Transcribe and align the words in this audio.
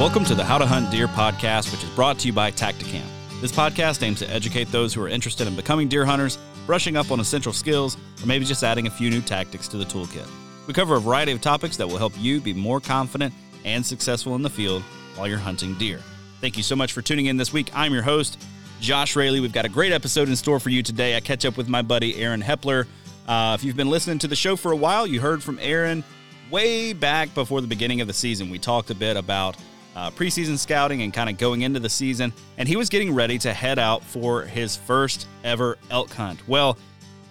Welcome 0.00 0.24
to 0.24 0.34
the 0.34 0.42
How 0.42 0.56
to 0.56 0.64
Hunt 0.64 0.90
Deer 0.90 1.08
podcast, 1.08 1.70
which 1.70 1.84
is 1.84 1.90
brought 1.90 2.18
to 2.20 2.26
you 2.26 2.32
by 2.32 2.50
Tactacam. 2.50 3.04
This 3.42 3.52
podcast 3.52 4.02
aims 4.02 4.18
to 4.20 4.30
educate 4.30 4.72
those 4.72 4.94
who 4.94 5.02
are 5.02 5.08
interested 5.08 5.46
in 5.46 5.54
becoming 5.54 5.88
deer 5.88 6.06
hunters, 6.06 6.38
brushing 6.64 6.96
up 6.96 7.10
on 7.10 7.20
essential 7.20 7.52
skills, 7.52 7.98
or 8.22 8.26
maybe 8.26 8.46
just 8.46 8.64
adding 8.64 8.86
a 8.86 8.90
few 8.90 9.10
new 9.10 9.20
tactics 9.20 9.68
to 9.68 9.76
the 9.76 9.84
toolkit. 9.84 10.26
We 10.66 10.72
cover 10.72 10.96
a 10.96 11.00
variety 11.00 11.32
of 11.32 11.42
topics 11.42 11.76
that 11.76 11.86
will 11.86 11.98
help 11.98 12.14
you 12.16 12.40
be 12.40 12.54
more 12.54 12.80
confident 12.80 13.34
and 13.66 13.84
successful 13.84 14.34
in 14.36 14.40
the 14.40 14.48
field 14.48 14.82
while 15.16 15.28
you're 15.28 15.36
hunting 15.36 15.74
deer. 15.74 16.00
Thank 16.40 16.56
you 16.56 16.62
so 16.62 16.74
much 16.74 16.94
for 16.94 17.02
tuning 17.02 17.26
in 17.26 17.36
this 17.36 17.52
week. 17.52 17.70
I'm 17.74 17.92
your 17.92 18.02
host, 18.02 18.42
Josh 18.80 19.14
Raley. 19.16 19.40
We've 19.40 19.52
got 19.52 19.66
a 19.66 19.68
great 19.68 19.92
episode 19.92 20.30
in 20.30 20.36
store 20.36 20.60
for 20.60 20.70
you 20.70 20.82
today. 20.82 21.14
I 21.14 21.20
catch 21.20 21.44
up 21.44 21.58
with 21.58 21.68
my 21.68 21.82
buddy 21.82 22.16
Aaron 22.16 22.40
Hepler. 22.40 22.86
Uh, 23.28 23.54
if 23.54 23.62
you've 23.62 23.76
been 23.76 23.90
listening 23.90 24.18
to 24.20 24.28
the 24.28 24.36
show 24.36 24.56
for 24.56 24.72
a 24.72 24.76
while, 24.76 25.06
you 25.06 25.20
heard 25.20 25.42
from 25.42 25.58
Aaron 25.60 26.04
way 26.50 26.94
back 26.94 27.34
before 27.34 27.60
the 27.60 27.68
beginning 27.68 28.00
of 28.00 28.06
the 28.06 28.14
season. 28.14 28.48
We 28.48 28.58
talked 28.58 28.88
a 28.88 28.94
bit 28.94 29.18
about 29.18 29.58
uh, 29.96 30.10
preseason 30.10 30.58
scouting 30.58 31.02
and 31.02 31.12
kind 31.12 31.28
of 31.28 31.38
going 31.38 31.62
into 31.62 31.80
the 31.80 31.88
season, 31.88 32.32
and 32.58 32.68
he 32.68 32.76
was 32.76 32.88
getting 32.88 33.14
ready 33.14 33.38
to 33.38 33.52
head 33.52 33.78
out 33.78 34.02
for 34.04 34.42
his 34.42 34.76
first 34.76 35.26
ever 35.44 35.78
elk 35.90 36.10
hunt. 36.10 36.46
Well, 36.48 36.78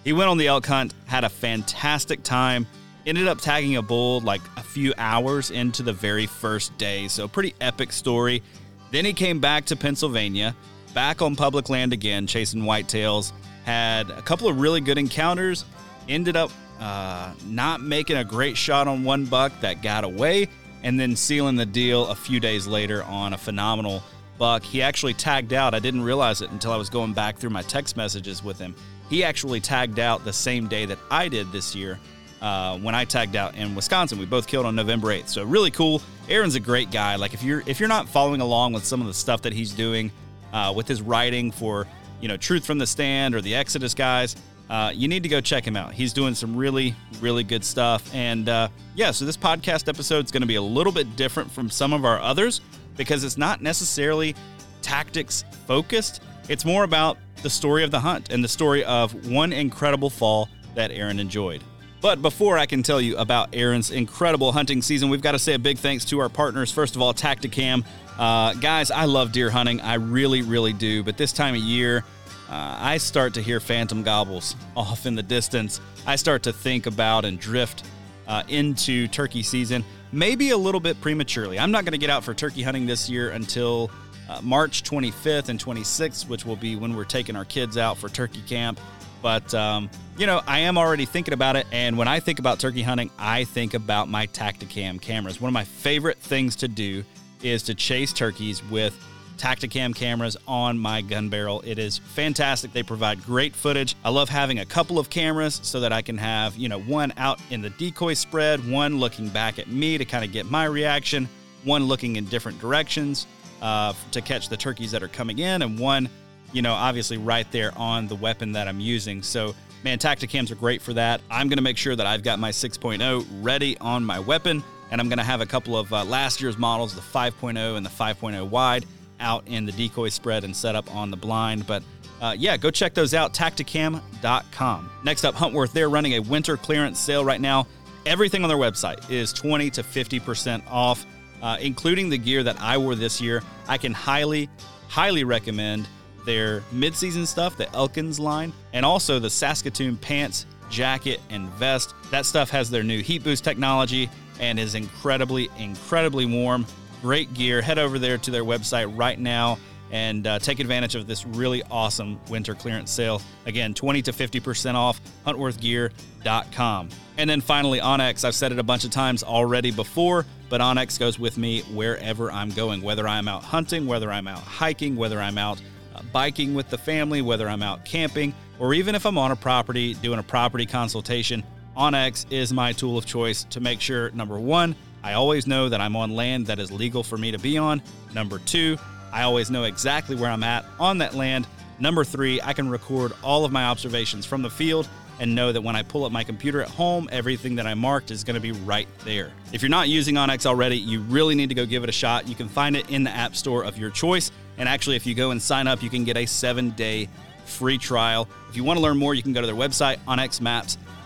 he 0.04 0.12
went 0.12 0.28
on 0.28 0.38
the 0.38 0.46
elk 0.46 0.66
hunt, 0.66 0.94
had 1.06 1.24
a 1.24 1.28
fantastic 1.28 2.22
time, 2.22 2.66
ended 3.06 3.28
up 3.28 3.38
tagging 3.38 3.76
a 3.76 3.82
bull 3.82 4.20
like 4.20 4.40
a 4.56 4.62
few 4.62 4.92
hours 4.98 5.50
into 5.50 5.82
the 5.82 5.92
very 5.92 6.26
first 6.26 6.76
day. 6.78 7.08
So, 7.08 7.28
pretty 7.28 7.54
epic 7.60 7.92
story. 7.92 8.42
Then 8.90 9.04
he 9.04 9.12
came 9.12 9.40
back 9.40 9.66
to 9.66 9.76
Pennsylvania, 9.76 10.54
back 10.94 11.22
on 11.22 11.36
public 11.36 11.68
land 11.68 11.92
again, 11.92 12.26
chasing 12.26 12.62
whitetails. 12.62 13.32
Had 13.64 14.10
a 14.10 14.22
couple 14.22 14.48
of 14.48 14.58
really 14.58 14.80
good 14.80 14.98
encounters, 14.98 15.64
ended 16.08 16.36
up 16.36 16.50
uh, 16.80 17.32
not 17.46 17.82
making 17.82 18.16
a 18.16 18.24
great 18.24 18.56
shot 18.56 18.88
on 18.88 19.04
one 19.04 19.26
buck 19.26 19.52
that 19.60 19.82
got 19.82 20.02
away 20.02 20.48
and 20.82 20.98
then 20.98 21.16
sealing 21.16 21.56
the 21.56 21.66
deal 21.66 22.06
a 22.08 22.14
few 22.14 22.40
days 22.40 22.66
later 22.66 23.02
on 23.04 23.32
a 23.32 23.38
phenomenal 23.38 24.02
buck. 24.38 24.62
He 24.62 24.82
actually 24.82 25.14
tagged 25.14 25.52
out. 25.52 25.74
I 25.74 25.78
didn't 25.78 26.02
realize 26.02 26.40
it 26.40 26.50
until 26.50 26.72
I 26.72 26.76
was 26.76 26.88
going 26.88 27.12
back 27.12 27.36
through 27.36 27.50
my 27.50 27.62
text 27.62 27.96
messages 27.96 28.42
with 28.42 28.58
him. 28.58 28.74
He 29.08 29.22
actually 29.24 29.60
tagged 29.60 29.98
out 29.98 30.24
the 30.24 30.32
same 30.32 30.68
day 30.68 30.86
that 30.86 30.98
I 31.10 31.28
did 31.28 31.50
this 31.52 31.74
year 31.74 31.98
uh, 32.40 32.78
when 32.78 32.94
I 32.94 33.04
tagged 33.04 33.36
out 33.36 33.54
in 33.54 33.74
Wisconsin. 33.74 34.18
We 34.18 34.24
both 34.26 34.46
killed 34.46 34.66
on 34.66 34.74
November 34.74 35.08
8th. 35.08 35.28
So 35.28 35.44
really 35.44 35.70
cool. 35.70 36.00
Aaron's 36.28 36.54
a 36.54 36.60
great 36.60 36.90
guy. 36.90 37.16
Like 37.16 37.34
if 37.34 37.42
you're 37.42 37.62
if 37.66 37.80
you're 37.80 37.88
not 37.88 38.08
following 38.08 38.40
along 38.40 38.72
with 38.72 38.84
some 38.84 39.00
of 39.00 39.06
the 39.06 39.14
stuff 39.14 39.42
that 39.42 39.52
he's 39.52 39.72
doing 39.72 40.10
uh, 40.52 40.72
with 40.74 40.88
his 40.88 41.02
writing 41.02 41.50
for 41.50 41.86
you 42.20 42.28
know 42.28 42.36
Truth 42.36 42.64
from 42.64 42.78
the 42.78 42.86
Stand 42.86 43.34
or 43.34 43.40
the 43.40 43.54
Exodus 43.54 43.94
guys, 43.94 44.36
uh, 44.70 44.92
you 44.94 45.08
need 45.08 45.24
to 45.24 45.28
go 45.28 45.40
check 45.40 45.66
him 45.66 45.76
out. 45.76 45.92
He's 45.92 46.12
doing 46.12 46.32
some 46.32 46.56
really, 46.56 46.94
really 47.20 47.42
good 47.42 47.64
stuff. 47.64 48.08
And 48.14 48.48
uh, 48.48 48.68
yeah, 48.94 49.10
so 49.10 49.24
this 49.24 49.36
podcast 49.36 49.88
episode 49.88 50.24
is 50.24 50.30
going 50.30 50.42
to 50.42 50.46
be 50.46 50.54
a 50.54 50.62
little 50.62 50.92
bit 50.92 51.16
different 51.16 51.50
from 51.50 51.68
some 51.68 51.92
of 51.92 52.04
our 52.04 52.20
others 52.20 52.60
because 52.96 53.24
it's 53.24 53.36
not 53.36 53.60
necessarily 53.62 54.36
tactics 54.80 55.44
focused. 55.66 56.22
It's 56.48 56.64
more 56.64 56.84
about 56.84 57.18
the 57.42 57.50
story 57.50 57.82
of 57.82 57.90
the 57.90 57.98
hunt 57.98 58.30
and 58.30 58.44
the 58.44 58.48
story 58.48 58.84
of 58.84 59.28
one 59.28 59.52
incredible 59.52 60.08
fall 60.08 60.48
that 60.76 60.92
Aaron 60.92 61.18
enjoyed. 61.18 61.64
But 62.00 62.22
before 62.22 62.56
I 62.56 62.64
can 62.64 62.82
tell 62.84 63.00
you 63.00 63.16
about 63.16 63.48
Aaron's 63.52 63.90
incredible 63.90 64.52
hunting 64.52 64.82
season, 64.82 65.10
we've 65.10 65.20
got 65.20 65.32
to 65.32 65.38
say 65.38 65.54
a 65.54 65.58
big 65.58 65.78
thanks 65.78 66.04
to 66.06 66.20
our 66.20 66.28
partners. 66.28 66.70
First 66.70 66.94
of 66.94 67.02
all, 67.02 67.12
Tactacam. 67.12 67.84
Uh, 68.18 68.54
guys, 68.54 68.90
I 68.90 69.04
love 69.06 69.32
deer 69.32 69.50
hunting. 69.50 69.80
I 69.80 69.94
really, 69.94 70.42
really 70.42 70.72
do. 70.72 71.02
But 71.02 71.16
this 71.16 71.32
time 71.32 71.54
of 71.54 71.60
year, 71.60 72.04
uh, 72.50 72.76
I 72.80 72.98
start 72.98 73.34
to 73.34 73.42
hear 73.42 73.60
phantom 73.60 74.02
gobbles 74.02 74.56
off 74.76 75.06
in 75.06 75.14
the 75.14 75.22
distance. 75.22 75.80
I 76.04 76.16
start 76.16 76.42
to 76.42 76.52
think 76.52 76.86
about 76.86 77.24
and 77.24 77.38
drift 77.38 77.84
uh, 78.26 78.42
into 78.48 79.06
turkey 79.06 79.44
season, 79.44 79.84
maybe 80.10 80.50
a 80.50 80.56
little 80.56 80.80
bit 80.80 81.00
prematurely. 81.00 81.60
I'm 81.60 81.70
not 81.70 81.84
going 81.84 81.92
to 81.92 81.98
get 81.98 82.10
out 82.10 82.24
for 82.24 82.34
turkey 82.34 82.62
hunting 82.62 82.86
this 82.86 83.08
year 83.08 83.30
until 83.30 83.88
uh, 84.28 84.40
March 84.42 84.82
25th 84.82 85.48
and 85.48 85.62
26th, 85.62 86.28
which 86.28 86.44
will 86.44 86.56
be 86.56 86.74
when 86.74 86.96
we're 86.96 87.04
taking 87.04 87.36
our 87.36 87.44
kids 87.44 87.76
out 87.76 87.96
for 87.96 88.08
turkey 88.08 88.42
camp. 88.48 88.80
But, 89.22 89.54
um, 89.54 89.88
you 90.18 90.26
know, 90.26 90.40
I 90.44 90.60
am 90.60 90.76
already 90.76 91.04
thinking 91.04 91.34
about 91.34 91.54
it. 91.54 91.68
And 91.70 91.96
when 91.96 92.08
I 92.08 92.18
think 92.18 92.40
about 92.40 92.58
turkey 92.58 92.82
hunting, 92.82 93.10
I 93.16 93.44
think 93.44 93.74
about 93.74 94.08
my 94.08 94.26
Tactacam 94.26 95.00
cameras. 95.00 95.40
One 95.40 95.48
of 95.48 95.54
my 95.54 95.64
favorite 95.64 96.18
things 96.18 96.56
to 96.56 96.68
do 96.68 97.04
is 97.42 97.62
to 97.64 97.74
chase 97.74 98.12
turkeys 98.12 98.64
with 98.70 98.98
Tactacam 99.40 99.96
cameras 99.96 100.36
on 100.46 100.78
my 100.78 101.00
gun 101.00 101.30
barrel. 101.30 101.62
It 101.64 101.78
is 101.78 101.96
fantastic. 101.96 102.74
They 102.74 102.82
provide 102.82 103.24
great 103.24 103.56
footage. 103.56 103.96
I 104.04 104.10
love 104.10 104.28
having 104.28 104.58
a 104.58 104.66
couple 104.66 104.98
of 104.98 105.08
cameras 105.08 105.60
so 105.62 105.80
that 105.80 105.94
I 105.94 106.02
can 106.02 106.18
have, 106.18 106.56
you 106.56 106.68
know, 106.68 106.78
one 106.78 107.14
out 107.16 107.40
in 107.48 107.62
the 107.62 107.70
decoy 107.70 108.12
spread, 108.12 108.70
one 108.70 108.98
looking 109.00 109.30
back 109.30 109.58
at 109.58 109.66
me 109.66 109.96
to 109.96 110.04
kind 110.04 110.26
of 110.26 110.32
get 110.32 110.50
my 110.50 110.66
reaction, 110.66 111.26
one 111.64 111.84
looking 111.84 112.16
in 112.16 112.26
different 112.26 112.60
directions 112.60 113.26
uh, 113.62 113.94
to 114.10 114.20
catch 114.20 114.50
the 114.50 114.58
turkeys 114.58 114.90
that 114.90 115.02
are 115.02 115.08
coming 115.08 115.38
in, 115.38 115.62
and 115.62 115.78
one, 115.78 116.10
you 116.52 116.60
know, 116.60 116.74
obviously 116.74 117.16
right 117.16 117.50
there 117.50 117.72
on 117.78 118.08
the 118.08 118.16
weapon 118.16 118.52
that 118.52 118.68
I'm 118.68 118.78
using. 118.78 119.22
So, 119.22 119.54
man, 119.82 119.98
Tactacams 119.98 120.50
are 120.50 120.56
great 120.56 120.82
for 120.82 120.92
that. 120.92 121.22
I'm 121.30 121.48
going 121.48 121.56
to 121.56 121.62
make 121.62 121.78
sure 121.78 121.96
that 121.96 122.06
I've 122.06 122.22
got 122.22 122.38
my 122.38 122.50
6.0 122.50 123.24
ready 123.40 123.78
on 123.78 124.04
my 124.04 124.18
weapon, 124.18 124.62
and 124.90 125.00
I'm 125.00 125.08
going 125.08 125.16
to 125.18 125.24
have 125.24 125.40
a 125.40 125.46
couple 125.46 125.78
of 125.78 125.90
uh, 125.94 126.04
last 126.04 126.42
year's 126.42 126.58
models, 126.58 126.94
the 126.94 127.00
5.0 127.00 127.78
and 127.78 127.86
the 127.86 127.90
5.0 127.90 128.46
wide 128.46 128.84
out 129.20 129.46
in 129.46 129.66
the 129.66 129.72
decoy 129.72 130.08
spread 130.08 130.44
and 130.44 130.54
set 130.54 130.74
up 130.74 130.92
on 130.94 131.10
the 131.10 131.16
blind. 131.16 131.66
But 131.66 131.82
uh, 132.20 132.34
yeah, 132.38 132.56
go 132.56 132.70
check 132.70 132.94
those 132.94 133.14
out, 133.14 133.32
tactacam.com. 133.32 134.90
Next 135.04 135.24
up, 135.24 135.34
Huntworth, 135.34 135.72
they're 135.72 135.88
running 135.88 136.14
a 136.14 136.20
winter 136.20 136.56
clearance 136.56 136.98
sale 136.98 137.24
right 137.24 137.40
now. 137.40 137.66
Everything 138.06 138.42
on 138.42 138.48
their 138.48 138.58
website 138.58 139.10
is 139.10 139.32
20 139.32 139.70
to 139.70 139.82
50% 139.82 140.62
off, 140.68 141.06
uh, 141.42 141.56
including 141.60 142.08
the 142.08 142.18
gear 142.18 142.42
that 142.42 142.60
I 142.60 142.76
wore 142.78 142.94
this 142.94 143.20
year. 143.20 143.42
I 143.68 143.78
can 143.78 143.92
highly, 143.92 144.48
highly 144.88 145.24
recommend 145.24 145.86
their 146.24 146.62
mid-season 146.72 147.26
stuff, 147.26 147.56
the 147.56 147.70
Elkins 147.74 148.18
line, 148.18 148.52
and 148.72 148.84
also 148.84 149.18
the 149.18 149.30
Saskatoon 149.30 149.96
pants, 149.96 150.46
jacket, 150.70 151.20
and 151.30 151.48
vest. 151.50 151.94
That 152.10 152.26
stuff 152.26 152.50
has 152.50 152.70
their 152.70 152.82
new 152.82 153.02
heat 153.02 153.24
boost 153.24 153.44
technology 153.44 154.10
and 154.38 154.58
is 154.58 154.74
incredibly, 154.74 155.50
incredibly 155.58 156.26
warm 156.26 156.66
great 157.02 157.32
gear. 157.34 157.62
Head 157.62 157.78
over 157.78 157.98
there 157.98 158.18
to 158.18 158.30
their 158.30 158.44
website 158.44 158.96
right 158.96 159.18
now 159.18 159.58
and 159.90 160.26
uh, 160.26 160.38
take 160.38 160.60
advantage 160.60 160.94
of 160.94 161.06
this 161.06 161.26
really 161.26 161.62
awesome 161.70 162.20
winter 162.28 162.54
clearance 162.54 162.90
sale. 162.90 163.20
Again, 163.46 163.74
20 163.74 164.02
to 164.02 164.12
50% 164.12 164.74
off, 164.74 165.00
huntworthgear.com. 165.26 166.88
And 167.18 167.28
then 167.28 167.40
finally, 167.40 167.80
onX. 167.80 168.24
I've 168.24 168.34
said 168.34 168.52
it 168.52 168.58
a 168.58 168.62
bunch 168.62 168.84
of 168.84 168.90
times 168.90 169.22
already 169.22 169.70
before, 169.70 170.26
but 170.48 170.60
onX 170.60 170.98
goes 170.98 171.18
with 171.18 171.36
me 171.36 171.62
wherever 171.72 172.30
I'm 172.30 172.50
going, 172.50 172.82
whether 172.82 173.06
I'm 173.06 173.28
out 173.28 173.42
hunting, 173.42 173.86
whether 173.86 174.10
I'm 174.10 174.28
out 174.28 174.42
hiking, 174.42 174.96
whether 174.96 175.20
I'm 175.20 175.38
out 175.38 175.60
uh, 175.94 176.02
biking 176.12 176.54
with 176.54 176.70
the 176.70 176.78
family, 176.78 177.20
whether 177.20 177.48
I'm 177.48 177.62
out 177.62 177.84
camping, 177.84 178.32
or 178.58 178.74
even 178.74 178.94
if 178.94 179.04
I'm 179.06 179.18
on 179.18 179.32
a 179.32 179.36
property 179.36 179.94
doing 179.94 180.18
a 180.18 180.24
property 180.24 180.66
consultation. 180.66 181.42
onX 181.76 182.26
is 182.30 182.52
my 182.52 182.72
tool 182.72 182.96
of 182.96 183.06
choice 183.06 183.44
to 183.44 183.60
make 183.60 183.80
sure 183.80 184.10
number 184.10 184.38
one, 184.38 184.76
I 185.02 185.14
always 185.14 185.46
know 185.46 185.68
that 185.68 185.80
I'm 185.80 185.96
on 185.96 186.10
land 186.10 186.46
that 186.46 186.58
is 186.58 186.70
legal 186.70 187.02
for 187.02 187.16
me 187.16 187.32
to 187.32 187.38
be 187.38 187.58
on. 187.58 187.82
Number 188.14 188.38
two, 188.38 188.76
I 189.12 189.22
always 189.22 189.50
know 189.50 189.64
exactly 189.64 190.16
where 190.16 190.30
I'm 190.30 190.42
at 190.44 190.64
on 190.78 190.98
that 190.98 191.14
land. 191.14 191.46
Number 191.78 192.04
three, 192.04 192.40
I 192.42 192.52
can 192.52 192.68
record 192.68 193.12
all 193.22 193.44
of 193.44 193.52
my 193.52 193.64
observations 193.64 194.26
from 194.26 194.42
the 194.42 194.50
field 194.50 194.88
and 195.18 195.34
know 195.34 195.52
that 195.52 195.60
when 195.60 195.76
I 195.76 195.82
pull 195.82 196.04
up 196.04 196.12
my 196.12 196.24
computer 196.24 196.62
at 196.62 196.68
home, 196.68 197.08
everything 197.12 197.56
that 197.56 197.66
I 197.66 197.74
marked 197.74 198.10
is 198.10 198.24
going 198.24 198.34
to 198.34 198.40
be 198.40 198.52
right 198.52 198.88
there. 199.04 199.32
If 199.52 199.62
you're 199.62 199.68
not 199.68 199.88
using 199.88 200.14
onX 200.14 200.46
already, 200.46 200.76
you 200.76 201.00
really 201.00 201.34
need 201.34 201.50
to 201.50 201.54
go 201.54 201.66
give 201.66 201.82
it 201.82 201.88
a 201.88 201.92
shot. 201.92 202.26
You 202.26 202.34
can 202.34 202.48
find 202.48 202.74
it 202.76 202.88
in 202.90 203.04
the 203.04 203.10
App 203.10 203.36
Store 203.36 203.62
of 203.64 203.78
your 203.78 203.90
choice. 203.90 204.30
And 204.56 204.68
actually, 204.68 204.96
if 204.96 205.06
you 205.06 205.14
go 205.14 205.30
and 205.30 205.40
sign 205.40 205.66
up, 205.66 205.82
you 205.82 205.90
can 205.90 206.04
get 206.04 206.16
a 206.16 206.26
seven 206.26 206.70
day 206.70 207.08
free 207.44 207.78
trial. 207.78 208.28
If 208.48 208.56
you 208.56 208.64
want 208.64 208.78
to 208.78 208.82
learn 208.82 208.96
more, 208.96 209.14
you 209.14 209.22
can 209.22 209.32
go 209.32 209.40
to 209.40 209.46
their 209.46 209.56
website, 209.56 209.98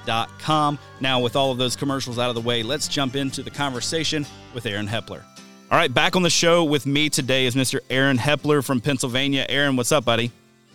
onxmaps.com. 0.05 0.79
Now, 1.01 1.21
with 1.21 1.37
all 1.37 1.51
of 1.51 1.59
those 1.59 1.77
commercials 1.77 2.19
out 2.19 2.29
of 2.29 2.35
the 2.35 2.41
way, 2.41 2.63
let's 2.63 2.89
jump 2.89 3.17
into 3.17 3.43
the 3.43 3.51
conversation 3.51 4.27
with 4.55 4.67
Aaron 4.67 4.87
Hepler. 4.87 5.23
All 5.71 5.79
right, 5.79 5.93
back 5.93 6.15
on 6.15 6.23
the 6.23 6.31
show 6.31 6.65
with 6.65 6.87
me 6.87 7.09
today 7.09 7.47
is 7.47 7.55
Mr. 7.55 7.81
Aaron 7.91 8.19
Hepler 8.19 8.65
from 8.65 8.81
Pennsylvania. 8.81 9.47
Aaron, 9.49 9.77
what's 9.77 9.93
up, 9.93 10.05
buddy? 10.05 10.31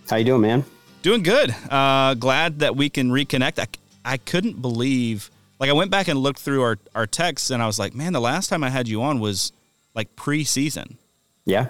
How 0.09 0.17
you 0.17 0.25
doing, 0.25 0.41
man? 0.41 0.65
Doing 1.01 1.23
good. 1.23 1.55
Uh, 1.69 2.15
glad 2.15 2.59
that 2.59 2.75
we 2.75 2.89
can 2.89 3.09
reconnect. 3.09 3.59
I, 3.59 3.67
I 4.03 4.17
couldn't 4.17 4.61
believe, 4.61 5.29
like, 5.59 5.69
I 5.69 5.73
went 5.73 5.91
back 5.91 6.07
and 6.07 6.19
looked 6.19 6.39
through 6.39 6.63
our, 6.63 6.77
our 6.95 7.07
texts 7.07 7.51
and 7.51 7.61
I 7.61 7.67
was 7.67 7.79
like, 7.79 7.93
man, 7.93 8.13
the 8.13 8.19
last 8.19 8.49
time 8.49 8.63
I 8.63 8.69
had 8.69 8.87
you 8.87 9.01
on 9.01 9.19
was 9.19 9.53
like 9.93 10.15
preseason. 10.15 10.95
Yeah. 11.45 11.69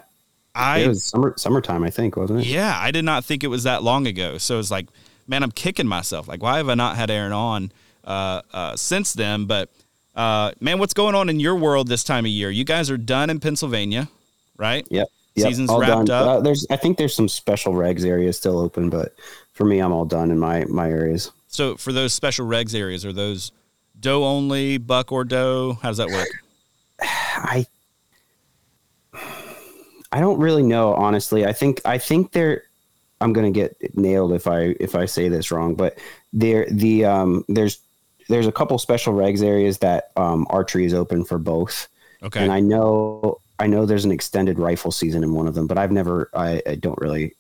I 0.56 0.80
it 0.80 0.88
was 0.88 1.06
summer 1.06 1.34
summertime, 1.38 1.84
I 1.84 1.92
think, 1.92 2.18
wasn't 2.18 2.40
it? 2.42 2.48
Yeah, 2.48 2.76
I 2.78 2.90
did 2.90 3.06
not 3.06 3.24
think 3.24 3.44
it 3.44 3.48
was 3.48 3.64
that 3.64 3.84
long 3.84 4.08
ago. 4.08 4.40
So 4.40 4.60
it's 4.60 4.72
like, 4.72 4.88
man, 5.30 5.44
I'm 5.44 5.52
kicking 5.52 5.88
myself. 5.88 6.28
Like, 6.28 6.42
why 6.42 6.58
have 6.58 6.68
I 6.68 6.74
not 6.76 6.98
had 6.98 7.10
Aaron 7.10 7.32
on 7.32 7.72
uh, 8.04 8.42
uh, 8.54 8.76
since 8.76 9.14
then? 9.14 9.46
But 9.46 9.70
uh, 10.16 10.52
man, 10.60 10.80
what's 10.80 10.94
going 10.94 11.16
on 11.16 11.30
in 11.30 11.40
your 11.40 11.56
world 11.56 11.88
this 11.88 12.04
time 12.04 12.26
of 12.26 12.32
year? 12.32 12.50
You 12.50 12.66
guys 12.66 12.90
are 12.90 12.98
done 12.98 13.30
in 13.30 13.40
Pennsylvania, 13.40 14.10
right? 14.58 14.86
Yep. 14.90 15.08
yep. 15.36 15.48
Season's 15.48 15.72
wrapped 15.72 16.08
done. 16.08 16.12
up. 16.12 16.28
Uh, 16.28 16.40
there's, 16.42 16.66
I 16.70 16.76
think 16.76 16.98
there's 16.98 17.14
some 17.14 17.30
special 17.30 17.74
regs 17.74 18.04
areas 18.04 18.38
still 18.38 18.58
open, 18.58 18.90
but 18.90 19.16
for 19.54 19.66
me, 19.66 19.80
I'm 19.80 19.94
all 19.94 20.06
done 20.06 20.32
in 20.32 20.40
my 20.40 20.66
my 20.66 20.90
areas. 20.90 21.32
So 21.48 21.78
for 21.78 21.94
those 21.94 22.14
special 22.14 22.48
regs 22.48 22.76
areas, 22.76 23.06
are 23.06 23.14
those 23.14 23.52
doe 24.00 24.24
only, 24.24 24.78
buck 24.78 25.12
or 25.12 25.24
doe? 25.24 25.78
How 25.82 25.90
does 25.90 25.98
that 25.98 26.10
work? 26.10 26.28
I 27.02 27.66
I 30.12 30.20
don't 30.20 30.40
really 30.40 30.64
know, 30.64 30.94
honestly. 30.94 31.46
I 31.46 31.54
think 31.54 31.82
I 31.86 31.98
think 31.98 32.32
they're. 32.32 32.64
I'm 33.22 33.34
gonna 33.34 33.52
get 33.52 33.76
nailed 33.98 34.34
if 34.34 34.48
I 34.48 34.76
if 34.80 34.96
I 34.96 35.06
say 35.06 35.30
this 35.30 35.52
wrong, 35.52 35.76
but 35.76 35.98
there 36.34 36.66
the 36.70 37.06
um 37.06 37.46
there's 37.48 37.80
there's 38.30 38.48
a 38.48 38.52
couple 38.52 38.78
special 38.78 39.14
regs 39.14 39.44
areas 39.44 39.80
that 39.80 40.12
um, 40.16 40.46
archery 40.50 40.86
is 40.86 40.94
open 40.94 41.26
for 41.26 41.38
both. 41.38 41.88
Okay. 42.24 42.42
And 42.42 42.52
I 42.52 42.60
know 42.60 43.40
I 43.60 43.68
know 43.68 43.86
there's 43.86 44.06
an 44.06 44.12
extended 44.12 44.58
rifle 44.60 44.92
season 44.92 45.24
in 45.24 45.34
one 45.34 45.48
of 45.48 45.56
them, 45.56 45.68
but 45.68 45.78
I've 45.78 45.92
never 45.92 46.30
I, 46.34 46.62
I 46.66 46.76
don't 46.76 47.00
really 47.00 47.36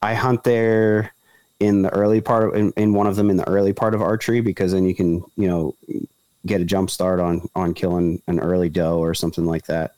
I 0.00 0.14
hunt 0.14 0.44
there 0.44 1.12
in 1.58 1.82
the 1.82 1.90
early 1.90 2.22
part 2.22 2.48
of, 2.48 2.54
in, 2.54 2.72
in 2.76 2.94
one 2.94 3.06
of 3.06 3.16
them 3.16 3.28
in 3.28 3.36
the 3.36 3.46
early 3.48 3.74
part 3.74 3.94
of 3.94 4.00
archery 4.00 4.40
because 4.40 4.72
then 4.72 4.86
you 4.86 4.94
can, 4.94 5.22
you 5.36 5.46
know, 5.46 5.74
get 6.46 6.60
a 6.60 6.64
jump 6.64 6.90
start 6.90 7.20
on 7.20 7.46
on 7.54 7.74
killing 7.74 8.22
an 8.26 8.40
early 8.40 8.70
doe 8.70 8.98
or 8.98 9.12
something 9.12 9.44
like 9.44 9.66
that. 9.66 9.94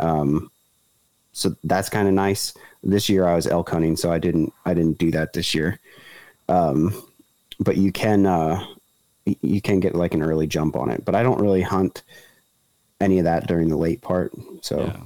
Um, 0.00 0.50
so 1.32 1.54
that's 1.64 1.88
kind 1.88 2.08
of 2.08 2.14
nice. 2.14 2.54
This 2.84 3.08
year 3.08 3.26
I 3.26 3.34
was 3.34 3.46
elk 3.46 3.70
hunting, 3.70 3.96
so 3.96 4.12
I 4.12 4.18
didn't 4.18 4.52
I 4.64 4.74
didn't 4.74 4.98
do 4.98 5.10
that 5.12 5.32
this 5.32 5.54
year. 5.54 5.78
Um, 6.48 6.92
but 7.58 7.76
you 7.76 7.90
can 7.92 8.26
uh, 8.26 8.64
you 9.24 9.60
can 9.60 9.80
get 9.80 9.94
like 9.94 10.14
an 10.14 10.22
early 10.22 10.46
jump 10.46 10.76
on 10.76 10.90
it. 10.90 11.04
But 11.04 11.14
I 11.14 11.22
don't 11.22 11.40
really 11.40 11.62
hunt 11.62 12.02
any 13.00 13.18
of 13.18 13.24
that 13.24 13.46
during 13.46 13.68
the 13.68 13.76
late 13.76 14.00
part. 14.02 14.32
So, 14.62 14.84
yeah. 14.84 15.00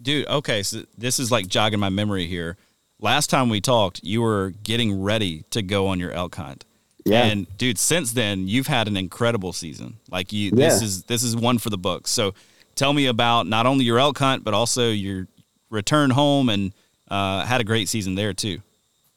dude, 0.00 0.26
okay, 0.28 0.62
so 0.62 0.82
this 0.98 1.18
is 1.18 1.30
like 1.30 1.46
jogging 1.48 1.80
my 1.80 1.88
memory 1.88 2.26
here. 2.26 2.56
Last 3.00 3.30
time 3.30 3.48
we 3.48 3.60
talked, 3.60 4.00
you 4.02 4.20
were 4.22 4.52
getting 4.62 5.00
ready 5.02 5.44
to 5.50 5.62
go 5.62 5.86
on 5.86 5.98
your 5.98 6.12
elk 6.12 6.34
hunt. 6.34 6.64
yeah, 7.06 7.24
And 7.24 7.46
dude, 7.56 7.78
since 7.78 8.12
then 8.12 8.46
you've 8.46 8.66
had 8.66 8.88
an 8.88 8.96
incredible 8.96 9.52
season. 9.52 9.96
Like 10.10 10.32
you 10.32 10.50
this 10.50 10.80
Yeah. 10.80 10.86
is 10.86 11.02
this 11.04 11.22
is 11.22 11.34
one 11.36 11.58
for 11.58 11.70
the 11.70 11.78
books. 11.78 12.10
So 12.10 12.34
tell 12.74 12.92
me 12.92 13.06
about 13.06 13.46
not 13.46 13.66
only 13.66 13.84
your 13.84 13.98
elk 13.98 14.18
hunt, 14.18 14.44
but 14.44 14.52
also 14.52 14.90
your 14.90 15.28
return 15.70 16.10
home 16.10 16.48
and 16.48 16.72
uh, 17.10 17.44
had 17.44 17.60
a 17.60 17.64
great 17.64 17.88
season 17.88 18.14
there 18.14 18.32
too. 18.32 18.60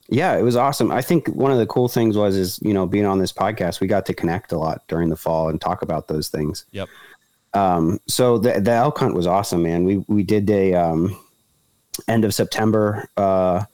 yeah, 0.09 0.37
it 0.37 0.43
was 0.43 0.55
awesome. 0.55 0.91
I 0.91 1.01
think 1.01 1.27
one 1.27 1.51
of 1.51 1.57
the 1.57 1.65
cool 1.67 1.87
things 1.87 2.17
was 2.17 2.35
is 2.35 2.59
you 2.61 2.73
know 2.73 2.85
being 2.85 3.05
on 3.05 3.19
this 3.19 3.33
podcast, 3.33 3.79
we 3.79 3.87
got 3.87 4.05
to 4.07 4.13
connect 4.13 4.51
a 4.51 4.57
lot 4.57 4.83
during 4.87 5.09
the 5.09 5.15
fall 5.15 5.49
and 5.49 5.59
talk 5.59 5.81
about 5.81 6.07
those 6.07 6.29
things. 6.29 6.65
Yep. 6.71 6.89
Um, 7.53 7.99
so 8.07 8.37
the 8.37 8.59
the 8.59 8.71
elk 8.71 8.97
hunt 8.97 9.13
was 9.13 9.27
awesome, 9.27 9.63
man. 9.63 9.83
We 9.83 9.97
we 10.07 10.23
did 10.23 10.49
a 10.49 10.73
um, 10.73 11.19
end 12.07 12.25
of 12.25 12.33
September 12.33 13.07
uh, 13.17 13.65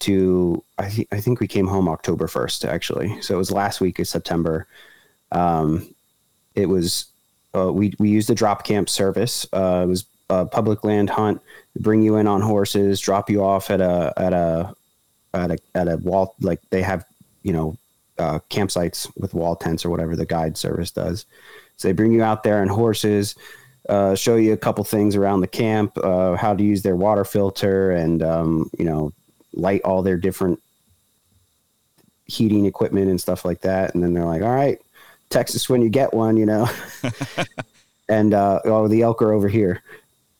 to 0.00 0.62
I 0.78 0.88
think 0.88 1.08
I 1.12 1.20
think 1.20 1.40
we 1.40 1.48
came 1.48 1.66
home 1.66 1.88
October 1.88 2.28
first 2.28 2.64
actually. 2.64 3.20
So 3.22 3.34
it 3.34 3.38
was 3.38 3.50
last 3.50 3.80
week 3.80 3.98
of 3.98 4.08
September. 4.08 4.66
Um, 5.32 5.94
it 6.54 6.66
was 6.66 7.06
uh, 7.54 7.72
we 7.72 7.94
we 7.98 8.08
used 8.08 8.28
the 8.28 8.34
drop 8.34 8.64
camp 8.64 8.88
service. 8.88 9.46
Uh, 9.52 9.82
it 9.84 9.88
was 9.88 10.06
a 10.30 10.46
public 10.46 10.84
land 10.84 11.10
hunt. 11.10 11.40
Bring 11.80 12.02
you 12.02 12.16
in 12.16 12.26
on 12.26 12.40
horses, 12.40 13.00
drop 13.00 13.30
you 13.30 13.42
off 13.42 13.70
at 13.70 13.80
a 13.80 14.12
at 14.16 14.32
a 14.32 14.74
at 15.34 15.50
a 15.50 15.58
at 15.74 15.88
a 15.88 15.96
wall 15.98 16.34
like 16.40 16.60
they 16.70 16.82
have 16.82 17.04
you 17.42 17.52
know 17.52 17.76
uh, 18.18 18.38
campsites 18.50 19.10
with 19.18 19.34
wall 19.34 19.56
tents 19.56 19.84
or 19.84 19.90
whatever 19.90 20.16
the 20.16 20.26
guide 20.26 20.56
service 20.56 20.90
does. 20.90 21.26
So 21.76 21.88
they 21.88 21.92
bring 21.92 22.12
you 22.12 22.22
out 22.22 22.42
there 22.42 22.62
on 22.62 22.68
horses, 22.68 23.34
uh, 23.88 24.14
show 24.14 24.36
you 24.36 24.52
a 24.52 24.56
couple 24.56 24.82
things 24.84 25.14
around 25.14 25.40
the 25.40 25.46
camp, 25.46 25.96
uh, 25.98 26.34
how 26.34 26.54
to 26.54 26.62
use 26.62 26.82
their 26.82 26.96
water 26.96 27.24
filter, 27.24 27.92
and 27.92 28.22
um, 28.22 28.70
you 28.78 28.84
know, 28.84 29.12
light 29.52 29.82
all 29.82 30.02
their 30.02 30.16
different 30.16 30.60
heating 32.24 32.66
equipment 32.66 33.08
and 33.08 33.20
stuff 33.20 33.44
like 33.44 33.60
that. 33.60 33.94
And 33.94 34.02
then 34.02 34.14
they're 34.14 34.24
like, 34.24 34.42
"All 34.42 34.54
right, 34.54 34.80
Texas, 35.30 35.68
when 35.68 35.82
you 35.82 35.88
get 35.88 36.14
one, 36.14 36.36
you 36.36 36.46
know." 36.46 36.68
and 38.08 38.34
uh, 38.34 38.60
oh, 38.64 38.88
the 38.88 39.02
elk 39.02 39.22
are 39.22 39.32
over 39.32 39.48
here. 39.48 39.82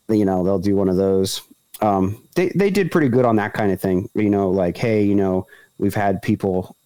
You 0.09 0.25
know, 0.25 0.45
they'll 0.45 0.59
do 0.59 0.77
one 0.77 0.89
of 0.89 0.97
those. 0.97 1.43
Um, 1.81 2.23
they 2.35 2.49
they 2.55 2.71
did 2.71 2.91
pretty 2.91 3.09
good 3.09 3.25
on 3.25 3.37
that 3.37 3.53
kind 3.53 3.73
of 3.73 3.81
thing. 3.81 4.09
You 4.15 4.31
know, 4.31 4.51
like, 4.51 4.77
hey, 4.77 5.03
you 5.03 5.15
know, 5.15 5.47
we've 5.79 5.95
had 5.95 6.23
people 6.23 6.77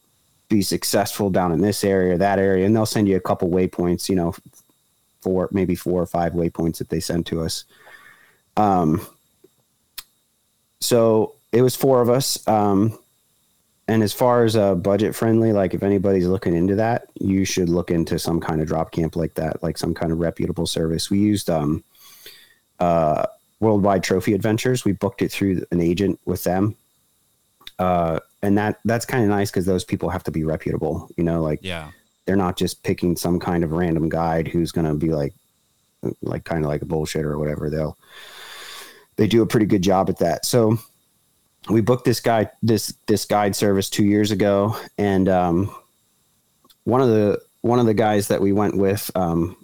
be 0.48 0.62
successful 0.62 1.30
down 1.30 1.52
in 1.52 1.60
this 1.60 1.84
area, 1.84 2.18
that 2.18 2.38
area, 2.38 2.66
and 2.66 2.74
they'll 2.74 2.86
send 2.86 3.08
you 3.08 3.16
a 3.16 3.20
couple 3.20 3.48
waypoints. 3.48 4.08
You 4.08 4.16
know, 4.16 4.34
four 5.20 5.48
maybe 5.52 5.74
four 5.74 6.02
or 6.02 6.06
five 6.06 6.32
waypoints 6.32 6.78
that 6.78 6.88
they 6.88 7.00
send 7.00 7.26
to 7.26 7.42
us. 7.42 7.64
Um, 8.56 9.06
so 10.80 11.34
it 11.52 11.62
was 11.62 11.76
four 11.76 12.00
of 12.00 12.10
us. 12.10 12.46
Um, 12.48 12.98
and 13.88 14.04
as 14.04 14.12
far 14.12 14.44
as 14.44 14.54
uh, 14.54 14.76
budget 14.76 15.16
friendly, 15.16 15.52
like 15.52 15.74
if 15.74 15.82
anybody's 15.82 16.26
looking 16.26 16.54
into 16.54 16.76
that, 16.76 17.08
you 17.20 17.44
should 17.44 17.68
look 17.68 17.90
into 17.90 18.18
some 18.20 18.40
kind 18.40 18.60
of 18.60 18.68
drop 18.68 18.92
camp 18.92 19.16
like 19.16 19.34
that, 19.34 19.62
like 19.64 19.76
some 19.76 19.94
kind 19.94 20.12
of 20.12 20.20
reputable 20.20 20.66
service. 20.66 21.10
We 21.10 21.18
used 21.18 21.50
um, 21.50 21.82
uh, 22.80 23.26
Worldwide 23.60 24.02
Trophy 24.02 24.32
Adventures. 24.34 24.84
We 24.84 24.92
booked 24.92 25.22
it 25.22 25.30
through 25.30 25.64
an 25.70 25.80
agent 25.80 26.18
with 26.24 26.44
them. 26.44 26.74
Uh, 27.78 28.20
and 28.42 28.56
that 28.58 28.78
that's 28.84 29.06
kind 29.06 29.22
of 29.22 29.30
nice 29.30 29.50
because 29.50 29.66
those 29.66 29.84
people 29.84 30.08
have 30.10 30.24
to 30.24 30.30
be 30.30 30.44
reputable, 30.44 31.08
you 31.16 31.24
know, 31.24 31.42
like 31.42 31.60
Yeah. 31.62 31.90
they're 32.26 32.36
not 32.36 32.56
just 32.56 32.82
picking 32.82 33.16
some 33.16 33.38
kind 33.38 33.64
of 33.64 33.72
random 33.72 34.08
guide 34.08 34.48
who's 34.48 34.72
going 34.72 34.86
to 34.86 34.94
be 34.94 35.10
like 35.10 35.34
like 36.22 36.44
kind 36.44 36.64
of 36.64 36.70
like 36.70 36.80
a 36.82 36.86
bullshit 36.86 37.24
or 37.26 37.38
whatever 37.38 37.68
they'll 37.68 37.96
they 39.16 39.26
do 39.26 39.42
a 39.42 39.46
pretty 39.46 39.66
good 39.66 39.82
job 39.82 40.08
at 40.08 40.16
that 40.16 40.46
so 40.46 40.78
we 41.68 41.82
booked 41.82 42.06
this 42.06 42.20
guy 42.20 42.48
this 42.62 42.94
this 43.06 43.26
guide 43.26 43.54
service 43.54 43.90
two 43.90 44.04
years 44.04 44.30
ago 44.30 44.74
and 44.96 45.28
um, 45.28 45.70
one 46.84 47.02
of 47.02 47.08
the 47.08 47.38
one 47.60 47.78
of 47.78 47.84
the 47.84 47.92
guys 47.92 48.28
that 48.28 48.40
we 48.40 48.50
went 48.52 48.78
with 48.78 49.10
um, 49.14 49.54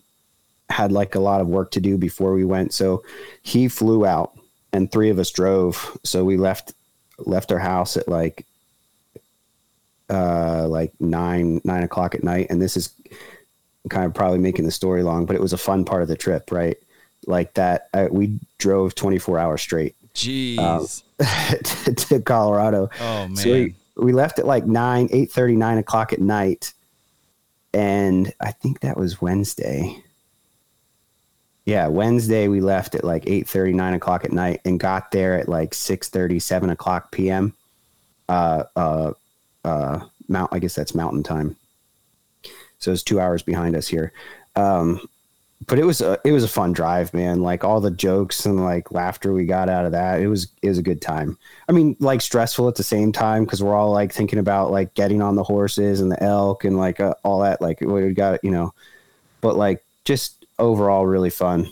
had 0.77 0.93
like 0.93 1.15
a 1.15 1.21
lot 1.21 1.41
of 1.41 1.49
work 1.49 1.71
to 1.71 1.81
do 1.81 1.97
before 1.97 2.35
we 2.35 2.45
went. 2.45 2.75
So 2.75 3.03
he 3.41 3.67
flew 3.67 4.05
out 4.05 4.39
and 4.75 4.93
three 4.93 5.09
of 5.09 5.19
us 5.19 5.31
drove. 5.31 5.97
So 6.05 6.23
we 6.23 6.37
left 6.37 6.75
left 7.19 7.51
our 7.51 7.59
house 7.59 7.97
at 7.97 8.07
like 8.09 8.45
uh 10.11 10.69
like 10.69 10.93
nine 11.01 11.63
nine 11.65 11.83
o'clock 11.83 12.15
at 12.15 12.23
night. 12.23 12.49
And 12.51 12.61
this 12.61 12.77
is 12.77 12.93
kind 13.89 14.05
of 14.05 14.13
probably 14.13 14.39
making 14.39 14.67
the 14.67 14.71
story 14.71 15.03
long 15.03 15.25
but 15.25 15.35
it 15.35 15.41
was 15.41 15.55
a 15.55 15.59
fun 15.59 15.83
part 15.87 16.03
of 16.03 16.09
the 16.09 16.17
trip 16.17 16.53
right? 16.53 16.77
Like 17.27 17.55
that 17.55 17.89
uh, 17.95 18.09
we 18.11 18.39
drove 18.59 18.95
24 18.95 19.39
hours 19.39 19.63
straight 19.63 19.95
Jeez. 20.13 21.03
to, 21.85 21.95
to 22.09 22.21
colorado. 22.21 22.91
Oh 23.01 23.29
man. 23.29 23.37
so 23.37 23.51
we, 23.51 23.75
we 23.97 24.13
left 24.13 24.39
at 24.39 24.45
like 24.45 24.67
9 24.67 25.09
8 25.11 25.33
30 25.33 25.57
9 25.57 25.79
o'clock 25.79 26.13
at 26.13 26.21
night. 26.21 26.75
And 27.73 28.35
i 28.41 28.53
think 28.53 28.81
that 28.81 28.99
was 28.99 29.23
wednesday 29.23 30.03
yeah 31.67 31.87
wednesday 31.87 32.49
we 32.49 32.61
left 32.61 32.95
at 32.95 33.05
like 33.05 33.25
8 33.27 33.47
30 33.47 33.75
9 33.75 33.95
o'clock 33.95 34.25
at 34.25 34.33
night 34.33 34.61
and 34.65 34.81
got 34.81 35.11
there 35.11 35.39
at 35.39 35.49
like 35.49 35.75
6 35.75 36.09
30 36.09 36.39
7 36.41 36.71
o'clock 36.71 37.13
pm 37.13 37.55
uh 38.29 38.65
uh 38.75 39.13
uh 39.65 40.01
mount 40.29 40.53
i 40.53 40.59
guess 40.59 40.75
that's 40.75 40.95
mountain 40.95 41.23
time. 41.23 41.57
So 42.79 42.93
it's 42.93 43.03
two 43.03 43.21
hours 43.21 43.43
behind 43.43 43.77
us 43.77 43.89
here. 43.89 44.13
Um 44.55 45.01
but 45.67 45.79
it 45.79 45.85
was 45.85 46.03
a, 46.03 46.19
it 46.23 46.33
was 46.33 46.45
a 46.45 46.49
fun 46.49 46.75
drive 46.75 47.15
man. 47.15 47.41
Like 47.41 47.65
all 47.65 47.81
the 47.81 47.91
jokes 47.91 48.45
and 48.45 48.63
like 48.63 48.93
laughter 48.93 49.33
we 49.33 49.47
got 49.47 49.71
out 49.71 49.87
of 49.87 49.93
that 49.93 50.21
it 50.21 50.29
was 50.29 50.49
it 50.63 50.69
was 50.69 50.79
a 50.79 50.83
good 50.83 51.01
time. 51.01 51.39
I 51.69 51.73
mean 51.73 51.97
like 51.99 52.21
stressful 52.21 52.69
at 52.69 52.75
the 52.75 52.83
same 52.83 53.11
time 53.11 53.45
because 53.45 53.63
we're 53.63 53.75
all 53.75 53.91
like 53.91 54.13
thinking 54.13 54.39
about 54.39 54.71
like 54.71 54.95
getting 54.95 55.23
on 55.23 55.35
the 55.35 55.43
horses 55.43 56.01
and 56.01 56.13
the 56.13 56.23
elk 56.23 56.65
and 56.65 56.77
like 56.77 57.01
uh, 57.01 57.15
all 57.25 57.41
that 57.41 57.61
like 57.61 57.81
we 57.81 58.13
got 58.13 58.45
you 58.45 58.51
know. 58.51 58.75
But 59.41 59.57
like 59.57 59.83
just 60.05 60.36
overall 60.59 61.07
really 61.07 61.31
fun 61.31 61.71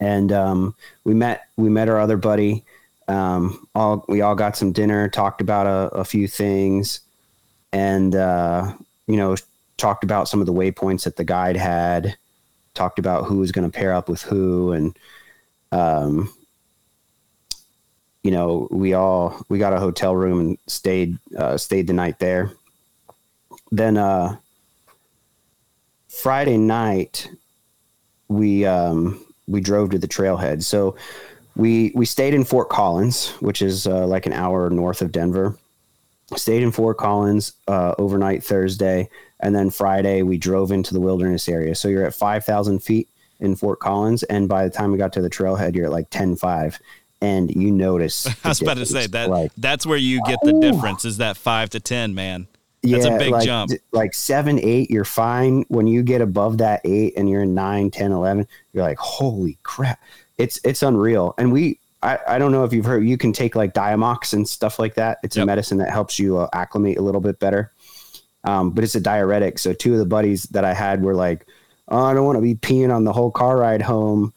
and 0.00 0.32
um 0.32 0.74
we 1.04 1.14
met 1.14 1.48
we 1.56 1.68
met 1.68 1.88
our 1.88 2.00
other 2.00 2.16
buddy 2.16 2.64
Um, 3.08 3.66
all 3.74 4.04
we 4.06 4.20
all 4.20 4.34
got 4.34 4.54
some 4.56 4.72
dinner, 4.72 5.08
talked 5.08 5.40
about 5.40 5.66
a, 5.66 5.88
a 5.96 6.04
few 6.04 6.28
things, 6.28 7.00
and 7.72 8.14
uh, 8.14 8.74
you 9.06 9.16
know, 9.16 9.34
talked 9.78 10.04
about 10.04 10.28
some 10.28 10.40
of 10.42 10.46
the 10.46 10.52
waypoints 10.52 11.04
that 11.04 11.16
the 11.16 11.24
guide 11.24 11.56
had. 11.56 12.18
Talked 12.74 12.98
about 12.98 13.24
who 13.24 13.38
was 13.38 13.50
going 13.50 13.70
to 13.70 13.78
pair 13.78 13.94
up 13.94 14.10
with 14.10 14.20
who, 14.22 14.72
and 14.72 14.98
um, 15.72 16.28
you 18.22 18.30
know, 18.30 18.68
we 18.70 18.92
all 18.92 19.40
we 19.48 19.58
got 19.58 19.72
a 19.72 19.80
hotel 19.80 20.14
room 20.14 20.38
and 20.40 20.58
stayed 20.66 21.16
uh, 21.38 21.56
stayed 21.56 21.86
the 21.86 21.94
night 21.94 22.18
there. 22.18 22.52
Then 23.72 23.96
uh, 23.96 24.36
Friday 26.08 26.58
night, 26.58 27.30
we 28.28 28.64
um, 28.64 29.24
we 29.46 29.60
drove 29.60 29.90
to 29.90 29.98
the 29.98 30.08
trailhead. 30.08 30.62
So 30.62 30.96
we 31.56 31.92
we 31.94 32.06
stayed 32.06 32.34
in 32.34 32.44
Fort 32.44 32.68
Collins, 32.68 33.30
which 33.40 33.62
is 33.62 33.86
uh, 33.86 34.06
like 34.06 34.26
an 34.26 34.32
hour 34.32 34.70
north 34.70 35.02
of 35.02 35.12
Denver. 35.12 35.56
Stayed 36.36 36.62
in 36.62 36.70
Fort 36.70 36.98
Collins 36.98 37.54
uh, 37.66 37.94
overnight 37.98 38.44
Thursday, 38.44 39.08
and 39.40 39.54
then 39.54 39.70
Friday 39.70 40.22
we 40.22 40.36
drove 40.36 40.70
into 40.70 40.92
the 40.92 41.00
wilderness 41.00 41.48
area. 41.48 41.74
So 41.74 41.88
you're 41.88 42.06
at 42.06 42.14
five 42.14 42.44
thousand 42.44 42.80
feet 42.80 43.08
in 43.40 43.56
Fort 43.56 43.80
Collins, 43.80 44.22
and 44.24 44.48
by 44.48 44.64
the 44.64 44.70
time 44.70 44.92
we 44.92 44.98
got 44.98 45.12
to 45.14 45.22
the 45.22 45.30
trailhead, 45.30 45.74
you're 45.74 45.86
at 45.86 45.92
like 45.92 46.10
ten 46.10 46.36
five, 46.36 46.78
and 47.22 47.50
you 47.50 47.72
notice. 47.72 48.26
I 48.44 48.48
was 48.48 48.60
about 48.60 48.76
to 48.76 48.86
say 48.86 49.06
that 49.06 49.30
like, 49.30 49.52
that's 49.56 49.86
where 49.86 49.98
you 49.98 50.22
get 50.26 50.38
the 50.42 50.60
difference 50.60 51.04
is 51.04 51.16
that 51.16 51.36
five 51.36 51.70
to 51.70 51.80
ten, 51.80 52.14
man. 52.14 52.46
That's 52.82 53.06
yeah, 53.06 53.14
a 53.14 53.18
big 53.18 53.32
like, 53.32 53.44
jump. 53.44 53.72
Like 53.92 54.14
seven, 54.14 54.58
eight, 54.60 54.90
you're 54.90 55.04
fine. 55.04 55.64
When 55.68 55.86
you 55.86 56.02
get 56.02 56.20
above 56.20 56.58
that 56.58 56.80
eight 56.84 57.14
and 57.16 57.28
you're 57.28 57.42
in 57.42 57.54
nine, 57.54 57.90
10, 57.90 58.12
11, 58.12 58.46
you're 58.72 58.84
like, 58.84 58.98
holy 58.98 59.58
crap. 59.62 60.00
It's 60.36 60.60
it's 60.64 60.82
unreal. 60.82 61.34
And 61.38 61.52
we, 61.52 61.80
I, 62.02 62.18
I 62.28 62.38
don't 62.38 62.52
know 62.52 62.62
if 62.64 62.72
you've 62.72 62.84
heard, 62.84 63.04
you 63.04 63.18
can 63.18 63.32
take 63.32 63.56
like 63.56 63.74
Diamox 63.74 64.32
and 64.32 64.48
stuff 64.48 64.78
like 64.78 64.94
that. 64.94 65.18
It's 65.24 65.36
yep. 65.36 65.42
a 65.42 65.46
medicine 65.46 65.78
that 65.78 65.90
helps 65.90 66.18
you 66.18 66.38
uh, 66.38 66.48
acclimate 66.52 66.98
a 66.98 67.02
little 67.02 67.20
bit 67.20 67.40
better. 67.40 67.72
Um, 68.44 68.70
but 68.70 68.84
it's 68.84 68.94
a 68.94 69.00
diuretic. 69.00 69.58
So 69.58 69.72
two 69.72 69.94
of 69.94 69.98
the 69.98 70.06
buddies 70.06 70.44
that 70.44 70.64
I 70.64 70.72
had 70.72 71.02
were 71.02 71.14
like, 71.14 71.46
oh, 71.88 72.04
I 72.04 72.14
don't 72.14 72.24
want 72.24 72.36
to 72.36 72.42
be 72.42 72.54
peeing 72.54 72.94
on 72.94 73.04
the 73.04 73.12
whole 73.12 73.32
car 73.32 73.56
ride 73.58 73.82
home 73.82 74.32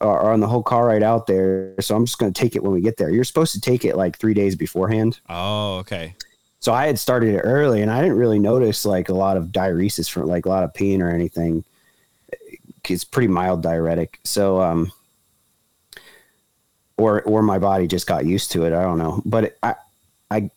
or, 0.00 0.20
or 0.20 0.32
on 0.32 0.40
the 0.40 0.48
whole 0.48 0.62
car 0.62 0.86
ride 0.86 1.04
out 1.04 1.28
there. 1.28 1.74
So 1.80 1.94
I'm 1.94 2.04
just 2.04 2.18
going 2.18 2.32
to 2.32 2.38
take 2.38 2.56
it 2.56 2.62
when 2.62 2.72
we 2.72 2.80
get 2.80 2.96
there. 2.96 3.10
You're 3.10 3.24
supposed 3.24 3.52
to 3.54 3.60
take 3.60 3.84
it 3.84 3.96
like 3.96 4.18
three 4.18 4.34
days 4.34 4.56
beforehand. 4.56 5.20
Oh, 5.28 5.76
okay. 5.78 6.14
So 6.60 6.72
I 6.72 6.86
had 6.86 6.98
started 6.98 7.34
it 7.34 7.40
early 7.40 7.82
and 7.82 7.90
I 7.90 8.00
didn't 8.00 8.16
really 8.16 8.38
notice 8.38 8.84
like 8.84 9.08
a 9.08 9.14
lot 9.14 9.36
of 9.36 9.46
diuresis 9.46 10.10
from 10.10 10.26
like 10.26 10.46
a 10.46 10.48
lot 10.48 10.64
of 10.64 10.74
pain 10.74 11.02
or 11.02 11.10
anything. 11.10 11.64
It's 12.88 13.04
pretty 13.04 13.28
mild 13.28 13.62
diuretic. 13.62 14.18
So, 14.24 14.60
um, 14.60 14.92
or, 16.96 17.22
or 17.22 17.42
my 17.42 17.58
body 17.58 17.86
just 17.86 18.06
got 18.06 18.24
used 18.24 18.50
to 18.52 18.64
it. 18.64 18.72
I 18.72 18.82
don't 18.82 18.98
know, 18.98 19.22
but 19.24 19.44
it, 19.44 19.58
I, 19.62 19.74
I, 20.30 20.50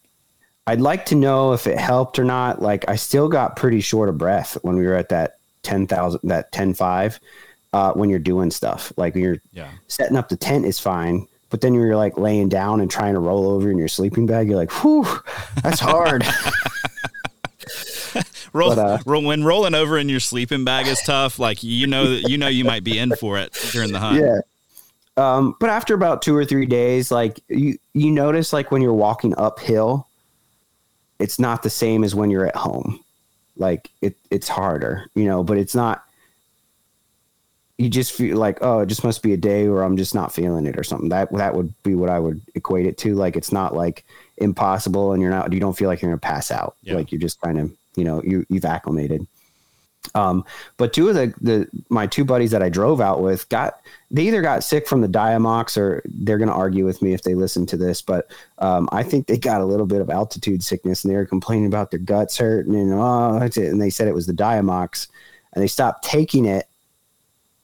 I'd 0.65 0.81
like 0.81 1.05
to 1.08 1.15
know 1.15 1.53
if 1.53 1.67
it 1.67 1.77
helped 1.77 2.17
or 2.17 2.24
not. 2.24 2.62
Like 2.62 2.88
I 2.88 2.96
still 2.96 3.27
got 3.27 3.55
pretty 3.55 3.81
short 3.81 4.10
of 4.10 4.17
breath 4.17 4.58
when 4.63 4.77
we 4.77 4.88
were 4.88 4.96
at 4.96 5.10
that 5.10 5.38
10,000, 5.63 6.22
that 6.24 6.51
10, 6.51 6.74
five, 6.74 7.20
uh, 7.74 7.93
when 7.93 8.10
you're 8.10 8.20
doing 8.20 8.50
stuff 8.50 8.91
like 8.98 9.13
when 9.13 9.24
you're 9.24 9.41
yeah. 9.53 9.70
setting 9.88 10.17
up 10.17 10.29
the 10.29 10.36
tent 10.36 10.65
is 10.65 10.79
fine 10.79 11.27
but 11.51 11.62
then 11.62 11.75
you're 11.75 11.96
like 11.96 12.17
laying 12.17 12.50
down 12.50 12.81
and 12.81 12.89
trying 12.89 13.13
to 13.13 13.20
roll 13.20 13.48
over 13.50 13.70
in 13.70 13.77
your 13.77 13.88
sleeping 13.88 14.25
bag. 14.25 14.48
You're 14.48 14.58
like, 14.58 14.72
whew, 14.72 15.05
that's 15.62 15.79
hard. 15.79 16.25
roll, 18.53 18.75
but, 18.75 18.79
uh, 18.79 18.98
roll, 19.05 19.24
when 19.24 19.43
rolling 19.43 19.75
over 19.75 19.98
in 19.98 20.10
your 20.10 20.20
sleeping 20.20 20.65
bag 20.65 20.88
is 20.88 21.00
tough. 21.01 21.39
Like 21.39 21.63
you 21.63 21.88
know 21.88 22.10
that 22.10 22.29
you 22.29 22.38
know 22.38 22.48
you 22.48 22.65
might 22.65 22.84
be 22.84 22.98
in 22.98 23.15
for 23.15 23.38
it 23.38 23.53
during 23.72 23.91
the 23.91 24.00
hunt. 24.00 24.22
Yeah. 24.22 24.39
Um, 25.17 25.55
but 25.60 25.70
after 25.70 25.93
about 25.93 26.22
two 26.22 26.36
or 26.36 26.46
three 26.46 26.65
days, 26.65 27.12
like 27.12 27.39
you 27.48 27.77
you 27.93 28.12
notice 28.12 28.53
like 28.53 28.72
when 28.72 28.81
you're 28.81 28.93
walking 28.93 29.34
uphill, 29.38 30.08
it's 31.20 31.39
not 31.39 31.63
the 31.63 31.70
same 31.70 32.03
as 32.03 32.15
when 32.15 32.29
you're 32.29 32.46
at 32.46 32.55
home. 32.55 33.00
Like 33.58 33.89
it 34.01 34.15
it's 34.29 34.48
harder, 34.48 35.05
you 35.15 35.25
know, 35.25 35.43
but 35.43 35.58
it's 35.58 35.75
not 35.75 36.05
you 37.82 37.90
just 37.90 38.12
feel 38.12 38.38
like 38.38 38.60
oh 38.62 38.82
it 38.82 38.86
just 38.86 39.04
must 39.04 39.24
be 39.24 39.34
a 39.34 39.38
day 39.38 39.68
where 39.68 39.84
i'm 39.84 39.98
just 39.98 40.14
not 40.14 40.32
feeling 40.32 40.68
it 40.68 40.78
or 40.78 40.84
something. 40.84 41.10
That 41.10 41.32
that 41.34 41.56
would 41.56 41.74
be 41.82 41.96
what 41.96 42.10
i 42.10 42.20
would 42.20 42.40
equate 42.54 42.86
it 42.86 42.98
to. 43.00 43.16
Like 43.16 43.36
it's 43.36 43.52
not 43.52 43.76
like 43.76 44.06
impossible 44.38 45.14
and 45.14 45.22
you're 45.22 45.32
not 45.32 45.52
you 45.52 45.60
don't 45.60 45.78
feel 45.78 45.90
like 45.90 46.02
you're 46.02 46.12
gonna 46.12 46.20
pass 46.20 46.52
out. 46.52 46.76
Yeah. 46.84 46.94
like 46.94 47.12
you're 47.12 47.22
just 47.22 47.42
kind 47.42 47.60
of 47.60 47.72
you 47.96 48.04
know 48.04 48.22
you 48.24 48.46
you've 48.50 48.66
acclimated. 48.66 49.26
Um 50.14 50.46
but 50.78 50.94
two 50.94 51.10
of 51.10 51.16
the 51.16 51.34
the 51.42 51.68
my 51.90 52.06
two 52.06 52.24
buddies 52.24 52.52
that 52.52 52.64
i 52.64 52.70
drove 52.70 53.02
out 53.02 53.22
with 53.22 53.50
got 53.50 53.82
they 54.12 54.28
either 54.28 54.42
got 54.42 54.64
sick 54.64 54.88
from 54.88 55.02
the 55.02 55.08
diamox 55.08 55.76
or 55.78 56.04
they're 56.06 56.40
gonna 56.40 56.52
argue 56.52 56.86
with 56.86 57.02
me 57.02 57.14
if 57.14 57.24
they 57.24 57.34
listen 57.36 57.66
to 57.68 57.78
this 57.78 58.02
but 58.02 58.32
um 58.58 58.90
i 58.92 59.04
think 59.04 59.28
they 59.28 59.38
got 59.38 59.62
a 59.62 59.66
little 59.66 59.86
bit 59.86 60.02
of 60.02 60.10
altitude 60.10 60.64
sickness 60.64 61.04
and 61.04 61.12
they 61.12 61.18
were 61.18 61.26
complaining 61.26 61.68
about 61.68 61.92
their 61.92 62.00
guts 62.00 62.38
hurting 62.38 62.76
and 62.76 62.92
oh 62.94 63.38
and 63.38 63.80
they 63.82 63.92
said 63.92 64.08
it 64.08 64.16
was 64.16 64.26
the 64.26 64.34
diamox 64.34 65.08
and 65.54 65.62
they 65.62 65.68
stopped 65.68 66.04
taking 66.04 66.46
it 66.46 66.68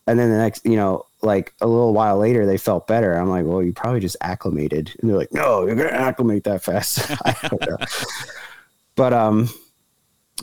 and 0.08 0.18
then 0.18 0.32
the 0.32 0.38
next, 0.38 0.66
you 0.66 0.78
know, 0.78 1.06
like 1.22 1.54
a 1.62 1.68
little 1.68 1.94
while 1.94 2.18
later, 2.18 2.46
they 2.46 2.58
felt 2.58 2.88
better. 2.88 3.14
I'm 3.14 3.30
like, 3.30 3.46
well, 3.46 3.62
you 3.62 3.74
probably 3.74 4.00
just 4.00 4.16
acclimated. 4.22 4.96
And 5.00 5.10
they're 5.10 5.18
like, 5.18 5.34
no, 5.34 5.66
you're 5.66 5.76
gonna 5.76 5.90
acclimate 5.90 6.46
that 6.46 6.64
fast. 6.64 7.12
but 8.96 9.14
um, 9.14 9.50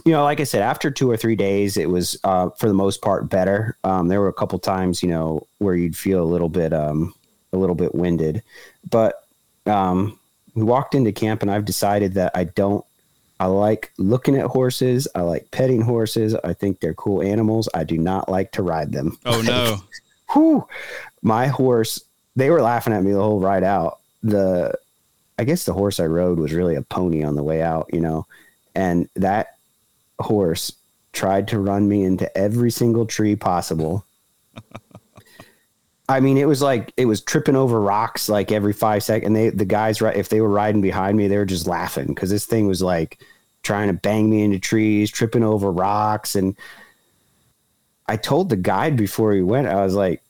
you 0.04 0.12
know, 0.12 0.23
like 0.23 0.40
I 0.40 0.44
said, 0.44 0.62
after 0.62 0.90
two 0.90 1.11
or 1.11 1.16
three 1.16 1.37
days, 1.37 1.76
it 1.76 1.88
was 1.88 2.18
uh, 2.25 2.50
for 2.50 2.68
the 2.68 2.75
most 2.75 3.00
part 3.00 3.30
better. 3.30 3.78
Um, 3.85 4.09
there 4.09 4.21
were 4.21 4.28
a 4.28 4.35
couple 4.35 4.59
times, 4.59 5.02
you 5.02 5.09
know, 5.09 5.47
where 5.59 5.75
you'd 5.75 5.97
feel 5.97 6.23
a 6.23 6.26
little 6.26 6.50
bit 6.50 6.73
um, 6.73 7.14
a 7.52 7.56
little 7.56 7.76
bit 7.76 7.94
winded, 7.94 8.42
but 8.90 9.26
um, 9.66 10.18
we 10.54 10.62
walked 10.62 10.94
into 10.94 11.12
camp, 11.12 11.42
and 11.42 11.50
I've 11.50 11.64
decided 11.64 12.14
that 12.14 12.33
I 12.35 12.44
don't 12.44 12.85
I 13.41 13.47
like 13.47 13.93
looking 13.99 14.37
at 14.37 14.47
horses. 14.47 15.09
I 15.14 15.23
like 15.23 15.50
petting 15.50 15.81
horses. 15.81 16.35
I 16.45 16.53
think 16.53 16.81
they're 16.81 16.95
cool 16.95 17.23
animals. 17.23 17.69
I 17.75 17.85
do 17.85 17.99
not 17.99 18.29
like 18.29 18.53
to 18.53 18.62
ride 18.62 18.93
them. 18.93 19.19
Oh 19.25 19.41
no. 19.45 19.79
Whew. 20.33 20.67
My 21.23 21.47
horse, 21.49 22.00
they 22.37 22.50
were 22.50 22.62
laughing 22.62 22.93
at 22.93 23.03
me 23.03 23.12
the 23.12 23.21
whole 23.21 23.41
ride 23.41 23.64
out. 23.64 23.99
The 24.23 24.75
I 25.38 25.45
guess 25.45 25.64
the 25.64 25.73
horse 25.73 25.99
I 25.99 26.07
rode 26.07 26.38
was 26.38 26.53
really 26.53 26.76
a 26.76 26.83
pony 26.83 27.25
on 27.25 27.35
the 27.35 27.43
way 27.43 27.61
out, 27.61 27.91
you 27.93 28.00
know. 28.00 28.26
And 28.75 29.09
that 29.17 29.59
horse 30.21 30.73
tried 31.12 31.49
to 31.49 31.59
run 31.59 31.88
me 31.88 32.05
into 32.05 32.37
every 32.37 32.71
single 32.71 33.07
tree 33.07 33.37
possible. 33.37 34.05
I 36.08 36.20
mean, 36.20 36.37
it 36.37 36.46
was 36.46 36.61
like 36.61 36.92
it 36.96 37.06
was 37.06 37.23
tripping 37.23 37.56
over 37.56 37.80
rocks 37.80 38.28
like 38.28 38.52
every 38.52 38.73
five 38.73 39.02
seconds. 39.02 39.26
And 39.26 39.37
they, 39.37 39.49
the 39.50 39.64
guys, 39.64 40.02
right, 40.02 40.16
if 40.16 40.28
they 40.28 40.40
were 40.40 40.50
riding 40.50 40.82
behind 40.82 41.16
me, 41.16 41.28
they 41.28 41.38
were 41.38 41.46
just 41.46 41.66
laughing 41.66 42.08
because 42.08 42.30
this 42.30 42.44
thing 42.44 42.66
was 42.66 42.82
like 42.82 43.18
trying 43.62 43.88
to 43.88 43.94
bang 43.94 44.28
me 44.28 44.42
into 44.42 44.58
trees, 44.58 45.11
tripping 45.11 45.42
over 45.42 45.70
rocks. 45.73 46.34
And 46.34 46.56
I 48.06 48.16
told 48.16 48.50
the 48.50 48.56
guide 48.56 48.96
before 48.96 49.32
he 49.32 49.40
went, 49.42 49.66
I 49.66 49.82
was 49.82 49.94
like, 49.94 50.23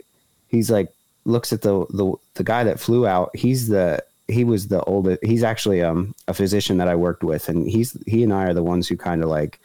he's 0.47 0.71
like, 0.71 0.93
looks 1.25 1.53
at 1.53 1.63
the 1.63 1.87
the 1.91 2.15
the 2.35 2.45
guy 2.45 2.63
that 2.65 2.79
flew 2.79 3.07
out. 3.07 3.35
He's 3.35 3.67
the 3.67 4.05
he 4.29 4.45
was 4.45 4.69
the 4.69 4.83
oldest. 4.85 5.25
He's 5.25 5.43
actually 5.43 5.83
um 5.83 6.15
a 6.29 6.35
physician 6.35 6.77
that 6.79 6.89
I 6.89 6.95
worked 6.95 7.25
with, 7.25 7.49
and 7.49 7.69
he's 7.69 7.97
he 8.07 8.23
and 8.23 8.33
I 8.33 8.45
are 8.45 8.55
the 8.55 8.63
ones 8.63 8.87
who 8.87 8.97
kind 8.97 9.25
of 9.25 9.29
like 9.29 9.59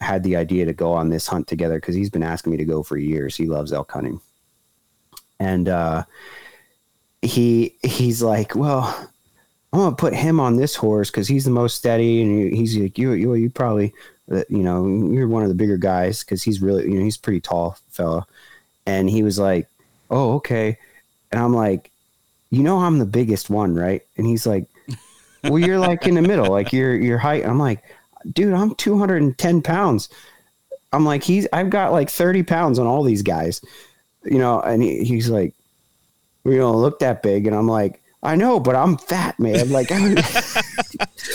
had 0.00 0.24
the 0.24 0.34
idea 0.34 0.64
to 0.64 0.72
go 0.72 0.92
on 0.92 1.10
this 1.10 1.28
hunt 1.28 1.46
together 1.46 1.76
because 1.76 1.94
he's 1.94 2.10
been 2.10 2.24
asking 2.24 2.50
me 2.50 2.58
to 2.58 2.64
go 2.64 2.82
for 2.82 2.96
years. 2.96 3.36
He 3.36 3.46
loves 3.46 3.72
elk 3.72 3.92
hunting 3.92 4.20
and 5.38 5.68
uh, 5.68 6.04
he 7.22 7.76
he's 7.82 8.22
like, 8.22 8.54
well, 8.54 9.08
I'm 9.72 9.80
gonna 9.80 9.96
put 9.96 10.14
him 10.14 10.40
on 10.40 10.56
this 10.56 10.74
horse 10.74 11.10
because 11.10 11.28
he's 11.28 11.44
the 11.44 11.50
most 11.50 11.76
steady, 11.76 12.22
and 12.22 12.54
he's 12.54 12.76
like, 12.76 12.98
you 12.98 13.12
you 13.12 13.34
you 13.34 13.50
probably 13.50 13.94
uh, 14.30 14.42
you 14.48 14.62
know 14.62 14.86
you're 15.10 15.28
one 15.28 15.42
of 15.42 15.48
the 15.48 15.54
bigger 15.54 15.76
guys 15.76 16.22
because 16.22 16.42
he's 16.42 16.60
really 16.60 16.84
you 16.84 16.98
know 16.98 17.04
he's 17.04 17.16
pretty 17.16 17.40
tall 17.40 17.78
fella, 17.90 18.26
and 18.86 19.08
he 19.08 19.22
was 19.22 19.38
like, 19.38 19.68
oh 20.10 20.34
okay, 20.34 20.76
and 21.30 21.40
I'm 21.40 21.54
like, 21.54 21.90
you 22.50 22.62
know 22.62 22.80
I'm 22.80 22.98
the 22.98 23.06
biggest 23.06 23.48
one, 23.48 23.74
right? 23.74 24.02
And 24.16 24.26
he's 24.26 24.46
like, 24.46 24.66
well 25.44 25.58
you're 25.58 25.78
like 25.78 26.06
in 26.06 26.14
the 26.14 26.22
middle, 26.22 26.50
like 26.50 26.72
your 26.72 26.94
your 26.94 27.18
height. 27.18 27.46
I'm 27.46 27.58
like, 27.58 27.82
dude, 28.32 28.52
I'm 28.52 28.74
210 28.74 29.62
pounds. 29.62 30.08
I'm 30.92 31.04
like 31.04 31.22
he's 31.22 31.46
I've 31.52 31.70
got 31.70 31.92
like 31.92 32.10
30 32.10 32.42
pounds 32.42 32.78
on 32.78 32.86
all 32.86 33.02
these 33.02 33.22
guys 33.22 33.62
you 34.24 34.38
know, 34.38 34.60
and 34.60 34.82
he, 34.82 35.04
he's 35.04 35.28
like, 35.28 35.54
we 36.44 36.56
don't 36.56 36.76
look 36.76 36.98
that 37.00 37.22
big. 37.22 37.46
And 37.46 37.54
I'm 37.54 37.68
like, 37.68 38.02
I 38.22 38.36
know, 38.36 38.60
but 38.60 38.76
I'm 38.76 38.96
fat, 38.96 39.38
man. 39.38 39.70
Like, 39.70 39.88
I, 39.92 40.14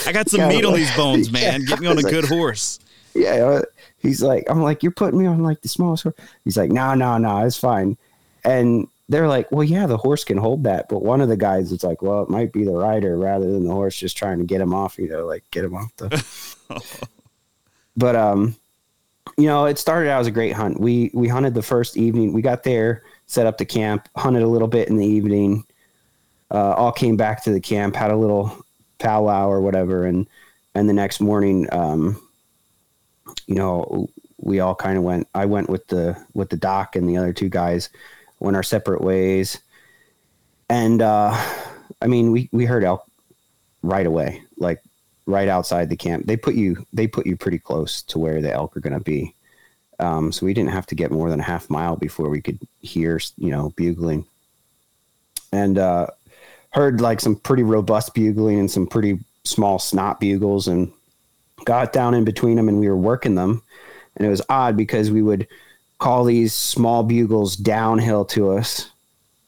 I 0.06 0.12
got 0.12 0.30
some 0.30 0.48
meat 0.48 0.64
on 0.64 0.74
these 0.74 0.96
bones, 0.96 1.32
man. 1.32 1.62
Yeah, 1.62 1.68
Get 1.68 1.80
me 1.80 1.88
on 1.88 1.98
a 1.98 2.04
good 2.04 2.24
like, 2.24 2.32
horse. 2.32 2.80
Yeah. 3.14 3.62
He's 3.98 4.22
like, 4.22 4.46
I'm 4.48 4.62
like, 4.62 4.84
you're 4.84 4.92
putting 4.92 5.20
me 5.20 5.26
on 5.26 5.44
like 5.44 5.62
the 5.62 5.70
smallest 5.70 6.04
horse. 6.04 6.16
He's 6.44 6.58
like, 6.58 6.72
no, 6.72 6.94
no, 6.94 7.18
no, 7.18 7.46
it's 7.46 7.58
fine. 7.58 7.98
And 8.44 8.88
they're 9.10 9.28
like, 9.28 9.52
well, 9.52 9.64
yeah, 9.64 9.88
the 9.88 9.98
horse 9.98 10.24
can 10.24 10.38
hold 10.38 10.64
that. 10.64 10.88
But 10.88 11.04
one 11.04 11.20
of 11.22 11.30
the 11.30 11.38
guys 11.38 11.72
is 11.72 11.84
like, 11.84 12.02
well, 12.02 12.24
it 12.24 12.30
might 12.30 12.54
be 12.54 12.64
the 12.64 12.72
rider 12.72 13.18
rather 13.18 13.52
than 13.52 13.66
the 13.66 13.74
horse 13.74 13.98
just 13.98 14.18
trying 14.18 14.40
to 14.40 14.46
get 14.46 14.62
him 14.62 14.74
off, 14.74 14.98
you 14.98 15.10
know, 15.10 15.26
like 15.26 15.44
get 15.52 15.66
him 15.66 15.76
off 15.76 15.96
the. 15.98 16.24
but, 17.98 18.16
um, 18.16 18.56
you 19.38 19.48
know, 19.48 19.66
it 19.66 19.78
started 19.78 20.10
out 20.10 20.22
as 20.22 20.28
a 20.28 20.32
great 20.32 20.54
hunt. 20.54 20.80
We 20.80 21.12
we 21.14 21.28
hunted 21.28 21.54
the 21.54 21.62
first 21.62 21.98
evening. 21.98 22.34
We 22.34 22.42
got 22.42 22.64
there, 22.64 23.04
set 23.26 23.46
up 23.48 23.58
the 23.58 23.66
camp, 23.66 24.08
hunted 24.16 24.44
a 24.44 24.48
little 24.48 24.68
bit 24.68 24.90
in 24.90 24.98
the 24.98 25.06
evening. 25.06 25.64
uh, 26.52 26.74
all 26.74 26.92
came 26.92 27.18
back 27.18 27.44
to 27.44 27.52
the 27.52 27.60
camp, 27.60 27.96
had 27.96 28.12
a 28.12 28.16
little 28.16 28.56
powwow 29.00 29.50
or 29.50 29.62
whatever, 29.62 30.06
and 30.06 30.28
and 30.76 30.88
the 30.88 30.94
next 30.94 31.20
morning, 31.20 31.68
um, 31.72 32.22
you 33.48 33.56
know, 33.56 34.08
we 34.38 34.60
all 34.60 34.76
kind 34.76 34.98
of 34.98 35.04
went. 35.04 35.28
I 35.34 35.46
went 35.46 35.70
with 35.70 35.88
the 35.88 36.18
with 36.34 36.50
the 36.50 36.58
doc, 36.58 36.96
and 36.96 37.10
the 37.10 37.18
other 37.18 37.34
two 37.34 37.50
guys 37.50 37.90
went 38.40 38.56
our 38.56 38.64
separate 38.64 39.02
ways. 39.02 39.60
And 40.70 41.02
uh, 41.02 41.32
I 42.02 42.08
mean, 42.08 42.32
we 42.32 42.50
we 42.52 42.66
heard 42.66 42.84
elk 42.84 43.06
right 43.82 44.06
away, 44.06 44.44
like 44.58 44.82
right 45.28 45.50
outside 45.50 45.90
the 45.90 45.96
camp. 45.96 46.26
They 46.26 46.38
put 46.38 46.56
you 46.56 46.88
they 46.94 47.06
put 47.06 47.28
you 47.28 47.36
pretty 47.38 47.60
close 47.60 48.02
to 48.04 48.18
where 48.18 48.42
the 48.42 48.52
elk 48.52 48.76
are 48.76 48.80
going 48.82 48.98
to 48.98 49.04
be. 49.04 49.36
Um, 50.00 50.32
so 50.32 50.46
we 50.46 50.54
didn't 50.54 50.72
have 50.72 50.86
to 50.88 50.96
get 50.96 51.12
more 51.12 51.30
than 51.30 51.40
a 51.40 51.44
half 51.44 51.70
mile 51.70 51.96
before 51.96 52.30
we 52.30 52.42
could 52.42 52.60
hear, 52.80 53.20
you 53.38 53.52
know, 53.52 53.72
bugling. 53.76 54.26
And 55.52 55.78
uh, 55.78 56.08
heard 56.72 57.02
like 57.02 57.20
some 57.20 57.36
pretty 57.36 57.64
robust 57.64 58.14
bugling 58.14 58.60
and 58.60 58.72
some 58.72 58.88
pretty 58.88 59.20
small 59.44 59.80
snot 59.80 60.20
bugles, 60.20 60.68
and 60.68 60.92
got 61.66 61.94
down 61.94 62.14
in 62.14 62.24
between 62.24 62.56
them, 62.56 62.70
and 62.70 62.80
we 62.80 62.88
were 62.88 62.98
working 62.98 63.36
them. 63.36 63.62
And 64.16 64.26
it 64.26 64.30
was 64.30 64.42
odd 64.50 64.78
because 64.78 65.12
we 65.12 65.22
would 65.22 65.48
call 66.00 66.24
these 66.24 66.54
small 66.54 67.04
bugles 67.04 67.56
downhill 67.56 68.26
to 68.26 68.52
us, 68.52 68.92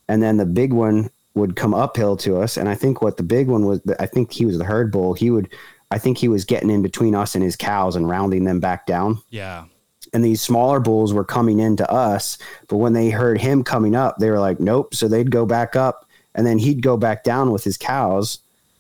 and 0.08 0.22
then 0.22 0.38
the 0.38 0.46
big 0.46 0.74
one 0.74 1.10
would 1.40 1.56
come 1.56 1.74
uphill 1.74 2.16
to 2.18 2.38
us. 2.40 2.58
And 2.58 2.70
I 2.70 2.76
think 2.76 3.02
what 3.02 3.18
the 3.18 3.24
big 3.24 3.48
one 3.48 3.66
was, 3.66 3.82
I 4.00 4.06
think 4.06 4.32
he 4.32 4.46
was 4.46 4.58
the 4.58 4.66
herd 4.66 4.92
bull. 4.92 5.14
He 5.14 5.32
would, 5.32 5.50
I 5.92 5.98
think 5.98 6.18
he 6.18 6.28
was 6.28 6.46
getting 6.46 6.70
in 6.70 6.82
between 6.82 7.16
us 7.16 7.34
and 7.36 7.44
his 7.44 7.56
cows 7.56 7.96
and 7.96 8.08
rounding 8.08 8.44
them 8.44 8.60
back 8.60 8.86
down. 8.86 9.22
Yeah. 9.30 9.66
And 10.14 10.24
these 10.24 10.42
smaller 10.42 10.80
bulls 10.80 11.14
were 11.14 11.24
coming 11.26 11.60
into 11.60 11.90
us, 11.92 12.38
but 12.68 12.78
when 12.78 12.94
they 12.94 13.10
heard 13.10 13.40
him 13.40 13.64
coming 13.64 13.96
up, 13.96 14.18
they 14.18 14.32
were 14.32 14.40
like, 14.40 14.60
"Nope." 14.60 14.96
So 14.96 15.08
they'd 15.08 15.30
go 15.30 15.46
back 15.46 15.76
up, 15.76 16.08
and 16.34 16.48
then 16.48 16.58
he'd 16.58 16.82
go 16.82 16.98
back 16.98 17.24
down 17.24 17.52
with 17.52 17.64
his 17.64 17.78
cows. 17.78 18.40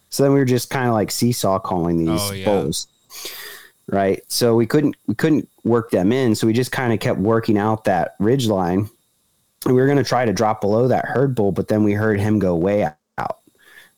So 0.09 0.23
then 0.23 0.33
we 0.33 0.39
were 0.39 0.45
just 0.45 0.71
kind 0.71 0.87
of 0.87 0.93
like 0.93 1.11
seesaw 1.11 1.59
calling 1.59 1.97
these 1.97 2.19
Oh, 2.19 2.33
yeah. 2.33 2.45
bulls, 2.45 2.87
right? 3.87 4.23
So 4.27 4.55
we 4.55 4.65
couldn't 4.65 4.95
we 5.05 5.13
couldn't 5.13 5.47
work 5.63 5.91
them 5.91 6.11
in, 6.11 6.33
so 6.33 6.47
we 6.47 6.53
just 6.53 6.71
kind 6.71 6.93
of 6.93 6.99
kept 6.99 7.19
working 7.19 7.59
out 7.59 7.83
that 7.83 8.15
ridge 8.19 8.47
line. 8.47 8.89
We 9.65 9.73
were 9.73 9.85
going 9.85 9.97
to 9.97 10.03
try 10.03 10.25
to 10.25 10.33
drop 10.33 10.61
below 10.61 10.87
that 10.87 11.05
herd 11.05 11.35
bull, 11.35 11.51
but 11.51 11.67
then 11.67 11.83
we 11.83 11.93
heard 11.93 12.19
him 12.19 12.39
go 12.39 12.55
way 12.55 12.83
out. 12.83 12.95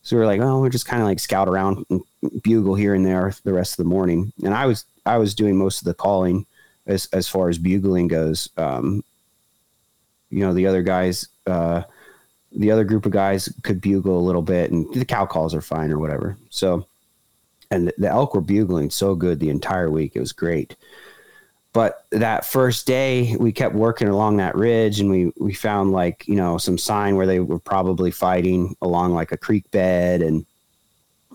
So 0.04 0.16
we 0.16 0.20
were 0.22 0.26
like, 0.26 0.42
"Oh, 0.42 0.60
we're 0.60 0.70
just 0.70 0.88
kind 0.88 1.02
of 1.02 1.08
like 1.08 1.20
scout 1.20 1.48
around 1.48 1.86
and 1.90 2.02
bugle 2.42 2.76
here 2.76 2.96
and 2.96 3.06
there 3.06 3.34
the 3.44 3.54
rest 3.54 3.74
of 3.74 3.78
the 3.78 3.90
morning." 3.90 4.34
And 4.44 4.54
I 4.54 4.66
was 4.66 4.86
I 5.06 5.18
was 5.18 5.36
doing 5.36 5.58
most 5.58 5.82
of 5.82 5.86
the 5.86 5.94
calling 5.94 6.46
as 6.88 7.08
as 7.14 7.28
far 7.28 7.50
as 7.50 7.58
bugling 7.58 8.08
goes. 8.08 8.50
Um, 8.58 9.04
you 10.30 10.40
know, 10.40 10.54
the 10.54 10.66
other 10.66 10.82
guys, 10.82 11.28
uh, 11.46 11.84
the 12.52 12.72
other 12.72 12.84
group 12.84 13.06
of 13.06 13.12
guys 13.12 13.50
could 13.64 13.82
bugle 13.82 14.18
a 14.18 14.26
little 14.26 14.42
bit, 14.42 14.72
and 14.72 14.92
the 14.94 15.06
cow 15.06 15.26
calls 15.26 15.54
are 15.54 15.62
fine 15.62 15.92
or 15.92 16.00
whatever. 16.00 16.38
So, 16.50 16.88
and 17.70 17.88
the, 17.88 17.94
the 17.98 18.08
elk 18.08 18.34
were 18.34 18.42
bugling 18.42 18.90
so 18.90 19.14
good 19.14 19.40
the 19.40 19.50
entire 19.50 19.92
week; 19.92 20.14
it 20.16 20.20
was 20.20 20.32
great. 20.32 20.76
But 21.74 22.06
that 22.12 22.46
first 22.46 22.86
day, 22.86 23.38
we 23.40 23.54
kept 23.54 23.76
working 23.76 24.10
along 24.10 24.38
that 24.38 24.56
ridge, 24.56 25.00
and 25.00 25.10
we 25.10 25.32
we 25.40 25.54
found 25.54 25.92
like 25.94 26.28
you 26.28 26.36
know 26.36 26.58
some 26.58 26.78
sign 26.78 27.16
where 27.16 27.28
they 27.28 27.40
were 27.40 27.60
probably 27.60 28.12
fighting 28.12 28.76
along 28.82 29.14
like 29.14 29.32
a 29.32 29.38
creek 29.38 29.70
bed, 29.72 30.22
and 30.22 30.46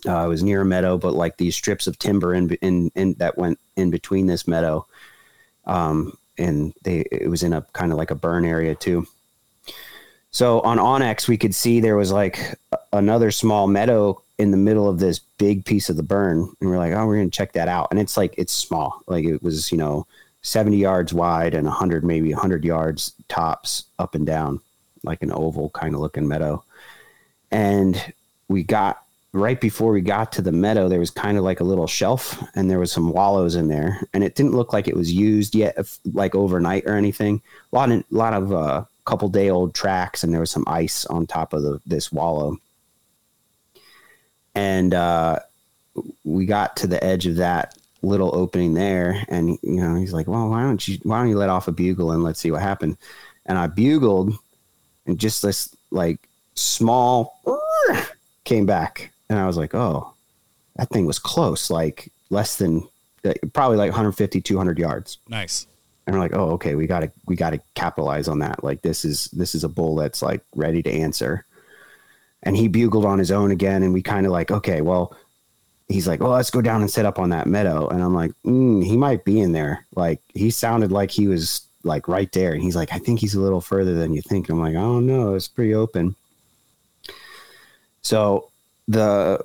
uh, 0.07 0.26
it 0.26 0.28
was 0.28 0.43
near 0.43 0.61
a 0.61 0.64
meadow, 0.64 0.99
but 0.99 1.14
like 1.14 1.38
these 1.38 1.57
strips 1.57 1.87
of 1.87 1.99
timber 1.99 2.35
in 2.35 2.50
in, 2.61 2.90
in 2.95 3.14
that 3.14 3.38
went 3.38 3.59
in 3.76 3.90
between 3.90 4.26
this 4.26 4.47
meadow 4.47 4.87
um, 5.66 6.16
and 6.38 6.73
they 6.83 7.05
it 7.11 7.28
was 7.28 7.43
in 7.43 7.52
a 7.52 7.62
kind 7.73 7.93
of 7.93 7.99
like 7.99 8.11
a 8.11 8.14
burn 8.14 8.45
area 8.45 8.75
too. 8.75 9.07
So 10.31 10.61
on 10.61 10.78
onX, 10.78 11.28
we 11.28 11.38
could 11.38 11.55
see 11.55 11.81
there 11.81 11.97
was 11.97 12.12
like 12.12 12.59
another 12.93 13.31
small 13.31 13.66
meadow 13.66 14.23
in 14.38 14.50
the 14.50 14.57
middle 14.57 14.87
of 14.87 14.99
this 14.99 15.19
big 15.19 15.64
piece 15.64 15.88
of 15.88 15.97
the 15.97 16.02
burn, 16.02 16.52
and 16.61 16.71
we're 16.71 16.78
like, 16.78 16.93
oh, 16.93 17.07
we're 17.07 17.16
gonna 17.16 17.31
check 17.31 17.52
that 17.52 17.69
out. 17.69 17.88
And 17.90 17.99
it's 17.99 18.16
like 18.16 18.35
it's 18.37 18.52
small, 18.52 19.02
like 19.07 19.25
it 19.25 19.43
was 19.43 19.73
you 19.73 19.78
know 19.78 20.07
seventy 20.47 20.76
yards 20.76 21.12
wide 21.12 21.55
and 21.55 21.67
hundred 21.69 22.05
maybe 22.05 22.31
hundred 22.31 22.65
yards 22.65 23.12
tops 23.29 23.87
up 23.99 24.15
and 24.15 24.25
down, 24.25 24.61
like 25.03 25.23
an 25.23 25.33
oval 25.33 25.70
kind 25.70 25.92
of 25.92 26.01
looking 26.01 26.29
meadow. 26.29 26.62
And 27.51 28.12
we 28.47 28.62
got 28.62 29.03
right 29.33 29.61
before 29.61 29.90
we 29.90 30.01
got 30.01 30.31
to 30.33 30.42
the 30.42 30.53
meadow, 30.53 30.88
there 30.88 31.01
was 31.01 31.11
kind 31.11 31.37
of 31.37 31.42
like 31.42 31.59
a 31.59 31.64
little 31.64 31.88
shelf 31.88 32.40
and 32.55 32.70
there 32.70 32.79
was 32.79 32.92
some 32.92 33.11
wallows 33.11 33.57
in 33.57 33.66
there. 33.66 34.01
And 34.14 34.23
it 34.23 34.37
didn't 34.37 34.55
look 34.55 34.73
like 34.73 34.87
it 34.87 34.97
was 34.97 35.12
used 35.12 35.55
yet, 35.57 35.77
like 36.12 36.37
overnight 36.37 36.85
or 36.87 36.94
anything. 36.94 37.42
A 37.73 37.77
lot 37.77 37.90
of, 37.90 37.99
a 37.99 38.05
lot 38.16 38.33
of, 38.33 38.53
uh, 38.53 38.85
couple 39.05 39.29
day 39.29 39.51
old 39.51 39.75
tracks 39.75 40.23
and 40.23 40.33
there 40.33 40.40
was 40.40 40.51
some 40.51 40.64
ice 40.66 41.05
on 41.07 41.27
top 41.27 41.53
of 41.55 41.62
the, 41.62 41.81
this 41.87 42.12
wallow. 42.12 42.57
And, 44.55 44.94
uh, 44.94 45.40
we 46.25 46.47
got 46.47 46.77
to 46.77 46.87
the 46.87 47.03
edge 47.03 47.27
of 47.27 47.37
that 47.37 47.77
little 48.07 48.35
opening 48.35 48.75
there 48.75 49.25
and, 49.29 49.59
you 49.62 49.81
know, 49.81 49.95
he's 49.95 50.12
like, 50.12 50.27
well, 50.27 50.49
why 50.49 50.62
don't 50.62 50.87
you, 50.87 50.99
why 51.03 51.19
don't 51.19 51.29
you 51.29 51.37
let 51.37 51.51
off 51.51 51.69
a 51.69 51.73
bugle 51.73 52.12
and 52.12 52.23
let's 52.23 52.40
see 52.40 52.51
what 52.51 52.62
happened. 52.62 52.97
And 53.47 53.59
I 53.59 53.66
bugled 53.66 54.35
and 55.07 55.19
just 55.19 55.42
this 55.42 55.75
like 55.90 56.29
small 56.55 57.40
came 58.45 58.66
back 58.66 59.12
and 59.29 59.38
I 59.38 59.47
was 59.47 59.57
like, 59.57 59.75
oh, 59.75 60.14
that 60.77 60.90
thing 60.90 61.07
was 61.07 61.19
close, 61.19 61.71
like 61.71 62.11
less 62.31 62.57
than 62.57 62.87
probably 63.53 63.77
like 63.77 63.90
150, 63.90 64.40
200 64.40 64.79
yards. 64.79 65.19
Nice. 65.29 65.66
And 66.07 66.14
we're 66.14 66.21
like, 66.21 66.35
oh, 66.35 66.51
okay, 66.53 66.75
we 66.75 66.87
got 66.87 67.01
to 67.01 67.11
we 67.27 67.35
got 67.35 67.51
to 67.51 67.61
capitalize 67.75 68.29
on 68.29 68.38
that. 68.38 68.62
Like 68.62 68.83
this 68.83 69.05
is 69.05 69.27
this 69.33 69.55
is 69.55 69.64
a 69.64 69.69
bull 69.69 69.97
that's 69.97 70.23
like 70.23 70.42
ready 70.55 70.83
to 70.83 70.90
answer. 70.90 71.45
And 72.42 72.57
he 72.57 72.69
bugled 72.69 73.05
on 73.05 73.19
his 73.19 73.33
own 73.33 73.51
again, 73.51 73.83
and 73.83 73.92
we 73.92 74.03
kind 74.03 74.25
of 74.25 74.31
like, 74.31 74.53
okay, 74.53 74.81
well, 74.81 75.16
he's 75.88 76.09
like, 76.09 76.20
well, 76.20 76.33
let's 76.33 76.51
go 76.51 76.61
down 76.61 76.81
and 76.81 76.90
set 76.90 77.07
up 77.07 77.18
on 77.18 77.31
that 77.31 77.46
meadow. 77.46 77.88
And 77.88 78.03
I'm 78.03 78.14
like, 78.14 78.33
mm, 78.44 78.85
he 78.85 78.96
might 78.96 79.25
be 79.25 79.40
in 79.40 79.53
there. 79.53 79.87
Like 79.94 80.20
he 80.35 80.51
sounded 80.51 80.92
like 80.92 81.11
he 81.11 81.29
was 81.29 81.62
like 81.85 82.09
right 82.09 82.31
there, 82.33 82.53
and 82.53 82.62
he's 82.62 82.77
like, 82.77 82.92
I 82.92 82.99
think 82.99 83.20
he's 83.20 83.35
a 83.35 83.40
little 83.40 83.61
further 83.61 83.94
than 83.94 84.12
you 84.12 84.22
think. 84.22 84.49
I'm 84.49 84.61
like, 84.61 84.77
I 84.77 84.81
don't 84.81 85.07
know. 85.07 85.35
it's 85.35 85.49
pretty 85.49 85.75
open. 85.75 86.16
So 88.03 88.51
the 88.88 89.44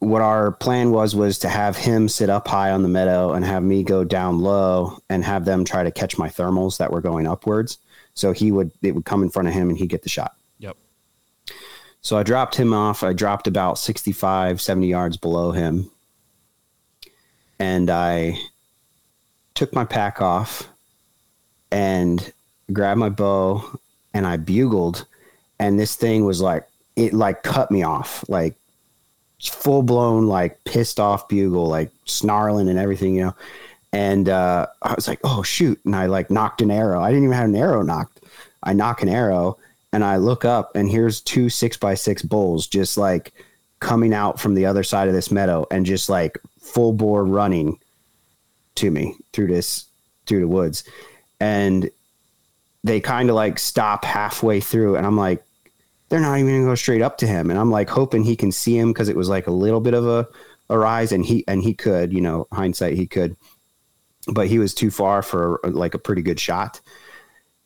what 0.00 0.22
our 0.22 0.52
plan 0.52 0.90
was 0.90 1.14
was 1.14 1.38
to 1.38 1.48
have 1.48 1.76
him 1.76 2.08
sit 2.08 2.28
up 2.28 2.46
high 2.46 2.70
on 2.70 2.82
the 2.82 2.88
meadow 2.88 3.32
and 3.32 3.44
have 3.44 3.62
me 3.62 3.82
go 3.82 4.04
down 4.04 4.38
low 4.38 4.98
and 5.08 5.24
have 5.24 5.44
them 5.44 5.64
try 5.64 5.82
to 5.82 5.90
catch 5.90 6.18
my 6.18 6.28
thermals 6.28 6.76
that 6.76 6.92
were 6.92 7.00
going 7.00 7.26
upwards. 7.26 7.78
So 8.14 8.32
he 8.32 8.52
would 8.52 8.70
it 8.82 8.92
would 8.94 9.04
come 9.04 9.22
in 9.22 9.30
front 9.30 9.48
of 9.48 9.54
him 9.54 9.70
and 9.70 9.78
he'd 9.78 9.88
get 9.88 10.02
the 10.02 10.08
shot. 10.08 10.36
So 12.04 12.18
I 12.18 12.22
dropped 12.22 12.54
him 12.54 12.74
off. 12.74 13.02
I 13.02 13.14
dropped 13.14 13.46
about 13.46 13.78
65, 13.78 14.60
70 14.60 14.86
yards 14.86 15.16
below 15.16 15.52
him. 15.52 15.90
And 17.58 17.88
I 17.88 18.38
took 19.54 19.72
my 19.72 19.86
pack 19.86 20.20
off 20.20 20.68
and 21.72 22.30
grabbed 22.74 23.00
my 23.00 23.08
bow 23.08 23.78
and 24.12 24.26
I 24.26 24.36
bugled. 24.36 25.06
And 25.58 25.80
this 25.80 25.96
thing 25.96 26.26
was 26.26 26.42
like, 26.42 26.68
it 26.94 27.14
like 27.14 27.42
cut 27.42 27.70
me 27.70 27.82
off, 27.82 28.22
like 28.28 28.54
full 29.42 29.82
blown, 29.82 30.26
like 30.26 30.62
pissed 30.64 31.00
off 31.00 31.26
bugle, 31.26 31.66
like 31.66 31.90
snarling 32.04 32.68
and 32.68 32.78
everything, 32.78 33.16
you 33.16 33.24
know. 33.24 33.36
And 33.94 34.28
uh, 34.28 34.66
I 34.82 34.92
was 34.92 35.08
like, 35.08 35.20
oh, 35.24 35.42
shoot. 35.42 35.80
And 35.86 35.96
I 35.96 36.04
like 36.04 36.30
nocked 36.30 36.60
an 36.60 36.70
arrow. 36.70 37.00
I 37.00 37.08
didn't 37.08 37.24
even 37.24 37.36
have 37.36 37.48
an 37.48 37.56
arrow 37.56 37.80
nocked. 37.80 38.20
I 38.62 38.74
nock 38.74 39.02
an 39.02 39.08
arrow 39.08 39.56
and 39.94 40.02
I 40.02 40.16
look 40.16 40.44
up 40.44 40.74
and 40.74 40.90
here's 40.90 41.20
two 41.20 41.48
six 41.48 41.76
by 41.76 41.94
six 41.94 42.20
bulls 42.20 42.66
just 42.66 42.98
like 42.98 43.32
coming 43.78 44.12
out 44.12 44.40
from 44.40 44.54
the 44.54 44.66
other 44.66 44.82
side 44.82 45.06
of 45.06 45.14
this 45.14 45.30
meadow 45.30 45.68
and 45.70 45.86
just 45.86 46.08
like 46.08 46.36
full 46.58 46.92
bore 46.92 47.24
running 47.24 47.78
to 48.74 48.90
me 48.90 49.14
through 49.32 49.46
this 49.46 49.86
through 50.26 50.40
the 50.40 50.48
woods. 50.48 50.82
And 51.38 51.88
they 52.82 52.98
kind 52.98 53.30
of 53.30 53.36
like 53.36 53.60
stop 53.60 54.04
halfway 54.04 54.58
through 54.58 54.96
and 54.96 55.06
I'm 55.06 55.16
like, 55.16 55.44
they're 56.08 56.18
not 56.18 56.40
even 56.40 56.54
gonna 56.54 56.72
go 56.72 56.74
straight 56.74 57.00
up 57.00 57.16
to 57.18 57.26
him. 57.28 57.48
And 57.48 57.58
I'm 57.58 57.70
like 57.70 57.88
hoping 57.88 58.24
he 58.24 58.34
can 58.34 58.50
see 58.50 58.76
him 58.76 58.92
because 58.92 59.08
it 59.08 59.16
was 59.16 59.28
like 59.28 59.46
a 59.46 59.52
little 59.52 59.80
bit 59.80 59.94
of 59.94 60.08
a, 60.08 60.26
a 60.70 60.76
rise 60.76 61.12
and 61.12 61.24
he 61.24 61.44
and 61.46 61.62
he 61.62 61.72
could, 61.72 62.12
you 62.12 62.20
know, 62.20 62.48
hindsight 62.50 62.94
he 62.94 63.06
could. 63.06 63.36
But 64.26 64.48
he 64.48 64.58
was 64.58 64.74
too 64.74 64.90
far 64.90 65.22
for 65.22 65.60
like 65.62 65.94
a 65.94 66.00
pretty 66.00 66.22
good 66.22 66.40
shot 66.40 66.80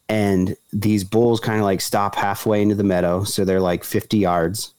and 0.09 0.57
these 0.73 1.05
bulls 1.05 1.41
kind 1.41 1.59
of 1.59 1.65
like 1.65 1.81
stop 1.81 2.15
halfway 2.15 2.63
into 2.63 2.75
the 2.75 2.85
meadow 2.85 3.25
so 3.25 3.45
they're 3.45 3.61
like 3.61 3.85
50 3.85 4.19
yards 4.19 4.75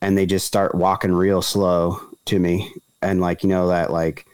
and 0.00 0.18
they 0.18 0.26
just 0.26 0.46
start 0.46 0.74
walking 0.74 1.12
real 1.12 1.40
slow 1.40 2.00
to 2.26 2.38
me. 2.38 2.72
And 3.00 3.20
like 3.20 3.42
you 3.42 3.48
know 3.48 3.68
that 3.68 3.90
like 3.90 4.26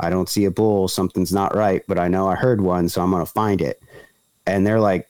i 0.00 0.08
don't 0.08 0.30
see 0.30 0.46
a 0.46 0.50
bull 0.50 0.88
something's 0.88 1.32
not 1.32 1.54
right 1.54 1.82
but 1.86 2.00
i 2.00 2.08
know 2.08 2.26
i 2.26 2.34
heard 2.34 2.60
one 2.60 2.88
so 2.88 3.02
i'm 3.02 3.10
gonna 3.10 3.26
find 3.26 3.60
it. 3.60 3.82
And 4.46 4.66
they're 4.66 4.80
like 4.80 5.08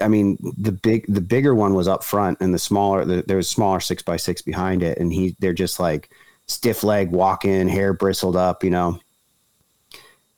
i 0.00 0.06
mean 0.06 0.38
the 0.56 0.70
big 0.70 1.04
the 1.08 1.20
bigger 1.20 1.56
one 1.56 1.74
was 1.74 1.88
up 1.88 2.04
front 2.04 2.38
and 2.40 2.54
the 2.54 2.58
smaller 2.58 3.04
the, 3.04 3.24
there 3.26 3.36
was 3.36 3.48
smaller 3.48 3.80
six 3.80 4.02
by 4.02 4.16
six 4.16 4.42
behind 4.42 4.84
it 4.84 4.98
and 4.98 5.12
he 5.12 5.34
they're 5.40 5.52
just 5.52 5.80
like 5.80 6.08
stiff 6.46 6.84
leg 6.84 7.10
walking 7.10 7.68
hair 7.68 7.92
bristled 7.92 8.36
up 8.36 8.62
you 8.62 8.70
know 8.70 8.98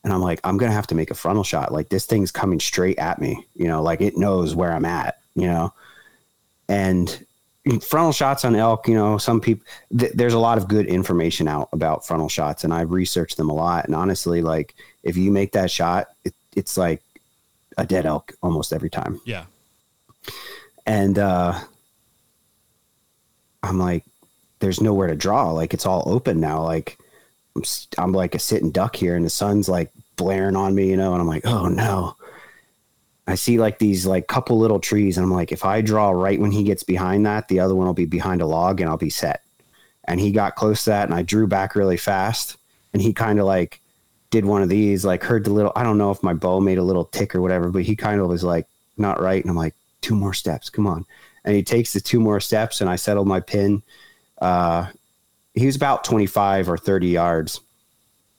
and 0.05 0.13
I'm 0.13 0.21
like, 0.21 0.41
I'm 0.45 0.57
gonna 0.57 0.73
have 0.73 0.87
to 0.89 0.95
make 0.95 1.11
a 1.11 1.15
frontal 1.15 1.45
shot. 1.45 1.73
Like 1.73 1.89
this 1.89 2.07
thing's 2.07 2.31
coming 2.31 2.61
straight 2.61 2.99
at 2.99 3.21
me, 3.21 3.47
you 3.55 3.69
know, 3.69 3.83
like 3.83 4.01
it 4.01 4.17
knows 4.17 4.55
where 4.55 4.73
I'm 4.73 4.85
at, 4.85 5.19
you 5.35 5.47
know. 5.47 5.73
And 6.69 7.25
frontal 7.81 8.13
shots 8.13 8.45
on 8.45 8.57
elk, 8.57 8.89
you 8.89 8.95
know, 8.95 9.19
some 9.19 9.41
people, 9.41 9.65
th- 9.97 10.13
there's 10.15 10.33
a 10.33 10.39
lot 10.39 10.59
of 10.59 10.69
good 10.69 10.87
information 10.87 11.47
out 11.47 11.69
about 11.73 12.07
frontal 12.07 12.29
shots, 12.29 12.65
and 12.65 12.75
I've 12.75 12.91
researched 12.91 13.37
them 13.37 13.51
a 13.51 13.55
lot. 13.55 13.85
And 13.85 13.95
honestly, 13.95 14.43
like 14.43 14.75
if 15.03 15.17
you 15.17 15.31
make 15.31 15.53
that 15.53 15.71
shot, 15.71 16.09
it, 16.25 16.35
it's 16.57 16.77
like 16.77 17.03
a 17.79 17.87
dead 17.87 18.07
elk 18.07 18.33
almost 18.43 18.73
every 18.73 18.91
time. 18.91 19.21
Yeah. 19.25 19.45
And 20.87 21.19
uh, 21.19 21.59
I'm 23.63 23.79
like, 23.79 24.05
there's 24.59 24.81
nowhere 24.81 25.09
to 25.09 25.17
draw. 25.17 25.51
Like 25.53 25.75
it's 25.75 25.87
all 25.87 26.03
open 26.07 26.41
now. 26.41 26.63
Like 26.63 26.99
I'm, 27.57 27.63
I'm 27.99 28.13
like 28.13 28.35
a 28.35 28.39
sitting 28.39 28.71
duck 28.71 28.97
here, 28.97 29.17
and 29.17 29.25
the 29.25 29.31
sun's 29.31 29.69
like 29.69 29.91
blaring 30.17 30.57
on 30.57 30.75
me, 30.75 30.91
you 30.91 30.97
know. 30.97 31.13
And 31.13 31.21
I'm 31.21 31.29
like, 31.29 31.47
oh 31.47 31.69
no. 31.69 32.17
I 33.27 33.37
see 33.37 33.59
like 33.59 33.79
these 33.79 34.05
like 34.05 34.27
couple 34.27 34.59
little 34.59 34.81
trees, 34.81 35.17
and 35.17 35.25
I'm 35.25 35.33
like, 35.33 35.53
if 35.53 35.65
I 35.65 35.81
draw 35.81 36.11
right 36.11 36.41
when 36.41 36.51
he 36.51 36.65
gets 36.65 36.83
behind 36.83 37.25
that, 37.27 37.49
the 37.49 37.61
other 37.61 37.75
one 37.75 37.87
will 37.87 37.95
be 37.95 38.05
behind 38.05 38.43
a 38.43 38.47
log, 38.47 38.81
and 38.81 38.91
I'll 38.91 38.97
be 38.97 39.11
set. 39.11 39.43
And 40.05 40.19
he 40.19 40.33
got 40.33 40.57
close 40.57 40.85
to 40.85 40.91
that, 40.91 41.09
and 41.09 41.15
I 41.15 41.23
drew 41.23 41.47
back 41.47 41.77
really 41.77 41.97
fast, 41.97 42.57
and 42.93 43.01
he 43.01 43.13
kind 43.13 43.39
of 43.39 43.47
like 43.47 43.81
did 44.31 44.45
one 44.45 44.63
of 44.63 44.69
these, 44.69 45.05
like 45.05 45.23
heard 45.23 45.45
the 45.45 45.53
little. 45.53 45.73
I 45.77 45.85
don't 45.85 45.99
know 45.99 46.11
if 46.11 46.23
my 46.23 46.35
bow 46.35 46.59
made 46.59 46.79
a 46.79 46.83
little 46.83 47.05
tick 47.05 47.35
or 47.35 47.41
whatever, 47.41 47.69
but 47.69 47.83
he 47.83 47.95
kind 47.95 48.21
of 48.21 48.29
was 48.29 48.43
like 48.43 48.67
not 48.97 49.21
right, 49.21 49.41
and 49.41 49.51
I'm 49.51 49.57
like, 49.57 49.75
two 50.01 50.17
more 50.17 50.35
steps, 50.35 50.69
come 50.69 50.87
on. 50.87 51.07
And 51.45 51.55
he 51.55 51.63
takes 51.63 51.93
the 51.93 52.01
two 52.01 52.21
more 52.21 52.41
steps, 52.41 52.81
and 52.81 52.91
I 52.91 52.97
settled 52.97 53.29
my 53.29 53.41
pin. 53.41 53.83
Uh, 54.41 54.89
he 55.55 55.67
was 55.67 55.77
about 55.77 56.05
25 56.05 56.69
or 56.69 56.79
30 56.79 57.09
yards. 57.09 57.61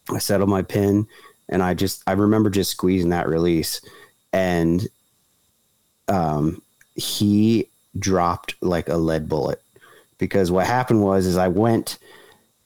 I 0.10 0.18
settled 0.18 0.50
my 0.50 0.62
pin, 0.62 1.08
and 1.50 1.62
I 1.64 1.74
just 1.74 2.04
I 2.08 2.14
remember 2.14 2.50
just 2.50 2.72
squeezing 2.72 3.10
that 3.10 3.28
release 3.28 3.82
and 4.34 4.88
um, 6.08 6.62
he 6.96 7.70
dropped 8.00 8.56
like 8.62 8.90
a 8.90 8.98
lead 8.98 9.30
bullet 9.30 9.62
because 10.18 10.52
what 10.52 10.66
happened 10.66 11.02
was 11.02 11.26
is 11.26 11.38
I 11.38 11.48
went 11.48 12.00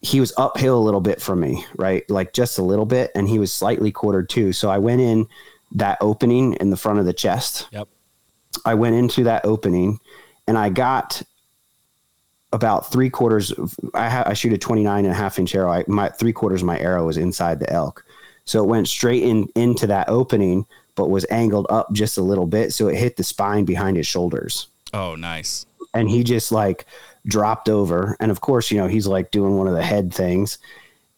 he 0.02 0.20
was 0.20 0.32
uphill 0.38 0.78
a 0.78 0.80
little 0.80 1.02
bit 1.02 1.22
from 1.22 1.42
me 1.42 1.66
right 1.76 2.10
like 2.10 2.32
just 2.32 2.58
a 2.58 2.64
little 2.64 2.86
bit 2.86 3.12
and 3.14 3.28
he 3.28 3.40
was 3.40 3.52
slightly 3.52 3.92
quartered 3.92 4.30
too 4.30 4.54
so 4.54 4.70
I 4.70 4.78
went 4.78 5.02
in 5.02 5.28
that 5.74 5.98
opening 6.00 6.54
in 6.54 6.70
the 6.70 6.78
front 6.78 7.00
of 7.00 7.06
the 7.06 7.14
chest 7.14 7.68
Yep. 7.72 7.90
I 8.66 8.74
went 8.76 8.96
into 8.96 9.26
that 9.26 9.44
opening 9.44 10.00
and 10.48 10.58
I 10.58 10.70
got 10.70 11.22
about 12.54 12.92
three 12.92 13.10
quarters 13.10 13.52
of, 13.52 13.76
I, 13.94 14.10
ha- 14.10 14.24
I 14.26 14.34
shoot 14.34 14.54
a 14.54 14.58
29 14.58 15.06
and 15.06 15.12
a 15.12 15.18
half 15.18 15.38
inch 15.38 15.54
arrow 15.54 15.72
I, 15.72 15.84
my 15.88 16.10
three 16.10 16.34
quarters 16.34 16.62
of 16.62 16.68
my 16.68 16.80
arrow 16.80 17.06
was 17.06 17.18
inside 17.18 17.60
the 17.60 17.72
elk 17.72 18.06
so 18.46 18.64
it 18.64 18.68
went 18.68 18.88
straight 18.88 19.24
in 19.24 19.50
into 19.56 19.88
that 19.88 20.08
opening 20.08 20.66
but 20.98 21.10
was 21.10 21.26
angled 21.30 21.68
up 21.70 21.94
just 21.94 22.18
a 22.18 22.22
little 22.22 22.48
bit. 22.48 22.74
So 22.74 22.90
it 22.90 22.98
hit 22.98 23.16
the 23.16 23.24
spine 23.24 23.64
behind 23.64 23.96
his 23.96 24.08
shoulders. 24.08 24.68
Oh, 24.94 25.16
nice. 25.16 25.66
And 25.94 26.10
he 26.10 26.24
just 26.24 26.52
like 26.52 26.86
dropped 27.26 27.70
over. 27.70 28.18
And 28.20 28.32
of 28.32 28.42
course, 28.42 28.72
you 28.72 28.78
know, 28.78 28.88
he's 28.88 29.08
like 29.08 29.32
doing 29.32 29.56
one 29.56 29.68
of 29.68 29.76
the 29.76 29.84
head 29.84 30.14
things. 30.14 30.58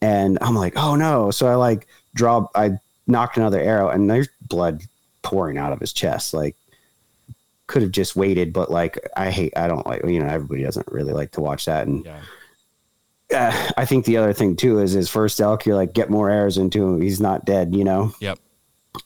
And 0.02 0.38
I'm 0.42 0.56
like, 0.56 0.74
oh 0.76 0.96
no. 0.96 1.32
So 1.32 1.48
I 1.48 1.56
like 1.56 1.88
draw, 2.14 2.48
I 2.54 2.78
nocked 3.08 3.38
another 3.38 3.60
arrow 3.60 3.90
and 3.90 4.10
there's 4.10 4.28
blood 4.42 4.84
pouring 5.22 5.58
out 5.58 5.72
of 5.72 5.80
his 5.80 5.94
chest. 5.94 6.34
Like, 6.34 6.56
could 7.70 7.82
have 7.84 7.92
just 7.92 8.16
waited, 8.18 8.52
but 8.52 8.70
like, 8.70 9.00
I 9.16 9.30
hate, 9.32 9.54
I 9.56 9.68
don't 9.70 9.86
like, 9.88 10.04
you 10.04 10.20
know, 10.20 10.28
everybody 10.28 10.64
doesn't 10.64 10.92
really 10.92 11.14
like 11.14 11.32
to 11.34 11.42
watch 11.42 11.64
that. 11.66 11.88
And 11.88 12.04
Yeah. 12.04 12.20
uh, 13.34 13.70
I 13.78 13.86
think 13.86 14.04
the 14.06 14.18
other 14.18 14.34
thing 14.34 14.56
too 14.58 14.80
is 14.80 14.92
his 14.92 15.10
first 15.10 15.40
elk, 15.40 15.66
you're 15.66 15.76
like, 15.78 15.94
get 15.94 16.10
more 16.10 16.30
arrows 16.30 16.58
into 16.58 16.84
him. 16.86 17.00
He's 17.00 17.22
not 17.22 17.46
dead, 17.46 17.74
you 17.76 17.84
know? 17.86 18.12
Yep. 18.20 18.40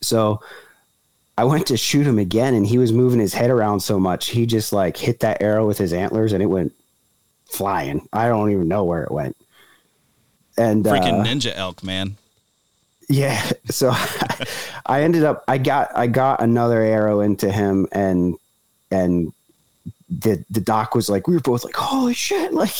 So 0.01 0.39
I 1.37 1.43
went 1.43 1.67
to 1.67 1.77
shoot 1.77 2.07
him 2.07 2.17
again 2.19 2.53
and 2.53 2.65
he 2.65 2.77
was 2.77 2.93
moving 2.93 3.19
his 3.19 3.33
head 3.33 3.49
around 3.49 3.81
so 3.81 3.99
much. 3.99 4.27
He 4.29 4.45
just 4.45 4.71
like 4.71 4.95
hit 4.97 5.19
that 5.19 5.41
arrow 5.41 5.67
with 5.67 5.77
his 5.77 5.91
antlers 5.93 6.31
and 6.31 6.41
it 6.41 6.47
went 6.47 6.73
flying. 7.51 8.07
I 8.13 8.27
don't 8.29 8.49
even 8.51 8.67
know 8.69 8.83
where 8.85 9.03
it 9.03 9.11
went. 9.11 9.35
And 10.57 10.85
Freaking 10.85 11.19
uh, 11.21 11.25
ninja 11.25 11.51
elk, 11.55 11.83
man. 11.83 12.15
yeah, 13.09 13.51
so 13.69 13.91
I 14.85 15.01
ended 15.01 15.23
up 15.23 15.43
I 15.47 15.57
got 15.57 15.89
I 15.97 16.07
got 16.07 16.41
another 16.41 16.79
arrow 16.81 17.19
into 17.21 17.51
him 17.51 17.87
and 17.91 18.35
and 18.93 19.33
the 20.09 20.43
the 20.49 20.61
doc 20.61 20.93
was 20.93 21.09
like 21.09 21.27
we 21.27 21.33
were 21.33 21.39
both 21.41 21.63
like 21.63 21.75
holy 21.75 22.13
shit 22.13 22.53
like 22.63 22.71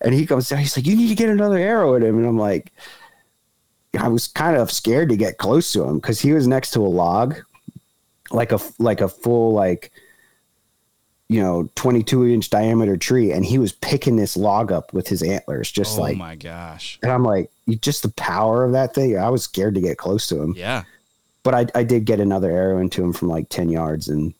and 0.00 0.12
he 0.14 0.26
comes 0.26 0.48
down 0.48 0.58
he's 0.58 0.76
like 0.76 0.86
you 0.86 0.96
need 0.96 1.08
to 1.08 1.14
get 1.14 1.28
another 1.28 1.58
arrow 1.58 1.94
at 1.94 2.02
him 2.02 2.18
and 2.18 2.26
I'm 2.26 2.38
like 2.38 2.72
I 3.98 4.08
was 4.08 4.26
kind 4.28 4.56
of 4.56 4.70
scared 4.70 5.08
to 5.10 5.16
get 5.16 5.38
close 5.38 5.72
to 5.72 5.84
him 5.84 5.96
because 5.96 6.20
he 6.20 6.32
was 6.32 6.46
next 6.48 6.72
to 6.72 6.80
a 6.80 6.88
log 7.02 7.36
like 8.30 8.52
a 8.52 8.58
like 8.78 9.00
a 9.00 9.08
full 9.08 9.52
like 9.52 9.90
you 11.28 11.40
know 11.40 11.68
22 11.76 12.26
inch 12.28 12.50
diameter 12.50 12.96
tree 12.96 13.30
and 13.32 13.44
he 13.44 13.58
was 13.58 13.72
picking 13.72 14.16
this 14.16 14.36
log 14.36 14.72
up 14.72 14.92
with 14.92 15.06
his 15.06 15.22
antlers 15.22 15.70
just 15.70 15.98
oh 15.98 16.02
like 16.02 16.16
my 16.16 16.34
gosh. 16.34 16.98
and 17.02 17.12
I'm 17.12 17.24
like, 17.24 17.50
just 17.80 18.02
the 18.02 18.08
power 18.10 18.64
of 18.64 18.72
that 18.72 18.94
thing. 18.94 19.16
I 19.16 19.28
was 19.28 19.44
scared 19.44 19.76
to 19.76 19.80
get 19.80 19.96
close 19.96 20.26
to 20.28 20.42
him, 20.42 20.54
Yeah. 20.56 20.82
but 21.44 21.54
I, 21.54 21.66
I 21.80 21.84
did 21.84 22.04
get 22.04 22.18
another 22.18 22.50
arrow 22.50 22.78
into 22.78 23.00
him 23.04 23.12
from 23.12 23.28
like 23.28 23.48
10 23.48 23.68
yards 23.70 24.08
and, 24.08 24.34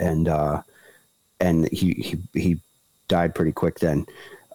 and, 0.00 0.28
uh, 0.28 0.62
and 1.40 1.68
he, 1.70 1.92
he, 2.32 2.40
he 2.40 2.60
died 3.08 3.34
pretty 3.34 3.52
quick 3.52 3.78
then. 3.80 4.06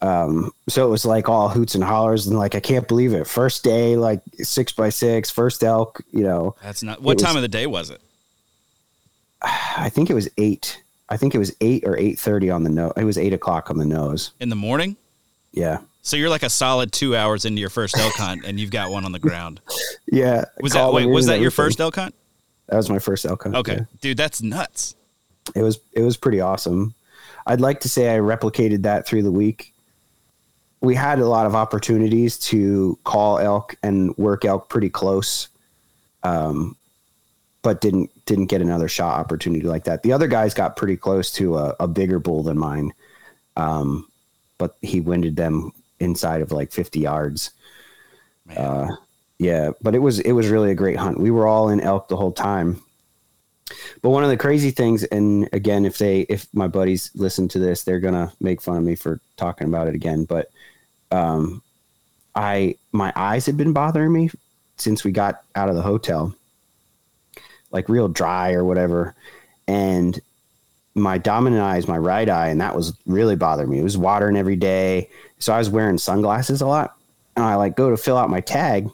Um, 0.02 0.52
so 0.68 0.86
it 0.86 0.90
was 0.90 1.06
like 1.06 1.30
all 1.30 1.48
hoots 1.50 1.76
and 1.76 1.84
hollers 1.84 2.26
and 2.26 2.38
like, 2.38 2.56
I 2.56 2.60
can't 2.60 2.88
believe 2.88 3.14
it. 3.14 3.28
First 3.28 3.64
day, 3.64 3.96
like 3.98 4.22
six 4.40 4.72
by 4.72 4.90
six, 4.90 5.30
first 5.30 5.64
elk, 5.64 6.02
you 6.12 6.24
know, 6.24 6.56
That's 6.64 6.82
not. 6.82 7.02
What 7.02 7.12
It 7.12 7.16
was- 7.18 7.24
time 7.24 7.36
of 7.36 7.44
the 7.44 7.48
day 7.48 7.68
was 7.68 7.90
it? 7.92 8.02
I 9.78 9.90
think 9.90 10.10
it 10.10 10.14
was 10.14 10.30
eight. 10.38 10.82
I 11.10 11.18
think 11.18 11.36
it 11.36 11.40
was 11.40 11.54
eight 11.62 11.84
or 11.86 11.98
830 11.98 12.50
on 12.50 12.64
the 12.64 12.70
nose. 12.70 12.94
It 12.96 13.04
was 13.04 13.18
eight 13.18 13.34
o'clock 13.34 13.70
on 13.70 13.78
the 13.78 13.86
nose. 13.86 14.32
In 14.40 14.50
the 14.50 14.56
morning? 14.56 14.96
Yeah. 15.52 15.80
So 16.04 16.16
you're 16.18 16.30
like 16.30 16.42
a 16.44 16.50
solid 16.50 16.92
two 16.92 17.16
hours 17.16 17.46
into 17.46 17.60
your 17.60 17.70
first 17.70 17.98
elk 17.98 18.14
hunt, 18.16 18.44
and 18.46 18.60
you've 18.60 18.72
got 18.72 18.90
one 18.92 19.06
on 19.06 19.12
the 19.12 19.20
ground. 19.20 19.60
Yeah. 20.14 20.44
Was 20.60 20.74
that 20.74 20.92
wait? 20.92 21.06
Was 21.06 21.28
that 21.28 21.40
your 21.40 21.52
first 21.52 21.80
elk 21.80 21.96
hunt? 21.96 22.14
That 22.68 22.76
was 22.76 22.90
my 22.90 23.00
first 23.00 23.26
elk 23.26 23.44
hunt. 23.44 23.56
Okay, 23.56 23.76
yeah. 23.76 23.86
dude, 24.02 24.18
that's 24.18 24.42
nuts. 24.42 24.96
It 25.56 25.62
was 25.62 25.80
it 25.94 26.02
was 26.02 26.18
pretty 26.18 26.42
awesome. 26.42 26.94
I'd 27.48 27.62
like 27.62 27.80
to 27.82 27.90
say 27.90 28.14
I 28.14 28.20
replicated 28.20 28.84
that 28.84 29.06
through 29.06 29.24
the 29.24 29.32
week. 29.32 29.74
We 30.82 30.96
had 30.96 31.20
a 31.20 31.28
lot 31.28 31.46
of 31.46 31.56
opportunities 31.56 32.38
to 32.40 32.98
call 33.04 33.38
elk 33.38 33.76
and 33.84 34.16
work 34.18 34.46
elk 34.46 34.70
pretty 34.70 34.90
close, 34.90 35.48
um, 36.24 36.76
but 37.62 37.82
didn't 37.82 38.10
didn't 38.26 38.48
get 38.48 38.62
another 38.62 38.88
shot 38.88 39.20
opportunity 39.20 39.68
like 39.68 39.84
that. 39.84 40.04
The 40.04 40.14
other 40.14 40.28
guys 40.28 40.54
got 40.54 40.78
pretty 40.78 40.98
close 40.98 41.32
to 41.34 41.58
a, 41.58 41.76
a 41.80 41.88
bigger 41.88 42.20
bull 42.20 42.44
than 42.44 42.58
mine, 42.58 42.94
um, 43.58 44.08
but 44.58 44.78
he 44.82 45.02
winded 45.02 45.36
them 45.36 45.72
inside 46.00 46.42
of 46.42 46.52
like 46.52 46.72
fifty 46.72 47.02
yards. 47.02 47.52
Uh, 48.58 48.88
yeah, 49.38 49.72
but 49.82 49.96
it 49.96 50.00
was 50.00 50.20
it 50.20 50.34
was 50.34 50.50
really 50.50 50.72
a 50.72 50.76
great 50.76 50.98
hunt. 50.98 51.20
We 51.20 51.32
were 51.32 51.48
all 51.48 51.70
in 51.70 51.80
elk 51.80 52.08
the 52.08 52.18
whole 52.18 52.32
time. 52.32 52.82
But 54.02 54.10
one 54.10 54.24
of 54.24 54.30
the 54.30 54.38
crazy 54.38 54.72
things, 54.72 55.04
and 55.06 55.50
again, 55.54 55.86
if 55.86 55.98
they 55.98 56.22
if 56.22 56.48
my 56.54 56.68
buddies 56.68 57.12
listen 57.16 57.48
to 57.50 57.60
this, 57.60 57.84
they're 57.84 58.00
gonna 58.00 58.32
make 58.40 58.62
fun 58.62 58.78
of 58.78 58.84
me 58.84 58.96
for 58.96 59.20
talking 59.38 59.68
about 59.68 59.88
it 59.88 59.96
again. 59.96 60.26
But 60.26 60.50
um, 61.12 61.62
I 62.36 62.76
my 62.92 63.12
eyes 63.16 63.46
had 63.46 63.58
been 63.58 63.74
bothering 63.74 64.14
me 64.14 64.30
since 64.78 65.04
we 65.04 65.12
got 65.12 65.44
out 65.56 65.70
of 65.70 65.76
the 65.76 65.82
hotel, 65.82 66.34
like 67.72 67.90
real 67.90 68.08
dry 68.08 68.54
or 68.54 68.64
whatever, 68.64 69.16
and 69.68 70.20
my 70.96 71.18
dominant 71.18 71.62
eye 71.62 71.78
is 71.78 71.88
my 71.88 71.98
right 71.98 72.28
eye, 72.28 72.50
and 72.50 72.60
that 72.62 72.76
was 72.76 72.94
really 73.06 73.36
bothering 73.36 73.70
me. 73.70 73.80
It 73.80 73.84
was 73.84 73.98
watering 73.98 74.36
every 74.36 74.56
day, 74.56 75.10
so 75.40 75.54
I 75.54 75.58
was 75.58 75.70
wearing 75.70 75.98
sunglasses 75.98 76.62
a 76.62 76.68
lot. 76.68 76.96
And 77.36 77.46
I 77.46 77.56
like 77.56 77.78
go 77.78 77.90
to 77.90 77.98
fill 77.98 78.18
out 78.18 78.30
my 78.30 78.42
tag. 78.42 78.90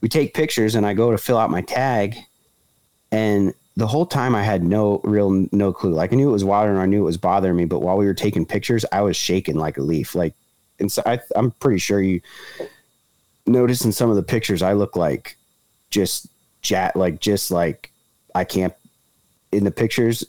We 0.00 0.08
take 0.08 0.34
pictures, 0.34 0.76
and 0.76 0.86
I 0.86 0.94
go 0.94 1.10
to 1.10 1.18
fill 1.18 1.38
out 1.38 1.50
my 1.50 1.62
tag, 1.62 2.16
and 3.10 3.54
the 3.76 3.86
whole 3.86 4.06
time 4.06 4.34
I 4.34 4.42
had 4.42 4.64
no 4.64 5.00
real 5.04 5.46
no 5.52 5.72
clue. 5.72 5.92
Like 5.92 6.12
I 6.12 6.16
knew 6.16 6.28
it 6.28 6.32
was 6.32 6.44
water 6.44 6.70
and 6.70 6.80
I 6.80 6.86
knew 6.86 7.00
it 7.00 7.04
was 7.04 7.16
bothering 7.16 7.56
me, 7.56 7.64
but 7.64 7.80
while 7.80 7.96
we 7.96 8.06
were 8.06 8.14
taking 8.14 8.44
pictures, 8.44 8.84
I 8.90 9.02
was 9.02 9.16
shaking 9.16 9.56
like 9.56 9.78
a 9.78 9.82
leaf. 9.82 10.14
Like, 10.14 10.34
and 10.80 10.90
so 10.90 11.02
I, 11.06 11.20
I'm 11.36 11.52
pretty 11.52 11.78
sure 11.78 12.00
you 12.00 12.20
notice 13.46 13.84
in 13.84 13.92
some 13.92 14.10
of 14.10 14.16
the 14.16 14.22
pictures, 14.22 14.62
I 14.62 14.72
look 14.72 14.96
like 14.96 15.36
just 15.90 16.26
jet, 16.60 16.96
like 16.96 17.20
just 17.20 17.50
like 17.50 17.92
I 18.34 18.44
can't. 18.44 18.74
In 19.50 19.64
the 19.64 19.70
pictures, 19.70 20.24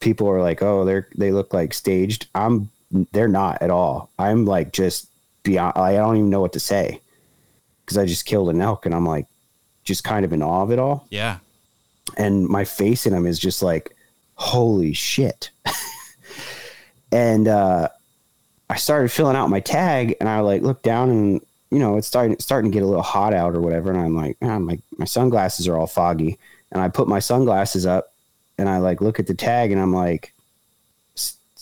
people 0.00 0.28
are 0.28 0.40
like, 0.40 0.62
"Oh, 0.62 0.84
they're 0.84 1.08
they 1.16 1.30
look 1.30 1.52
like 1.52 1.74
staged." 1.74 2.26
I'm, 2.34 2.70
they're 3.12 3.28
not 3.28 3.60
at 3.60 3.70
all. 3.70 4.10
I'm 4.18 4.46
like 4.46 4.72
just 4.72 5.08
beyond. 5.42 5.76
I 5.76 5.94
don't 5.94 6.16
even 6.16 6.30
know 6.30 6.40
what 6.40 6.54
to 6.54 6.60
say 6.60 7.00
because 7.84 7.98
I 7.98 8.06
just 8.06 8.24
killed 8.24 8.48
an 8.48 8.62
elk, 8.62 8.86
and 8.86 8.94
I'm 8.94 9.04
like, 9.04 9.26
just 9.84 10.04
kind 10.04 10.24
of 10.24 10.32
in 10.32 10.42
awe 10.42 10.62
of 10.62 10.70
it 10.70 10.78
all 10.78 11.06
Yeah. 11.10 11.38
And 12.16 12.48
my 12.48 12.64
face 12.64 13.06
in 13.06 13.12
them 13.12 13.26
is 13.26 13.38
just 13.38 13.62
like 13.62 13.96
holy 14.34 14.92
shit 14.92 15.50
and 17.12 17.48
uh 17.48 17.88
i 18.70 18.76
started 18.76 19.10
filling 19.10 19.36
out 19.36 19.50
my 19.50 19.60
tag 19.60 20.16
and 20.20 20.28
i 20.28 20.40
like 20.40 20.62
looked 20.62 20.82
down 20.82 21.10
and 21.10 21.40
you 21.70 21.78
know 21.78 21.96
it's 21.96 22.06
starting 22.06 22.36
starting 22.38 22.70
to 22.70 22.74
get 22.74 22.82
a 22.82 22.86
little 22.86 23.02
hot 23.02 23.32
out 23.32 23.54
or 23.54 23.60
whatever 23.60 23.90
and 23.90 24.00
i'm 24.00 24.16
like 24.16 24.36
ah, 24.42 24.58
my, 24.58 24.78
my 24.98 25.04
sunglasses 25.04 25.68
are 25.68 25.76
all 25.76 25.86
foggy 25.86 26.38
and 26.72 26.82
i 26.82 26.88
put 26.88 27.08
my 27.08 27.18
sunglasses 27.18 27.86
up 27.86 28.12
and 28.58 28.68
i 28.68 28.78
like 28.78 29.00
look 29.00 29.20
at 29.20 29.26
the 29.26 29.34
tag 29.34 29.70
and 29.70 29.80
i'm 29.80 29.92
like 29.92 30.34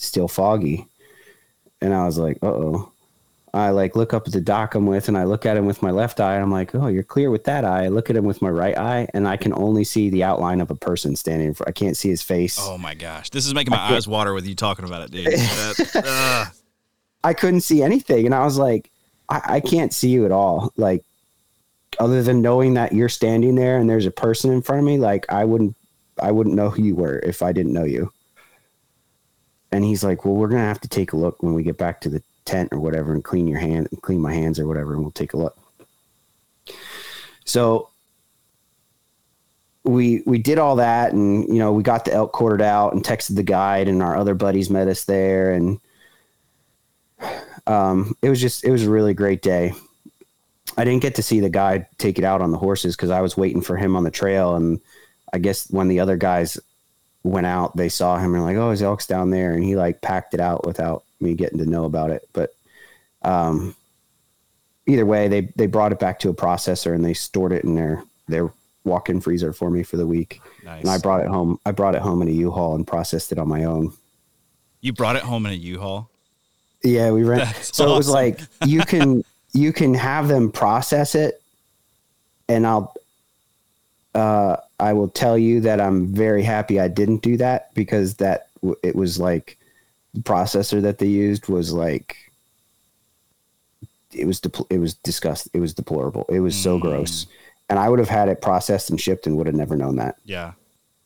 still 0.01 0.29
foggy. 0.29 0.87
And 1.81 1.95
I 1.95 2.05
was 2.05 2.19
like, 2.19 2.39
uh 2.43 2.47
oh. 2.49 2.93
I 3.53 3.71
like 3.71 3.97
look 3.97 4.15
up 4.15 4.27
at 4.27 4.33
the 4.33 4.41
doc 4.41 4.75
I'm 4.75 4.87
with 4.87 5.09
and 5.09 5.19
I 5.19 5.25
look 5.25 5.45
at 5.45 5.57
him 5.57 5.67
with 5.67 5.83
my 5.83 5.91
left 5.91 6.21
eye 6.21 6.35
and 6.35 6.43
I'm 6.43 6.53
like, 6.53 6.75
oh, 6.75 6.87
you're 6.87 7.03
clear 7.03 7.31
with 7.31 7.45
that 7.45 7.65
eye. 7.65 7.85
I 7.85 7.89
look 7.89 8.09
at 8.09 8.17
him 8.17 8.25
with 8.25 8.41
my 8.41 8.49
right 8.49 8.77
eye 8.79 9.09
and 9.13 9.27
I 9.27 9.37
can 9.37 9.53
only 9.55 9.83
see 9.83 10.09
the 10.09 10.23
outline 10.23 10.61
of 10.61 10.71
a 10.71 10.77
person 10.77 11.17
standing 11.17 11.49
in 11.49 11.55
front. 11.55 11.69
I 11.69 11.73
can't 11.73 11.97
see 11.97 12.09
his 12.09 12.23
face. 12.23 12.59
Oh 12.61 12.79
my 12.79 12.95
gosh. 12.95 13.31
This 13.31 13.47
is 13.47 13.55
making 13.55 13.73
my 13.73 13.79
eyes 13.79 14.07
water 14.07 14.35
with 14.35 14.47
you 14.47 14.55
talking 14.55 14.85
about 14.85 15.03
it, 15.03 15.11
dude. 15.11 15.27
That, 15.27 16.03
uh, 16.07 16.45
I 17.25 17.35
couldn't 17.35 17.63
see 17.63 17.83
anything. 17.83 18.25
And 18.27 18.35
I 18.35 18.45
was 18.45 18.57
like, 18.57 18.91
I, 19.29 19.41
I 19.45 19.61
can't 19.61 19.93
see 19.93 20.11
you 20.11 20.25
at 20.25 20.33
all. 20.33 20.73
Like, 20.77 21.05
other 21.99 22.23
than 22.23 22.43
knowing 22.43 22.75
that 22.75 22.93
you're 22.93 23.09
standing 23.09 23.57
there 23.57 23.79
and 23.79 23.91
there's 23.91 24.07
a 24.07 24.13
person 24.13 24.53
in 24.53 24.63
front 24.63 24.79
of 24.79 24.87
me, 24.87 24.97
like 24.97 25.27
I 25.29 25.45
wouldn't, 25.45 25.77
I 26.23 26.31
wouldn't 26.31 26.55
know 26.55 26.71
who 26.71 26.83
you 26.83 26.95
were 26.95 27.19
if 27.19 27.43
I 27.43 27.53
didn't 27.53 27.73
know 27.73 27.85
you. 27.85 28.13
And 29.73 29.85
he's 29.85 30.05
like, 30.05 30.25
well, 30.25 30.35
we're 30.35 30.49
going 30.49 30.63
to 30.63 30.69
have 30.69 30.81
to 30.81 30.89
take 30.89 31.13
a 31.13 31.17
look 31.17 31.43
when 31.43 31.55
we 31.55 31.63
get 31.63 31.79
back 31.79 32.01
to 32.03 32.09
the 32.09 32.23
tent 32.45 32.71
or 32.73 32.81
whatever 32.81 33.13
and 33.13 33.25
clean 33.25 33.47
your 33.47 33.59
hand, 33.59 33.89
and 33.91 34.03
clean 34.03 34.21
my 34.21 34.33
hands 34.33 34.59
or 34.59 34.67
whatever. 34.67 34.95
And 34.95 35.03
we'll 35.03 35.11
take 35.11 35.33
a 35.33 35.37
look. 35.37 35.59
So 37.45 37.91
we, 39.83 40.23
we 40.27 40.39
did 40.39 40.59
all 40.59 40.77
that 40.77 41.13
and, 41.13 41.49
you 41.49 41.59
know, 41.59 41.73
we 41.73 41.83
got 41.83 42.05
the 42.05 42.13
elk 42.13 42.33
quartered 42.33 42.63
out 42.63 42.93
and 42.93 43.03
texted 43.03 43.35
the 43.35 43.43
guide 43.43 43.89
and 43.89 44.03
our 44.03 44.17
other 44.17 44.35
buddies 44.35 44.71
met 44.71 44.89
us 44.89 45.05
there. 45.05 45.53
And, 45.53 45.81
um, 47.67 48.15
it 48.23 48.29
was 48.29 48.41
just, 48.41 48.65
it 48.65 48.71
was 48.71 48.85
a 48.85 48.91
really 48.91 49.15
great 49.15 49.43
day. 49.43 49.73
I 50.77 50.85
didn't 50.85 51.03
get 51.03 51.17
to 51.17 51.23
see 51.23 51.41
the 51.41 51.51
guy 51.51 51.89
take 51.99 52.19
it 52.19 52.25
out 52.25 52.43
on 52.43 52.53
the 52.53 52.59
horses 52.59 52.95
because 52.95 53.11
I 53.11 53.21
was 53.21 53.37
waiting 53.37 53.63
for 53.63 53.77
him 53.77 53.97
on 53.97 54.05
the 54.05 54.11
trail. 54.11 54.55
And 54.55 54.81
I 55.33 55.39
guess 55.39 55.69
when 55.71 55.89
the 55.89 56.01
other 56.01 56.17
guys 56.17 56.59
went 57.23 57.47
out, 57.47 57.77
they 57.77 57.89
saw 57.89 58.19
him 58.19 58.35
and 58.35 58.45
like, 58.45 58.57
oh, 58.57 58.71
his 58.71 58.83
elk's 58.83 59.07
down 59.07 59.31
there. 59.31 59.53
And 59.53 59.65
he 59.65 59.77
like 59.77 60.01
packed 60.03 60.35
it 60.35 60.41
out 60.41 60.67
without 60.67 61.05
me 61.21 61.35
getting 61.35 61.59
to 61.59 61.67
know 61.67 61.85
about 61.85 62.11
it. 62.11 62.29
But 62.33 62.55
um, 63.23 63.75
either 64.87 65.07
way, 65.07 65.29
they, 65.29 65.53
they 65.57 65.67
brought 65.67 65.93
it 65.93 65.99
back 65.99 66.19
to 66.21 66.29
a 66.31 66.35
processor 66.35 66.95
and 66.95 67.05
they 67.05 67.15
stored 67.15 67.53
it 67.53 67.65
in 67.65 67.75
their, 67.75 68.03
their 68.29 68.53
walk-in 68.85 69.21
freezer 69.21 69.53
for 69.53 69.71
me 69.71 69.83
for 69.83 69.97
the 69.97 70.07
week. 70.07 70.41
nice. 70.65 70.81
And 70.81 70.91
I 70.91 70.99
brought 70.99 71.21
it 71.21 71.29
home. 71.29 71.59
I 71.67 71.73
brought 71.73 71.95
it 71.95 72.03
home 72.03 72.23
in 72.23 72.29
a 72.29 72.33
U-Haul 72.33 72.75
and 72.75 72.87
processed 72.87 73.33
it 73.33 73.39
on 73.39 73.49
my 73.49 73.65
own. 73.65 73.93
you 74.81 74.93
brought 74.93 75.17
it 75.17 75.23
home 75.23 75.47
in 75.47 75.53
a 75.53 75.57
U-Haul. 75.57 76.11
Yeah, 76.83 77.11
we 77.11 77.25
ran. 77.25 77.41
That's 77.41 77.77
so 77.77 77.93
it 77.93 77.97
was 77.99 78.09
like 78.09 78.41
you 78.65 78.81
can 78.81 79.23
you 79.53 79.71
can 79.71 79.93
have 79.93 80.29
them 80.29 80.51
process 80.51 81.15
it, 81.15 81.43
and 82.49 82.67
I'll 82.67 82.95
uh, 84.15 84.57
I 84.79 84.95
will 84.95 85.09
tell 85.09 85.37
you 85.37 85.61
that 85.61 85.79
I'm 85.79 86.07
very 86.07 86.43
happy 86.43 86.81
I 86.81 86.89
didn't 86.89 87.19
do 87.19 87.37
that 87.37 87.75
because 87.75 88.15
that 88.15 88.49
w- 88.63 88.81
it 88.83 88.97
was 88.97 89.21
like 89.21 89.59
processor 90.19 90.83
that 90.83 90.99
they 90.99 91.07
used 91.07 91.49
was 91.49 91.73
like 91.73 92.17
it 94.13 94.27
was 94.27 94.41
depl- 94.41 94.67
it 94.71 94.79
was 94.79 94.95
disgust 94.95 95.49
it 95.55 95.61
was 95.61 95.73
deplorable 95.73 96.27
it 96.29 96.41
was 96.41 96.57
so 96.57 96.79
Mm. 96.79 96.83
gross 96.83 97.27
and 97.69 97.79
I 97.79 97.89
would 97.89 98.01
have 98.01 98.09
had 98.09 98.29
it 98.29 98.43
processed 98.43 98.91
and 98.91 99.01
shipped 99.01 99.27
and 99.27 99.37
would 99.37 99.47
have 99.47 99.55
never 99.55 99.77
known 99.77 99.97
that 99.97 100.17
Yeah. 100.25 100.53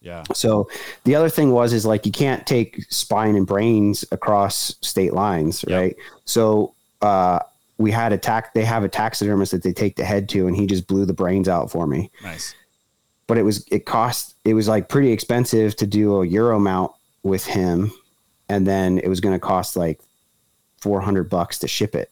Yeah. 0.00 0.22
so 0.32 0.68
the 1.04 1.14
other 1.14 1.28
thing 1.28 1.50
was 1.50 1.72
is 1.74 1.84
like 1.84 2.06
you 2.06 2.12
can't 2.12 2.46
take 2.46 2.82
spine 2.90 3.36
and 3.36 3.46
brains 3.46 4.04
across 4.12 4.74
state 4.80 5.12
lines, 5.14 5.64
Yep. 5.68 5.78
right? 5.80 5.96
So 6.24 6.74
uh, 7.02 7.40
we 7.78 7.90
had 7.90 8.12
a 8.12 8.18
tax. 8.18 8.48
They 8.54 8.64
have 8.64 8.84
a 8.84 8.88
taxidermist 8.88 9.52
that 9.52 9.62
they 9.62 9.72
take 9.72 9.96
the 9.96 10.04
head 10.04 10.28
to, 10.30 10.46
and 10.46 10.54
he 10.56 10.66
just 10.66 10.86
blew 10.86 11.04
the 11.06 11.12
brains 11.12 11.48
out 11.48 11.70
for 11.70 11.86
me. 11.86 12.10
Nice. 12.22 12.54
But 13.26 13.36
it 13.38 13.42
was 13.42 13.66
it 13.70 13.84
cost 13.86 14.36
it 14.44 14.52
was 14.54 14.68
like 14.68 14.88
pretty 14.90 15.10
expensive 15.10 15.74
to 15.76 15.86
do 15.86 16.20
a 16.22 16.26
euro 16.26 16.58
mount 16.58 16.92
with 17.22 17.44
him, 17.46 17.90
and 18.48 18.66
then 18.66 18.98
it 18.98 19.08
was 19.08 19.20
going 19.20 19.34
to 19.34 19.40
cost 19.40 19.76
like 19.76 20.00
four 20.80 21.00
hundred 21.00 21.30
bucks 21.30 21.58
to 21.60 21.68
ship 21.68 21.94
it. 21.94 22.10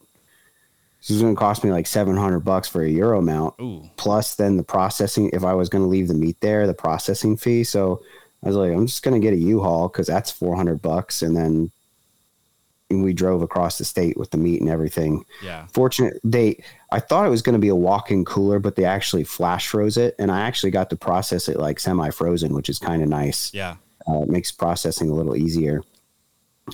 So 1.01 1.12
it 1.12 1.16
was 1.16 1.23
going 1.23 1.35
to 1.35 1.38
cost 1.38 1.64
me 1.64 1.71
like 1.71 1.87
seven 1.87 2.16
hundred 2.16 2.40
bucks 2.40 2.68
for 2.68 2.83
a 2.83 2.88
euro 2.88 3.21
mount 3.21 3.55
Ooh. 3.61 3.88
plus 3.97 4.35
then 4.37 4.57
the 4.57 4.62
processing 4.62 5.31
if 5.33 5.45
I 5.45 5.55
was 5.55 5.68
going 5.68 5.83
to 5.83 5.88
leave 5.88 6.09
the 6.09 6.14
meat 6.14 6.40
there, 6.40 6.66
the 6.66 6.75
processing 6.75 7.37
fee. 7.37 7.64
So 7.64 8.03
I 8.42 8.49
was 8.49 8.57
like, 8.57 8.73
I'm 8.73 8.87
just 8.87 9.03
going 9.03 9.21
to 9.21 9.25
get 9.25 9.35
a 9.35 9.40
U-Haul 9.40 9.88
because 9.88 10.09
that's 10.09 10.31
400 10.31 10.83
bucks. 10.83 11.23
And 11.23 11.37
then 11.37 11.71
we 12.90 13.12
drove 13.12 13.40
across 13.40 13.79
the 13.79 13.85
state 13.85 14.18
with 14.18 14.31
the 14.31 14.37
meat 14.37 14.61
and 14.61 14.68
everything. 14.68 15.25
Yeah. 15.42 15.66
Fortunate 15.68 16.21
they, 16.25 16.62
I 16.90 17.01
thought 17.01 17.25
it 17.25 17.31
was 17.31 17.40
going 17.40 17.55
to 17.55 17.59
be 17.59 17.68
a 17.68 17.75
walk-in 17.75 18.25
cooler, 18.25 18.59
but 18.59 18.77
they 18.77 18.85
actually 18.85 19.25
flash 19.25 19.68
froze 19.68 19.97
it, 19.97 20.14
and 20.18 20.31
I 20.31 20.40
actually 20.40 20.73
got 20.73 20.90
to 20.90 20.97
process 20.97 21.49
it 21.49 21.59
like 21.59 21.81
semi-frozen, 21.81 22.53
which 22.53 22.68
is 22.68 22.79
kind 22.79 23.03
of 23.03 23.09
nice. 23.09 23.53
Yeah. 23.55 23.77
Uh, 24.07 24.23
it 24.23 24.29
makes 24.29 24.51
processing 24.51 25.09
a 25.09 25.14
little 25.14 25.37
easier. 25.37 25.83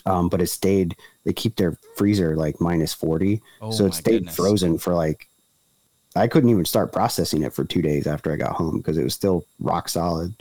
Um, 0.04 0.28
but 0.28 0.40
it 0.42 0.48
stayed. 0.48 0.96
They 1.24 1.32
keep 1.32 1.56
their 1.56 1.78
freezer 1.96 2.36
like 2.36 2.60
minus 2.60 2.92
40, 2.92 3.40
Oh 3.62 3.70
so 3.70 3.86
it 3.86 3.94
stayed 3.94 4.12
goodness. 4.12 4.36
frozen 4.36 4.78
for 4.78 4.94
like 4.94 5.28
I 6.16 6.26
couldn't 6.28 6.50
even 6.50 6.64
start 6.64 6.92
processing 6.92 7.42
it 7.42 7.52
for 7.54 7.64
two 7.64 7.80
days 7.82 8.06
after 8.06 8.32
I 8.32 8.36
got 8.36 8.52
home 8.52 8.78
because 8.78 8.98
it 8.98 9.04
was 9.04 9.14
still 9.14 9.44
rock 9.60 9.88
solid. 9.88 10.34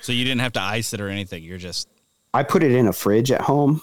So 0.00 0.12
you 0.12 0.24
didn't 0.24 0.40
have 0.40 0.52
to 0.54 0.60
ice 0.62 0.92
it 0.94 1.00
or 1.00 1.08
anything. 1.08 1.42
You're 1.44 1.58
just 1.58 1.88
I 2.34 2.42
put 2.42 2.62
it 2.62 2.72
in 2.72 2.86
a 2.88 2.92
fridge 2.92 3.30
at 3.30 3.40
home, 3.42 3.80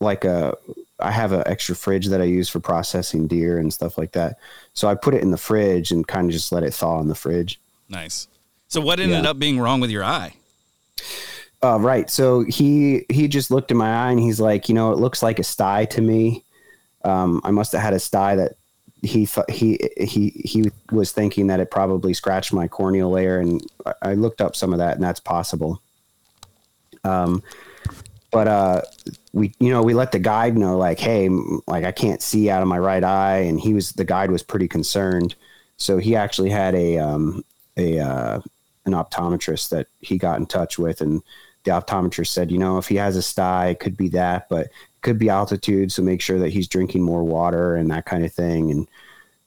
like 0.00 0.24
a. 0.24 0.54
I 1.00 1.12
have 1.12 1.30
an 1.32 1.44
extra 1.46 1.76
fridge 1.76 2.06
that 2.08 2.20
I 2.20 2.24
use 2.24 2.48
for 2.48 2.58
processing 2.58 3.28
deer 3.28 3.58
and 3.58 3.72
stuff 3.72 3.96
like 3.98 4.12
that. 4.12 4.38
So 4.72 4.88
I 4.88 4.94
put 4.96 5.14
it 5.14 5.22
in 5.22 5.30
the 5.30 5.36
fridge 5.38 5.92
and 5.92 6.06
kind 6.06 6.26
of 6.26 6.32
just 6.32 6.50
let 6.50 6.64
it 6.64 6.74
thaw 6.74 7.00
in 7.00 7.06
the 7.08 7.14
fridge. 7.14 7.60
nice. 7.88 8.26
So 8.66 8.80
what 8.80 8.98
ended 9.00 9.22
Yeah. 9.24 9.30
up 9.30 9.38
being 9.38 9.60
wrong 9.60 9.80
with 9.80 9.90
your 9.90 10.02
eye? 10.04 10.34
Uh, 11.62 11.78
right. 11.80 12.08
So 12.08 12.42
he 12.44 13.04
he 13.08 13.26
just 13.26 13.50
looked 13.50 13.70
in 13.70 13.76
my 13.76 14.06
eye 14.06 14.10
and 14.12 14.20
he's 14.20 14.40
like, 14.40 14.68
you 14.68 14.74
know, 14.74 14.92
it 14.92 14.98
looks 14.98 15.22
like 15.22 15.38
a 15.38 15.44
sty 15.44 15.84
to 15.86 16.00
me. 16.00 16.44
Um, 17.04 17.40
I 17.44 17.50
must 17.50 17.72
have 17.72 17.80
had 17.82 17.94
a 17.94 17.98
sty 17.98 18.36
that 18.36 18.52
he 19.02 19.28
he 19.48 19.78
he 19.96 20.30
he 20.30 20.70
was 20.92 21.12
thinking 21.12 21.48
that 21.48 21.60
it 21.60 21.70
probably 21.70 22.14
scratched 22.14 22.52
my 22.52 22.68
corneal 22.68 23.10
layer, 23.10 23.38
and 23.40 23.60
I- 23.86 23.94
I 24.02 24.14
looked 24.14 24.40
up 24.40 24.54
some 24.56 24.72
of 24.72 24.78
that, 24.78 24.94
and 24.94 25.02
that's 25.02 25.20
possible. 25.20 25.82
Um, 27.04 27.42
but 28.30 28.48
uh, 28.48 28.82
we 29.32 29.52
you 29.58 29.70
know 29.70 29.82
we 29.82 29.94
let 29.94 30.12
the 30.12 30.18
guide 30.18 30.56
know 30.56 30.76
like, 30.76 30.98
hey, 31.00 31.28
like 31.66 31.84
I 31.84 31.92
can't 31.92 32.22
see 32.22 32.50
out 32.50 32.62
of 32.62 32.68
my 32.68 32.78
right 32.78 33.02
eye, 33.02 33.38
and 33.38 33.58
he 33.58 33.74
was 33.74 33.92
the 33.92 34.04
guide 34.04 34.30
was 34.30 34.42
pretty 34.42 34.68
concerned, 34.68 35.34
so 35.76 35.98
he 35.98 36.14
actually 36.14 36.50
had 36.50 36.74
a 36.74 36.98
um 36.98 37.44
a 37.76 37.98
uh, 38.00 38.40
an 38.84 38.92
optometrist 38.92 39.70
that 39.70 39.86
he 40.00 40.18
got 40.18 40.38
in 40.38 40.46
touch 40.46 40.78
with, 40.78 41.00
and 41.00 41.22
the 41.64 41.70
optometrist 41.70 42.28
said, 42.28 42.50
you 42.50 42.58
know, 42.58 42.78
if 42.78 42.88
he 42.88 42.96
has 42.96 43.16
a 43.16 43.22
sty, 43.22 43.68
it 43.68 43.80
could 43.80 43.96
be 43.96 44.08
that, 44.08 44.48
but 44.48 44.66
it 44.66 44.72
could 45.02 45.18
be 45.18 45.28
altitude. 45.28 45.92
So 45.92 46.02
make 46.02 46.20
sure 46.20 46.38
that 46.38 46.50
he's 46.50 46.68
drinking 46.68 47.02
more 47.02 47.24
water 47.24 47.76
and 47.76 47.90
that 47.90 48.06
kind 48.06 48.24
of 48.24 48.32
thing. 48.32 48.70
And, 48.70 48.88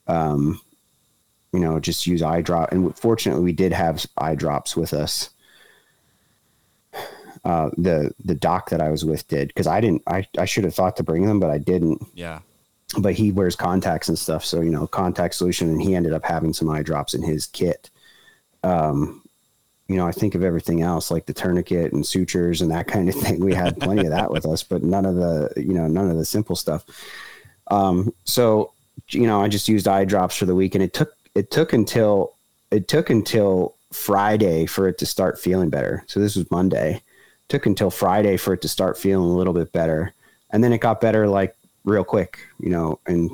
um, 0.08 0.62
you 1.54 1.60
know, 1.60 1.80
just 1.80 2.08
use 2.08 2.21
eye 2.21 2.41
drop. 2.41 2.71
And 2.71 2.97
fortunately, 2.97 3.43
we 3.43 3.54
did 3.54 3.74
have 3.74 4.06
eye 4.17 4.36
drops 4.36 4.76
with 4.76 4.93
us. 4.93 5.30
Uh, 7.43 7.71
the 7.76 8.13
the 8.24 8.36
doc 8.36 8.69
that 8.69 8.82
I 8.82 8.89
was 8.89 9.04
with 9.04 9.28
did 9.28 9.47
because 9.47 9.65
I 9.65 9.82
didn't. 9.82 10.04
I 10.06 10.28
I 10.38 10.45
should 10.45 10.63
have 10.63 10.76
thought 10.76 10.95
to 10.97 11.04
bring 11.04 11.26
them, 11.26 11.39
but 11.39 11.50
I 11.50 11.58
didn't. 11.58 12.06
Yeah. 12.13 12.39
But 13.00 13.15
he 13.15 13.32
wears 13.32 13.56
contacts 13.56 14.10
and 14.10 14.19
stuff, 14.19 14.45
so 14.45 14.62
you 14.62 14.69
know, 14.69 14.86
contact 14.86 15.34
solution, 15.34 15.69
and 15.69 15.82
he 15.82 15.95
ended 15.95 16.13
up 16.13 16.24
having 16.24 16.54
some 16.54 16.69
eye 16.69 16.84
drops 16.84 17.15
in 17.15 17.24
his 17.24 17.47
kit. 17.47 17.89
Um, 18.63 19.21
you 19.88 19.98
know, 19.98 20.08
I 20.08 20.12
think 20.12 20.36
of 20.36 20.44
everything 20.44 20.82
else 20.82 21.12
like 21.12 21.26
the 21.26 21.34
tourniquet 21.34 21.91
and 21.91 22.06
sutures 22.06 22.62
and 22.62 22.72
that 22.72 22.88
kind 22.88 23.10
of 23.10 23.15
thing. 23.15 23.39
We 23.44 23.54
had 23.54 23.80
plenty 23.80 24.06
of 24.06 24.12
that 24.12 24.32
with 24.32 24.46
us, 24.46 24.63
but 24.63 24.84
none 24.84 25.06
of 25.06 25.15
the, 25.15 25.52
you 25.58 25.74
know, 25.74 25.88
none 25.88 26.10
of 26.10 26.17
the 26.17 26.26
simple 26.26 26.56
stuff. 26.56 26.86
Um, 27.67 28.13
so, 28.24 28.72
you 29.10 29.28
know, 29.28 29.41
I 29.41 29.50
just 29.50 29.67
used 29.67 29.88
eye 29.88 30.06
drops 30.06 30.36
for 30.38 30.46
the 30.46 30.56
week 30.56 30.76
and 30.76 30.84
it 30.84 30.94
took, 30.94 31.13
it 31.36 31.52
took 31.52 31.74
until, 31.74 32.34
it 32.70 32.88
took 32.88 33.10
until 33.10 33.76
Friday 33.91 34.65
for 34.65 34.88
it 34.88 34.98
to 35.00 35.06
start 35.06 35.39
feeling 35.39 35.70
better. 35.70 36.04
So 36.08 36.20
this 36.22 36.38
was 36.38 36.50
Monday. 36.52 37.02
took 37.52 37.65
until 37.65 37.91
Friday 37.91 38.38
for 38.38 38.54
it 38.54 38.62
to 38.62 38.70
start 38.70 38.98
feeling 38.98 39.30
a 39.30 39.36
little 39.36 39.54
bit 39.54 39.74
better. 39.74 40.13
And 40.52 40.63
then 40.63 40.72
it 40.72 40.80
got 40.80 41.02
better 41.02 41.28
like 41.28 41.54
real 41.84 42.06
quick, 42.06 42.39
you 42.60 42.70
know, 42.70 43.00
and 43.06 43.30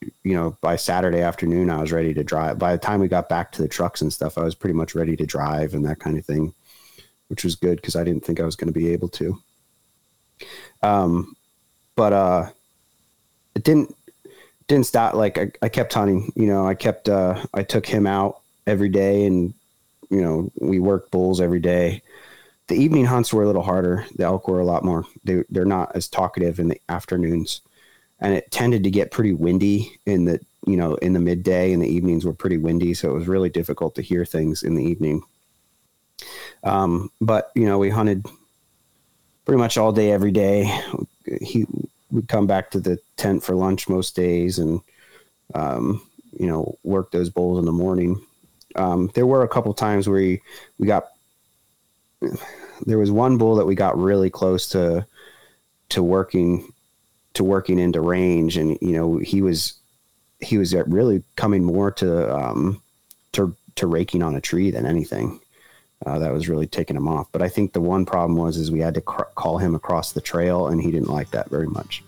you 0.00 0.34
know, 0.34 0.56
by 0.60 0.76
Saturday 0.76 1.20
afternoon, 1.20 1.70
I 1.70 1.80
was 1.80 1.92
ready 1.92 2.12
to 2.14 2.24
drive. 2.24 2.58
By 2.58 2.72
the 2.72 2.78
time 2.78 3.00
we 3.00 3.08
got 3.08 3.28
back 3.28 3.52
to 3.52 3.62
the 3.62 3.68
trucks 3.68 4.02
and 4.02 4.12
stuff, 4.12 4.38
I 4.38 4.42
was 4.42 4.54
pretty 4.54 4.74
much 4.74 4.94
ready 4.94 5.16
to 5.16 5.26
drive 5.26 5.74
and 5.74 5.84
that 5.86 6.00
kind 6.00 6.18
of 6.18 6.24
thing, 6.24 6.54
which 7.28 7.44
was 7.44 7.54
good 7.54 7.76
because 7.76 7.96
I 7.96 8.04
didn't 8.04 8.24
think 8.24 8.40
I 8.40 8.44
was 8.44 8.56
going 8.56 8.72
to 8.72 8.78
be 8.78 8.92
able 8.92 9.08
to. 9.10 9.38
Um, 10.82 11.34
but 11.94 12.12
uh, 12.12 12.50
it 13.54 13.64
didn't 13.64 13.94
didn't 14.68 14.86
stop. 14.86 15.14
Like 15.14 15.38
I, 15.38 15.50
I 15.62 15.68
kept 15.68 15.94
hunting. 15.94 16.30
You 16.36 16.46
know, 16.46 16.66
I 16.66 16.74
kept 16.74 17.08
uh, 17.08 17.42
I 17.54 17.62
took 17.62 17.86
him 17.86 18.06
out 18.06 18.40
every 18.66 18.90
day, 18.90 19.24
and 19.24 19.54
you 20.10 20.20
know, 20.20 20.52
we 20.60 20.78
worked 20.78 21.10
bulls 21.10 21.40
every 21.40 21.60
day. 21.60 22.02
The 22.68 22.76
evening 22.76 23.06
hunts 23.06 23.32
were 23.32 23.44
a 23.44 23.46
little 23.46 23.62
harder. 23.62 24.04
The 24.16 24.24
elk 24.24 24.48
were 24.48 24.60
a 24.60 24.64
lot 24.66 24.84
more. 24.84 25.06
They 25.24 25.44
they're 25.48 25.64
not 25.64 25.96
as 25.96 26.08
talkative 26.08 26.58
in 26.58 26.68
the 26.68 26.80
afternoons 26.88 27.62
and 28.20 28.34
it 28.34 28.50
tended 28.50 28.84
to 28.84 28.90
get 28.90 29.10
pretty 29.10 29.32
windy 29.32 29.98
in 30.06 30.24
the 30.24 30.40
you 30.66 30.76
know 30.76 30.94
in 30.96 31.12
the 31.12 31.20
midday 31.20 31.72
and 31.72 31.82
the 31.82 31.88
evenings 31.88 32.24
were 32.24 32.32
pretty 32.32 32.58
windy 32.58 32.94
so 32.94 33.10
it 33.10 33.14
was 33.14 33.28
really 33.28 33.50
difficult 33.50 33.94
to 33.94 34.02
hear 34.02 34.24
things 34.24 34.62
in 34.62 34.74
the 34.74 34.84
evening 34.84 35.22
um, 36.64 37.10
but 37.20 37.50
you 37.54 37.66
know 37.66 37.78
we 37.78 37.90
hunted 37.90 38.24
pretty 39.46 39.58
much 39.58 39.78
all 39.78 39.92
day, 39.92 40.10
every 40.10 40.32
day. 40.32 40.78
He 41.40 41.66
would 42.10 42.28
come 42.28 42.46
back 42.46 42.70
to 42.72 42.80
the 42.80 42.98
tent 43.16 43.42
for 43.42 43.54
lunch 43.54 43.88
most 43.88 44.14
days 44.14 44.58
and, 44.58 44.80
um, 45.54 46.02
you 46.38 46.46
know, 46.46 46.76
work 46.82 47.10
those 47.12 47.30
bulls 47.30 47.58
in 47.58 47.64
the 47.64 47.72
morning. 47.72 48.20
Um, 48.74 49.10
there 49.14 49.26
were 49.26 49.42
a 49.42 49.48
couple 49.48 49.72
times 49.72 50.06
where 50.06 50.18
we, 50.18 50.42
we 50.78 50.86
got, 50.86 51.04
there 52.84 52.98
was 52.98 53.10
one 53.10 53.38
bull 53.38 53.54
that 53.54 53.64
we 53.64 53.74
got 53.74 53.96
really 53.96 54.28
close 54.28 54.68
to, 54.70 55.06
to 55.90 56.02
working, 56.02 56.72
to 57.36 57.44
working 57.44 57.78
into 57.78 58.00
range. 58.00 58.56
And, 58.56 58.76
you 58.82 58.92
know, 58.92 59.16
he 59.18 59.40
was, 59.40 59.74
he 60.40 60.58
was 60.58 60.74
really 60.74 61.22
coming 61.36 61.64
more 61.64 61.90
to, 61.92 62.36
um, 62.36 62.82
to, 63.32 63.56
to 63.76 63.86
raking 63.86 64.22
on 64.22 64.34
a 64.34 64.40
tree 64.40 64.70
than 64.70 64.84
anything. 64.84 65.40
Uh, 66.04 66.18
that 66.18 66.30
was 66.30 66.46
really 66.46 66.66
taking 66.66 66.94
him 66.94 67.08
off. 67.08 67.26
But 67.32 67.40
I 67.40 67.48
think 67.48 67.72
the 67.72 67.80
one 67.80 68.04
problem 68.04 68.36
was 68.36 68.58
is 68.58 68.70
we 68.70 68.80
had 68.80 68.92
to 68.94 69.00
cr- 69.00 69.22
call 69.34 69.56
him 69.56 69.74
across 69.74 70.12
the 70.12 70.20
trail, 70.20 70.68
and 70.68 70.78
he 70.80 70.90
didn't 70.90 71.08
like 71.08 71.30
that 71.30 71.48
very 71.48 71.66
much. 71.66 72.04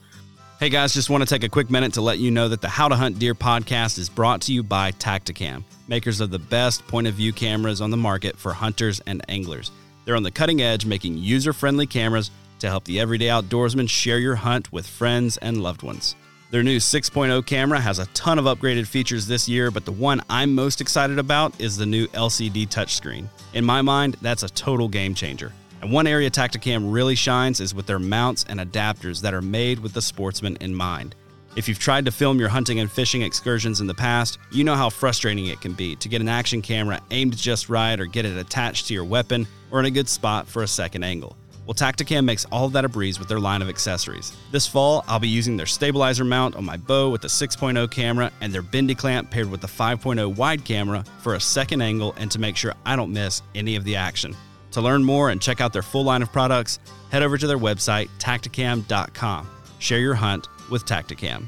Hey 0.61 0.69
guys, 0.69 0.93
just 0.93 1.09
want 1.09 1.23
to 1.23 1.27
take 1.27 1.43
a 1.43 1.49
quick 1.49 1.71
minute 1.71 1.95
to 1.95 2.03
let 2.03 2.19
you 2.19 2.31
know 2.31 2.49
that 2.49 2.61
the 2.61 2.69
How 2.69 2.89
to 2.89 2.97
Hunt 2.97 3.19
Deer 3.19 3.35
podcast 3.35 3.99
is 3.99 4.11
brought 4.11 4.43
to 4.43 4.53
you 4.53 4.63
by 4.63 4.93
Tactacam, 4.93 5.65
makers 5.89 6.21
of 6.21 6.31
the 6.31 6.39
best 6.39 6.87
point 6.87 7.07
of 7.07 7.15
view 7.15 7.33
cameras 7.33 7.81
on 7.81 7.91
the 7.91 7.97
market 7.97 8.37
for 8.37 8.53
hunters 8.53 9.01
and 9.07 9.23
anglers. 9.31 9.71
They're 10.05 10.17
on 10.17 10.23
the 10.23 10.31
cutting 10.31 10.61
edge, 10.61 10.85
making 10.85 11.17
user 11.17 11.55
friendly 11.55 11.87
cameras 11.87 12.31
to 12.59 12.69
help 12.69 12.85
the 12.85 13.01
everyday 13.01 13.27
outdoorsman 13.27 13.89
share 13.89 14.19
your 14.19 14.37
hunt 14.37 14.73
with 14.73 14.87
friends 14.87 15.37
and 15.39 15.63
loved 15.63 15.83
ones. 15.83 16.17
Their 16.51 16.63
new 16.63 16.79
6.0 16.79 17.45
camera 17.45 17.79
has 17.79 17.99
a 17.99 18.07
ton 18.07 18.39
of 18.39 18.47
upgraded 18.47 18.87
features 18.87 19.27
this 19.27 19.49
year, 19.49 19.71
but 19.71 19.85
the 19.85 19.93
one 19.93 20.23
I'm 20.31 20.55
most 20.55 20.81
excited 20.81 21.19
about 21.19 21.61
is 21.61 21.77
the 21.77 21.85
new 21.85 22.07
LCD 22.09 22.69
touchscreen. 22.69 23.29
In 23.53 23.65
my 23.67 23.83
mind, 23.83 24.17
that's 24.23 24.45
a 24.45 24.49
total 24.49 24.89
game 24.89 25.15
changer. 25.15 25.53
And 25.83 25.93
one 25.93 26.07
area 26.07 26.31
Tactacam 26.31 26.93
really 26.93 27.15
shines 27.15 27.61
is 27.61 27.75
with 27.75 27.87
their 27.87 27.99
mounts 27.99 28.47
and 28.49 28.61
adapters 28.61 29.21
that 29.21 29.35
are 29.35 29.43
made 29.43 29.79
with 29.79 29.93
the 29.93 30.01
sportsman 30.01 30.57
in 30.61 30.75
mind. 30.75 31.15
If 31.55 31.69
you've 31.69 31.79
tried 31.79 32.05
to 32.05 32.13
film 32.13 32.39
your 32.39 32.49
hunting 32.49 32.81
and 32.81 32.91
fishing 32.91 33.23
excursions 33.23 33.81
in 33.81 33.87
the 33.87 33.95
past, 33.95 34.39
you 34.51 34.65
know 34.65 34.75
how 34.75 34.91
frustrating 34.91 35.47
it 35.47 35.61
can 35.61 35.73
be 35.73 35.97
to 35.97 36.09
get 36.09 36.21
an 36.21 36.29
action 36.29 36.63
camera 36.63 37.01
aimed 37.11 37.37
just 37.37 37.69
right 37.69 37.99
or 37.99 38.07
get 38.07 38.25
it 38.25 38.39
attached 38.39 38.87
to 38.87 38.95
your 38.95 39.05
weapon 39.05 39.47
or 39.71 39.81
in 39.81 39.87
a 39.87 39.91
good 39.91 40.09
spot 40.09 40.47
for 40.47 40.63
a 40.63 40.69
second 40.69 41.05
angle. 41.05 41.37
Well, 41.69 41.75
Tactacam 41.75 42.25
makes 42.25 42.47
all 42.47 42.65
of 42.65 42.73
that 42.73 42.87
a 42.87 42.89
breeze 42.89 43.19
with 43.19 43.29
their 43.29 43.39
line 43.39 43.61
of 43.61 43.69
accessories. 43.69 44.35
This 44.51 44.67
fall, 44.67 45.05
I'll 45.07 45.19
be 45.19 45.29
using 45.29 45.55
their 45.59 45.67
stabilizer 45.67 46.25
mount 46.25 46.57
on 46.57 46.65
my 46.65 46.79
bow 46.79 47.11
with 47.11 47.21
the 47.21 47.29
6.0 47.29 47.91
camera 47.91 48.33
and 48.41 48.51
their 48.51 48.63
bendy 48.63 48.95
clamp 48.95 49.31
paired 49.31 49.51
with 49.51 49.61
the 49.61 49.67
5.0 49.67 50.35
wide 50.35 50.65
camera 50.65 51.05
for 51.19 51.35
a 51.35 51.41
second 51.41 51.83
angle 51.83 52.15
and 52.17 52.31
to 52.31 52.39
make 52.39 52.57
sure 52.57 52.73
I 52.87 52.97
don't 52.97 53.13
miss 53.13 53.43
any 53.55 53.77
of 53.77 53.85
the 53.85 53.97
action. 53.97 54.35
To 54.71 54.81
learn 54.81 55.05
more 55.05 55.29
and 55.29 55.43
check 55.43 55.61
out 55.61 55.75
their 55.75 55.83
full 55.83 56.05
line 56.05 56.23
of 56.23 56.33
products, 56.33 56.79
head 57.11 57.23
over 57.23 57.37
to 57.37 57.47
their 57.47 57.59
website, 57.59 58.09
tactacam.com. 58.19 59.51
Share 59.79 59.99
your 59.99 60.15
hunt 60.15 60.49
with 60.71 60.87
Tactacam. 60.87 61.45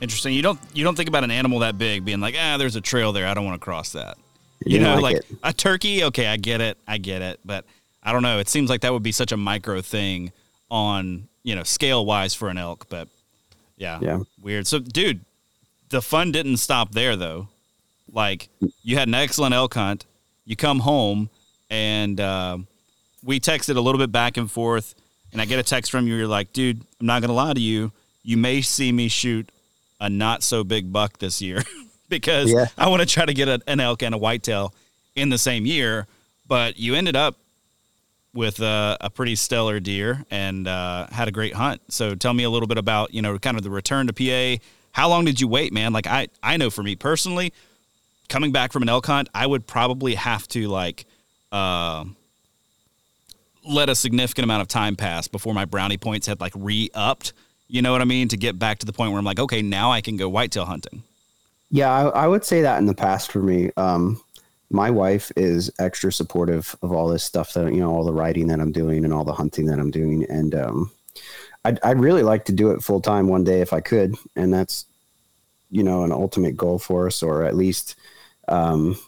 Interesting. 0.00 0.32
You 0.32 0.42
don't 0.42 0.60
you 0.74 0.84
don't 0.84 0.94
think 0.94 1.08
about 1.08 1.24
an 1.24 1.32
animal 1.32 1.58
that 1.58 1.76
big 1.76 2.04
being 2.04 2.20
like, 2.20 2.36
ah, 2.38 2.56
there's 2.56 2.76
a 2.76 2.80
trail 2.80 3.12
there. 3.12 3.26
I 3.26 3.34
don't 3.34 3.44
want 3.44 3.60
to 3.60 3.64
cross 3.64 3.90
that. 3.94 4.16
You, 4.64 4.78
You 4.78 4.84
know, 4.84 5.00
like 5.00 5.14
like, 5.14 5.24
a 5.42 5.52
turkey. 5.52 6.04
Okay, 6.04 6.28
I 6.28 6.36
get 6.36 6.60
it. 6.60 6.78
I 6.86 6.98
get 6.98 7.20
it. 7.20 7.40
But 7.44 7.64
I 8.06 8.12
don't 8.12 8.22
know. 8.22 8.38
It 8.38 8.48
seems 8.48 8.70
like 8.70 8.80
that 8.82 8.92
would 8.92 9.02
be 9.02 9.12
such 9.12 9.32
a 9.32 9.36
micro 9.36 9.82
thing 9.82 10.32
on 10.70 11.28
you 11.42 11.54
know 11.54 11.62
scale 11.64 12.06
wise 12.06 12.34
for 12.34 12.48
an 12.48 12.56
elk. 12.58 12.86
But 12.88 13.08
yeah, 13.76 13.98
Yeah. 14.00 14.20
weird. 14.40 14.66
So, 14.66 14.78
dude, 14.78 15.20
the 15.90 16.00
fun 16.00 16.32
didn't 16.32 16.56
stop 16.58 16.92
there 16.92 17.16
though. 17.16 17.48
Like 18.10 18.48
you 18.82 18.96
had 18.96 19.08
an 19.08 19.14
excellent 19.14 19.54
elk 19.54 19.74
hunt. 19.74 20.06
You 20.44 20.54
come 20.56 20.78
home 20.80 21.28
and 21.68 22.20
uh, 22.20 22.58
we 23.24 23.40
texted 23.40 23.76
a 23.76 23.80
little 23.80 23.98
bit 23.98 24.12
back 24.12 24.36
and 24.36 24.50
forth. 24.50 24.94
And 25.32 25.42
I 25.42 25.44
get 25.44 25.58
a 25.58 25.62
text 25.64 25.90
from 25.90 26.06
you. 26.06 26.14
You're 26.14 26.28
like, 26.28 26.52
dude, 26.52 26.80
I'm 27.00 27.06
not 27.06 27.20
gonna 27.20 27.34
lie 27.34 27.52
to 27.54 27.60
you. 27.60 27.92
You 28.22 28.36
may 28.36 28.62
see 28.62 28.92
me 28.92 29.08
shoot 29.08 29.50
a 30.00 30.08
not 30.08 30.42
so 30.42 30.62
big 30.64 30.92
buck 30.92 31.18
this 31.18 31.42
year 31.42 31.62
because 32.08 32.50
Yeah. 32.52 32.66
I 32.78 32.88
want 32.88 33.00
to 33.02 33.06
try 33.06 33.24
to 33.24 33.34
get 33.34 33.48
a, 33.48 33.60
an 33.66 33.80
elk 33.80 34.02
and 34.02 34.14
a 34.14 34.18
whitetail 34.18 34.72
in 35.16 35.28
the 35.28 35.38
same 35.38 35.66
year. 35.66 36.06
But 36.46 36.78
you 36.78 36.94
ended 36.94 37.16
up 37.16 37.36
with 38.36 38.60
a, 38.60 38.96
a 39.00 39.10
pretty 39.10 39.34
stellar 39.34 39.80
deer 39.80 40.24
and 40.30 40.68
uh, 40.68 41.06
had 41.10 41.26
a 41.28 41.32
great 41.32 41.54
hunt. 41.54 41.80
So 41.92 42.14
tell 42.14 42.34
me 42.34 42.44
a 42.44 42.50
little 42.50 42.68
bit 42.68 42.78
about 42.78 43.14
you 43.14 43.22
know 43.22 43.38
kind 43.38 43.56
of 43.56 43.62
the 43.62 43.70
return 43.70 44.06
to 44.08 44.12
PA. 44.12 44.62
How 44.92 45.08
long 45.08 45.24
did 45.24 45.40
you 45.40 45.48
wait, 45.48 45.72
man? 45.72 45.92
Like 45.92 46.06
I 46.06 46.28
I 46.42 46.56
know 46.56 46.70
for 46.70 46.82
me 46.82 46.94
personally, 46.96 47.52
coming 48.28 48.52
back 48.52 48.72
from 48.72 48.82
an 48.82 48.88
elk 48.88 49.06
hunt, 49.06 49.28
I 49.34 49.46
would 49.46 49.66
probably 49.66 50.14
have 50.14 50.46
to 50.48 50.68
like. 50.68 51.06
Uh, 51.50 52.04
let 53.68 53.88
a 53.88 53.96
significant 53.96 54.44
amount 54.44 54.62
of 54.62 54.68
time 54.68 54.94
pass 54.94 55.26
before 55.26 55.52
my 55.52 55.64
brownie 55.64 55.96
points 55.96 56.28
had 56.28 56.40
like 56.40 56.52
re-upped 56.54 57.32
you 57.66 57.82
know 57.82 57.90
what 57.90 58.00
i 58.00 58.04
mean 58.04 58.28
to 58.28 58.36
get 58.36 58.56
back 58.56 58.78
to 58.78 58.86
the 58.86 58.92
point 58.92 59.10
where 59.10 59.18
i'm 59.18 59.24
like 59.24 59.40
okay 59.40 59.60
now 59.60 59.90
i 59.90 60.00
can 60.00 60.16
go 60.16 60.28
whitetail 60.28 60.64
hunting 60.64 61.02
Yeah, 61.70 61.90
I, 61.90 62.24
I 62.24 62.26
would 62.28 62.44
say 62.44 62.62
that 62.62 62.78
in 62.78 62.86
the 62.86 62.94
past 62.94 63.32
for 63.32 63.40
me. 63.40 63.70
Um, 63.76 64.20
my 64.70 64.90
wife 64.90 65.30
is 65.36 65.70
extra 65.78 66.12
supportive 66.12 66.74
of 66.82 66.92
all 66.92 67.08
this 67.08 67.24
stuff 67.24 67.52
that 67.54 67.72
you 67.72 67.80
know, 67.80 67.90
all 67.90 68.04
the 68.04 68.12
writing 68.12 68.48
that 68.48 68.60
I'm 68.60 68.72
doing 68.72 69.04
and 69.04 69.12
all 69.12 69.24
the 69.24 69.32
hunting 69.32 69.66
that 69.66 69.78
I'm 69.78 69.90
doing, 69.90 70.24
and 70.28 70.54
um, 70.54 70.90
I'd, 71.64 71.78
I'd 71.82 72.00
really 72.00 72.22
like 72.22 72.44
to 72.46 72.52
do 72.52 72.70
it 72.70 72.82
full 72.82 73.00
time 73.00 73.28
one 73.28 73.44
day 73.44 73.60
if 73.60 73.72
I 73.72 73.80
could, 73.80 74.16
and 74.34 74.52
that's 74.52 74.86
you 75.70 75.82
know 75.82 76.04
an 76.04 76.12
ultimate 76.12 76.56
goal 76.56 76.78
for 76.78 77.06
us, 77.06 77.22
or 77.22 77.44
at 77.44 77.56
least, 77.56 77.96
um, 78.48 78.98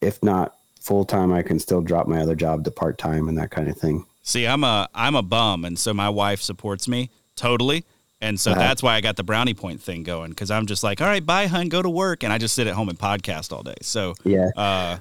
if 0.00 0.22
not 0.22 0.54
full 0.80 1.04
time, 1.04 1.32
I 1.32 1.42
can 1.42 1.58
still 1.58 1.80
drop 1.80 2.06
my 2.06 2.20
other 2.20 2.34
job 2.36 2.64
to 2.64 2.70
part 2.70 2.98
time 2.98 3.28
and 3.28 3.38
that 3.38 3.50
kind 3.50 3.68
of 3.68 3.76
thing. 3.76 4.04
see 4.22 4.46
i'm 4.46 4.64
a 4.64 4.88
i'm 4.94 5.14
a 5.14 5.22
bum 5.22 5.64
and 5.64 5.78
so 5.78 5.92
my 5.94 6.08
wife 6.08 6.40
supports 6.40 6.88
me 6.88 7.10
totally 7.36 7.84
and 8.24 8.38
so 8.40 8.50
Uh-huh. 8.52 8.60
that's 8.60 8.82
why 8.82 8.94
i 8.96 9.00
got 9.00 9.16
the 9.16 9.22
brownie 9.22 9.54
point 9.54 9.80
thing 9.80 10.02
going 10.02 10.30
because 10.30 10.50
i'm 10.50 10.66
just 10.66 10.82
like 10.82 11.00
all 11.00 11.06
right 11.06 11.24
bye 11.24 11.46
hun 11.46 11.68
go 11.68 11.80
to 11.82 11.90
work 11.90 12.22
and 12.24 12.32
i 12.32 12.38
just 12.38 12.54
sit 12.54 12.66
at 12.66 12.74
home 12.74 12.88
and 12.88 12.98
podcast 12.98 13.52
all 13.52 13.62
day 13.62 13.74
so 13.82 14.14
Yeah, 14.24 14.48
uh 14.56 14.98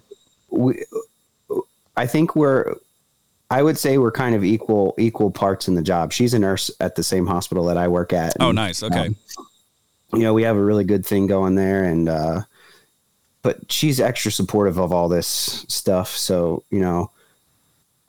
we, 0.50 0.84
I 1.98 2.06
think 2.08 2.36
we're, 2.36 2.74
I 3.50 3.62
would 3.62 3.78
say 3.78 3.98
we're 3.98 4.12
kind 4.12 4.34
of 4.36 4.44
equal 4.44 4.96
equal 4.98 5.30
parts 5.32 5.68
in 5.68 5.76
the 5.76 5.82
job. 5.84 6.12
She's 6.12 6.34
a 6.34 6.40
nurse 6.40 6.72
at 6.80 6.96
the 6.96 7.04
same 7.04 7.26
hospital 7.28 7.66
that 7.66 7.78
I 7.78 7.88
work 7.88 8.14
at. 8.14 8.34
oh 8.40 8.52
nice 8.52 8.82
okay 8.84 9.08
um, 9.08 9.16
you 10.14 10.20
know, 10.20 10.34
we 10.36 10.44
have 10.44 10.56
a 10.58 10.64
really 10.64 10.84
good 10.84 11.04
thing 11.04 11.26
going 11.26 11.56
there, 11.56 11.84
and 11.86 12.08
uh, 12.08 12.42
but 13.42 13.72
she's 13.72 14.00
extra 14.00 14.32
supportive 14.32 14.78
of 14.78 14.92
all 14.94 15.10
this 15.10 15.28
stuff. 15.68 16.10
So 16.16 16.64
you 16.70 16.80
know, 16.80 17.10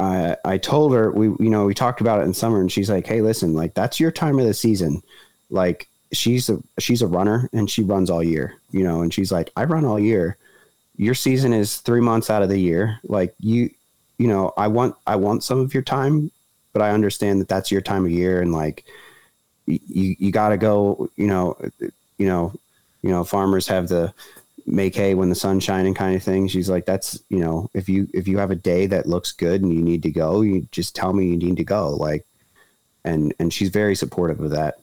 I 0.01 0.37
I 0.45 0.59
told 0.59 0.93
her 0.95 1.11
we 1.11 1.27
you 1.45 1.51
know 1.51 1.67
we 1.67 1.75
talked 1.75 2.01
about 2.01 2.21
it 2.21 2.25
in 2.25 2.35
summer, 2.35 2.61
and 2.61 2.71
she's 2.71 2.91
like, 2.91 3.07
hey, 3.07 3.21
listen, 3.21 3.55
like 3.55 3.75
that's 3.75 4.01
your 4.01 4.11
time 4.11 4.39
of 4.39 4.47
the 4.47 4.55
season, 4.55 5.03
like. 5.51 5.89
She's 6.13 6.49
a 6.49 6.63
she's 6.79 7.03
a 7.03 7.09
runner 7.09 7.51
and 7.53 7.69
she 7.69 7.83
runs 7.83 8.09
all 8.09 8.23
year, 8.23 8.55
you 8.71 8.85
know, 8.85 9.01
and 9.01 9.13
she's 9.13 9.33
like, 9.33 9.51
I 9.57 9.65
run 9.65 9.85
all 9.85 9.99
year 9.99 10.37
your 10.97 11.15
season 11.15 11.53
is 11.53 11.79
three 11.79 12.01
months 12.01 12.31
out 12.31 12.43
of 12.43 12.49
the 12.49 12.59
year. 12.59 13.01
Like 13.05 13.35
you, 13.41 13.71
you 14.19 14.29
know, 14.29 14.53
I 14.57 14.69
want, 14.69 14.97
I 15.07 15.17
want 15.17 15.43
some 15.43 15.59
of 15.59 15.75
your 15.75 15.83
time, 15.83 16.31
but 16.73 16.83
I 16.83 16.91
understand 16.91 17.41
that 17.41 17.49
that's 17.49 17.71
your 17.71 17.81
time 17.81 18.05
of 18.05 18.11
year. 18.11 18.41
And 18.41 18.53
like, 18.53 18.85
you, 19.67 20.15
you 20.19 20.31
got 20.31 20.51
to 20.51 20.57
go, 20.57 21.09
you 21.17 21.27
know, 21.27 21.57
you 21.81 22.27
know, 22.27 22.55
you 23.03 23.11
know, 23.11 23.25
farmers 23.25 23.67
have 23.69 23.89
the 23.89 24.13
make 24.67 24.95
hay 24.95 25.15
when 25.15 25.29
the 25.29 25.35
sun's 25.35 25.65
shining 25.65 25.95
kind 25.95 26.17
of 26.17 26.23
thing. 26.23 26.49
She's 26.49 26.71
like, 26.71 26.87
that's, 26.87 27.23
you 27.29 27.39
know, 27.39 27.71
if 27.75 27.89
you, 27.89 28.09
if 28.15 28.27
you 28.27 28.39
have 28.39 28.51
a 28.51 28.57
day 28.57 28.87
that 28.87 29.07
looks 29.07 29.33
good 29.33 29.63
and 29.63 29.73
you 29.73 29.83
need 29.83 30.03
to 30.05 30.11
go, 30.11 30.41
you 30.41 30.67
just 30.73 30.95
tell 30.95 31.13
me 31.13 31.27
you 31.27 31.37
need 31.37 31.57
to 31.57 31.65
go. 31.65 31.91
Like, 31.91 32.25
and, 33.05 33.35
and 33.39 33.53
she's 33.53 33.69
very 33.69 33.95
supportive 33.95 34.41
of 34.41 34.51
that. 34.51 34.77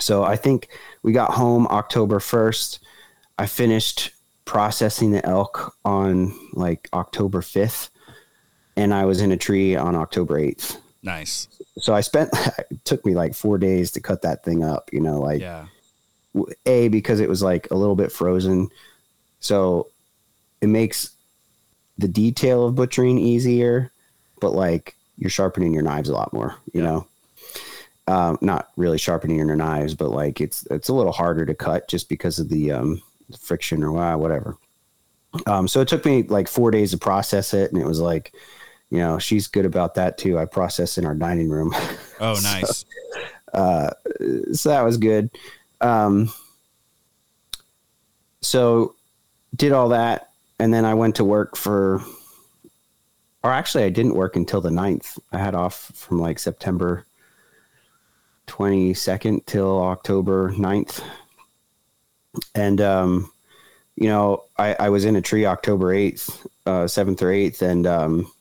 So 0.00 0.24
I 0.24 0.36
think 0.36 0.68
we 1.02 1.12
got 1.12 1.32
home 1.32 1.66
October 1.68 2.18
1st. 2.18 2.80
I 3.38 3.46
finished 3.46 4.10
processing 4.44 5.12
the 5.12 5.24
elk 5.26 5.74
on 5.84 6.34
like 6.52 6.88
October 6.92 7.40
5th 7.40 7.90
and 8.76 8.94
I 8.94 9.04
was 9.04 9.20
in 9.20 9.30
a 9.32 9.36
tree 9.36 9.76
on 9.76 9.94
October 9.94 10.40
8th. 10.40 10.78
nice 11.02 11.48
So 11.78 11.94
I 11.94 12.00
spent 12.00 12.30
it 12.70 12.84
took 12.84 13.04
me 13.04 13.14
like 13.14 13.34
4 13.34 13.58
days 13.58 13.90
to 13.92 14.00
cut 14.00 14.22
that 14.22 14.44
thing 14.44 14.64
up, 14.64 14.90
you 14.92 15.00
know, 15.00 15.20
like 15.20 15.40
yeah 15.40 15.66
a 16.66 16.88
because 16.88 17.20
it 17.20 17.28
was 17.28 17.42
like 17.42 17.70
a 17.70 17.74
little 17.74 17.96
bit 17.96 18.12
frozen. 18.12 18.68
So 19.40 19.88
it 20.60 20.68
makes 20.68 21.10
the 21.98 22.08
detail 22.08 22.66
of 22.66 22.74
butchering 22.74 23.18
easier, 23.18 23.90
but 24.40 24.52
like 24.52 24.94
you're 25.16 25.30
sharpening 25.30 25.74
your 25.74 25.82
knives 25.82 26.08
a 26.08 26.14
lot 26.14 26.32
more, 26.32 26.56
you 26.72 26.82
know. 26.82 27.06
Um, 28.06 28.38
not 28.40 28.68
really 28.76 28.96
sharpening 28.96 29.36
your 29.36 29.54
knives, 29.54 29.94
but 29.94 30.10
like 30.10 30.40
it's 30.40 30.66
it's 30.70 30.88
a 30.88 30.94
little 30.94 31.12
harder 31.12 31.44
to 31.44 31.54
cut 31.54 31.88
just 31.88 32.08
because 32.08 32.38
of 32.38 32.48
the 32.48 32.72
um, 32.72 33.02
friction 33.38 33.82
or 33.82 33.92
wha- 33.92 34.16
whatever. 34.16 34.56
Um, 35.46 35.68
so 35.68 35.80
it 35.82 35.88
took 35.88 36.06
me 36.06 36.22
like 36.22 36.48
four 36.48 36.70
days 36.70 36.92
to 36.92 36.98
process 36.98 37.52
it, 37.52 37.70
and 37.70 37.80
it 37.80 37.86
was 37.86 38.00
like, 38.00 38.32
you 38.90 38.98
know, 38.98 39.18
she's 39.18 39.46
good 39.46 39.66
about 39.66 39.96
that 39.96 40.16
too. 40.16 40.38
I 40.38 40.46
process 40.46 40.96
in 40.96 41.04
our 41.04 41.14
dining 41.14 41.50
room. 41.50 41.74
oh 42.20 42.38
nice 42.42 42.86
uh, 43.52 43.90
so 44.52 44.68
that 44.68 44.84
was 44.84 44.96
good. 44.96 45.30
Um, 45.80 46.32
so 48.40 48.94
did 49.54 49.72
all 49.72 49.90
that, 49.90 50.30
and 50.58 50.72
then 50.72 50.84
I 50.84 50.94
went 50.94 51.16
to 51.16 51.24
work 51.24 51.56
for 51.56 52.02
or 53.42 53.52
actually, 53.52 53.84
I 53.84 53.88
didn't 53.88 54.14
work 54.14 54.36
until 54.36 54.60
the 54.60 54.70
9th. 54.70 55.18
I 55.32 55.38
had 55.38 55.54
off 55.54 55.92
from 55.94 56.20
like 56.20 56.38
September 56.38 57.06
22nd 58.46 59.46
till 59.46 59.80
October 59.82 60.52
9th. 60.52 61.02
And, 62.54 62.80
um, 62.80 63.30
you 63.96 64.08
know, 64.08 64.44
I, 64.58 64.74
I 64.74 64.88
was 64.88 65.04
in 65.04 65.16
a 65.16 65.22
tree 65.22 65.46
October 65.46 65.94
8th, 65.94 66.46
uh, 66.66 66.84
7th 66.84 67.22
or 67.22 67.32
8th, 67.32 67.62
and, 67.62 67.86
um, 67.86 68.32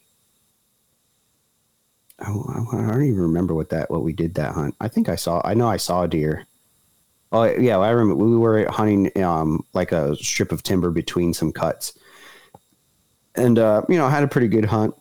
I, 2.19 2.31
I 2.31 2.87
don't 2.87 3.03
even 3.03 3.21
remember 3.21 3.53
what 3.53 3.69
that, 3.69 3.91
what 3.91 4.03
we 4.03 4.13
did 4.13 4.33
that 4.35 4.55
hunt. 4.55 4.75
I 4.81 4.87
think 4.87 5.07
I 5.07 5.15
saw, 5.15 5.41
I 5.45 5.53
know 5.53 5.67
I 5.67 5.77
saw 5.77 6.03
a 6.03 6.07
deer. 6.07 6.47
Oh 7.31 7.43
yeah, 7.43 7.77
I 7.77 7.89
remember 7.89 8.23
we 8.23 8.37
were 8.37 8.69
hunting, 8.69 9.11
um, 9.21 9.65
like 9.73 9.91
a 9.91 10.15
strip 10.15 10.51
of 10.51 10.63
timber 10.63 10.91
between 10.91 11.33
some 11.33 11.51
cuts 11.51 11.97
and, 13.35 13.59
uh, 13.59 13.83
you 13.87 13.97
know, 13.97 14.05
I 14.05 14.09
had 14.09 14.23
a 14.23 14.27
pretty 14.27 14.47
good 14.47 14.65
hunt 14.65 14.95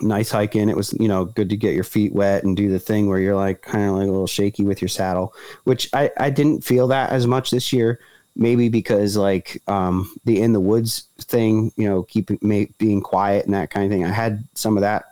nice 0.00 0.30
hike 0.30 0.54
in. 0.54 0.68
It 0.68 0.76
was, 0.76 0.92
you 0.94 1.08
know, 1.08 1.24
good 1.24 1.48
to 1.50 1.56
get 1.56 1.74
your 1.74 1.84
feet 1.84 2.12
wet 2.12 2.44
and 2.44 2.56
do 2.56 2.68
the 2.70 2.78
thing 2.78 3.08
where 3.08 3.18
you're 3.18 3.36
like 3.36 3.62
kind 3.62 3.88
of 3.88 3.96
like 3.96 4.06
a 4.06 4.10
little 4.10 4.26
shaky 4.26 4.64
with 4.64 4.80
your 4.80 4.88
saddle, 4.88 5.34
which 5.64 5.88
I, 5.92 6.10
I 6.16 6.30
didn't 6.30 6.64
feel 6.64 6.88
that 6.88 7.10
as 7.10 7.26
much 7.26 7.50
this 7.50 7.72
year. 7.72 8.00
Maybe 8.36 8.68
because 8.68 9.16
like 9.16 9.60
um, 9.66 10.14
the 10.24 10.40
in 10.40 10.52
the 10.52 10.60
woods 10.60 11.08
thing, 11.18 11.72
you 11.76 11.88
know, 11.88 12.04
keeping 12.04 12.38
being 12.78 13.00
quiet 13.00 13.44
and 13.44 13.54
that 13.54 13.70
kind 13.70 13.84
of 13.84 13.90
thing. 13.90 14.04
I 14.04 14.12
had 14.12 14.44
some 14.54 14.76
of 14.76 14.82
that 14.82 15.06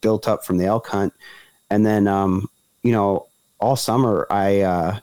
built 0.00 0.28
up 0.28 0.44
from 0.44 0.58
the 0.58 0.66
elk 0.66 0.86
hunt, 0.86 1.12
and 1.68 1.84
then 1.84 2.06
um, 2.06 2.48
you 2.84 2.92
know, 2.92 3.26
all 3.58 3.74
summer 3.74 4.28
I 4.30 4.60
uh, 4.60 5.00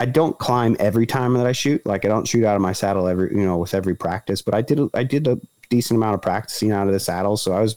I 0.00 0.06
don't 0.06 0.38
climb 0.38 0.76
every 0.78 1.06
time 1.06 1.34
that 1.34 1.46
I 1.46 1.52
shoot. 1.52 1.84
Like 1.84 2.04
I 2.04 2.08
don't 2.08 2.26
shoot 2.26 2.44
out 2.44 2.56
of 2.56 2.62
my 2.62 2.72
saddle 2.72 3.08
every 3.08 3.30
you 3.30 3.44
know 3.44 3.58
with 3.58 3.74
every 3.74 3.94
practice, 3.94 4.42
but 4.42 4.54
I 4.54 4.62
did 4.62 4.80
I 4.94 5.02
did 5.02 5.26
a 5.26 5.40
decent 5.70 5.96
amount 5.96 6.14
of 6.14 6.22
practicing 6.22 6.72
out 6.72 6.86
of 6.86 6.92
the 6.92 7.00
saddle, 7.00 7.36
so 7.36 7.52
I 7.52 7.60
was, 7.60 7.76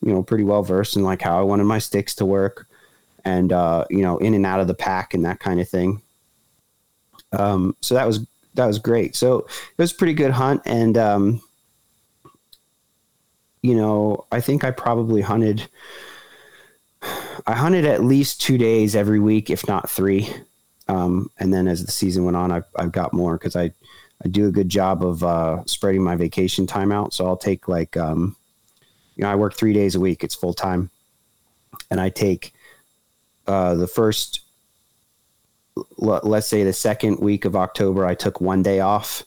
you 0.00 0.12
know, 0.12 0.22
pretty 0.22 0.44
well 0.44 0.62
versed 0.62 0.96
in 0.96 1.02
like 1.02 1.22
how 1.22 1.38
I 1.38 1.42
wanted 1.42 1.64
my 1.64 1.78
sticks 1.78 2.14
to 2.16 2.26
work, 2.26 2.66
and 3.24 3.52
uh, 3.52 3.84
you 3.90 4.02
know, 4.02 4.18
in 4.18 4.34
and 4.34 4.46
out 4.46 4.60
of 4.60 4.66
the 4.66 4.74
pack 4.74 5.14
and 5.14 5.24
that 5.24 5.40
kind 5.40 5.60
of 5.60 5.68
thing. 5.68 6.02
Um, 7.32 7.76
so 7.80 7.94
that 7.94 8.06
was 8.06 8.26
that 8.54 8.66
was 8.66 8.78
great. 8.78 9.16
So 9.16 9.38
it 9.38 9.78
was 9.78 9.92
a 9.92 9.96
pretty 9.96 10.14
good 10.14 10.30
hunt, 10.30 10.62
and 10.66 10.98
um, 10.98 11.42
you 13.62 13.74
know, 13.74 14.26
I 14.30 14.40
think 14.40 14.64
I 14.64 14.70
probably 14.70 15.22
hunted. 15.22 15.68
I 17.46 17.54
hunted 17.54 17.84
at 17.84 18.04
least 18.04 18.40
two 18.40 18.58
days 18.58 18.94
every 18.94 19.18
week, 19.18 19.50
if 19.50 19.66
not 19.66 19.90
three. 19.90 20.32
Um, 20.88 21.30
and 21.38 21.52
then 21.52 21.68
as 21.68 21.84
the 21.84 21.92
season 21.92 22.24
went 22.24 22.36
on, 22.36 22.50
I've, 22.50 22.66
I've 22.76 22.92
got 22.92 23.12
more 23.12 23.38
because 23.38 23.56
I 23.56 23.72
I 24.24 24.28
do 24.28 24.46
a 24.46 24.52
good 24.52 24.68
job 24.68 25.04
of 25.04 25.24
uh, 25.24 25.64
spreading 25.66 26.02
my 26.02 26.16
vacation 26.16 26.66
time 26.66 26.92
out. 26.92 27.12
So 27.12 27.26
I'll 27.26 27.36
take 27.36 27.66
like, 27.66 27.96
um, 27.96 28.36
you 29.16 29.24
know, 29.24 29.30
I 29.30 29.34
work 29.34 29.54
three 29.54 29.72
days 29.72 29.94
a 29.94 30.00
week. 30.00 30.22
It's 30.22 30.34
full 30.34 30.54
time, 30.54 30.90
and 31.90 32.00
I 32.00 32.08
take 32.08 32.52
uh, 33.46 33.74
the 33.74 33.88
first, 33.88 34.42
l- 36.00 36.20
let's 36.22 36.46
say 36.46 36.62
the 36.62 36.72
second 36.72 37.18
week 37.18 37.44
of 37.44 37.56
October, 37.56 38.06
I 38.06 38.14
took 38.14 38.40
one 38.40 38.62
day 38.62 38.80
off. 38.80 39.24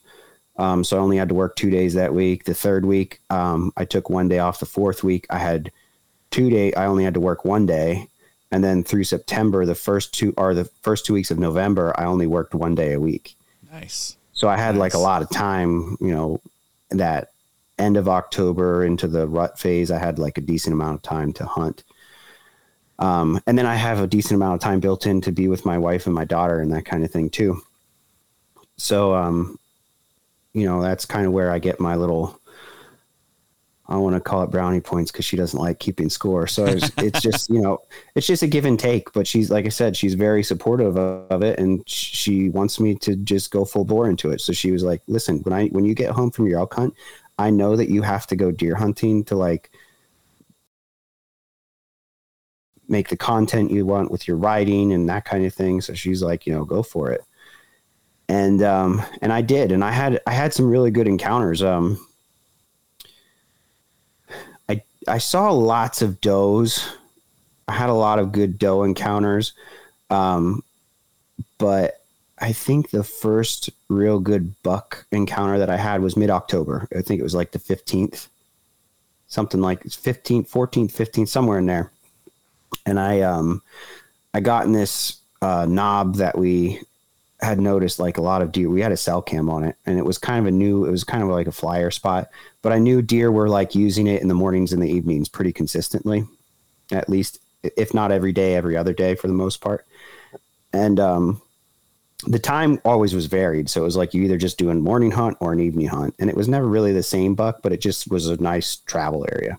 Um, 0.58 0.86
so 0.86 0.98
I 0.98 1.02
only 1.02 1.18
had 1.18 1.28
to 1.30 1.36
work 1.36 1.58
two 1.58 1.70
days 1.70 1.94
that 1.96 2.14
week. 2.14 2.46
The 2.46 2.54
third 2.54 2.86
week, 2.86 3.20
um, 3.30 3.74
I 3.76 3.84
took 3.84 4.10
one 4.10 4.30
day 4.30 4.40
off. 4.40 4.62
The 4.62 4.66
fourth 4.66 5.04
week, 5.04 5.28
I 5.30 5.38
had 5.38 5.72
two 6.32 6.50
day. 6.50 6.74
I 6.74 6.86
only 6.86 7.04
had 7.04 7.16
to 7.16 7.20
work 7.20 7.44
one 7.44 7.66
day, 7.66 8.08
and 8.56 8.64
then 8.64 8.86
through 8.86 9.04
September, 9.04 9.66
the 9.66 9.76
first 9.76 10.14
two 10.14 10.34
or 10.38 10.54
the 10.54 10.64
first 10.82 11.06
two 11.06 11.14
weeks 11.14 11.30
of 11.30 11.38
November, 11.38 11.94
I 12.00 12.06
only 12.06 12.26
worked 12.26 12.56
one 12.56 12.74
day 12.74 12.94
a 12.94 13.00
week. 13.02 13.36
Nice. 13.70 14.16
So 14.32 14.48
I 14.48 14.56
had 14.56 14.76
nice. 14.76 14.80
like 14.80 14.94
a 14.94 15.00
lot 15.00 15.22
of 15.22 15.30
time, 15.30 15.98
you 16.00 16.14
know, 16.14 16.40
that 16.90 17.34
end 17.78 17.98
of 17.98 18.08
October 18.08 18.86
into 18.86 19.10
the 19.10 19.28
rut 19.28 19.60
phase. 19.60 19.92
I 19.92 19.98
had 19.98 20.20
like 20.20 20.38
a 20.38 20.42
decent 20.42 20.74
amount 20.74 20.96
of 20.96 21.02
time 21.02 21.34
to 21.34 21.46
hunt. 21.46 21.84
Um, 22.98 23.42
and 23.46 23.58
then 23.58 23.66
I 23.66 23.76
have 23.76 24.00
a 24.00 24.08
decent 24.08 24.36
amount 24.36 24.54
of 24.54 24.62
time 24.62 24.80
built 24.80 25.06
in 25.06 25.20
to 25.20 25.34
be 25.34 25.50
with 25.50 25.66
my 25.66 25.78
wife 25.78 26.06
and 26.06 26.16
my 26.16 26.24
daughter 26.24 26.62
and 26.62 26.72
that 26.72 26.86
kind 26.86 27.04
of 27.04 27.12
thing 27.12 27.30
too. 27.30 27.62
So, 28.78 29.16
um, 29.16 29.60
you 30.54 30.66
know, 30.66 30.82
that's 30.82 31.04
kind 31.04 31.26
of 31.26 31.34
where 31.34 31.52
I 31.52 31.60
get 31.60 31.82
my 31.82 31.98
little 31.98 32.40
I 33.88 33.98
want 33.98 34.16
to 34.16 34.20
call 34.20 34.42
it 34.42 34.50
brownie 34.50 34.82
points 34.82 35.12
because 35.12 35.26
she 35.26 35.38
doesn't 35.38 35.60
like 35.60 35.80
keeping 35.80 36.10
score. 36.10 36.48
So 36.48 36.66
it's, 36.66 36.90
it's, 36.98 37.22
just, 37.22 37.50
you 37.50 37.62
know, 37.62 37.80
it's 38.16 38.26
just 38.26 38.42
a 38.42 38.48
give 38.48 38.66
and 38.66 38.80
take. 38.80 39.14
But 39.14 39.28
she's, 39.28 39.52
like 39.52 39.66
I 39.66 39.70
said, 39.70 39.96
she's 39.96 40.16
very 40.16 40.44
supportive 40.44 40.98
of, 40.98 41.32
of, 41.32 41.44
it, 41.44 41.60
and 41.60 41.88
she 41.88 42.50
wants 42.50 42.80
me 42.80 42.96
to 42.96 43.16
just 43.16 43.52
go 43.52 43.64
full 43.64 43.86
bore 43.86 44.10
into 44.10 44.32
it. 44.32 44.42
So 44.42 44.54
she 44.54 44.72
was 44.72 44.84
like, 44.84 45.02
"Listen, 45.08 45.40
when 45.40 45.54
I 45.54 45.68
when 45.68 45.86
you 45.86 45.94
get 45.94 46.12
home 46.12 46.32
from 46.32 46.48
your 46.48 46.60
elk 46.60 46.74
hunt, 46.74 46.96
I 47.38 47.52
know 47.52 47.76
that 47.76 47.90
you 47.90 48.02
have 48.02 48.26
to 48.28 48.36
go 48.36 48.52
deer 48.52 48.76
hunting 48.76 49.24
to 49.26 49.36
like 49.36 49.70
make 52.88 53.10
the 53.10 53.18
content 53.18 53.72
you 53.72 53.86
want 53.86 54.12
with 54.12 54.28
your 54.28 54.38
writing 54.38 54.94
and 54.94 55.08
that 55.10 55.26
kind 55.26 55.46
of 55.46 55.54
thing." 55.54 55.82
So 55.82 55.94
she's 55.94 56.24
like, 56.24 56.48
you 56.48 56.54
know, 56.54 56.66
go 56.66 56.82
for 56.82 57.12
it. 57.12 57.22
And 58.30 58.64
um, 58.64 59.04
and 59.22 59.32
I 59.32 59.42
did, 59.42 59.72
and 59.72 59.84
I 59.84 59.92
had 59.92 60.22
I 60.26 60.32
had 60.32 60.56
some 60.56 60.68
really 60.68 60.90
good 60.90 61.08
encounters. 61.08 61.62
Um, 61.62 62.04
I 65.08 65.18
saw 65.18 65.52
lots 65.52 66.02
of 66.02 66.22
does. 66.22 66.88
I 67.68 67.74
had 67.74 67.90
a 67.90 67.94
lot 67.94 68.20
of 68.20 68.32
good 68.32 68.58
doe 68.60 68.84
encounters. 68.84 69.54
Um, 70.10 70.64
but 71.58 72.06
I 72.40 72.52
think 72.52 72.90
the 72.90 73.04
first 73.04 73.70
real 73.88 74.20
good 74.20 74.62
buck 74.62 75.06
encounter 75.12 75.58
that 75.58 75.70
I 75.70 75.78
had 75.78 76.02
was 76.02 76.18
mid 76.18 76.30
October. 76.30 76.88
I 76.96 77.02
think 77.02 77.20
it 77.20 77.24
was 77.24 77.36
like 77.36 77.52
the 77.52 77.60
15th, 77.60 78.28
something 79.28 79.62
like 79.62 79.84
15th, 79.84 80.50
14th, 80.50 80.92
15th, 80.92 81.28
somewhere 81.30 81.60
in 81.60 81.66
there. 81.66 81.92
And 82.86 83.00
I, 83.00 83.22
um, 83.22 83.62
I 84.34 84.42
got 84.42 84.66
in 84.66 84.74
this 84.74 85.22
uh, 85.42 85.66
knob 85.68 86.16
that 86.16 86.38
we 86.38 86.82
had 87.42 87.60
noticed 87.60 88.00
like 88.00 88.18
a 88.18 88.22
lot 88.22 88.42
of 88.42 88.52
deer. 88.52 88.70
We 88.70 88.82
had 88.82 88.92
a 88.92 88.98
cell 88.98 89.22
cam 89.22 89.50
on 89.50 89.64
it, 89.64 89.76
and 89.86 89.98
it 89.98 90.06
was 90.06 90.18
kind 90.18 90.40
of 90.40 90.46
a 90.46 90.52
new. 90.52 90.86
It 90.86 90.92
was 90.92 91.04
kind 91.04 91.24
of 91.24 91.30
like 91.30 91.48
a 91.48 91.52
flyer 91.52 91.92
spot, 91.92 92.30
but 92.62 92.72
I 92.72 92.80
knew 92.80 93.02
deer 93.02 93.32
were 93.32 93.50
like 93.50 93.76
using 93.76 94.08
it 94.08 94.22
in 94.22 94.28
the 94.28 94.34
mornings 94.34 94.74
and 94.74 94.82
the 94.82 94.90
evenings 94.90 95.30
pretty 95.30 95.52
consistently, 95.52 96.26
at 96.92 97.10
least 97.10 97.40
if 97.76 97.94
not 97.94 98.12
every 98.12 98.32
day, 98.32 98.56
every 98.56 98.78
other 98.78 98.94
day 98.94 99.16
for 99.16 99.28
the 99.28 99.34
most 99.34 99.62
part. 99.62 99.86
And 100.72 101.00
um, 101.00 101.42
the 102.28 102.40
time 102.40 102.80
always 102.86 103.14
was 103.14 103.26
varied, 103.26 103.70
so 103.70 103.82
it 103.82 103.86
was 103.86 103.98
like 103.98 104.14
you 104.14 104.24
either 104.24 104.38
just 104.38 104.58
doing 104.58 104.82
morning 104.82 105.12
hunt 105.12 105.38
or 105.40 105.54
an 105.54 105.60
evening 105.60 105.88
hunt, 105.88 106.16
and 106.20 106.30
it 106.30 106.38
was 106.38 106.48
never 106.48 106.68
really 106.68 106.94
the 106.94 107.04
same 107.04 107.36
buck, 107.36 107.62
but 107.62 107.74
it 107.74 107.82
just 107.82 108.10
was 108.10 108.28
a 108.28 108.42
nice 108.42 108.78
travel 108.78 109.26
area. 109.32 109.58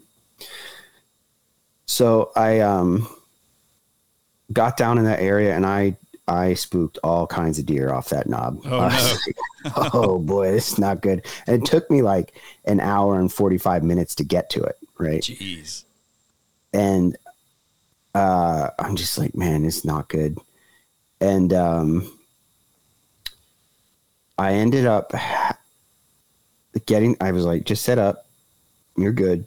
So 1.86 2.32
I 2.34 2.60
um, 2.60 3.08
got 4.52 4.76
down 4.76 4.98
in 4.98 5.04
that 5.04 5.20
area, 5.20 5.54
and 5.54 5.64
I 5.64 5.96
I 6.28 6.54
spooked 6.54 6.98
all 7.04 7.26
kinds 7.26 7.58
of 7.58 7.66
deer 7.66 7.92
off 7.92 8.08
that 8.08 8.28
knob. 8.28 8.60
Oh, 8.64 8.88
no. 9.64 9.72
oh 9.94 10.18
boy, 10.18 10.48
it's 10.48 10.78
not 10.78 11.00
good. 11.00 11.24
And 11.46 11.62
it 11.62 11.66
took 11.66 11.90
me 11.90 12.02
like 12.02 12.34
an 12.64 12.80
hour 12.80 13.18
and 13.18 13.32
45 13.32 13.84
minutes 13.84 14.14
to 14.16 14.24
get 14.24 14.50
to 14.50 14.62
it. 14.62 14.76
Right. 14.98 15.22
Jeez. 15.22 15.84
And 16.72 17.16
uh, 18.14 18.70
I'm 18.78 18.96
just 18.96 19.18
like, 19.18 19.36
man, 19.36 19.64
it's 19.64 19.84
not 19.84 20.08
good. 20.08 20.38
And 21.20 21.52
um, 21.52 22.18
I 24.38 24.54
ended 24.54 24.86
up 24.86 25.12
getting, 26.86 27.16
I 27.20 27.32
was 27.32 27.44
like, 27.44 27.64
just 27.64 27.84
set 27.84 27.98
up. 27.98 28.26
You're 28.96 29.12
good. 29.12 29.46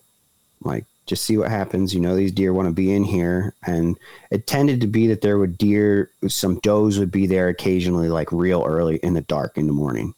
Like, 0.62 0.86
just 1.10 1.26
see 1.26 1.38
what 1.38 1.50
happens. 1.50 1.92
You 1.92 2.00
know, 2.00 2.16
these 2.16 2.32
deer 2.32 2.54
want 2.54 2.68
to 2.68 2.74
be 2.74 2.94
in 2.94 3.04
here. 3.04 3.56
And 3.66 3.98
it 4.30 4.46
tended 4.46 4.80
to 4.82 4.88
be 4.88 5.08
that 5.08 5.22
there 5.22 5.40
would 5.40 5.58
deer, 5.58 6.12
some 6.28 6.60
does 6.60 7.00
would 7.00 7.12
be 7.12 7.26
there 7.26 7.50
occasionally, 7.50 8.10
like 8.10 8.32
real 8.32 8.64
early 8.66 8.98
in 8.98 9.16
the 9.16 9.22
dark 9.22 9.58
in 9.58 9.66
the 9.66 9.74
morning. 9.74 10.14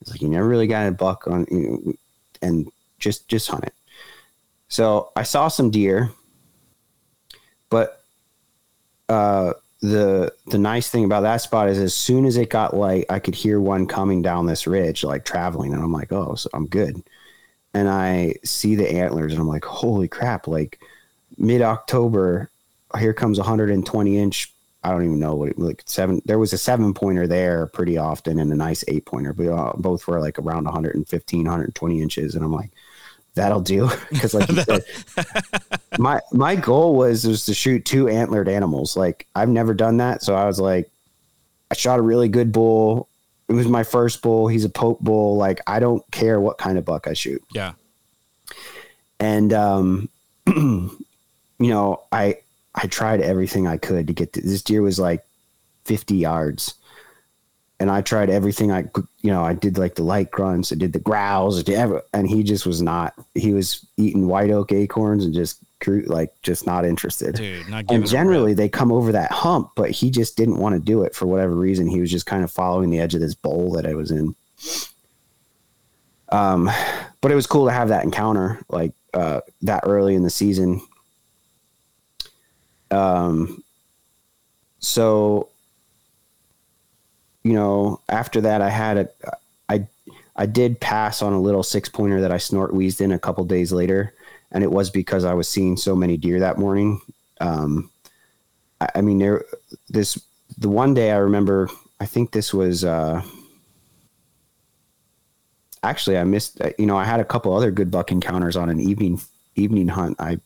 It's 0.00 0.12
like 0.12 0.22
you 0.22 0.28
never 0.28 0.46
really 0.46 0.68
got 0.68 0.86
a 0.86 0.92
buck 0.92 1.26
on, 1.26 1.44
you 1.50 1.82
know, 1.84 1.92
and 2.40 2.70
just 3.00 3.26
just 3.26 3.48
hunt 3.48 3.64
it. 3.64 3.74
So 4.68 5.10
I 5.16 5.24
saw 5.24 5.48
some 5.48 5.72
deer, 5.72 6.12
but 7.68 8.04
uh, 9.08 9.54
the 9.80 10.32
the 10.46 10.58
nice 10.58 10.88
thing 10.88 11.04
about 11.04 11.22
that 11.22 11.38
spot 11.38 11.68
is 11.68 11.78
as 11.78 11.94
soon 11.94 12.26
as 12.26 12.36
it 12.36 12.48
got 12.48 12.76
light, 12.76 13.06
I 13.10 13.18
could 13.18 13.34
hear 13.34 13.60
one 13.60 13.88
coming 13.88 14.22
down 14.22 14.46
this 14.46 14.68
ridge, 14.68 15.02
like 15.02 15.24
traveling, 15.24 15.74
and 15.74 15.82
I'm 15.82 15.92
like, 15.92 16.12
oh, 16.12 16.36
so 16.36 16.48
I'm 16.54 16.66
good 16.66 17.02
and 17.74 17.88
I 17.88 18.34
see 18.44 18.74
the 18.74 18.90
antlers 18.90 19.32
and 19.32 19.40
I'm 19.40 19.48
like, 19.48 19.64
holy 19.64 20.08
crap, 20.08 20.46
like 20.46 20.80
mid 21.36 21.62
October, 21.62 22.50
here 22.98 23.12
comes 23.12 23.38
120 23.38 24.18
inch. 24.18 24.52
I 24.84 24.90
don't 24.90 25.04
even 25.04 25.18
know 25.18 25.34
what 25.34 25.50
it 25.50 25.58
like 25.58 25.82
seven. 25.86 26.22
There 26.24 26.38
was 26.38 26.52
a 26.52 26.58
seven 26.58 26.94
pointer 26.94 27.26
there 27.26 27.66
pretty 27.66 27.98
often 27.98 28.38
and 28.38 28.52
a 28.52 28.56
nice 28.56 28.84
eight 28.88 29.04
pointer, 29.04 29.32
but 29.32 29.48
uh, 29.48 29.72
both 29.76 30.06
were 30.06 30.20
like 30.20 30.38
around 30.38 30.64
115, 30.64 31.44
120 31.44 32.00
inches. 32.00 32.34
And 32.34 32.44
I'm 32.44 32.52
like, 32.52 32.70
that'll 33.34 33.60
do. 33.60 33.88
Cause 34.20 34.34
like 34.34 34.48
you 34.48 34.62
said, 34.62 34.84
my, 35.98 36.20
my 36.32 36.56
goal 36.56 36.94
was, 36.94 37.26
was 37.26 37.44
to 37.46 37.54
shoot 37.54 37.84
two 37.84 38.08
antlered 38.08 38.48
animals. 38.48 38.96
Like 38.96 39.26
I've 39.34 39.48
never 39.48 39.74
done 39.74 39.98
that. 39.98 40.22
So 40.22 40.34
I 40.34 40.46
was 40.46 40.60
like, 40.60 40.88
I 41.70 41.74
shot 41.74 41.98
a 41.98 42.02
really 42.02 42.28
good 42.28 42.52
bull 42.52 43.08
it 43.48 43.54
was 43.54 43.66
my 43.66 43.82
first 43.82 44.22
bull. 44.22 44.48
He's 44.48 44.64
a 44.64 44.70
pope 44.70 45.00
bull. 45.00 45.36
Like 45.36 45.60
I 45.66 45.80
don't 45.80 46.08
care 46.10 46.40
what 46.40 46.58
kind 46.58 46.78
of 46.78 46.84
buck 46.84 47.06
I 47.06 47.14
shoot. 47.14 47.42
Yeah. 47.52 47.72
and 49.18 49.52
um, 49.52 50.08
you 50.46 50.98
know, 51.58 52.02
I 52.12 52.38
I 52.74 52.86
tried 52.86 53.20
everything 53.20 53.66
I 53.66 53.76
could 53.76 54.06
to 54.06 54.12
get 54.12 54.32
to, 54.34 54.40
this 54.40 54.62
deer 54.62 54.82
was 54.82 54.98
like 54.98 55.24
50 55.84 56.16
yards. 56.16 56.74
And 57.80 57.90
I 57.90 58.02
tried 58.02 58.28
everything 58.28 58.72
I 58.72 58.82
could, 58.82 59.06
you 59.22 59.30
know, 59.30 59.44
I 59.44 59.54
did 59.54 59.78
like 59.78 59.94
the 59.94 60.02
light 60.02 60.30
grunts, 60.30 60.72
I 60.72 60.76
did 60.76 60.92
the 60.92 60.98
growls, 60.98 61.58
I 61.58 61.62
did 61.62 61.76
every, 61.76 62.00
and 62.12 62.28
he 62.28 62.42
just 62.42 62.66
was 62.66 62.82
not, 62.82 63.14
he 63.34 63.52
was 63.52 63.86
eating 63.96 64.26
white 64.26 64.50
oak 64.50 64.72
acorns 64.72 65.24
and 65.24 65.32
just 65.32 65.62
like 65.86 66.32
just 66.42 66.66
not 66.66 66.84
interested. 66.84 67.36
Dude, 67.36 67.68
not 67.68 67.84
and 67.90 68.06
generally 68.06 68.54
they 68.54 68.68
come 68.68 68.92
over 68.92 69.12
that 69.12 69.30
hump, 69.30 69.70
but 69.76 69.90
he 69.90 70.10
just 70.10 70.36
didn't 70.36 70.58
want 70.58 70.74
to 70.74 70.80
do 70.80 71.02
it 71.02 71.14
for 71.14 71.26
whatever 71.26 71.54
reason. 71.54 71.86
He 71.86 72.00
was 72.00 72.10
just 72.10 72.26
kind 72.26 72.44
of 72.44 72.50
following 72.50 72.90
the 72.90 73.00
edge 73.00 73.14
of 73.14 73.20
this 73.20 73.34
bowl 73.34 73.72
that 73.72 73.86
I 73.86 73.94
was 73.94 74.10
in. 74.10 74.34
Um, 76.30 76.70
but 77.20 77.32
it 77.32 77.34
was 77.34 77.46
cool 77.46 77.66
to 77.66 77.72
have 77.72 77.88
that 77.88 78.04
encounter 78.04 78.60
like 78.68 78.92
uh, 79.14 79.40
that 79.62 79.84
early 79.86 80.14
in 80.14 80.22
the 80.22 80.30
season. 80.30 80.82
Um, 82.90 83.62
so 84.80 85.48
you 87.48 87.54
know, 87.54 88.00
after 88.08 88.42
that, 88.42 88.60
I 88.60 88.68
had 88.68 88.96
a, 88.98 89.08
I, 89.68 89.86
I 90.36 90.44
did 90.44 90.80
pass 90.80 91.22
on 91.22 91.32
a 91.32 91.40
little 91.40 91.62
six 91.62 91.88
pointer 91.88 92.20
that 92.20 92.32
I 92.32 92.36
snort 92.36 92.74
wheezed 92.74 93.00
in 93.00 93.10
a 93.10 93.18
couple 93.18 93.44
days 93.44 93.72
later, 93.72 94.12
and 94.52 94.64
it 94.64 94.70
was 94.70 94.90
because 94.90 95.24
I 95.24 95.34
was 95.34 95.48
seeing 95.48 95.76
so 95.76 95.94
many 95.94 96.16
deer 96.16 96.40
that 96.40 96.58
morning. 96.58 97.00
Um, 97.40 97.90
I, 98.80 98.88
I 98.96 99.00
mean, 99.00 99.18
there, 99.18 99.44
this 99.88 100.20
the 100.56 100.68
one 100.68 100.94
day 100.94 101.12
I 101.12 101.16
remember. 101.16 101.68
I 102.00 102.06
think 102.06 102.32
this 102.32 102.54
was. 102.54 102.84
Uh, 102.84 103.22
actually 105.82 106.18
I 106.18 106.24
missed 106.24 106.60
you 106.76 106.86
know 106.86 106.96
I 106.96 107.04
had 107.04 107.20
a 107.20 107.24
couple 107.24 107.54
other 107.54 107.70
good 107.70 107.90
buck 107.90 108.10
encounters 108.10 108.56
on 108.56 108.68
an 108.68 108.80
evening 108.80 109.20
evening 109.54 109.88
hunt. 109.88 110.16
I 110.18 110.40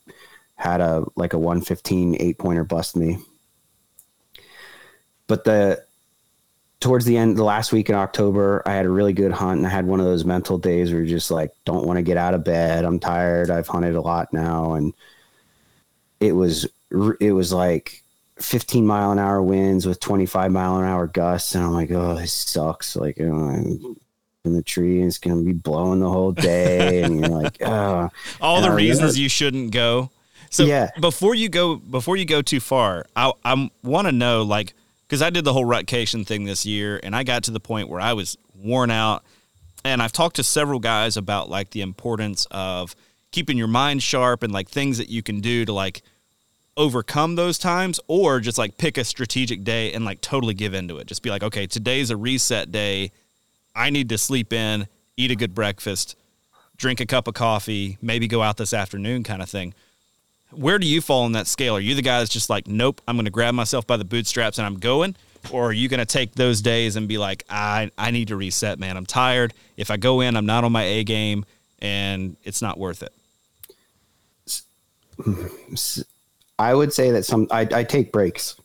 had 0.57 0.80
a 0.80 1.05
like 1.16 1.32
a 1.32 1.38
115 1.38 2.16
eight 2.20 2.38
pointer 2.38 2.64
bust 2.64 2.96
me. 2.96 3.18
But 5.26 5.44
the 5.44 5.84
towards 6.83 7.05
the 7.05 7.16
end 7.16 7.37
the 7.37 7.45
last 7.45 7.72
week 7.72 7.89
in 7.89 7.95
October, 7.95 8.62
I 8.66 8.72
had 8.72 8.85
a 8.85 8.91
really 8.91 9.12
good 9.12 9.33
hunt 9.33 9.59
and 9.59 9.66
I 9.66 9.70
had 9.70 9.87
one 9.87 10.01
of 10.01 10.07
those 10.07 10.24
mental 10.24 10.59
days 10.59 10.93
where 10.93 11.01
you're 11.01 11.16
just 11.16 11.30
like 11.30 11.53
don't 11.64 11.87
want 11.87 11.97
to 11.97 12.03
get 12.03 12.16
out 12.16 12.35
of 12.35 12.45
bed. 12.45 12.85
I'm 12.85 12.99
tired. 12.99 13.51
I've 13.51 13.68
hunted 13.68 13.95
a 13.95 14.01
lot 14.01 14.33
now 14.33 14.74
and 14.74 14.93
it 16.20 16.33
was 16.33 16.68
it 17.20 17.33
was 17.33 17.53
like 17.53 18.03
15 18.37 18.85
mile 18.87 19.12
an 19.12 19.18
hour 19.18 19.41
winds 19.41 19.87
with 19.87 20.01
25 20.01 20.51
mile 20.51 20.76
an 20.76 20.85
hour 20.85 21.07
gusts 21.07 21.55
and 21.55 21.64
I'm 21.64 21.72
like, 21.72 21.91
"Oh, 21.91 22.16
this 22.16 22.33
sucks." 22.33 22.97
Like, 22.97 23.18
you 23.18 23.28
know, 23.28 23.97
in 24.45 24.55
the 24.55 24.62
tree 24.62 24.99
and 24.99 25.07
it's 25.07 25.18
going 25.18 25.37
to 25.39 25.45
be 25.45 25.53
blowing 25.53 26.01
the 26.01 26.11
whole 26.11 26.33
day 26.33 27.03
and 27.03 27.20
you're 27.20 27.28
like 27.43 27.62
oh. 27.62 28.11
all 28.41 28.57
and 28.57 28.64
the 28.64 28.70
I 28.70 28.74
reasons 28.74 29.18
you 29.18 29.28
shouldn't 29.28 29.70
go 29.70 30.11
so 30.51 30.64
yeah. 30.64 30.91
before 31.01 31.35
you 31.35 31.49
go 31.49 31.76
before 31.76 32.16
you 32.16 32.24
go 32.24 32.43
too 32.43 32.59
far 32.59 33.07
i 33.14 33.33
i 33.45 33.70
want 33.85 34.09
to 34.09 34.12
know 34.12 34.43
like 34.43 34.74
because 35.12 35.20
i 35.20 35.28
did 35.28 35.44
the 35.44 35.52
whole 35.52 35.66
rutcation 35.66 36.24
thing 36.24 36.44
this 36.44 36.64
year 36.64 36.98
and 37.02 37.14
i 37.14 37.22
got 37.22 37.44
to 37.44 37.50
the 37.50 37.60
point 37.60 37.86
where 37.90 38.00
i 38.00 38.14
was 38.14 38.38
worn 38.56 38.90
out. 38.90 39.22
And 39.84 40.00
i've 40.00 40.10
talked 40.10 40.36
to 40.36 40.42
several 40.42 40.78
guys 40.78 41.18
about 41.18 41.50
like 41.50 41.68
the 41.72 41.82
importance 41.82 42.46
of 42.50 42.96
keeping 43.30 43.58
your 43.58 43.68
mind 43.68 44.02
sharp 44.02 44.42
and 44.42 44.54
like 44.54 44.70
things 44.70 44.96
that 44.96 45.10
you 45.10 45.22
can 45.22 45.40
do 45.40 45.66
to 45.66 45.72
like 45.74 46.00
overcome 46.78 47.34
those 47.34 47.58
times 47.58 48.00
or 48.08 48.40
just 48.40 48.56
like 48.56 48.78
pick 48.78 48.96
a 48.96 49.04
strategic 49.04 49.64
day 49.64 49.92
and 49.92 50.06
like 50.06 50.22
totally 50.22 50.54
give 50.54 50.72
into 50.72 50.96
it. 50.96 51.06
Just 51.06 51.22
be 51.22 51.28
like 51.28 51.42
okay 51.42 51.66
today's 51.66 52.08
a 52.08 52.16
reset 52.16 52.72
day. 52.72 53.12
I 53.76 53.90
need 53.90 54.08
to 54.08 54.16
sleep 54.16 54.50
in, 54.50 54.88
eat 55.18 55.30
a 55.30 55.36
good 55.36 55.54
breakfast, 55.54 56.16
drink 56.78 57.00
a 57.00 57.06
cup 57.06 57.28
of 57.28 57.34
coffee, 57.34 57.98
maybe 58.00 58.26
go 58.28 58.40
out 58.40 58.56
this 58.56 58.72
afternoon 58.72 59.24
kind 59.24 59.42
of 59.42 59.50
thing. 59.50 59.74
Where 60.53 60.78
do 60.78 60.86
you 60.86 61.00
fall 61.00 61.24
on 61.24 61.32
that 61.32 61.46
scale? 61.46 61.76
Are 61.76 61.80
you 61.80 61.94
the 61.94 62.03
guy 62.03 62.18
that's 62.18 62.30
just 62.30 62.50
like, 62.50 62.66
nope, 62.66 63.00
I'm 63.09 63.16
going 63.16 63.24
to 63.24 63.30
grab 63.30 63.55
myself 63.55 63.86
by 63.86 63.96
the 63.96 64.05
bootstraps 64.05 64.59
and 64.59 64.66
I'm 64.66 64.78
going? 64.78 65.16
Or 65.50 65.66
are 65.66 65.72
you 65.72 65.88
going 65.88 66.00
to 66.00 66.07
take 66.07 66.34
those 66.34 66.61
days 66.61 66.96
and 66.96 67.09
be 67.09 67.18
like, 67.18 67.44
I, 67.50 67.90
I 67.98 68.11
need 68.11 68.28
to 68.28 68.36
reset, 68.36 68.78
man. 68.78 68.96
I'm 68.96 69.07
tired. 69.07 69.55
If 69.76 69.90
I 69.90 69.96
go 69.96 70.20
in, 70.20 70.36
I'm 70.36 70.46
not 70.46 70.64
on 70.64 70.72
my 70.72 70.84
A 70.84 71.05
game 71.05 71.44
and 71.80 72.36
it's 72.44 72.62
not 72.62 72.78
worth 72.78 73.03
it. 73.03 73.12
I 76.59 76.74
would 76.74 76.92
say 76.92 77.11
that 77.11 77.24
some, 77.24 77.48
I, 77.50 77.66
I 77.72 77.84
take 77.84 78.12
breaks. 78.12 78.57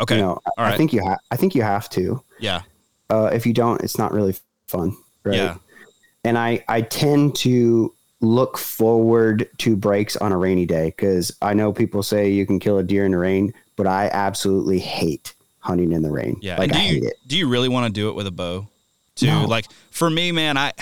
Okay. 0.00 0.16
You 0.16 0.22
know, 0.22 0.40
I 0.56 0.76
think 0.76 0.92
you 0.92 1.04
have, 1.06 1.18
I 1.30 1.36
think 1.36 1.54
you 1.54 1.62
have 1.62 1.90
to. 1.90 2.22
Yeah. 2.40 2.62
Uh, 3.10 3.30
if 3.32 3.44
you 3.44 3.52
don't, 3.52 3.82
it's 3.82 3.98
not 3.98 4.12
really 4.12 4.34
fun, 4.68 4.96
right? 5.22 5.36
Yeah. 5.36 5.56
And 6.24 6.38
I 6.38 6.64
I 6.68 6.80
tend 6.82 7.34
to 7.36 7.92
look 8.22 8.56
forward 8.56 9.48
to 9.58 9.76
breaks 9.76 10.16
on 10.16 10.32
a 10.32 10.38
rainy 10.38 10.64
day 10.64 10.86
because 10.86 11.36
I 11.42 11.54
know 11.54 11.72
people 11.72 12.02
say 12.02 12.30
you 12.30 12.46
can 12.46 12.58
kill 12.58 12.78
a 12.78 12.82
deer 12.82 13.04
in 13.04 13.10
the 13.10 13.18
rain, 13.18 13.52
but 13.76 13.86
I 13.86 14.08
absolutely 14.12 14.78
hate 14.78 15.34
hunting 15.58 15.92
in 15.92 16.02
the 16.02 16.10
rain. 16.10 16.38
Yeah, 16.40 16.56
like 16.56 16.72
I 16.72 16.84
you, 16.84 17.08
it. 17.08 17.14
Do 17.26 17.36
you 17.36 17.48
really 17.48 17.68
want 17.68 17.86
to 17.86 17.92
do 17.92 18.08
it 18.08 18.14
with 18.14 18.26
a 18.26 18.30
bow? 18.30 18.68
Too 19.16 19.26
no. 19.26 19.44
like 19.44 19.66
for 19.90 20.08
me, 20.08 20.32
man, 20.32 20.56
I 20.56 20.72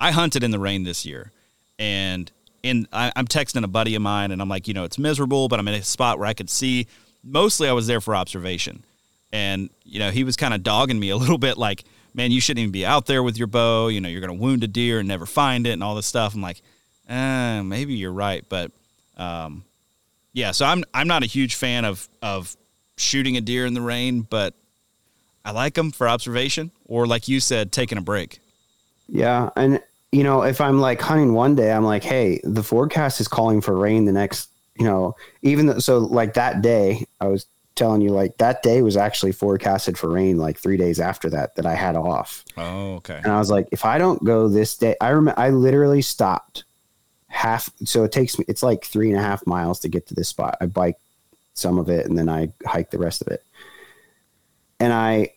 I 0.00 0.10
hunted 0.10 0.42
in 0.42 0.50
the 0.50 0.58
rain 0.58 0.82
this 0.82 1.06
year, 1.06 1.30
and 1.78 2.30
and 2.64 2.88
I, 2.92 3.12
I'm 3.14 3.26
texting 3.26 3.62
a 3.62 3.68
buddy 3.68 3.94
of 3.94 4.02
mine, 4.02 4.32
and 4.32 4.40
I'm 4.40 4.48
like, 4.48 4.66
you 4.66 4.74
know, 4.74 4.84
it's 4.84 4.98
miserable, 4.98 5.48
but 5.48 5.60
I'm 5.60 5.68
in 5.68 5.74
a 5.74 5.82
spot 5.82 6.18
where 6.18 6.26
I 6.26 6.34
could 6.34 6.50
see. 6.50 6.86
Mostly, 7.22 7.68
I 7.68 7.72
was 7.72 7.86
there 7.86 8.00
for 8.00 8.16
observation, 8.16 8.82
and 9.32 9.70
you 9.84 9.98
know, 10.00 10.10
he 10.10 10.24
was 10.24 10.36
kind 10.36 10.54
of 10.54 10.62
dogging 10.62 10.98
me 10.98 11.10
a 11.10 11.16
little 11.16 11.38
bit, 11.38 11.58
like 11.58 11.84
man, 12.14 12.30
you 12.30 12.40
shouldn't 12.40 12.60
even 12.60 12.72
be 12.72 12.84
out 12.84 13.06
there 13.06 13.22
with 13.22 13.38
your 13.38 13.46
bow. 13.46 13.88
You 13.88 14.00
know, 14.00 14.08
you're 14.08 14.20
going 14.20 14.36
to 14.36 14.42
wound 14.42 14.64
a 14.64 14.68
deer 14.68 14.98
and 14.98 15.08
never 15.08 15.26
find 15.26 15.66
it 15.66 15.72
and 15.72 15.82
all 15.82 15.94
this 15.94 16.06
stuff. 16.06 16.34
I'm 16.34 16.42
like, 16.42 16.62
eh, 17.08 17.62
maybe 17.62 17.94
you're 17.94 18.12
right. 18.12 18.44
But, 18.48 18.70
um, 19.16 19.64
yeah, 20.32 20.52
so 20.52 20.66
I'm, 20.66 20.84
I'm 20.94 21.08
not 21.08 21.22
a 21.22 21.26
huge 21.26 21.54
fan 21.54 21.84
of, 21.84 22.08
of 22.20 22.56
shooting 22.96 23.36
a 23.36 23.40
deer 23.40 23.66
in 23.66 23.74
the 23.74 23.80
rain, 23.80 24.22
but 24.22 24.54
I 25.44 25.50
like 25.50 25.74
them 25.74 25.90
for 25.90 26.08
observation 26.08 26.70
or 26.86 27.06
like 27.06 27.28
you 27.28 27.40
said, 27.40 27.72
taking 27.72 27.98
a 27.98 28.02
break. 28.02 28.40
Yeah. 29.08 29.50
And, 29.56 29.80
you 30.10 30.24
know, 30.24 30.42
if 30.42 30.60
I'm 30.60 30.80
like 30.80 31.00
hunting 31.00 31.34
one 31.34 31.54
day, 31.54 31.72
I'm 31.72 31.84
like, 31.84 32.04
Hey, 32.04 32.40
the 32.44 32.62
forecast 32.62 33.20
is 33.20 33.28
calling 33.28 33.60
for 33.60 33.76
rain 33.76 34.04
the 34.04 34.12
next, 34.12 34.50
you 34.78 34.86
know, 34.86 35.16
even 35.42 35.66
though, 35.66 35.78
so 35.78 35.98
like 35.98 36.34
that 36.34 36.62
day 36.62 37.04
I 37.20 37.28
was 37.28 37.46
telling 37.74 38.02
you 38.02 38.10
like 38.10 38.36
that 38.38 38.62
day 38.62 38.82
was 38.82 38.96
actually 38.96 39.32
forecasted 39.32 39.96
for 39.96 40.08
rain 40.08 40.36
like 40.36 40.58
three 40.58 40.76
days 40.76 41.00
after 41.00 41.30
that 41.30 41.54
that 41.56 41.66
I 41.66 41.74
had 41.74 41.96
off. 41.96 42.44
Oh, 42.56 42.94
okay. 42.96 43.20
And 43.22 43.32
I 43.32 43.38
was 43.38 43.50
like, 43.50 43.68
if 43.72 43.84
I 43.84 43.98
don't 43.98 44.22
go 44.24 44.48
this 44.48 44.76
day, 44.76 44.94
I 45.00 45.08
remember 45.10 45.38
I 45.40 45.50
literally 45.50 46.02
stopped 46.02 46.64
half. 47.28 47.70
So 47.84 48.04
it 48.04 48.12
takes 48.12 48.38
me, 48.38 48.44
it's 48.48 48.62
like 48.62 48.84
three 48.84 49.10
and 49.10 49.18
a 49.18 49.22
half 49.22 49.46
miles 49.46 49.80
to 49.80 49.88
get 49.88 50.06
to 50.08 50.14
this 50.14 50.28
spot. 50.28 50.58
I 50.60 50.66
bike 50.66 50.98
some 51.54 51.78
of 51.78 51.88
it 51.88 52.06
and 52.06 52.18
then 52.18 52.28
I 52.28 52.52
hike 52.66 52.90
the 52.90 52.98
rest 52.98 53.22
of 53.22 53.28
it. 53.28 53.44
And 54.78 54.92
I, 54.92 55.32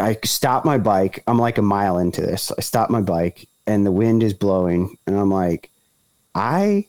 I 0.00 0.18
stopped 0.24 0.66
my 0.66 0.78
bike. 0.78 1.22
I'm 1.26 1.38
like 1.38 1.58
a 1.58 1.62
mile 1.62 1.98
into 1.98 2.20
this. 2.20 2.52
I 2.56 2.60
stopped 2.60 2.90
my 2.90 3.00
bike 3.00 3.48
and 3.66 3.84
the 3.84 3.92
wind 3.92 4.22
is 4.22 4.34
blowing. 4.34 4.96
And 5.06 5.18
I'm 5.18 5.30
like, 5.30 5.70
I, 6.34 6.86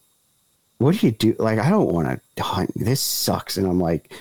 what 0.78 0.96
do 0.98 1.06
you 1.06 1.12
do? 1.12 1.36
Like, 1.40 1.58
I 1.58 1.70
don't 1.70 1.92
want 1.92 2.22
to 2.36 2.44
hunt. 2.44 2.72
This 2.76 3.00
sucks. 3.00 3.58
And 3.58 3.66
I'm 3.66 3.80
like, 3.80 4.14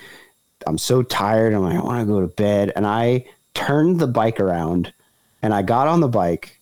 I'm 0.66 0.78
so 0.78 1.02
tired. 1.02 1.54
I'm 1.54 1.62
like, 1.62 1.76
I 1.76 1.82
want 1.82 2.00
to 2.00 2.12
go 2.12 2.20
to 2.20 2.26
bed. 2.26 2.72
And 2.76 2.86
I 2.86 3.26
turned 3.54 3.98
the 3.98 4.06
bike 4.06 4.40
around 4.40 4.92
and 5.42 5.54
I 5.54 5.62
got 5.62 5.88
on 5.88 6.00
the 6.00 6.08
bike 6.08 6.58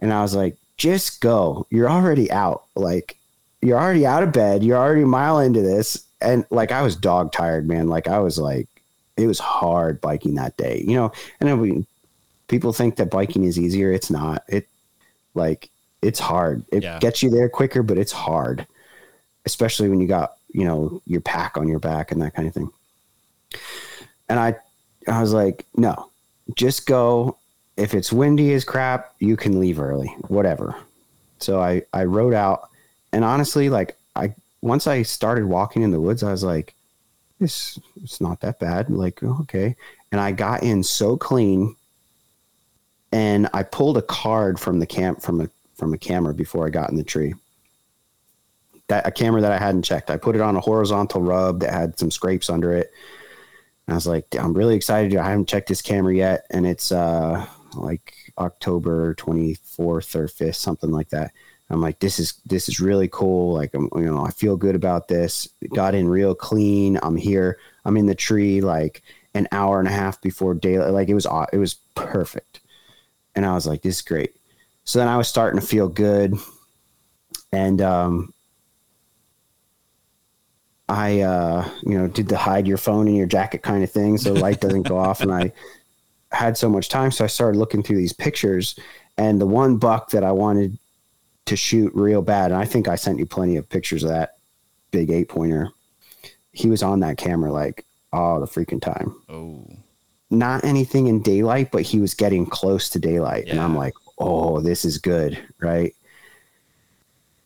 and 0.00 0.12
I 0.12 0.22
was 0.22 0.34
like, 0.34 0.56
just 0.76 1.20
go. 1.20 1.66
You're 1.70 1.90
already 1.90 2.30
out. 2.30 2.64
Like, 2.74 3.16
you're 3.62 3.78
already 3.78 4.06
out 4.06 4.22
of 4.22 4.32
bed. 4.32 4.62
You're 4.62 4.78
already 4.78 5.02
a 5.02 5.06
mile 5.06 5.38
into 5.40 5.62
this. 5.62 6.04
And 6.20 6.44
like, 6.50 6.72
I 6.72 6.82
was 6.82 6.96
dog 6.96 7.32
tired, 7.32 7.66
man. 7.66 7.88
Like, 7.88 8.08
I 8.08 8.18
was 8.18 8.38
like, 8.38 8.68
it 9.16 9.26
was 9.26 9.38
hard 9.38 10.00
biking 10.00 10.34
that 10.34 10.56
day, 10.56 10.84
you 10.86 10.94
know. 10.94 11.12
And 11.40 11.60
we, 11.60 11.86
people 12.48 12.72
think 12.72 12.96
that 12.96 13.10
biking 13.10 13.44
is 13.44 13.58
easier. 13.58 13.90
It's 13.90 14.10
not. 14.10 14.44
It, 14.48 14.68
like, 15.34 15.70
it's 16.02 16.20
hard. 16.20 16.64
It 16.70 16.82
yeah. 16.82 16.98
gets 16.98 17.22
you 17.22 17.30
there 17.30 17.48
quicker, 17.48 17.82
but 17.82 17.98
it's 17.98 18.12
hard, 18.12 18.66
especially 19.46 19.88
when 19.88 20.00
you 20.00 20.06
got, 20.06 20.36
you 20.50 20.64
know, 20.64 21.02
your 21.06 21.20
pack 21.20 21.56
on 21.56 21.68
your 21.68 21.78
back 21.78 22.12
and 22.12 22.20
that 22.22 22.34
kind 22.34 22.46
of 22.46 22.54
thing. 22.54 22.70
And 24.28 24.38
I, 24.38 24.56
I 25.08 25.20
was 25.20 25.32
like, 25.32 25.66
no, 25.76 26.10
just 26.54 26.86
go. 26.86 27.36
If 27.76 27.94
it's 27.94 28.12
windy 28.12 28.54
as 28.54 28.64
crap, 28.64 29.14
you 29.18 29.36
can 29.36 29.60
leave 29.60 29.78
early, 29.78 30.08
whatever. 30.28 30.74
So 31.38 31.60
I, 31.60 31.82
I 31.92 32.04
rode 32.04 32.34
out 32.34 32.70
and 33.12 33.24
honestly, 33.24 33.68
like 33.68 33.96
I, 34.14 34.34
once 34.62 34.86
I 34.86 35.02
started 35.02 35.44
walking 35.44 35.82
in 35.82 35.90
the 35.90 36.00
woods, 36.00 36.22
I 36.22 36.30
was 36.30 36.42
like, 36.42 36.74
this, 37.38 37.78
it's 38.02 38.20
not 38.20 38.40
that 38.40 38.58
bad. 38.58 38.88
Like, 38.88 39.22
oh, 39.22 39.38
okay. 39.42 39.76
And 40.10 40.20
I 40.20 40.32
got 40.32 40.62
in 40.62 40.82
so 40.82 41.16
clean 41.16 41.76
and 43.12 43.48
I 43.52 43.62
pulled 43.62 43.98
a 43.98 44.02
card 44.02 44.58
from 44.58 44.78
the 44.78 44.86
camp 44.86 45.22
from 45.22 45.42
a, 45.42 45.50
from 45.76 45.92
a 45.92 45.98
camera 45.98 46.32
before 46.32 46.66
I 46.66 46.70
got 46.70 46.90
in 46.90 46.96
the 46.96 47.04
tree 47.04 47.34
that 48.88 49.06
a 49.06 49.10
camera 49.10 49.40
that 49.40 49.52
I 49.52 49.58
hadn't 49.58 49.82
checked. 49.82 50.10
I 50.10 50.16
put 50.16 50.34
it 50.34 50.40
on 50.40 50.56
a 50.56 50.60
horizontal 50.60 51.20
rub 51.20 51.60
that 51.60 51.72
had 51.72 51.98
some 51.98 52.10
scrapes 52.10 52.48
under 52.48 52.72
it. 52.72 52.92
And 53.86 53.94
I 53.94 53.96
was 53.96 54.06
like, 54.06 54.26
I'm 54.38 54.52
really 54.52 54.74
excited. 54.74 55.16
I 55.16 55.28
haven't 55.28 55.48
checked 55.48 55.68
this 55.68 55.82
camera 55.82 56.14
yet. 56.14 56.46
And 56.50 56.66
it's 56.66 56.90
uh, 56.90 57.46
like 57.74 58.14
October 58.38 59.14
24th 59.14 60.14
or 60.14 60.26
5th, 60.26 60.56
something 60.56 60.90
like 60.90 61.10
that. 61.10 61.32
I'm 61.68 61.80
like, 61.80 61.98
this 61.98 62.20
is 62.20 62.34
this 62.46 62.68
is 62.68 62.78
really 62.78 63.08
cool. 63.08 63.54
Like 63.54 63.74
I'm, 63.74 63.88
you 63.96 64.04
know, 64.04 64.24
I 64.24 64.30
feel 64.30 64.56
good 64.56 64.76
about 64.76 65.08
this. 65.08 65.48
Got 65.74 65.96
in 65.96 66.08
real 66.08 66.34
clean. 66.34 66.98
I'm 67.02 67.16
here. 67.16 67.58
I'm 67.84 67.96
in 67.96 68.06
the 68.06 68.14
tree 68.14 68.60
like 68.60 69.02
an 69.34 69.48
hour 69.50 69.80
and 69.80 69.88
a 69.88 69.92
half 69.92 70.20
before 70.20 70.54
daylight. 70.54 70.92
Like 70.92 71.08
it 71.08 71.14
was 71.14 71.26
it 71.52 71.58
was 71.58 71.74
perfect. 71.96 72.60
And 73.34 73.44
I 73.44 73.54
was 73.54 73.66
like, 73.66 73.82
this 73.82 73.96
is 73.96 74.02
great. 74.02 74.36
So 74.84 75.00
then 75.00 75.08
I 75.08 75.16
was 75.16 75.26
starting 75.26 75.60
to 75.60 75.66
feel 75.66 75.88
good. 75.88 76.34
And 77.52 77.80
um 77.80 78.32
I 80.88 81.20
uh 81.20 81.68
you 81.82 81.98
know 81.98 82.06
did 82.06 82.28
the 82.28 82.36
hide 82.36 82.66
your 82.66 82.78
phone 82.78 83.08
in 83.08 83.14
your 83.16 83.26
jacket 83.26 83.62
kind 83.62 83.82
of 83.82 83.90
thing 83.90 84.18
so 84.18 84.34
the 84.34 84.40
light 84.40 84.60
doesn't 84.60 84.82
go 84.82 84.96
off 84.96 85.20
and 85.20 85.32
I 85.32 85.52
had 86.30 86.56
so 86.56 86.68
much 86.68 86.88
time 86.88 87.10
so 87.10 87.24
I 87.24 87.28
started 87.28 87.58
looking 87.58 87.82
through 87.82 87.96
these 87.96 88.12
pictures 88.12 88.78
and 89.18 89.40
the 89.40 89.46
one 89.46 89.78
buck 89.78 90.10
that 90.10 90.22
I 90.22 90.32
wanted 90.32 90.78
to 91.46 91.56
shoot 91.56 91.92
real 91.94 92.22
bad. 92.22 92.50
And 92.50 92.60
I 92.60 92.64
think 92.64 92.88
I 92.88 92.96
sent 92.96 93.18
you 93.18 93.26
plenty 93.26 93.56
of 93.56 93.68
pictures 93.68 94.02
of 94.02 94.10
that 94.10 94.38
big 94.90 95.10
eight 95.10 95.28
pointer. 95.28 95.70
He 96.52 96.68
was 96.68 96.82
on 96.82 97.00
that 97.00 97.16
camera 97.18 97.52
like 97.52 97.84
all 98.12 98.40
the 98.40 98.46
freaking 98.46 98.80
time. 98.82 99.14
Oh, 99.28 99.64
Not 100.30 100.64
anything 100.64 101.06
in 101.06 101.22
daylight, 101.22 101.70
but 101.70 101.82
he 101.82 102.00
was 102.00 102.14
getting 102.14 102.46
close 102.46 102.90
to 102.90 102.98
daylight. 102.98 103.48
And 103.48 103.60
I'm 103.60 103.76
like, 103.76 103.94
oh, 104.18 104.60
this 104.60 104.84
is 104.84 104.98
good. 104.98 105.38
Right. 105.60 105.94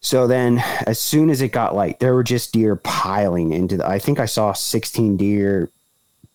So 0.01 0.27
then, 0.27 0.63
as 0.87 0.99
soon 0.99 1.29
as 1.29 1.43
it 1.43 1.53
got 1.53 1.75
light, 1.75 2.01
there 2.01 2.15
were 2.15 2.25
just 2.25 2.53
deer 2.53 2.77
piling 2.77 3.53
into 3.53 3.77
the. 3.77 3.87
I 3.87 3.99
think 3.99 4.19
I 4.19 4.27
saw 4.27 4.53
16 4.53 5.17
deer 5.19 5.71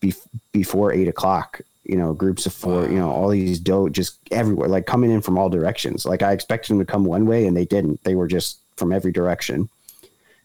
bef- 0.00 0.26
before 0.52 0.92
eight 0.92 1.08
o'clock. 1.08 1.60
You 1.84 1.96
know, 1.96 2.12
groups 2.14 2.46
of 2.46 2.52
four. 2.52 2.84
You 2.84 2.98
know, 2.98 3.10
all 3.10 3.28
these 3.28 3.58
doe 3.58 3.88
just 3.88 4.18
everywhere, 4.30 4.68
like 4.68 4.86
coming 4.86 5.10
in 5.10 5.20
from 5.20 5.38
all 5.38 5.48
directions. 5.48 6.04
Like 6.04 6.22
I 6.22 6.32
expected 6.32 6.70
them 6.70 6.78
to 6.78 6.90
come 6.90 7.04
one 7.04 7.26
way, 7.26 7.46
and 7.46 7.56
they 7.56 7.64
didn't. 7.64 8.02
They 8.04 8.14
were 8.14 8.28
just 8.28 8.58
from 8.76 8.92
every 8.92 9.12
direction. 9.12 9.68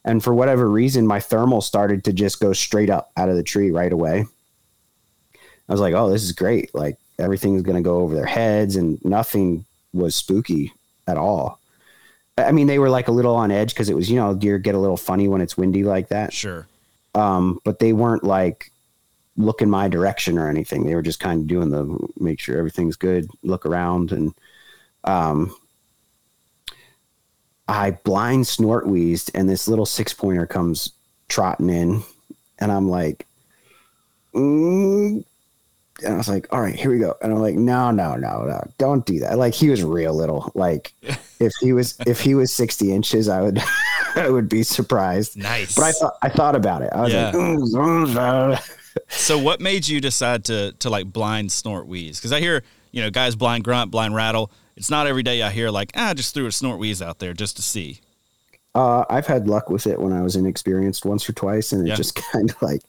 And 0.03 0.23
for 0.23 0.33
whatever 0.33 0.67
reason, 0.67 1.05
my 1.05 1.19
thermal 1.19 1.61
started 1.61 2.03
to 2.05 2.13
just 2.13 2.39
go 2.39 2.53
straight 2.53 2.89
up 2.89 3.11
out 3.17 3.29
of 3.29 3.35
the 3.35 3.43
tree 3.43 3.69
right 3.69 3.93
away. 3.93 4.25
I 5.69 5.71
was 5.71 5.81
like, 5.81 5.93
"Oh, 5.93 6.09
this 6.09 6.23
is 6.23 6.31
great! 6.31 6.73
Like 6.73 6.97
everything's 7.19 7.61
going 7.61 7.77
to 7.77 7.87
go 7.87 7.97
over 7.97 8.15
their 8.15 8.25
heads, 8.25 8.75
and 8.75 9.03
nothing 9.05 9.65
was 9.93 10.15
spooky 10.15 10.73
at 11.07 11.17
all." 11.17 11.60
I 12.37 12.51
mean, 12.51 12.67
they 12.67 12.79
were 12.79 12.89
like 12.89 13.07
a 13.07 13.11
little 13.11 13.35
on 13.35 13.51
edge 13.51 13.73
because 13.73 13.89
it 13.89 13.95
was, 13.95 14.09
you 14.09 14.15
know, 14.15 14.33
deer 14.33 14.57
get 14.57 14.75
a 14.75 14.79
little 14.79 14.97
funny 14.97 15.27
when 15.27 15.41
it's 15.41 15.57
windy 15.57 15.83
like 15.83 16.09
that. 16.09 16.33
sure. 16.33 16.67
Um, 17.13 17.59
but 17.65 17.79
they 17.79 17.91
weren't 17.93 18.23
like 18.23 18.71
looking 19.37 19.69
my 19.69 19.87
direction 19.87 20.37
or 20.37 20.49
anything. 20.49 20.85
They 20.85 20.95
were 20.95 21.01
just 21.01 21.19
kind 21.19 21.41
of 21.41 21.47
doing 21.47 21.69
the 21.69 22.09
make 22.17 22.39
sure 22.39 22.57
everything's 22.57 22.95
good, 22.95 23.29
look 23.43 23.65
around, 23.65 24.11
and 24.11 24.33
um, 25.03 25.55
I 27.67 27.91
blind 27.91 28.47
snort 28.47 28.87
wheezed, 28.87 29.31
and 29.33 29.49
this 29.49 29.67
little 29.67 29.85
six 29.85 30.13
pointer 30.13 30.45
comes 30.45 30.93
trotting 31.27 31.69
in, 31.69 32.03
and 32.59 32.71
I'm 32.71 32.89
like, 32.89 33.27
mm. 34.33 35.23
And 36.03 36.13
I 36.13 36.17
was 36.17 36.27
like, 36.27 36.47
all 36.51 36.61
right, 36.61 36.75
here 36.75 36.91
we 36.91 36.99
go. 36.99 37.15
And 37.21 37.31
I'm 37.31 37.39
like, 37.39 37.55
no, 37.55 37.91
no, 37.91 38.15
no, 38.15 38.43
no, 38.45 38.61
don't 38.77 39.05
do 39.05 39.19
that. 39.19 39.37
Like 39.37 39.53
he 39.53 39.69
was 39.69 39.83
real 39.83 40.13
little. 40.13 40.51
Like 40.55 40.93
if 41.39 41.53
he 41.61 41.73
was 41.73 41.95
if 42.05 42.19
he 42.21 42.35
was 42.35 42.53
60 42.53 42.91
inches, 42.93 43.29
I 43.29 43.41
would 43.41 43.59
I 44.15 44.29
would 44.29 44.49
be 44.49 44.63
surprised. 44.63 45.37
Nice. 45.37 45.75
But 45.75 45.83
I 45.83 45.91
thought 45.93 46.13
I 46.21 46.29
thought 46.29 46.55
about 46.55 46.81
it. 46.81 46.89
I 46.93 47.01
was 47.01 47.13
Yeah. 47.13 47.25
like, 47.27 47.35
"Mm, 47.35 47.57
mm, 47.73 48.13
mm." 48.55 48.77
So 49.07 49.37
what 49.39 49.61
made 49.61 49.87
you 49.87 50.01
decide 50.01 50.43
to 50.45 50.73
to 50.79 50.89
like 50.89 51.05
blind 51.11 51.51
snort 51.51 51.87
wheeze? 51.87 52.19
Because 52.19 52.33
I 52.33 52.39
hear 52.41 52.61
you 52.91 53.01
know 53.01 53.09
guys 53.09 53.35
blind 53.35 53.63
grunt, 53.63 53.89
blind 53.89 54.15
rattle. 54.15 54.51
It's 54.75 54.89
not 54.89 55.07
every 55.07 55.23
day 55.23 55.41
I 55.43 55.49
hear 55.49 55.69
like 55.69 55.91
ah, 55.95 56.09
I 56.09 56.13
just 56.13 56.33
threw 56.33 56.45
a 56.45 56.51
snort 56.51 56.77
wheeze 56.79 57.01
out 57.01 57.19
there 57.19 57.33
just 57.33 57.55
to 57.55 57.61
see. 57.61 58.01
uh, 58.75 59.05
I've 59.09 59.27
had 59.27 59.47
luck 59.47 59.69
with 59.69 59.87
it 59.87 59.99
when 59.99 60.11
I 60.13 60.21
was 60.21 60.35
inexperienced 60.35 61.05
once 61.05 61.27
or 61.29 61.33
twice, 61.33 61.71
and 61.71 61.85
it 61.85 61.89
Yeah. 61.89 61.95
just 61.95 62.15
kind 62.15 62.49
of 62.49 62.61
like 62.61 62.81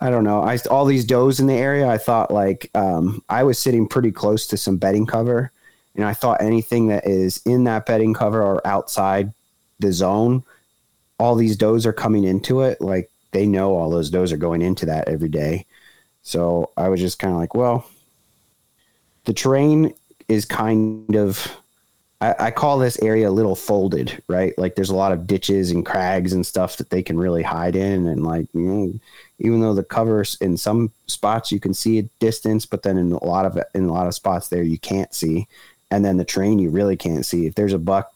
I 0.00 0.10
don't 0.10 0.24
know. 0.24 0.42
I 0.42 0.58
all 0.70 0.84
these 0.84 1.04
does 1.04 1.40
in 1.40 1.46
the 1.46 1.54
area. 1.54 1.88
I 1.88 1.98
thought 1.98 2.30
like 2.30 2.70
um, 2.74 3.22
I 3.28 3.42
was 3.42 3.58
sitting 3.58 3.88
pretty 3.88 4.12
close 4.12 4.46
to 4.48 4.56
some 4.56 4.76
bedding 4.76 5.06
cover, 5.06 5.50
and 5.96 6.04
I 6.04 6.14
thought 6.14 6.40
anything 6.40 6.88
that 6.88 7.06
is 7.06 7.40
in 7.44 7.64
that 7.64 7.86
bedding 7.86 8.14
cover 8.14 8.42
or 8.42 8.64
outside 8.66 9.32
the 9.80 9.92
zone, 9.92 10.44
all 11.18 11.34
these 11.34 11.56
does 11.56 11.84
are 11.84 11.92
coming 11.92 12.24
into 12.24 12.60
it. 12.60 12.80
Like 12.80 13.10
they 13.32 13.46
know 13.46 13.74
all 13.74 13.90
those 13.90 14.10
does 14.10 14.32
are 14.32 14.36
going 14.36 14.62
into 14.62 14.86
that 14.86 15.08
every 15.08 15.28
day. 15.28 15.66
So 16.22 16.70
I 16.76 16.88
was 16.88 17.00
just 17.00 17.18
kind 17.18 17.32
of 17.32 17.40
like, 17.40 17.54
well, 17.54 17.88
the 19.24 19.32
terrain 19.32 19.94
is 20.28 20.44
kind 20.44 21.16
of 21.16 21.56
I, 22.20 22.34
I 22.38 22.50
call 22.50 22.78
this 22.78 22.98
area 23.00 23.28
a 23.28 23.30
little 23.30 23.54
folded, 23.54 24.22
right? 24.28 24.56
Like 24.58 24.74
there's 24.74 24.90
a 24.90 24.96
lot 24.96 25.12
of 25.12 25.26
ditches 25.26 25.70
and 25.70 25.86
crags 25.86 26.32
and 26.32 26.44
stuff 26.44 26.76
that 26.78 26.90
they 26.90 27.02
can 27.02 27.18
really 27.18 27.42
hide 27.42 27.76
in, 27.76 28.06
and 28.06 28.24
like 28.24 28.46
you 28.54 28.60
know, 28.60 28.94
even 29.38 29.60
though 29.60 29.74
the 29.74 29.84
covers 29.84 30.36
in 30.40 30.56
some 30.56 30.90
spots 31.06 31.52
you 31.52 31.60
can 31.60 31.74
see 31.74 31.98
a 31.98 32.02
distance, 32.18 32.66
but 32.66 32.82
then 32.82 32.98
in 32.98 33.12
a 33.12 33.24
lot 33.24 33.46
of 33.46 33.58
in 33.74 33.84
a 33.84 33.92
lot 33.92 34.06
of 34.06 34.14
spots 34.14 34.48
there 34.48 34.62
you 34.62 34.78
can't 34.78 35.14
see, 35.14 35.46
and 35.90 36.04
then 36.04 36.16
the 36.16 36.24
terrain 36.24 36.58
you 36.58 36.70
really 36.70 36.96
can't 36.96 37.24
see. 37.24 37.46
If 37.46 37.54
there's 37.54 37.72
a 37.72 37.78
buck 37.78 38.12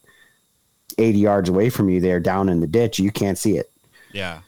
80 0.99 1.19
yards 1.19 1.49
away 1.49 1.71
from 1.71 1.89
you, 1.89 2.01
there 2.01 2.21
down 2.21 2.49
in 2.49 2.61
the 2.61 2.67
ditch, 2.67 2.99
you 2.99 3.11
can't 3.11 3.39
see 3.39 3.57
it. 3.57 3.71
Yeah. 4.13 4.41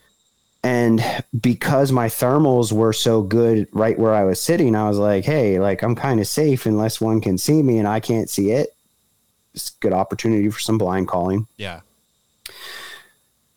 And 0.63 1.05
because 1.39 1.93
my 1.93 2.09
thermals 2.09 2.73
were 2.73 2.95
so 2.95 3.23
good 3.23 3.69
right 3.73 3.99
where 3.99 4.15
I 4.15 4.25
was 4.25 4.41
sitting, 4.41 4.75
I 4.75 4.89
was 4.89 4.97
like, 4.97 5.25
hey, 5.25 5.61
like 5.61 5.83
I'm 5.83 5.95
kind 5.95 6.21
of 6.21 6.27
safe 6.27 6.65
unless 6.65 7.01
one 7.01 7.21
can 7.21 7.37
see 7.37 7.63
me 7.63 7.79
and 7.79 7.87
I 7.87 8.01
can't 8.01 8.31
see 8.31 8.51
it. 8.51 8.74
It's 9.55 9.71
a 9.71 9.81
good 9.81 9.93
opportunity 9.93 10.51
for 10.51 10.61
some 10.61 10.79
blind 10.79 11.09
calling. 11.09 11.47
Yeah. 11.57 11.81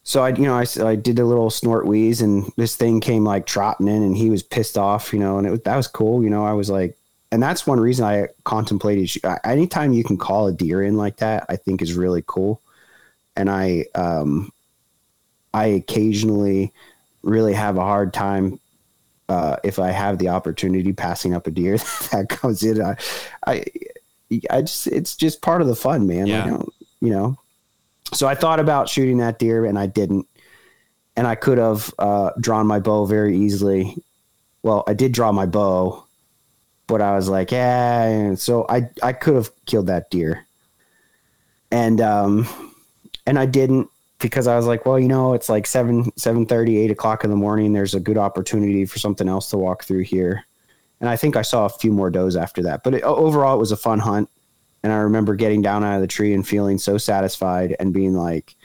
So 0.03 0.23
I, 0.23 0.29
you 0.29 0.43
know, 0.43 0.55
I, 0.55 0.65
I 0.85 0.95
did 0.95 1.19
a 1.19 1.25
little 1.25 1.49
snort 1.49 1.85
wheeze 1.85 2.21
and 2.21 2.49
this 2.55 2.77
thing 2.77 3.01
came 3.01 3.25
like 3.25 3.45
trotting 3.45 3.89
in 3.89 4.03
and 4.03 4.15
he 4.15 4.29
was 4.29 4.41
pissed 4.41 4.77
off, 4.77 5.11
you 5.11 5.19
know, 5.19 5.37
and 5.37 5.45
it 5.45 5.51
was, 5.51 5.59
that 5.61 5.75
was 5.75 5.87
cool. 5.87 6.23
You 6.23 6.29
know, 6.29 6.45
I 6.45 6.53
was 6.53 6.69
like, 6.69 6.97
and 7.29 7.43
that's 7.43 7.67
one 7.67 7.79
reason 7.79 8.05
I 8.05 8.29
contemplated, 8.45 9.21
anytime 9.43 9.91
you 9.91 10.05
can 10.05 10.17
call 10.17 10.47
a 10.47 10.53
deer 10.53 10.81
in 10.81 10.95
like 10.95 11.17
that, 11.17 11.45
I 11.49 11.57
think 11.57 11.81
is 11.81 11.93
really 11.93 12.23
cool. 12.25 12.61
And 13.35 13.49
I, 13.49 13.85
um, 13.95 14.53
I 15.53 15.65
occasionally 15.65 16.71
really 17.21 17.53
have 17.53 17.77
a 17.77 17.81
hard 17.81 18.13
time 18.13 18.61
uh, 19.27 19.57
if 19.63 19.77
I 19.77 19.91
have 19.91 20.19
the 20.19 20.29
opportunity 20.29 20.93
passing 20.93 21.33
up 21.33 21.47
a 21.47 21.51
deer 21.51 21.77
that 22.11 22.27
comes 22.29 22.63
in. 22.63 22.81
I, 22.81 22.95
I, 23.45 23.65
I 24.49 24.61
just 24.61 24.87
it's 24.87 25.15
just 25.15 25.41
part 25.41 25.61
of 25.61 25.67
the 25.67 25.75
fun, 25.75 26.07
man. 26.07 26.27
Yeah. 26.27 26.43
I 26.45 26.47
don't- 26.49 26.73
you 26.99 27.11
know. 27.11 27.37
So 28.13 28.27
I 28.27 28.35
thought 28.35 28.59
about 28.59 28.89
shooting 28.89 29.17
that 29.19 29.37
deer, 29.39 29.65
and 29.65 29.77
I 29.77 29.85
didn't. 29.85 30.27
And 31.15 31.27
I 31.27 31.35
could 31.35 31.57
have 31.57 31.93
uh, 31.99 32.31
drawn 32.39 32.65
my 32.67 32.79
bow 32.79 33.05
very 33.05 33.37
easily. 33.37 33.95
Well, 34.63 34.83
I 34.87 34.93
did 34.93 35.11
draw 35.11 35.31
my 35.31 35.45
bow, 35.45 36.03
but 36.87 37.01
I 37.01 37.15
was 37.15 37.27
like, 37.29 37.51
yeah. 37.51 38.03
And 38.03 38.39
so 38.39 38.65
I 38.69 38.89
I 39.03 39.13
could 39.13 39.35
have 39.35 39.51
killed 39.65 39.87
that 39.87 40.09
deer, 40.09 40.45
and 41.71 41.99
um, 42.01 42.47
and 43.25 43.37
I 43.37 43.45
didn't 43.45 43.89
because 44.19 44.47
I 44.47 44.55
was 44.55 44.65
like, 44.65 44.85
well, 44.85 44.99
you 44.99 45.07
know, 45.07 45.33
it's 45.33 45.49
like 45.49 45.67
seven 45.67 46.11
seven 46.17 46.45
thirty, 46.45 46.77
eight 46.77 46.91
o'clock 46.91 47.23
in 47.23 47.29
the 47.29 47.35
morning. 47.35 47.73
There's 47.73 47.93
a 47.95 47.99
good 47.99 48.17
opportunity 48.17 48.85
for 48.85 48.99
something 48.99 49.27
else 49.27 49.49
to 49.51 49.57
walk 49.57 49.83
through 49.83 50.03
here, 50.03 50.45
and 50.99 51.09
I 51.09 51.15
think 51.15 51.35
I 51.35 51.41
saw 51.41 51.65
a 51.65 51.69
few 51.69 51.91
more 51.91 52.09
does 52.09 52.35
after 52.35 52.61
that. 52.63 52.83
But 52.83 52.95
it, 52.95 53.03
overall, 53.03 53.55
it 53.55 53.59
was 53.59 53.71
a 53.71 53.77
fun 53.77 53.99
hunt, 53.99 54.29
and 54.83 54.91
I 54.91 54.97
remember 54.97 55.35
getting 55.35 55.61
down 55.61 55.83
out 55.83 55.95
of 55.95 56.01
the 56.01 56.07
tree 56.07 56.33
and 56.33 56.47
feeling 56.47 56.77
so 56.77 56.97
satisfied 56.97 57.75
and 57.79 57.93
being 57.93 58.13
like, 58.13 58.55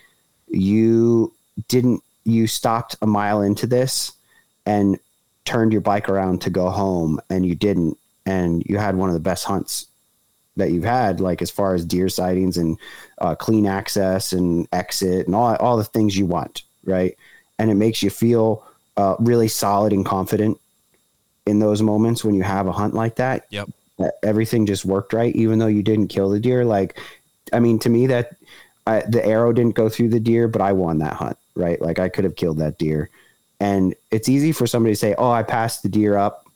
you 0.49 1.33
didn't 1.69 2.03
you 2.25 2.47
stopped 2.47 2.97
a 3.03 3.07
mile 3.07 3.43
into 3.43 3.67
this 3.67 4.13
and 4.65 4.99
turned 5.45 5.73
your 5.73 5.81
bike 5.81 6.09
around 6.09 6.41
to 6.43 6.51
go 6.51 6.71
home, 6.71 7.21
and 7.31 7.45
you 7.45 7.55
didn't, 7.55 7.99
and 8.27 8.63
you 8.67 8.79
had 8.79 8.97
one 8.97 9.09
of 9.09 9.15
the 9.15 9.21
best 9.21 9.45
hunts 9.45 9.89
that 10.57 10.71
you've 10.71 10.85
had, 10.85 11.21
like 11.21 11.43
as 11.43 11.51
far 11.51 11.75
as 11.75 11.85
deer 11.85 12.09
sightings 12.09 12.57
and 12.59 12.79
uh, 13.19 13.35
clean 13.35 13.67
access 13.67 14.33
and 14.33 14.69
exit 14.73 15.27
and 15.27 15.35
all 15.35 15.57
all 15.57 15.77
the 15.77 15.85
things 15.85 16.17
you 16.17 16.27
want, 16.27 16.63
right? 16.85 17.17
And 17.59 17.71
it 17.71 17.75
makes 17.75 18.03
you 18.03 18.11
feel 18.11 18.65
uh, 18.97 19.17
really 19.19 19.49
solid 19.49 19.93
and 19.93 20.05
confident 20.05 20.61
in 21.47 21.59
those 21.59 21.83
moments 21.83 22.25
when 22.25 22.35
you 22.35 22.43
have 22.43 22.67
a 22.67 22.73
hunt 22.73 22.95
like 22.95 23.17
that. 23.17 23.47
Yep. 23.51 23.71
That 23.99 24.15
everything 24.23 24.67
just 24.67 24.85
worked 24.85 25.13
right, 25.13 25.35
even 25.37 25.59
though 25.59 25.67
you 25.67 25.83
didn't 25.83 26.09
kill 26.09 26.31
the 26.31 26.41
deer. 26.41 26.65
Like, 26.65 26.99
I 27.53 27.61
mean, 27.61 27.79
to 27.81 27.89
me, 27.89 28.07
that 28.07 28.37
I, 28.87 29.01
the 29.01 29.25
arrow 29.25 29.53
didn't 29.53 29.75
go 29.75 29.89
through 29.89 30.09
the 30.09 30.21
deer, 30.21 30.49
but 30.49 30.63
I 30.63 30.73
won 30.73 30.99
that 30.99 31.13
hunt, 31.13 31.37
right? 31.55 31.81
Like, 31.81 31.99
I 31.99 32.09
could 32.09 32.25
have 32.25 32.37
killed 32.37 32.59
that 32.59 32.79
deer. 32.79 33.11
And 33.61 33.95
it's 34.11 34.29
easy 34.29 34.51
for 34.51 34.67
somebody 34.67 34.93
to 34.93 34.99
say, 34.99 35.15
"Oh, 35.17 35.31
I 35.31 35.45
passed 35.45 35.85
the 35.85 35.89
deer 35.89 36.17
up," 36.17 36.47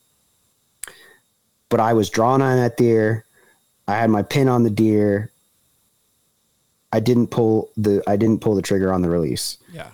but 1.69 1.79
I 1.79 1.93
was 1.93 2.09
drawn 2.09 2.41
on 2.41 2.57
that 2.57 2.75
deer. 2.75 3.23
I 3.87 3.95
had 3.95 4.09
my 4.09 4.23
pin 4.23 4.49
on 4.49 4.63
the 4.63 4.69
deer. 4.69 5.31
I 6.91 6.99
didn't 6.99 7.27
pull 7.27 7.69
the 7.77 8.03
I 8.07 8.17
didn't 8.17 8.41
pull 8.41 8.55
the 8.55 8.61
trigger 8.61 8.91
on 8.91 9.01
the 9.01 9.09
release. 9.09 9.57
Yeah. 9.71 9.91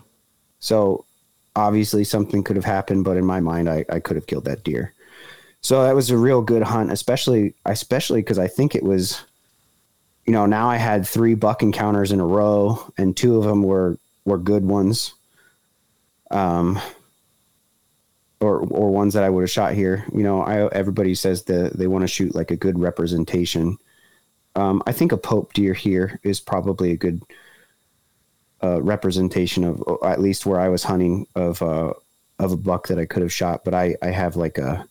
So 0.60 1.06
obviously 1.56 2.04
something 2.04 2.44
could 2.44 2.56
have 2.56 2.66
happened, 2.66 3.04
but 3.06 3.18
in 3.18 3.26
my 3.26 3.40
mind 3.40 3.70
I, 3.70 3.86
I 3.90 4.00
could 4.00 4.16
have 4.16 4.28
killed 4.28 4.46
that 4.46 4.64
deer. 4.64 4.94
So 5.62 5.84
that 5.84 5.96
was 5.96 6.10
a 6.10 6.18
real 6.18 6.42
good 6.42 6.64
hunt, 6.64 6.92
especially 6.92 7.54
especially 7.66 8.22
because 8.22 8.40
I 8.40 8.48
think 8.48 8.76
it 8.76 8.84
was 8.84 9.24
you 10.26 10.32
know, 10.32 10.46
now 10.46 10.70
I 10.70 10.78
had 10.78 11.06
three 11.06 11.36
buck 11.36 11.64
encounters 11.64 12.12
in 12.12 12.20
a 12.20 12.26
row, 12.26 12.92
and 12.98 13.16
two 13.16 13.38
of 13.38 13.44
them 13.44 13.64
were 13.64 13.98
were 14.26 14.38
good 14.38 14.64
ones. 14.64 15.14
Um, 16.32 16.80
or 18.40 18.60
or 18.60 18.92
ones 18.92 19.14
that 19.14 19.24
I 19.24 19.30
would 19.30 19.42
have 19.42 19.52
shot 19.52 19.74
here. 19.74 20.06
You 20.14 20.24
know, 20.24 20.42
I 20.42 20.68
everybody 20.70 21.16
says 21.16 21.44
that 21.44 21.78
they 21.78 21.88
want 21.88 22.04
to 22.04 22.08
shoot 22.08 22.36
like 22.36 22.52
a 22.52 22.58
good 22.58 22.80
representation. 22.80 23.78
Um, 24.56 24.84
I 24.86 24.92
think 24.92 25.12
a 25.12 25.18
Pope 25.18 25.54
deer 25.54 25.74
here 25.74 26.20
is 26.24 26.40
probably 26.40 26.92
a 26.92 26.98
good 26.98 27.22
uh, 28.64 28.82
representation 28.82 29.64
of 29.64 29.84
at 30.06 30.22
least 30.22 30.46
where 30.46 30.60
I 30.60 30.70
was 30.70 30.84
hunting 30.84 31.28
of 31.36 31.62
uh, 31.62 31.94
of 32.40 32.52
a 32.52 32.58
buck 32.58 32.88
that 32.88 33.00
I 33.00 33.06
could 33.06 33.22
have 33.22 33.34
shot. 33.34 33.64
But 33.64 33.74
I 33.74 33.96
I 34.02 34.08
have 34.08 34.36
like 34.36 34.58
a 34.58 34.86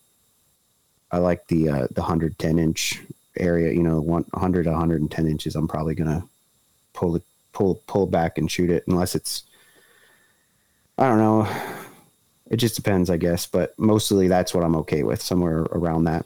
I 1.10 1.18
like 1.18 1.46
the 1.48 1.68
uh, 1.68 1.86
the 1.90 2.02
hundred 2.02 2.38
ten 2.38 2.58
inch 2.58 3.00
area. 3.38 3.72
You 3.72 3.82
know, 3.82 4.00
one 4.00 4.24
hundred 4.34 4.66
one 4.66 4.74
hundred 4.74 5.00
and 5.00 5.10
ten 5.10 5.26
inches. 5.26 5.56
I'm 5.56 5.68
probably 5.68 5.94
gonna 5.94 6.24
pull 6.92 7.16
it 7.16 7.22
pull 7.52 7.80
pull 7.86 8.06
back 8.06 8.38
and 8.38 8.50
shoot 8.50 8.70
it 8.70 8.84
unless 8.86 9.14
it's 9.14 9.44
I 10.98 11.08
don't 11.08 11.18
know 11.18 11.48
it 12.52 12.58
just 12.58 12.76
depends, 12.76 13.10
I 13.10 13.16
guess. 13.16 13.46
But 13.46 13.76
mostly 13.78 14.28
that's 14.28 14.54
what 14.54 14.62
I'm 14.62 14.76
okay 14.76 15.02
with, 15.02 15.20
somewhere 15.20 15.62
around 15.72 16.04
that, 16.04 16.24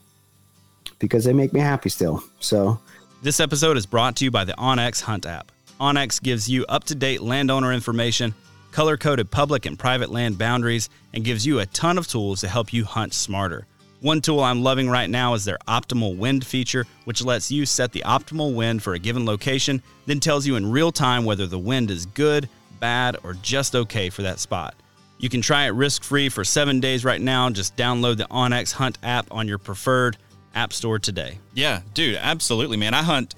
because 0.98 1.24
they 1.24 1.32
make 1.32 1.54
me 1.54 1.60
happy 1.60 1.88
still. 1.88 2.22
So, 2.40 2.78
this 3.22 3.40
episode 3.40 3.78
is 3.78 3.86
brought 3.86 4.16
to 4.16 4.24
you 4.24 4.30
by 4.30 4.44
the 4.44 4.52
onX 4.54 5.00
Hunt 5.00 5.24
app. 5.24 5.52
onX 5.80 6.22
gives 6.22 6.48
you 6.48 6.64
up 6.68 6.84
to 6.84 6.94
date 6.94 7.20
landowner 7.20 7.72
information, 7.72 8.34
color 8.72 8.96
coded 8.96 9.30
public 9.30 9.66
and 9.66 9.78
private 9.78 10.10
land 10.10 10.38
boundaries, 10.38 10.88
and 11.12 11.24
gives 11.24 11.46
you 11.46 11.58
a 11.58 11.66
ton 11.66 11.98
of 11.98 12.06
tools 12.06 12.40
to 12.40 12.48
help 12.48 12.72
you 12.72 12.84
hunt 12.84 13.12
smarter. 13.12 13.66
One 14.00 14.20
tool 14.20 14.40
I'm 14.40 14.62
loving 14.62 14.88
right 14.88 15.08
now 15.08 15.34
is 15.34 15.44
their 15.44 15.58
optimal 15.66 16.16
wind 16.16 16.46
feature, 16.46 16.86
which 17.04 17.24
lets 17.24 17.50
you 17.50 17.66
set 17.66 17.92
the 17.92 18.04
optimal 18.06 18.54
wind 18.54 18.82
for 18.82 18.94
a 18.94 18.98
given 18.98 19.24
location, 19.24 19.82
then 20.04 20.20
tells 20.20 20.46
you 20.46 20.56
in 20.56 20.70
real 20.70 20.92
time 20.92 21.24
whether 21.24 21.46
the 21.46 21.58
wind 21.58 21.90
is 21.90 22.06
good, 22.06 22.48
bad, 22.78 23.16
or 23.22 23.34
just 23.34 23.74
okay 23.74 24.10
for 24.10 24.22
that 24.22 24.38
spot. 24.38 24.74
You 25.18 25.30
can 25.30 25.40
try 25.40 25.64
it 25.64 25.70
risk 25.70 26.04
free 26.04 26.28
for 26.28 26.44
seven 26.44 26.78
days 26.78 27.04
right 27.04 27.20
now. 27.20 27.48
Just 27.48 27.74
download 27.76 28.18
the 28.18 28.24
onX 28.24 28.72
Hunt 28.72 28.98
app 29.02 29.26
on 29.30 29.48
your 29.48 29.58
preferred 29.58 30.18
app 30.54 30.74
store 30.74 30.98
today. 30.98 31.38
Yeah, 31.54 31.80
dude, 31.94 32.16
absolutely, 32.16 32.76
man. 32.76 32.92
I 32.92 33.02
hunt, 33.02 33.34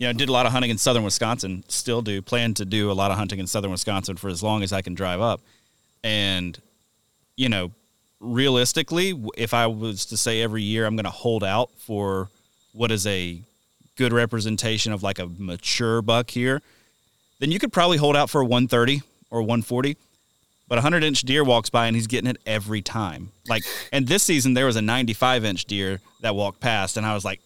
you 0.00 0.06
know, 0.06 0.14
did 0.14 0.30
a 0.30 0.32
lot 0.32 0.46
of 0.46 0.52
hunting 0.52 0.70
in 0.70 0.78
southern 0.78 1.04
Wisconsin, 1.04 1.62
still 1.68 2.00
do, 2.00 2.22
plan 2.22 2.54
to 2.54 2.64
do 2.64 2.90
a 2.90 2.94
lot 2.94 3.10
of 3.10 3.18
hunting 3.18 3.38
in 3.38 3.46
southern 3.46 3.70
Wisconsin 3.70 4.16
for 4.16 4.30
as 4.30 4.42
long 4.42 4.62
as 4.62 4.72
I 4.72 4.80
can 4.80 4.94
drive 4.94 5.20
up. 5.20 5.42
And, 6.02 6.58
you 7.36 7.50
know, 7.50 7.70
realistically, 8.18 9.12
if 9.36 9.52
I 9.52 9.66
was 9.66 10.06
to 10.06 10.16
say 10.16 10.40
every 10.40 10.62
year 10.62 10.86
I'm 10.86 10.96
going 10.96 11.04
to 11.04 11.10
hold 11.10 11.44
out 11.44 11.68
for 11.76 12.30
what 12.72 12.90
is 12.90 13.06
a 13.06 13.42
good 13.96 14.14
representation 14.14 14.92
of 14.92 15.02
like 15.02 15.18
a 15.18 15.26
mature 15.36 16.00
buck 16.00 16.30
here, 16.30 16.62
then 17.38 17.52
you 17.52 17.58
could 17.58 17.72
probably 17.72 17.98
hold 17.98 18.16
out 18.16 18.30
for 18.30 18.40
a 18.40 18.44
130 18.44 19.02
or 19.30 19.42
140 19.42 19.98
but 20.70 20.76
a 20.76 20.82
100 20.82 21.02
inch 21.02 21.22
deer 21.22 21.42
walks 21.42 21.68
by 21.68 21.88
and 21.88 21.96
he's 21.96 22.06
getting 22.06 22.30
it 22.30 22.36
every 22.46 22.80
time. 22.80 23.32
Like, 23.48 23.64
and 23.92 24.06
this 24.06 24.22
season 24.22 24.54
there 24.54 24.66
was 24.66 24.76
a 24.76 24.82
95 24.82 25.44
inch 25.44 25.64
deer 25.64 26.00
that 26.20 26.36
walked 26.36 26.60
past, 26.60 26.96
and 26.96 27.04
I 27.04 27.12
was 27.12 27.24
like, 27.24 27.40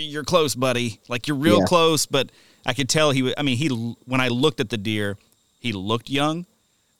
"You're 0.00 0.24
close, 0.24 0.54
buddy. 0.54 1.00
Like 1.08 1.28
you're 1.28 1.36
real 1.36 1.60
yeah. 1.60 1.66
close." 1.66 2.06
But 2.06 2.30
I 2.66 2.74
could 2.74 2.88
tell 2.88 3.10
he 3.10 3.22
was. 3.22 3.34
I 3.36 3.42
mean, 3.42 3.56
he 3.56 3.68
when 4.04 4.20
I 4.20 4.28
looked 4.28 4.60
at 4.60 4.70
the 4.70 4.76
deer, 4.76 5.16
he 5.58 5.72
looked 5.72 6.10
young, 6.10 6.46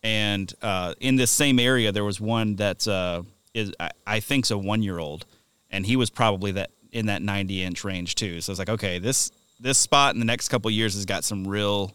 and 0.02 0.52
uh, 0.62 0.94
in 1.00 1.16
this 1.16 1.30
same 1.30 1.58
area 1.58 1.92
there 1.92 2.04
was 2.04 2.20
one 2.20 2.56
that's 2.56 2.86
uh, 2.86 3.22
is 3.54 3.72
I, 3.78 3.90
I 4.06 4.20
think's 4.20 4.50
a 4.50 4.58
one 4.58 4.82
year 4.82 4.98
old, 4.98 5.26
and 5.70 5.84
he 5.84 5.96
was 5.96 6.10
probably 6.10 6.52
that 6.52 6.70
in 6.92 7.06
that 7.06 7.22
90 7.22 7.62
inch 7.62 7.84
range 7.84 8.14
too. 8.14 8.40
So 8.40 8.50
I 8.50 8.52
was 8.52 8.58
like, 8.58 8.70
okay, 8.70 8.98
this 8.98 9.30
this 9.60 9.78
spot 9.78 10.14
in 10.14 10.20
the 10.20 10.26
next 10.26 10.48
couple 10.48 10.70
years 10.70 10.94
has 10.94 11.04
got 11.04 11.24
some 11.24 11.46
real 11.46 11.94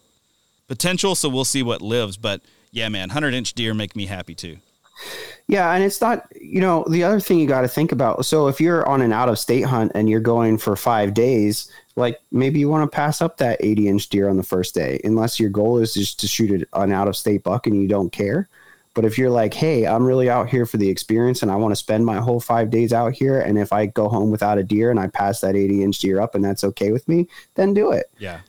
potential. 0.68 1.14
So 1.14 1.28
we'll 1.28 1.44
see 1.44 1.62
what 1.62 1.82
lives, 1.82 2.16
but 2.16 2.40
yeah, 2.70 2.88
man, 2.88 3.08
100 3.08 3.34
inch 3.34 3.54
deer 3.54 3.74
make 3.74 3.96
me 3.96 4.06
happy 4.06 4.34
too. 4.34 4.58
Yeah, 5.46 5.72
and 5.72 5.84
it's 5.84 6.00
not, 6.00 6.26
you 6.40 6.60
know, 6.60 6.84
the 6.88 7.04
other 7.04 7.20
thing 7.20 7.38
you 7.38 7.46
got 7.46 7.60
to 7.60 7.68
think 7.68 7.92
about. 7.92 8.24
So 8.24 8.48
if 8.48 8.60
you're 8.60 8.88
on 8.88 9.02
an 9.02 9.12
out 9.12 9.28
of 9.28 9.38
state 9.38 9.66
hunt 9.66 9.92
and 9.94 10.08
you're 10.08 10.20
going 10.20 10.56
for 10.56 10.74
five 10.74 11.12
days, 11.12 11.70
like 11.96 12.18
maybe 12.32 12.58
you 12.58 12.68
want 12.68 12.90
to 12.90 12.94
pass 12.94 13.20
up 13.20 13.36
that 13.36 13.58
80 13.60 13.88
inch 13.88 14.08
deer 14.08 14.28
on 14.28 14.38
the 14.38 14.42
first 14.42 14.74
day, 14.74 15.00
unless 15.04 15.38
your 15.38 15.50
goal 15.50 15.78
is 15.78 15.92
just 15.92 16.18
to 16.20 16.26
shoot 16.26 16.66
an 16.72 16.92
out 16.92 17.08
of 17.08 17.16
state 17.16 17.42
buck 17.42 17.66
and 17.66 17.80
you 17.80 17.86
don't 17.86 18.10
care. 18.10 18.48
But 18.94 19.04
if 19.04 19.18
you're 19.18 19.30
like, 19.30 19.52
hey, 19.52 19.86
I'm 19.86 20.04
really 20.04 20.30
out 20.30 20.48
here 20.48 20.64
for 20.64 20.76
the 20.76 20.88
experience 20.88 21.42
and 21.42 21.50
I 21.50 21.56
want 21.56 21.72
to 21.72 21.76
spend 21.76 22.06
my 22.06 22.18
whole 22.18 22.40
five 22.40 22.70
days 22.70 22.92
out 22.92 23.12
here, 23.12 23.40
and 23.40 23.58
if 23.58 23.72
I 23.72 23.86
go 23.86 24.08
home 24.08 24.30
without 24.30 24.56
a 24.56 24.62
deer 24.62 24.90
and 24.90 25.00
I 25.00 25.08
pass 25.08 25.40
that 25.40 25.56
80 25.56 25.82
inch 25.82 25.98
deer 25.98 26.20
up 26.20 26.34
and 26.34 26.44
that's 26.44 26.64
okay 26.64 26.92
with 26.92 27.06
me, 27.08 27.28
then 27.54 27.74
do 27.74 27.90
it. 27.90 28.10
Yeah. 28.18 28.40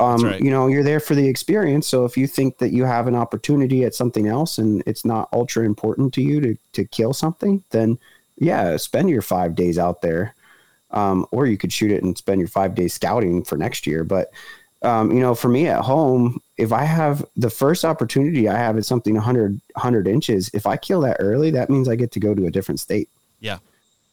Um, 0.00 0.24
right. 0.24 0.40
You 0.40 0.50
know, 0.50 0.66
you're 0.66 0.82
there 0.82 0.98
for 0.98 1.14
the 1.14 1.28
experience. 1.28 1.86
So 1.86 2.06
if 2.06 2.16
you 2.16 2.26
think 2.26 2.58
that 2.58 2.72
you 2.72 2.84
have 2.84 3.06
an 3.06 3.14
opportunity 3.14 3.84
at 3.84 3.94
something 3.94 4.26
else 4.26 4.56
and 4.56 4.82
it's 4.86 5.04
not 5.04 5.28
ultra 5.32 5.64
important 5.64 6.14
to 6.14 6.22
you 6.22 6.40
to 6.40 6.56
to 6.72 6.84
kill 6.86 7.12
something, 7.12 7.62
then 7.70 7.98
yeah, 8.38 8.76
spend 8.78 9.10
your 9.10 9.22
five 9.22 9.54
days 9.54 9.78
out 9.78 10.00
there. 10.00 10.34
Um, 10.92 11.26
or 11.30 11.46
you 11.46 11.56
could 11.56 11.72
shoot 11.72 11.92
it 11.92 12.02
and 12.02 12.18
spend 12.18 12.40
your 12.40 12.48
five 12.48 12.74
days 12.74 12.94
scouting 12.94 13.44
for 13.44 13.56
next 13.56 13.86
year. 13.86 14.02
But 14.02 14.32
um, 14.82 15.12
you 15.12 15.20
know, 15.20 15.34
for 15.34 15.48
me 15.48 15.68
at 15.68 15.82
home, 15.82 16.40
if 16.56 16.72
I 16.72 16.84
have 16.84 17.24
the 17.36 17.50
first 17.50 17.84
opportunity 17.84 18.48
I 18.48 18.56
have 18.56 18.78
at 18.78 18.86
something 18.86 19.14
100, 19.14 19.60
100 19.74 20.08
inches, 20.08 20.50
if 20.54 20.66
I 20.66 20.78
kill 20.78 21.02
that 21.02 21.18
early, 21.20 21.50
that 21.50 21.68
means 21.68 21.88
I 21.88 21.94
get 21.94 22.10
to 22.12 22.20
go 22.20 22.34
to 22.34 22.46
a 22.46 22.50
different 22.50 22.80
state. 22.80 23.10
Yeah 23.40 23.58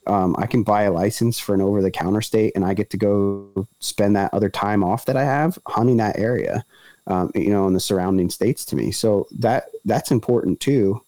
um, 0.08 0.36
I 0.38 0.48
can 0.48 0.64
buy 0.64 0.84
a 0.84 0.92
license 0.92 1.40
for 1.40 1.54
an 1.54 1.62
over 1.62 1.82
the 1.82 1.92
counter 1.92 2.22
state 2.22 2.54
and 2.56 2.66
I 2.66 2.74
get 2.74 2.90
to 2.92 2.98
go 2.98 3.68
spend 3.80 4.16
that 4.16 4.34
other 4.34 4.50
time 4.50 4.84
off 4.84 5.06
that 5.06 5.18
I 5.18 5.24
have 5.24 5.60
hunting 5.68 5.98
that 5.98 6.18
area, 6.18 6.66
um, 7.08 7.32
you 7.36 7.50
know, 7.50 7.68
in 7.68 7.74
the 7.74 7.80
surrounding 7.80 8.30
states 8.30 8.66
to 8.66 8.76
me. 8.76 8.92
So 8.92 9.28
that 9.40 9.66
that's 9.86 10.12
important 10.12 10.60
too. 10.60 11.02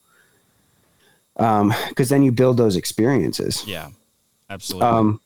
Um, 1.38 1.74
cause 1.96 2.10
then 2.10 2.24
you 2.24 2.32
build 2.32 2.58
those 2.58 2.76
experiences. 2.76 3.66
Yeah, 3.66 3.90
absolutely. 4.50 4.88
Um, 4.88 5.22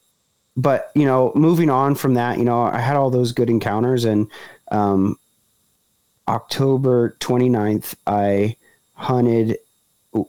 but 0.56 0.92
you 0.94 1.06
know, 1.06 1.32
moving 1.34 1.70
on 1.70 1.96
from 1.96 2.14
that, 2.14 2.38
you 2.38 2.46
know, 2.46 2.62
I 2.62 2.80
had 2.80 2.96
all 2.96 3.10
those 3.10 3.32
good 3.32 3.50
encounters 3.50 4.06
and, 4.06 4.30
um, 4.72 5.18
October 6.28 7.18
29th, 7.20 7.96
I 8.08 8.56
hunted 8.94 9.58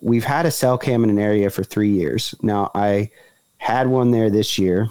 we've 0.01 0.25
had 0.25 0.47
a 0.47 0.51
cell 0.51 0.79
cam 0.79 1.05
in 1.05 1.11
an 1.11 1.19
area 1.19 1.51
for 1.51 1.63
three 1.63 1.91
years. 1.91 2.35
Now 2.43 2.71
I 2.75 3.11
had 3.65 3.87
one 3.87 4.11
there 4.11 4.29
this 4.29 4.59
year, 4.59 4.91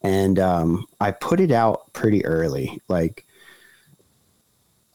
and 0.00 0.38
um, 0.38 0.86
I 0.98 1.10
put 1.10 1.40
it 1.40 1.50
out 1.50 1.92
pretty 1.92 2.24
early. 2.24 2.80
Like, 2.88 3.26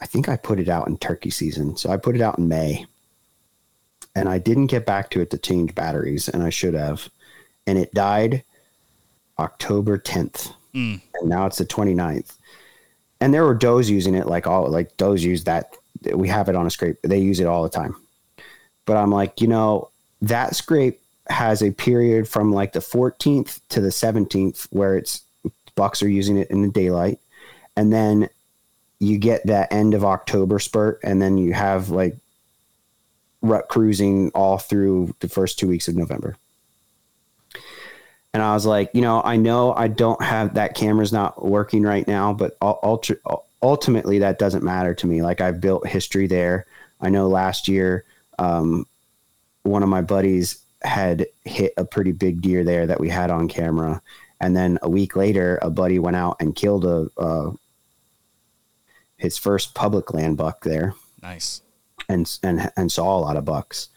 I 0.01 0.07
think 0.07 0.27
I 0.27 0.35
put 0.35 0.59
it 0.59 0.67
out 0.67 0.87
in 0.87 0.97
turkey 0.97 1.29
season. 1.29 1.77
So 1.77 1.91
I 1.91 1.97
put 1.97 2.15
it 2.15 2.23
out 2.23 2.39
in 2.39 2.47
May, 2.47 2.87
and 4.15 4.27
I 4.27 4.39
didn't 4.39 4.65
get 4.65 4.83
back 4.83 5.11
to 5.11 5.21
it 5.21 5.29
to 5.29 5.37
change 5.37 5.75
batteries, 5.75 6.27
and 6.27 6.41
I 6.41 6.49
should 6.49 6.73
have. 6.73 7.07
And 7.67 7.77
it 7.77 7.93
died 7.93 8.43
October 9.37 9.99
10th. 9.99 10.51
Mm. 10.73 10.99
And 11.21 11.29
now 11.29 11.45
it's 11.45 11.59
the 11.59 11.65
29th. 11.65 12.35
And 13.21 13.31
there 13.31 13.45
were 13.45 13.53
does 13.53 13.91
using 13.91 14.15
it 14.15 14.25
like 14.25 14.47
all 14.47 14.67
like 14.71 14.97
does 14.97 15.23
use 15.23 15.43
that. 15.43 15.77
We 16.15 16.27
have 16.29 16.49
it 16.49 16.55
on 16.55 16.65
a 16.65 16.71
scrape. 16.71 16.97
They 17.03 17.19
use 17.19 17.39
it 17.39 17.45
all 17.45 17.61
the 17.61 17.69
time. 17.69 17.95
But 18.85 18.97
I'm 18.97 19.11
like, 19.11 19.39
you 19.39 19.47
know, 19.47 19.91
that 20.23 20.55
scrape 20.55 20.99
has 21.27 21.61
a 21.61 21.71
period 21.71 22.27
from 22.27 22.51
like 22.51 22.73
the 22.73 22.79
14th 22.79 23.59
to 23.69 23.81
the 23.81 23.89
17th 23.89 24.67
where 24.71 24.97
it's 24.97 25.21
bucks 25.75 26.01
are 26.01 26.09
using 26.09 26.37
it 26.37 26.49
in 26.49 26.61
the 26.61 26.69
daylight. 26.69 27.19
And 27.75 27.91
then 27.91 28.29
you 28.99 29.17
get 29.17 29.45
that 29.45 29.71
end 29.71 29.93
of 29.93 30.05
october 30.05 30.57
spurt 30.59 30.99
and 31.03 31.21
then 31.21 31.37
you 31.37 31.53
have 31.53 31.89
like 31.89 32.15
rut 33.41 33.67
cruising 33.67 34.31
all 34.33 34.57
through 34.57 35.13
the 35.19 35.27
first 35.29 35.59
two 35.59 35.67
weeks 35.67 35.87
of 35.87 35.95
november. 35.95 36.35
And 38.33 38.41
i 38.41 38.53
was 38.53 38.65
like 38.65 38.89
you 38.93 39.01
know 39.01 39.21
i 39.23 39.35
know 39.35 39.73
i 39.73 39.87
don't 39.87 40.21
have 40.21 40.53
that 40.55 40.75
camera's 40.75 41.13
not 41.13 41.45
working 41.45 41.83
right 41.83 42.07
now 42.07 42.33
but 42.33 42.57
ultimately 43.61 44.19
that 44.19 44.39
doesn't 44.39 44.63
matter 44.63 44.93
to 44.95 45.07
me. 45.07 45.21
Like 45.21 45.41
i've 45.41 45.61
built 45.61 45.87
history 45.87 46.27
there. 46.27 46.65
I 47.01 47.09
know 47.09 47.27
last 47.27 47.67
year 47.67 48.05
um, 48.39 48.85
one 49.63 49.83
of 49.83 49.89
my 49.89 50.01
buddies 50.01 50.64
had 50.85 51.27
hit 51.43 51.73
a 51.77 51.85
pretty 51.85 52.11
big 52.11 52.41
deer 52.41 52.63
there 52.63 52.87
that 52.87 52.99
we 52.99 53.09
had 53.09 53.31
on 53.31 53.47
camera. 53.47 54.01
And 54.41 54.55
then 54.55 54.79
a 54.81 54.89
week 54.89 55.15
later, 55.15 55.59
a 55.61 55.69
buddy 55.69 55.99
went 55.99 56.15
out 56.15 56.37
and 56.39 56.55
killed 56.55 56.85
a 56.85 57.09
uh, 57.17 57.51
his 59.17 59.37
first 59.37 59.73
public 59.73 60.13
land 60.13 60.37
buck 60.37 60.63
there. 60.63 60.93
Nice. 61.21 61.61
And 62.09 62.31
and 62.43 62.71
and 62.77 62.91
saw 62.91 63.17
a 63.17 63.19
lot 63.19 63.37
of 63.37 63.45
bucks. 63.45 63.89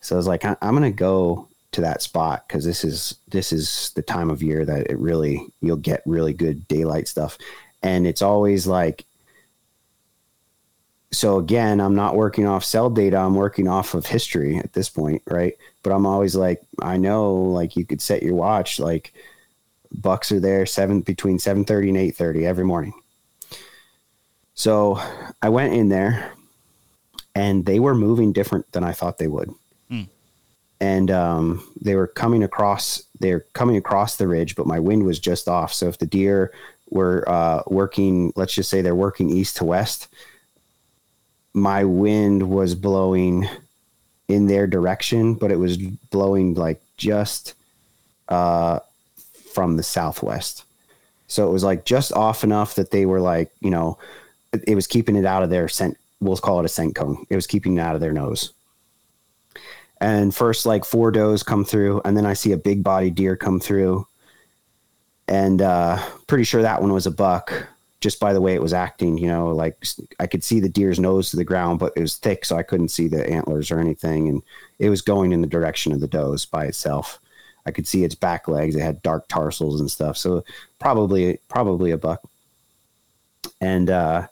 So 0.00 0.16
I 0.16 0.18
was 0.18 0.26
like, 0.26 0.44
I, 0.44 0.56
am 0.62 0.74
gonna 0.74 0.90
go 0.90 1.48
to 1.72 1.80
that 1.82 2.02
spot 2.02 2.44
because 2.48 2.64
this 2.64 2.84
is 2.84 3.16
this 3.28 3.52
is 3.52 3.92
the 3.94 4.02
time 4.02 4.30
of 4.30 4.42
year 4.42 4.64
that 4.64 4.90
it 4.90 4.98
really 4.98 5.46
you'll 5.60 5.76
get 5.76 6.02
really 6.06 6.32
good 6.32 6.66
daylight 6.68 7.08
stuff. 7.08 7.36
And 7.82 8.06
it's 8.06 8.22
always 8.22 8.66
like 8.66 9.04
so 11.12 11.38
again, 11.38 11.80
I'm 11.80 11.94
not 11.94 12.14
working 12.14 12.46
off 12.46 12.64
cell 12.64 12.88
data. 12.88 13.16
I'm 13.18 13.34
working 13.34 13.68
off 13.68 13.94
of 13.94 14.06
history 14.06 14.58
at 14.58 14.72
this 14.72 14.88
point, 14.88 15.22
right? 15.26 15.56
But 15.82 15.92
I'm 15.92 16.06
always 16.06 16.36
like, 16.36 16.62
I 16.80 16.96
know, 16.96 17.34
like 17.34 17.76
you 17.76 17.86
could 17.86 18.02
set 18.02 18.22
your 18.22 18.34
watch, 18.34 18.78
like 18.78 19.12
bucks 19.92 20.30
are 20.30 20.40
there 20.40 20.66
seven 20.66 21.00
between 21.00 21.38
7:30 21.38 21.88
and 21.88 21.98
8:30 21.98 22.46
every 22.46 22.64
morning. 22.64 22.92
So 24.54 25.00
I 25.40 25.48
went 25.48 25.74
in 25.74 25.88
there 25.88 26.32
and 27.34 27.64
they 27.64 27.80
were 27.80 27.94
moving 27.94 28.32
different 28.32 28.70
than 28.72 28.84
I 28.84 28.92
thought 28.92 29.18
they 29.18 29.26
would. 29.26 29.50
Hmm. 29.88 30.02
And 30.80 31.10
um, 31.10 31.72
they 31.80 31.94
were 31.94 32.06
coming 32.06 32.42
across 32.42 33.02
they're 33.20 33.46
coming 33.52 33.76
across 33.76 34.16
the 34.16 34.26
ridge, 34.26 34.56
but 34.56 34.66
my 34.66 34.80
wind 34.80 35.04
was 35.04 35.20
just 35.20 35.46
off. 35.46 35.72
So 35.72 35.88
if 35.88 35.98
the 35.98 36.06
deer 36.06 36.52
were 36.88 37.22
uh, 37.28 37.62
working, 37.66 38.32
let's 38.34 38.54
just 38.54 38.70
say 38.70 38.80
they're 38.80 38.94
working 38.94 39.30
east 39.30 39.58
to 39.58 39.64
west, 39.64 40.08
my 41.52 41.84
wind 41.84 42.48
was 42.48 42.74
blowing 42.74 43.46
in 44.30 44.46
their 44.46 44.66
direction, 44.66 45.34
but 45.34 45.50
it 45.50 45.58
was 45.58 45.76
blowing 45.76 46.54
like 46.54 46.80
just 46.96 47.54
uh, 48.28 48.80
from 49.52 49.76
the 49.76 49.82
southwest. 49.82 50.64
So 51.26 51.48
it 51.48 51.52
was 51.52 51.64
like 51.64 51.84
just 51.84 52.12
off 52.12 52.42
enough 52.42 52.74
that 52.74 52.90
they 52.90 53.06
were 53.06 53.20
like, 53.20 53.50
you 53.60 53.70
know, 53.70 53.98
it, 54.52 54.74
was 54.74 54.86
keeping 54.86 55.16
it 55.16 55.24
out 55.24 55.42
of 55.42 55.50
their 55.50 55.68
scent. 55.68 55.96
We'll 56.20 56.36
call 56.36 56.58
it 56.58 56.64
a 56.64 56.68
scent 56.68 56.96
cone. 56.96 57.24
It 57.30 57.36
was 57.36 57.46
keeping 57.46 57.76
it 57.76 57.80
out 57.80 57.94
of 57.94 58.00
their 58.00 58.12
nose. 58.12 58.52
And 60.00 60.34
first, 60.34 60.66
like 60.66 60.84
four 60.84 61.10
does 61.10 61.42
come 61.42 61.64
through, 61.64 62.00
and 62.04 62.16
then 62.16 62.26
I 62.26 62.32
see 62.32 62.52
a 62.52 62.56
big 62.56 62.82
body 62.82 63.10
deer 63.10 63.36
come 63.36 63.60
through. 63.60 64.06
And 65.28 65.62
uh, 65.62 66.02
pretty 66.26 66.44
sure 66.44 66.62
that 66.62 66.80
one 66.80 66.92
was 66.92 67.06
a 67.06 67.10
buck 67.10 67.68
just 68.00 68.18
by 68.18 68.32
the 68.32 68.40
way 68.40 68.54
it 68.54 68.62
was 68.62 68.72
acting, 68.72 69.18
you 69.18 69.26
know, 69.26 69.48
like 69.48 69.76
I 70.18 70.26
could 70.26 70.42
see 70.42 70.58
the 70.58 70.68
deer's 70.68 70.98
nose 70.98 71.30
to 71.30 71.36
the 71.36 71.44
ground, 71.44 71.78
but 71.78 71.92
it 71.96 72.00
was 72.00 72.16
thick, 72.16 72.44
so 72.44 72.56
I 72.56 72.62
couldn't 72.62 72.88
see 72.88 73.08
the 73.08 73.28
antlers 73.28 73.70
or 73.70 73.78
anything. 73.78 74.28
And 74.28 74.42
it 74.78 74.88
was 74.88 75.02
going 75.02 75.32
in 75.32 75.42
the 75.42 75.46
direction 75.46 75.92
of 75.92 76.00
the 76.00 76.08
does 76.08 76.46
by 76.46 76.64
itself. 76.64 77.20
I 77.66 77.70
could 77.70 77.86
see 77.86 78.04
its 78.04 78.14
back 78.14 78.48
legs. 78.48 78.74
It 78.74 78.80
had 78.80 79.02
dark 79.02 79.28
tarsals 79.28 79.80
and 79.80 79.90
stuff. 79.90 80.16
So 80.16 80.44
probably, 80.78 81.38
probably 81.48 81.90
a 81.90 81.98
buck. 81.98 82.22
And, 83.60 83.90
uh, 83.90 84.28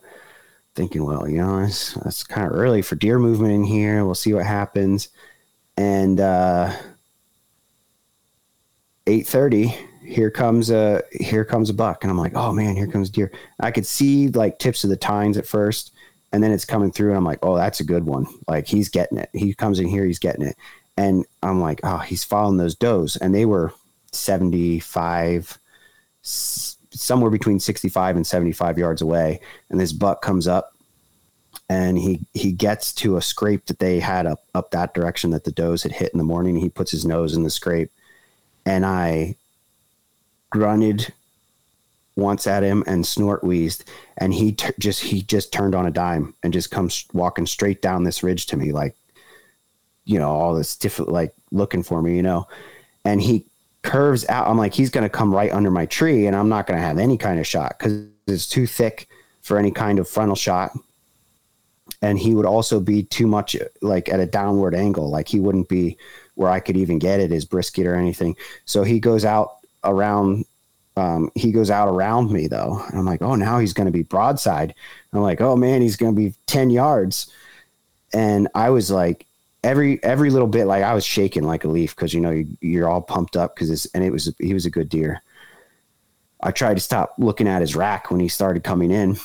thinking, 0.74 1.04
well, 1.04 1.28
you 1.28 1.38
know, 1.38 1.58
it's, 1.58 1.94
it's 1.98 2.24
kind 2.24 2.46
of 2.50 2.56
early 2.56 2.80
for 2.80 2.96
deer 2.96 3.18
movement 3.18 3.52
in 3.52 3.64
here. 3.64 4.04
We'll 4.04 4.14
see 4.14 4.32
what 4.32 4.46
happens. 4.46 5.10
And, 5.76 6.20
uh, 6.20 6.74
830 9.06 9.87
here 10.08 10.30
comes 10.30 10.70
a 10.70 11.02
here 11.12 11.44
comes 11.44 11.70
a 11.70 11.74
buck. 11.74 12.02
And 12.02 12.10
i'm 12.10 12.18
like 12.18 12.34
oh 12.34 12.52
man 12.52 12.76
here 12.76 12.86
comes 12.86 13.10
deer. 13.10 13.30
I 13.60 13.70
could 13.70 13.86
see 13.86 14.28
like 14.28 14.58
tips 14.58 14.84
of 14.84 14.90
the 14.90 14.96
tines 14.96 15.36
at 15.36 15.46
first 15.46 15.92
and 16.32 16.42
then 16.42 16.52
it's 16.52 16.64
coming 16.64 16.92
through 16.92 17.08
and 17.08 17.18
i'm 17.18 17.24
like 17.24 17.38
oh 17.42 17.56
that's 17.56 17.80
a 17.80 17.84
good 17.84 18.04
one. 18.04 18.26
Like 18.46 18.66
he's 18.66 18.88
getting 18.88 19.18
it. 19.18 19.30
He 19.32 19.54
comes 19.54 19.78
in 19.78 19.86
here 19.88 20.04
he's 20.04 20.18
getting 20.18 20.46
it. 20.46 20.56
And 20.96 21.24
i'm 21.42 21.60
like 21.60 21.80
oh 21.84 21.98
he's 21.98 22.24
following 22.24 22.56
those 22.56 22.74
does. 22.74 23.16
And 23.16 23.34
they 23.34 23.44
were 23.44 23.72
75 24.12 25.58
somewhere 26.22 27.30
between 27.30 27.60
65 27.60 28.16
and 28.16 28.26
75 28.26 28.78
yards 28.78 29.02
away. 29.02 29.40
And 29.70 29.78
this 29.78 29.92
buck 29.92 30.22
comes 30.22 30.48
up 30.48 30.74
and 31.68 31.98
he 31.98 32.26
he 32.32 32.52
gets 32.52 32.92
to 32.94 33.16
a 33.16 33.22
scrape 33.22 33.66
that 33.66 33.78
they 33.78 34.00
had 34.00 34.26
up 34.26 34.44
up 34.54 34.70
that 34.70 34.94
direction 34.94 35.30
that 35.30 35.44
the 35.44 35.52
does 35.52 35.82
had 35.82 35.92
hit 35.92 36.12
in 36.12 36.18
the 36.18 36.24
morning. 36.24 36.56
He 36.56 36.68
puts 36.68 36.90
his 36.90 37.04
nose 37.04 37.34
in 37.34 37.42
the 37.42 37.50
scrape. 37.50 37.90
And 38.64 38.84
i 38.86 39.36
grunted 40.50 41.12
once 42.16 42.46
at 42.46 42.62
him 42.62 42.82
and 42.86 43.06
snort 43.06 43.44
wheezed 43.44 43.88
and 44.16 44.34
he 44.34 44.52
t- 44.52 44.72
just 44.78 45.00
he 45.00 45.22
just 45.22 45.52
turned 45.52 45.74
on 45.74 45.86
a 45.86 45.90
dime 45.90 46.34
and 46.42 46.52
just 46.52 46.70
comes 46.70 47.06
walking 47.12 47.46
straight 47.46 47.80
down 47.80 48.02
this 48.02 48.22
ridge 48.22 48.46
to 48.46 48.56
me 48.56 48.72
like 48.72 48.96
you 50.04 50.18
know 50.18 50.30
all 50.30 50.54
this 50.54 50.74
different 50.76 51.12
like 51.12 51.32
looking 51.52 51.82
for 51.82 52.02
me 52.02 52.16
you 52.16 52.22
know? 52.22 52.46
And 53.04 53.22
he 53.22 53.46
curves 53.82 54.28
out 54.28 54.48
i'm 54.48 54.58
like 54.58 54.74
he's 54.74 54.90
going 54.90 55.04
to 55.04 55.08
come 55.08 55.32
right 55.32 55.52
under 55.52 55.70
my 55.70 55.86
tree 55.86 56.26
and 56.26 56.34
i'm 56.34 56.48
not 56.48 56.66
going 56.66 56.78
to 56.78 56.84
have 56.84 56.98
any 56.98 57.16
kind 57.16 57.38
of 57.38 57.46
shot 57.46 57.76
because 57.78 58.08
it's 58.26 58.48
too 58.48 58.66
thick 58.66 59.08
for 59.48 59.58
any 59.58 59.70
kind 59.70 59.98
of 59.98 60.08
frontal 60.08 60.36
shot. 60.36 60.72
And 62.02 62.18
he 62.18 62.34
would 62.34 62.46
also 62.46 62.78
be 62.78 63.02
too 63.02 63.26
much 63.26 63.56
like 63.80 64.08
at 64.08 64.20
a 64.20 64.26
downward 64.26 64.74
angle 64.74 65.10
like 65.10 65.26
he 65.26 65.40
wouldn't 65.40 65.68
be 65.68 65.96
where 66.34 66.50
i 66.50 66.60
could 66.60 66.76
even 66.76 67.00
get 67.00 67.18
it 67.18 67.32
his 67.32 67.44
brisket 67.44 67.86
or 67.86 67.96
anything. 67.96 68.36
So 68.66 68.84
he 68.84 69.00
goes 69.00 69.24
out 69.24 69.56
around 69.84 70.44
um, 70.98 71.30
he 71.36 71.52
goes 71.52 71.70
out 71.70 71.88
around 71.88 72.32
me 72.32 72.48
though. 72.48 72.82
And 72.88 72.98
I'm 72.98 73.06
like, 73.06 73.22
oh, 73.22 73.36
now 73.36 73.58
he's 73.58 73.72
going 73.72 73.86
to 73.86 73.92
be 73.92 74.02
broadside. 74.02 74.74
I'm 75.12 75.20
like, 75.20 75.40
oh 75.40 75.56
man, 75.56 75.80
he's 75.80 75.96
going 75.96 76.14
to 76.14 76.20
be 76.20 76.34
10 76.46 76.70
yards. 76.70 77.32
And 78.12 78.48
I 78.54 78.70
was 78.70 78.90
like, 78.90 79.26
every, 79.62 80.02
every 80.02 80.30
little 80.30 80.48
bit, 80.48 80.64
like 80.64 80.82
I 80.82 80.94
was 80.94 81.04
shaking 81.04 81.44
like 81.44 81.64
a 81.64 81.68
leaf. 81.68 81.94
Cause 81.94 82.12
you 82.12 82.20
know, 82.20 82.44
you, 82.60 82.84
are 82.84 82.88
all 82.88 83.00
pumped 83.00 83.36
up 83.36 83.54
cause 83.54 83.70
it's, 83.70 83.86
and 83.94 84.02
it 84.02 84.10
was, 84.10 84.34
he 84.38 84.54
was 84.54 84.66
a 84.66 84.70
good 84.70 84.88
deer. 84.88 85.22
I 86.42 86.50
tried 86.50 86.74
to 86.74 86.80
stop 86.80 87.14
looking 87.18 87.48
at 87.48 87.60
his 87.60 87.76
rack 87.76 88.10
when 88.10 88.20
he 88.20 88.28
started 88.28 88.64
coming 88.64 88.90
in. 88.90 89.18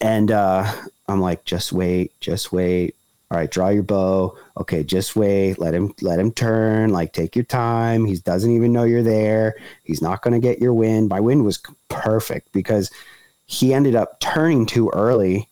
And, 0.00 0.30
uh, 0.30 0.72
I'm 1.06 1.20
like, 1.20 1.44
just 1.44 1.72
wait, 1.72 2.18
just 2.20 2.50
wait 2.50 2.96
all 3.34 3.40
right, 3.40 3.50
draw 3.50 3.68
your 3.68 3.82
bow. 3.82 4.38
Okay, 4.58 4.84
just 4.84 5.16
wait. 5.16 5.58
Let 5.58 5.74
him 5.74 5.92
let 6.00 6.20
him 6.20 6.30
turn. 6.30 6.90
Like 6.90 7.12
take 7.12 7.34
your 7.34 7.44
time. 7.44 8.04
He 8.04 8.16
doesn't 8.18 8.50
even 8.50 8.72
know 8.72 8.84
you're 8.84 9.02
there. 9.02 9.56
He's 9.82 10.00
not 10.00 10.22
going 10.22 10.34
to 10.34 10.38
get 10.38 10.60
your 10.60 10.72
wind. 10.72 11.08
My 11.08 11.18
wind 11.18 11.44
was 11.44 11.60
perfect 11.88 12.52
because 12.52 12.92
he 13.46 13.74
ended 13.74 13.96
up 13.96 14.20
turning 14.20 14.66
too 14.66 14.88
early 14.90 15.48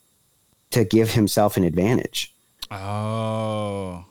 to 0.71 0.85
give 0.85 1.11
himself 1.11 1.57
an 1.57 1.65
advantage. 1.65 2.33
Oh. 2.71 4.05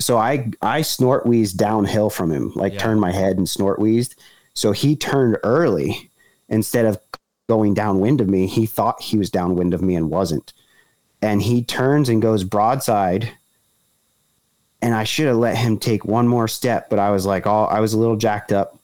So 0.00 0.16
I 0.16 0.50
I 0.60 0.82
snort 0.82 1.24
wheezed 1.24 1.56
downhill 1.58 2.10
from 2.10 2.32
him, 2.32 2.52
like 2.56 2.72
yeah. 2.72 2.80
turned 2.80 3.00
my 3.00 3.12
head 3.12 3.36
and 3.36 3.48
snort 3.48 3.78
wheezed. 3.78 4.20
So 4.54 4.72
he 4.72 4.96
turned 4.96 5.38
early 5.44 6.10
instead 6.48 6.86
of 6.86 6.98
going 7.48 7.74
downwind 7.74 8.20
of 8.20 8.28
me. 8.28 8.48
He 8.48 8.66
thought 8.66 9.00
he 9.00 9.16
was 9.16 9.30
downwind 9.30 9.74
of 9.74 9.80
me 9.80 9.94
and 9.94 10.10
wasn't 10.10 10.52
and 11.22 11.40
he 11.40 11.62
turns 11.62 12.08
and 12.08 12.20
goes 12.20 12.44
broadside 12.44 13.32
and 14.82 14.94
I 14.94 15.04
should 15.04 15.28
have 15.28 15.36
let 15.36 15.56
him 15.56 15.78
take 15.78 16.04
one 16.04 16.26
more 16.26 16.48
step, 16.48 16.90
but 16.90 16.98
I 16.98 17.10
was 17.10 17.24
like, 17.24 17.46
oh, 17.46 17.64
I 17.64 17.78
was 17.78 17.92
a 17.92 17.98
little 17.98 18.16
jacked 18.16 18.52
up. 18.52 18.76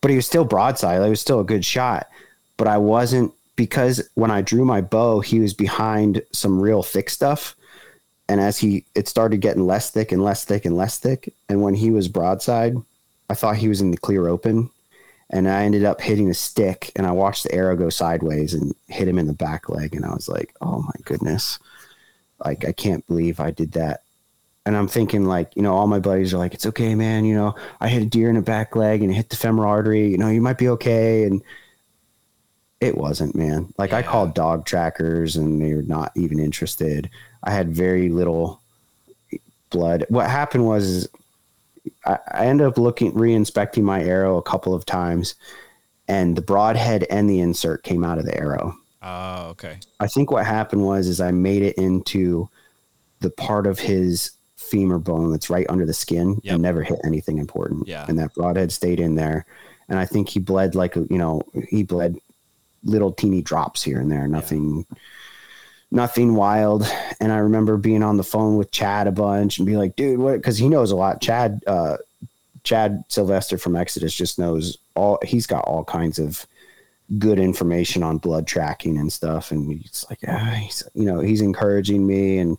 But 0.00 0.10
he 0.10 0.16
was 0.16 0.26
still 0.26 0.44
broadside. 0.44 1.00
It 1.00 1.08
was 1.08 1.20
still 1.20 1.40
a 1.40 1.44
good 1.44 1.64
shot. 1.64 2.08
But 2.56 2.66
I 2.66 2.76
wasn't 2.78 3.32
because 3.54 4.06
when 4.14 4.32
I 4.32 4.42
drew 4.42 4.64
my 4.64 4.80
bow, 4.80 5.20
he 5.20 5.38
was 5.38 5.54
behind 5.54 6.22
some 6.32 6.60
real 6.60 6.82
thick 6.82 7.08
stuff. 7.08 7.54
And 8.28 8.40
as 8.40 8.58
he 8.58 8.84
it 8.96 9.06
started 9.06 9.40
getting 9.40 9.66
less 9.66 9.90
thick 9.90 10.10
and 10.10 10.24
less 10.24 10.44
thick 10.44 10.64
and 10.64 10.76
less 10.76 10.98
thick. 10.98 11.32
And 11.48 11.62
when 11.62 11.74
he 11.74 11.90
was 11.90 12.08
broadside, 12.08 12.74
I 13.30 13.34
thought 13.34 13.56
he 13.56 13.68
was 13.68 13.80
in 13.80 13.92
the 13.92 13.96
clear 13.96 14.26
open 14.26 14.70
and 15.30 15.48
I 15.48 15.64
ended 15.64 15.84
up 15.84 16.00
hitting 16.00 16.30
a 16.30 16.34
stick 16.34 16.92
and 16.96 17.06
I 17.06 17.12
watched 17.12 17.44
the 17.44 17.54
arrow 17.54 17.76
go 17.76 17.90
sideways 17.90 18.54
and 18.54 18.74
hit 18.88 19.08
him 19.08 19.18
in 19.18 19.26
the 19.26 19.32
back 19.32 19.68
leg 19.68 19.94
and 19.94 20.04
I 20.04 20.14
was 20.14 20.28
like, 20.28 20.54
"Oh 20.60 20.82
my 20.82 20.94
goodness." 21.04 21.58
Like 22.44 22.64
I 22.64 22.72
can't 22.72 23.06
believe 23.06 23.40
I 23.40 23.50
did 23.50 23.72
that. 23.72 24.02
And 24.66 24.76
I'm 24.76 24.88
thinking 24.88 25.26
like, 25.26 25.54
you 25.56 25.62
know, 25.62 25.74
all 25.74 25.86
my 25.86 25.98
buddies 25.98 26.34
are 26.34 26.38
like, 26.38 26.54
"It's 26.54 26.66
okay, 26.66 26.94
man, 26.94 27.24
you 27.24 27.34
know, 27.34 27.54
I 27.80 27.88
hit 27.88 28.02
a 28.02 28.06
deer 28.06 28.28
in 28.28 28.36
the 28.36 28.42
back 28.42 28.76
leg 28.76 29.02
and 29.02 29.10
it 29.10 29.14
hit 29.14 29.30
the 29.30 29.36
femoral 29.36 29.70
artery, 29.70 30.08
you 30.08 30.18
know, 30.18 30.28
you 30.28 30.40
might 30.40 30.58
be 30.58 30.68
okay." 30.68 31.24
And 31.24 31.42
it 32.80 32.98
wasn't, 32.98 33.34
man. 33.34 33.72
Like 33.78 33.90
yeah. 33.90 33.98
I 33.98 34.02
called 34.02 34.34
dog 34.34 34.66
trackers 34.66 35.36
and 35.36 35.60
they 35.60 35.74
were 35.74 35.82
not 35.82 36.12
even 36.16 36.38
interested. 36.38 37.08
I 37.42 37.50
had 37.50 37.74
very 37.74 38.10
little 38.10 38.60
blood. 39.70 40.04
What 40.08 40.28
happened 40.28 40.66
was 40.66 41.08
I, 42.04 42.18
I 42.28 42.46
ended 42.46 42.66
up 42.66 42.78
looking 42.78 43.14
re-inspecting 43.14 43.84
my 43.84 44.02
arrow 44.02 44.36
a 44.36 44.42
couple 44.42 44.74
of 44.74 44.86
times, 44.86 45.34
and 46.08 46.36
the 46.36 46.42
broadhead 46.42 47.06
and 47.10 47.28
the 47.28 47.40
insert 47.40 47.82
came 47.82 48.04
out 48.04 48.18
of 48.18 48.24
the 48.24 48.36
arrow. 48.36 48.76
Oh, 49.02 49.48
okay. 49.50 49.78
I 50.00 50.06
think 50.06 50.30
what 50.30 50.46
happened 50.46 50.84
was 50.84 51.08
is 51.08 51.20
I 51.20 51.30
made 51.30 51.62
it 51.62 51.76
into 51.76 52.48
the 53.20 53.30
part 53.30 53.66
of 53.66 53.78
his 53.78 54.30
femur 54.56 54.98
bone 54.98 55.30
that's 55.30 55.50
right 55.50 55.66
under 55.68 55.84
the 55.84 55.92
skin 55.92 56.40
yep. 56.42 56.54
and 56.54 56.62
never 56.62 56.82
hit 56.82 56.98
anything 57.04 57.38
important. 57.38 57.86
Yeah. 57.86 58.06
And 58.08 58.18
that 58.18 58.34
broadhead 58.34 58.72
stayed 58.72 59.00
in 59.00 59.14
there. 59.14 59.44
And 59.88 59.98
I 59.98 60.06
think 60.06 60.30
he 60.30 60.40
bled 60.40 60.74
like, 60.74 60.96
you 60.96 61.18
know, 61.18 61.42
he 61.68 61.82
bled 61.82 62.16
little 62.82 63.12
teeny 63.12 63.42
drops 63.42 63.82
here 63.82 64.00
and 64.00 64.10
there, 64.10 64.26
nothing 64.26 64.86
yeah 64.88 64.96
nothing 65.94 66.34
wild. 66.34 66.86
And 67.20 67.32
I 67.32 67.38
remember 67.38 67.76
being 67.76 68.02
on 68.02 68.16
the 68.16 68.24
phone 68.24 68.56
with 68.56 68.72
Chad 68.72 69.06
a 69.06 69.12
bunch 69.12 69.58
and 69.58 69.66
be 69.66 69.76
like, 69.76 69.96
dude, 69.96 70.18
what? 70.18 70.36
Because 70.36 70.58
he 70.58 70.68
knows 70.68 70.90
a 70.90 70.96
lot. 70.96 71.22
Chad, 71.22 71.62
uh, 71.66 71.98
Chad 72.64 73.04
Sylvester 73.08 73.56
from 73.56 73.76
Exodus 73.76 74.14
just 74.14 74.38
knows 74.38 74.76
all. 74.94 75.18
He's 75.22 75.46
got 75.46 75.64
all 75.64 75.84
kinds 75.84 76.18
of 76.18 76.46
good 77.18 77.38
information 77.38 78.02
on 78.02 78.18
blood 78.18 78.46
tracking 78.46 78.98
and 78.98 79.12
stuff. 79.12 79.50
And 79.50 79.70
he's 79.70 80.04
like, 80.10 80.18
ah, 80.26 80.58
he's, 80.60 80.82
you 80.94 81.04
know, 81.04 81.20
he's 81.20 81.40
encouraging 81.40 82.06
me, 82.06 82.38
and 82.38 82.58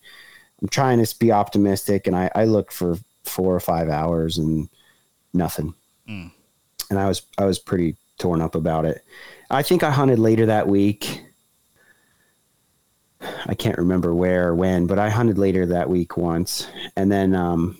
I'm 0.62 0.70
trying 0.70 1.04
to 1.04 1.20
be 1.20 1.32
optimistic. 1.32 2.08
And 2.08 2.16
I, 2.16 2.32
I 2.36 2.46
looked 2.46 2.72
for 2.72 2.98
four 3.24 3.54
or 3.54 3.60
five 3.60 3.90
hours 3.90 4.38
and 4.38 4.70
nothing. 5.34 5.74
Mm. 6.08 6.32
And 6.90 7.00
I 7.00 7.08
was 7.08 7.24
I 7.38 7.46
was 7.46 7.60
pretty 7.60 7.98
torn 8.18 8.42
up 8.42 8.56
about 8.56 8.86
it. 8.86 9.04
I 9.50 9.62
think 9.64 9.84
I 9.84 9.92
hunted 9.92 10.20
later 10.20 10.46
that 10.46 10.68
week 10.68 11.22
I 13.46 13.56
can't 13.56 13.78
remember 13.78 14.14
where 14.14 14.50
or 14.50 14.56
when, 14.56 14.88
but 14.88 15.00
I 15.00 15.10
hunted 15.10 15.38
later 15.38 15.66
that 15.68 15.90
week 15.90 16.18
once, 16.18 16.68
and 16.96 17.12
then 17.12 17.36
um, 17.36 17.78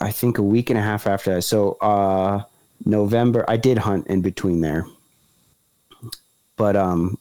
I 0.00 0.10
think 0.10 0.38
a 0.38 0.42
week 0.42 0.70
and 0.70 0.78
a 0.78 0.82
half 0.82 1.06
after 1.06 1.34
that. 1.34 1.42
So 1.42 1.72
uh, 1.80 2.42
November, 2.84 3.44
I 3.48 3.56
did 3.56 3.78
hunt 3.78 4.06
in 4.08 4.22
between 4.22 4.60
there, 4.60 4.86
but 6.56 6.76
um, 6.76 7.18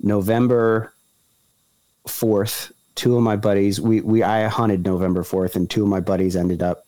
November 0.00 0.92
fourth, 2.06 2.72
two 2.94 3.16
of 3.16 3.22
my 3.22 3.36
buddies, 3.36 3.80
we 3.80 4.00
we 4.00 4.22
I 4.22 4.48
hunted 4.48 4.84
November 4.84 5.22
fourth, 5.22 5.56
and 5.56 5.68
two 5.68 5.82
of 5.82 5.88
my 5.88 6.00
buddies 6.00 6.36
ended 6.36 6.62
up 6.62 6.84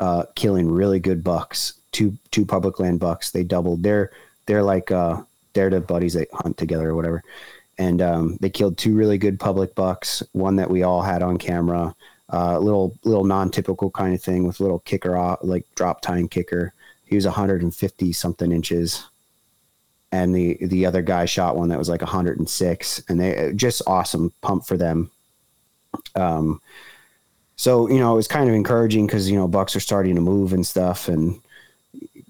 uh, 0.00 0.24
killing 0.34 0.70
really 0.70 1.00
good 1.00 1.22
bucks, 1.22 1.74
two 1.92 2.16
two 2.30 2.44
public 2.44 2.78
land 2.78 3.00
bucks. 3.00 3.30
They 3.30 3.44
doubled. 3.44 3.82
They're 3.82 4.10
they're 4.46 4.62
like 4.62 4.90
uh, 4.90 5.22
they're 5.54 5.70
the 5.70 5.80
buddies 5.80 6.14
that 6.14 6.28
hunt 6.32 6.56
together 6.56 6.90
or 6.90 6.94
whatever, 6.96 7.22
and 7.78 8.02
um, 8.02 8.36
they 8.40 8.50
killed 8.50 8.76
two 8.76 8.94
really 8.94 9.18
good 9.18 9.40
public 9.40 9.74
bucks. 9.74 10.22
One 10.32 10.56
that 10.56 10.70
we 10.70 10.82
all 10.82 11.02
had 11.02 11.22
on 11.22 11.38
camera 11.38 11.94
uh, 12.32 12.58
little 12.58 12.96
little 13.04 13.24
non-typical 13.24 13.90
kind 13.90 14.14
of 14.14 14.22
thing 14.22 14.46
with 14.46 14.60
little 14.60 14.80
kicker 14.80 15.16
off, 15.16 15.38
like 15.42 15.66
drop 15.74 16.00
tine 16.00 16.28
kicker. 16.28 16.72
He 17.04 17.16
was 17.16 17.26
150 17.26 18.12
something 18.12 18.50
inches, 18.50 19.04
and 20.10 20.34
the 20.34 20.58
the 20.66 20.86
other 20.86 21.02
guy 21.02 21.26
shot 21.26 21.56
one 21.56 21.68
that 21.68 21.78
was 21.78 21.88
like 21.88 22.00
106, 22.00 23.02
and 23.08 23.20
they 23.20 23.52
just 23.54 23.82
awesome 23.86 24.32
pump 24.40 24.66
for 24.66 24.76
them. 24.76 25.10
Um, 26.14 26.60
so 27.56 27.88
you 27.88 27.98
know 27.98 28.14
it 28.14 28.16
was 28.16 28.28
kind 28.28 28.48
of 28.48 28.54
encouraging 28.54 29.06
because 29.06 29.30
you 29.30 29.36
know 29.36 29.46
bucks 29.46 29.76
are 29.76 29.80
starting 29.80 30.14
to 30.14 30.20
move 30.20 30.52
and 30.54 30.66
stuff, 30.66 31.08
and 31.08 31.40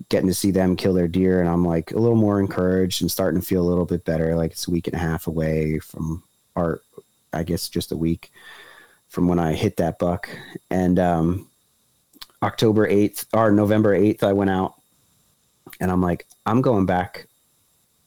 getting 0.09 0.29
to 0.29 0.35
see 0.35 0.51
them 0.51 0.77
kill 0.77 0.95
their 0.95 1.09
deer, 1.09 1.41
and 1.41 1.49
I'm 1.49 1.65
like 1.65 1.93
a 1.93 1.99
little 1.99 2.17
more 2.17 2.41
encouraged 2.41 3.03
and 3.03 3.11
starting 3.11 3.41
to 3.41 3.47
feel 3.47 3.63
a 3.63 3.69
little 3.69 3.87
bit 3.87 4.05
better. 4.05 4.35
Like 4.37 4.53
it's 4.53 4.69
a 4.69 4.71
week 4.71 4.87
and 4.87 4.97
a 4.97 4.99
half 4.99 5.27
away 5.27 5.79
from, 5.79 6.23
our, 6.57 6.81
I 7.33 7.43
guess 7.43 7.69
just 7.69 7.93
a 7.93 7.97
week 7.97 8.31
from 9.09 9.29
when 9.29 9.39
I 9.39 9.55
hit 9.55 9.77
that 9.77 9.99
buck. 9.99 10.29
And 10.71 10.99
um, 10.99 11.49
October 12.43 12.89
8th 12.89 13.27
or 13.33 13.51
November 13.51 13.97
8th, 13.97 14.23
I 14.23 14.33
went 14.33 14.51
out 14.51 14.75
and 15.81 15.91
I'm 15.91 16.03
like, 16.03 16.27
I'm 16.47 16.61
going 16.61 16.87
back. 16.87 17.27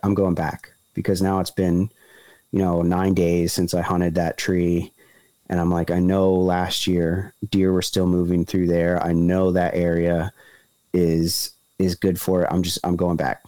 I'm 0.03 0.13
going 0.13 0.35
back 0.35 0.71
because 0.93 1.21
now 1.21 1.39
it's 1.39 1.51
been, 1.51 1.89
you 2.51 2.59
know, 2.59 2.81
nine 2.81 3.13
days 3.13 3.53
since 3.53 3.73
I 3.73 3.81
hunted 3.81 4.15
that 4.15 4.37
tree. 4.37 4.91
And 5.49 5.59
I'm 5.59 5.71
like, 5.71 5.91
I 5.91 5.99
know 5.99 6.33
last 6.33 6.87
year 6.87 7.33
deer 7.49 7.71
were 7.71 7.81
still 7.81 8.05
moving 8.05 8.45
through 8.45 8.67
there. 8.67 9.01
I 9.01 9.13
know 9.13 9.51
that 9.51 9.75
area 9.75 10.31
is 10.93 11.51
is 11.79 11.95
good 11.95 12.19
for 12.19 12.43
it. 12.43 12.47
I'm 12.51 12.63
just 12.63 12.79
I'm 12.83 12.95
going 12.95 13.17
back. 13.17 13.43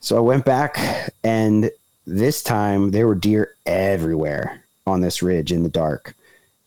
So 0.00 0.16
I 0.16 0.20
went 0.20 0.44
back 0.44 1.12
and 1.22 1.70
this 2.06 2.42
time 2.42 2.90
there 2.90 3.06
were 3.06 3.14
deer 3.14 3.54
everywhere 3.66 4.64
on 4.86 5.00
this 5.00 5.22
ridge 5.22 5.52
in 5.52 5.62
the 5.62 5.68
dark. 5.68 6.14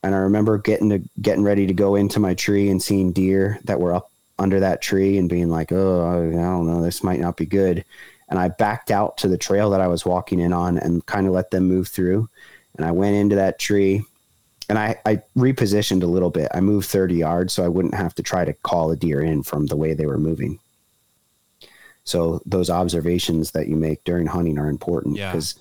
And 0.03 0.16
I 0.16 0.20
remember 0.20 0.57
getting 0.57 0.89
to 0.89 1.01
getting 1.22 1.43
ready 1.43 1.68
to 1.68 1.74
go 1.74 1.95
into 1.95 2.20
my 2.20 2.34
tree 2.34 2.70
and 2.70 2.82
seeing 2.82 3.11
deer 3.11 3.59
that 3.66 3.80
were 3.80 3.93
up 3.93 4.11
under 4.38 4.59
that 4.59 4.82
tree 4.82 5.18
and 5.18 5.30
being 5.30 5.49
like, 5.49 5.72
"Oh, 5.72 6.30
I 6.30 6.36
don't 6.36 6.68
know, 6.68 6.82
this 6.82 7.03
might 7.03 7.20
not 7.20 7.38
be 7.38 7.45
good." 7.45 7.84
And 8.30 8.39
I 8.39 8.49
backed 8.49 8.91
out 8.91 9.18
to 9.18 9.28
the 9.28 9.38
trail 9.38 9.70
that 9.72 9.82
I 9.82 9.88
was 9.88 10.05
walking 10.05 10.39
in 10.39 10.53
on 10.53 10.78
and 10.78 11.05
kind 11.05 11.28
of 11.28 11.34
let 11.34 11.51
them 11.51 11.68
move 11.68 11.88
through. 11.88 12.30
And 12.78 12.86
I 12.86 12.91
went 12.91 13.16
into 13.16 13.36
that 13.36 13.59
tree 13.59 14.05
and 14.70 14.80
I, 14.80 14.99
I 15.05 15.22
repositioned 15.38 16.03
a 16.03 16.07
little 16.07 16.30
bit. 16.30 16.49
I 16.53 16.59
moved 16.59 16.88
30 16.88 17.16
yards 17.16 17.53
so 17.53 17.63
I 17.63 17.68
wouldn't 17.68 17.93
have 17.93 18.16
to 18.16 18.24
try 18.24 18.45
to 18.45 18.53
call 18.53 18.91
a 18.91 18.95
deer 18.95 19.22
in 19.22 19.43
from 19.43 19.68
the 19.68 19.76
way 19.76 19.93
they 19.93 20.05
were 20.05 20.18
moving. 20.18 20.59
So 22.03 22.41
those 22.45 22.70
observations 22.70 23.51
that 23.51 23.68
you 23.68 23.76
make 23.76 24.03
during 24.03 24.28
hunting 24.28 24.59
are 24.59 24.70
important 24.70 25.16
because, 25.16 25.55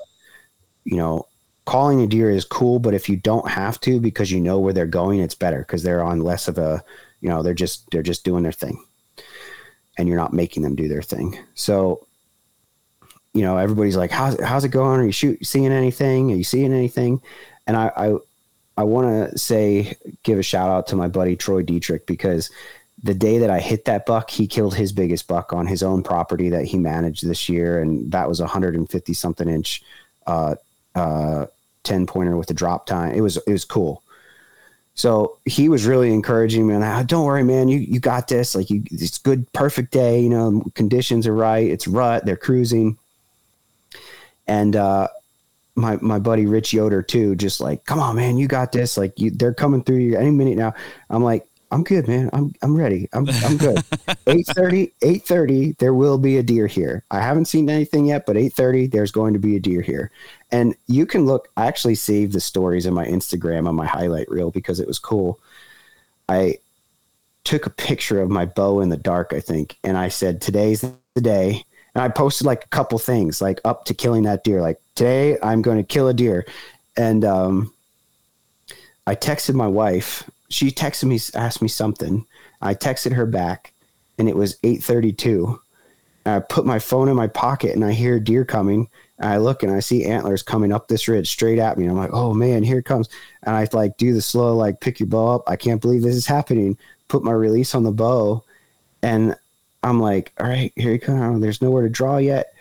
yeah. 0.85 0.93
you 0.93 0.97
know, 0.99 1.27
calling 1.65 2.03
a 2.03 2.07
deer 2.07 2.31
is 2.31 2.45
cool, 2.45 2.79
but 2.79 2.95
if 2.95 3.09
you 3.09 3.17
don't 3.17 3.49
have 3.49 3.81
to 3.81 4.01
because 4.01 4.31
you 4.31 4.41
know 4.41 4.59
where 4.59 4.73
they're 4.73 4.87
going, 4.87 5.21
it's 5.21 5.35
better 5.35 5.61
because 5.61 5.83
they're 5.83 6.03
on 6.05 6.21
less 6.21 6.49
of 6.49 6.59
a, 6.59 6.85
you 7.21 7.29
know, 7.29 7.43
they're 7.43 7.55
just 7.55 7.91
they're 7.91 8.03
just 8.03 8.25
doing 8.25 8.43
their 8.43 8.53
thing, 8.53 8.83
and 9.97 10.09
you're 10.09 10.19
not 10.19 10.35
making 10.35 10.63
them 10.63 10.75
do 10.75 10.89
their 10.89 11.03
thing. 11.03 11.39
So, 11.55 12.07
you 13.33 13.43
know, 13.43 13.57
everybody's 13.57 13.97
like, 13.97 14.11
"How's 14.11 14.39
how's 14.41 14.65
it 14.65 14.69
going? 14.69 15.01
Are 15.01 15.07
you 15.07 15.13
shoot, 15.13 15.45
seeing 15.47 15.73
anything? 15.73 16.31
Are 16.31 16.37
you 16.37 16.45
seeing 16.45 16.73
anything?" 16.73 17.23
And 17.67 17.77
I 17.77 17.91
I, 17.97 18.15
I 18.77 18.83
want 18.85 19.33
to 19.33 19.39
say 19.39 19.95
give 20.23 20.39
a 20.39 20.43
shout 20.43 20.71
out 20.71 20.87
to 20.89 20.97
my 20.97 21.09
buddy 21.09 21.37
Troy 21.37 21.63
Dietrich 21.63 22.07
because 22.07 22.51
the 23.03 23.15
day 23.15 23.39
that 23.39 23.51
I 23.51 23.61
hit 23.61 23.85
that 23.85 24.07
buck, 24.07 24.31
he 24.31 24.47
killed 24.47 24.75
his 24.75 24.93
biggest 24.93 25.29
buck 25.29 25.53
on 25.53 25.67
his 25.67 25.83
own 25.83 26.03
property 26.03 26.49
that 26.49 26.65
he 26.65 26.79
managed 26.79 27.27
this 27.27 27.49
year, 27.49 27.81
and 27.81 28.11
that 28.13 28.29
was 28.29 28.41
a 28.41 28.45
150 28.45 29.15
something 29.15 29.49
inch 29.49 29.83
uh, 30.27 30.55
uh, 30.95 31.47
10 31.83 32.07
pointer 32.07 32.37
with 32.37 32.51
a 32.51 32.55
drop 32.55 32.87
tine. 32.87 33.15
It 33.15 33.21
was, 33.21 33.37
it 33.37 33.53
was 33.53 33.65
cool. 33.65 34.03
So 34.95 35.39
he 35.45 35.69
was 35.69 35.87
really 35.87 36.13
encouraging 36.13 36.69
me 36.69 36.75
and 36.75 36.85
I, 36.85 37.03
don't 37.03 37.25
worry, 37.25 37.43
man, 37.43 37.69
you, 37.69 37.79
you 37.79 37.99
got 37.99 38.29
this. 38.29 38.55
Like 38.55 38.71
you, 38.71 38.85
it's 38.91 39.19
good, 39.19 39.53
perfect 39.53 39.91
day. 39.91 40.21
You 40.21 40.31
know, 40.31 40.65
conditions 40.75 41.27
are 41.27 41.35
right. 41.35 41.69
It's 41.69 41.89
rut. 41.89 42.25
They're 42.25 42.37
cruising. 42.37 42.97
And, 44.47 44.77
uh, 44.77 45.09
my, 45.77 45.97
my 46.01 46.19
buddy 46.19 46.47
Rich 46.47 46.73
Yoder 46.73 47.03
too, 47.03 47.35
just 47.37 47.61
like, 47.61 47.85
come 47.85 47.99
on, 47.99 48.17
man, 48.17 48.37
you 48.37 48.47
got 48.47 48.73
this. 48.73 48.97
Like 48.97 49.19
you, 49.19 49.31
they're 49.31 49.55
coming 49.55 49.83
through 49.83 49.99
you 49.99 50.17
any 50.17 50.31
minute 50.31 50.57
now. 50.57 50.75
I'm 51.11 51.23
like, 51.23 51.47
I'm 51.75 51.83
good, 51.83 52.07
man. 52.07 52.31
I'm 52.33 52.55
I'm 52.63 52.77
ready. 52.77 53.09
I'm 53.13 53.29
I'm 53.29 53.57
good. 53.57 53.77
8:30, 54.27 54.93
8:30, 55.01 55.79
there 55.79 55.93
will 55.93 56.19
be 56.19 56.39
a 56.39 56.43
deer 56.43 56.69
here. 56.69 57.03
I 57.11 57.21
haven't 57.21 57.47
seen 57.47 57.69
anything 57.69 58.07
yet, 58.07 58.27
but 58.27 58.37
8:30, 58.37 58.93
there's 58.93 59.11
going 59.11 59.33
to 59.33 59.41
be 59.41 59.57
a 59.57 59.61
deer 59.61 59.81
here. 59.81 60.13
And 60.53 60.77
you 60.87 61.05
can 61.05 61.27
look, 61.27 61.49
I 61.57 61.67
actually 61.67 61.97
saved 61.97 62.33
the 62.33 62.41
stories 62.41 62.87
in 62.87 62.95
my 62.95 63.07
Instagram 63.07 63.67
on 63.69 63.75
my 63.75 63.87
highlight 63.87 64.31
reel 64.31 64.53
because 64.53 64.79
it 64.79 64.87
was 64.87 65.01
cool. 65.01 65.41
I 66.29 66.59
took 67.43 67.67
a 67.67 67.71
picture 67.71 68.23
of 68.23 68.31
my 68.31 68.45
bow 68.45 68.81
in 68.81 68.89
the 68.89 68.97
dark, 68.97 69.33
I 69.33 69.41
think, 69.41 69.77
and 69.83 69.99
I 69.99 70.09
said, 70.09 70.41
Today's 70.41 70.85
the 71.15 71.21
day. 71.21 71.65
And 71.95 72.03
I 72.03 72.09
posted 72.09 72.47
like 72.47 72.65
a 72.65 72.69
couple 72.69 72.99
things, 72.99 73.41
like 73.41 73.61
up 73.65 73.85
to 73.87 73.95
killing 73.95 74.25
that 74.25 74.45
deer. 74.45 74.61
Like, 74.61 74.81
today 74.95 75.39
I'm 75.43 75.63
going 75.63 75.77
to 75.77 75.85
kill 75.85 76.09
a 76.09 76.15
deer. 76.15 76.45
And 76.97 77.25
um, 77.25 77.73
I 79.07 79.15
texted 79.15 79.55
my 79.55 79.67
wife. 79.67 80.29
She 80.49 80.71
texted 80.71 81.05
me, 81.05 81.21
asked 81.35 81.63
me 81.63 81.69
something. 81.69 82.27
I 82.61 82.75
texted 82.75 83.13
her 83.13 83.27
back, 83.27 83.73
and 84.19 84.29
it 84.29 84.37
was 84.37 84.57
8:32. 84.63 85.59
I 86.27 86.39
put 86.41 86.65
my 86.65 86.79
phone 86.79 87.09
in 87.09 87.17
my 87.17 87.27
pocket, 87.27 87.75
and 87.75 87.85
I 87.85 87.93
hear 87.93 88.19
deer 88.19 88.45
coming. 88.45 88.89
And 89.19 89.29
I 89.29 89.37
look 89.37 89.63
and 89.63 89.71
I 89.73 89.81
see 89.81 90.05
antlers 90.05 90.43
coming 90.43 90.73
up 90.73 90.89
this 90.89 91.07
ridge 91.07 91.31
straight 91.31 91.59
at 91.59 91.79
me. 91.79 91.87
I'm 91.87 91.97
like, 91.97 92.13
oh 92.13 92.35
man, 92.35 92.63
here 92.63 92.79
it 92.79 92.85
comes. 92.85 93.09
And 93.45 93.55
I 93.55 93.69
like 93.73 93.97
do 93.97 94.13
the 94.13 94.21
slow, 94.21 94.57
like 94.57 94.81
pick 94.81 94.99
your 94.99 95.07
bow 95.07 95.37
up. 95.37 95.45
I 95.47 95.57
can't 95.57 95.81
believe 95.81 96.03
this 96.03 96.17
is 96.17 96.27
happening. 96.27 96.77
Put 97.09 97.23
my 97.23 97.33
release 97.33 97.75
on 97.75 97.85
the 97.85 97.93
bow. 97.93 98.43
And 99.03 99.37
I'm 99.85 100.01
like, 100.01 100.33
all 100.41 100.49
right, 100.49 100.73
here 100.77 100.93
you 100.93 100.99
comes. 100.99 101.43
There's 101.43 101.63
nowhere 101.63 101.83
to 101.83 101.91
draw 101.91 102.17
yet. 102.17 102.55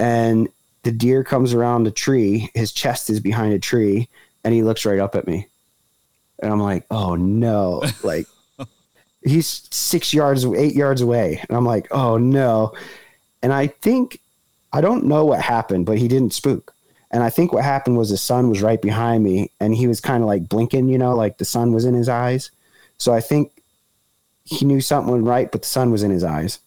And 0.00 0.48
the 0.82 0.90
deer 0.90 1.24
comes 1.24 1.54
around 1.54 1.86
a 1.86 1.92
tree. 1.92 2.50
His 2.54 2.72
chest 2.72 3.08
is 3.08 3.20
behind 3.20 3.54
a 3.54 3.58
tree. 3.58 4.08
And 4.44 4.52
he 4.52 4.62
looks 4.62 4.84
right 4.84 4.98
up 4.98 5.14
at 5.14 5.26
me. 5.26 5.46
And 6.40 6.52
I'm 6.52 6.60
like, 6.60 6.84
oh 6.90 7.14
no. 7.14 7.84
Like 8.02 8.26
he's 9.24 9.68
six 9.70 10.12
yards, 10.12 10.44
eight 10.44 10.74
yards 10.74 11.00
away. 11.00 11.42
And 11.48 11.56
I'm 11.56 11.64
like, 11.64 11.86
oh 11.92 12.18
no. 12.18 12.72
And 13.42 13.52
I 13.52 13.68
think 13.68 14.20
I 14.72 14.80
don't 14.80 15.04
know 15.04 15.24
what 15.24 15.40
happened, 15.40 15.86
but 15.86 15.98
he 15.98 16.08
didn't 16.08 16.34
spook. 16.34 16.74
And 17.12 17.22
I 17.22 17.30
think 17.30 17.52
what 17.52 17.64
happened 17.64 17.96
was 17.96 18.10
the 18.10 18.16
sun 18.16 18.50
was 18.50 18.60
right 18.60 18.82
behind 18.82 19.22
me 19.22 19.52
and 19.60 19.74
he 19.74 19.86
was 19.86 20.00
kind 20.00 20.22
of 20.22 20.26
like 20.26 20.48
blinking, 20.48 20.88
you 20.88 20.98
know, 20.98 21.14
like 21.14 21.38
the 21.38 21.44
sun 21.44 21.72
was 21.72 21.84
in 21.84 21.94
his 21.94 22.08
eyes. 22.08 22.50
So 22.98 23.14
I 23.14 23.20
think 23.20 23.55
he 24.46 24.64
knew 24.64 24.80
something 24.80 25.12
was 25.12 25.22
right, 25.22 25.50
but 25.50 25.62
the 25.62 25.68
sun 25.68 25.90
was 25.90 26.02
in 26.02 26.10
his 26.10 26.24
eyes. 26.24 26.60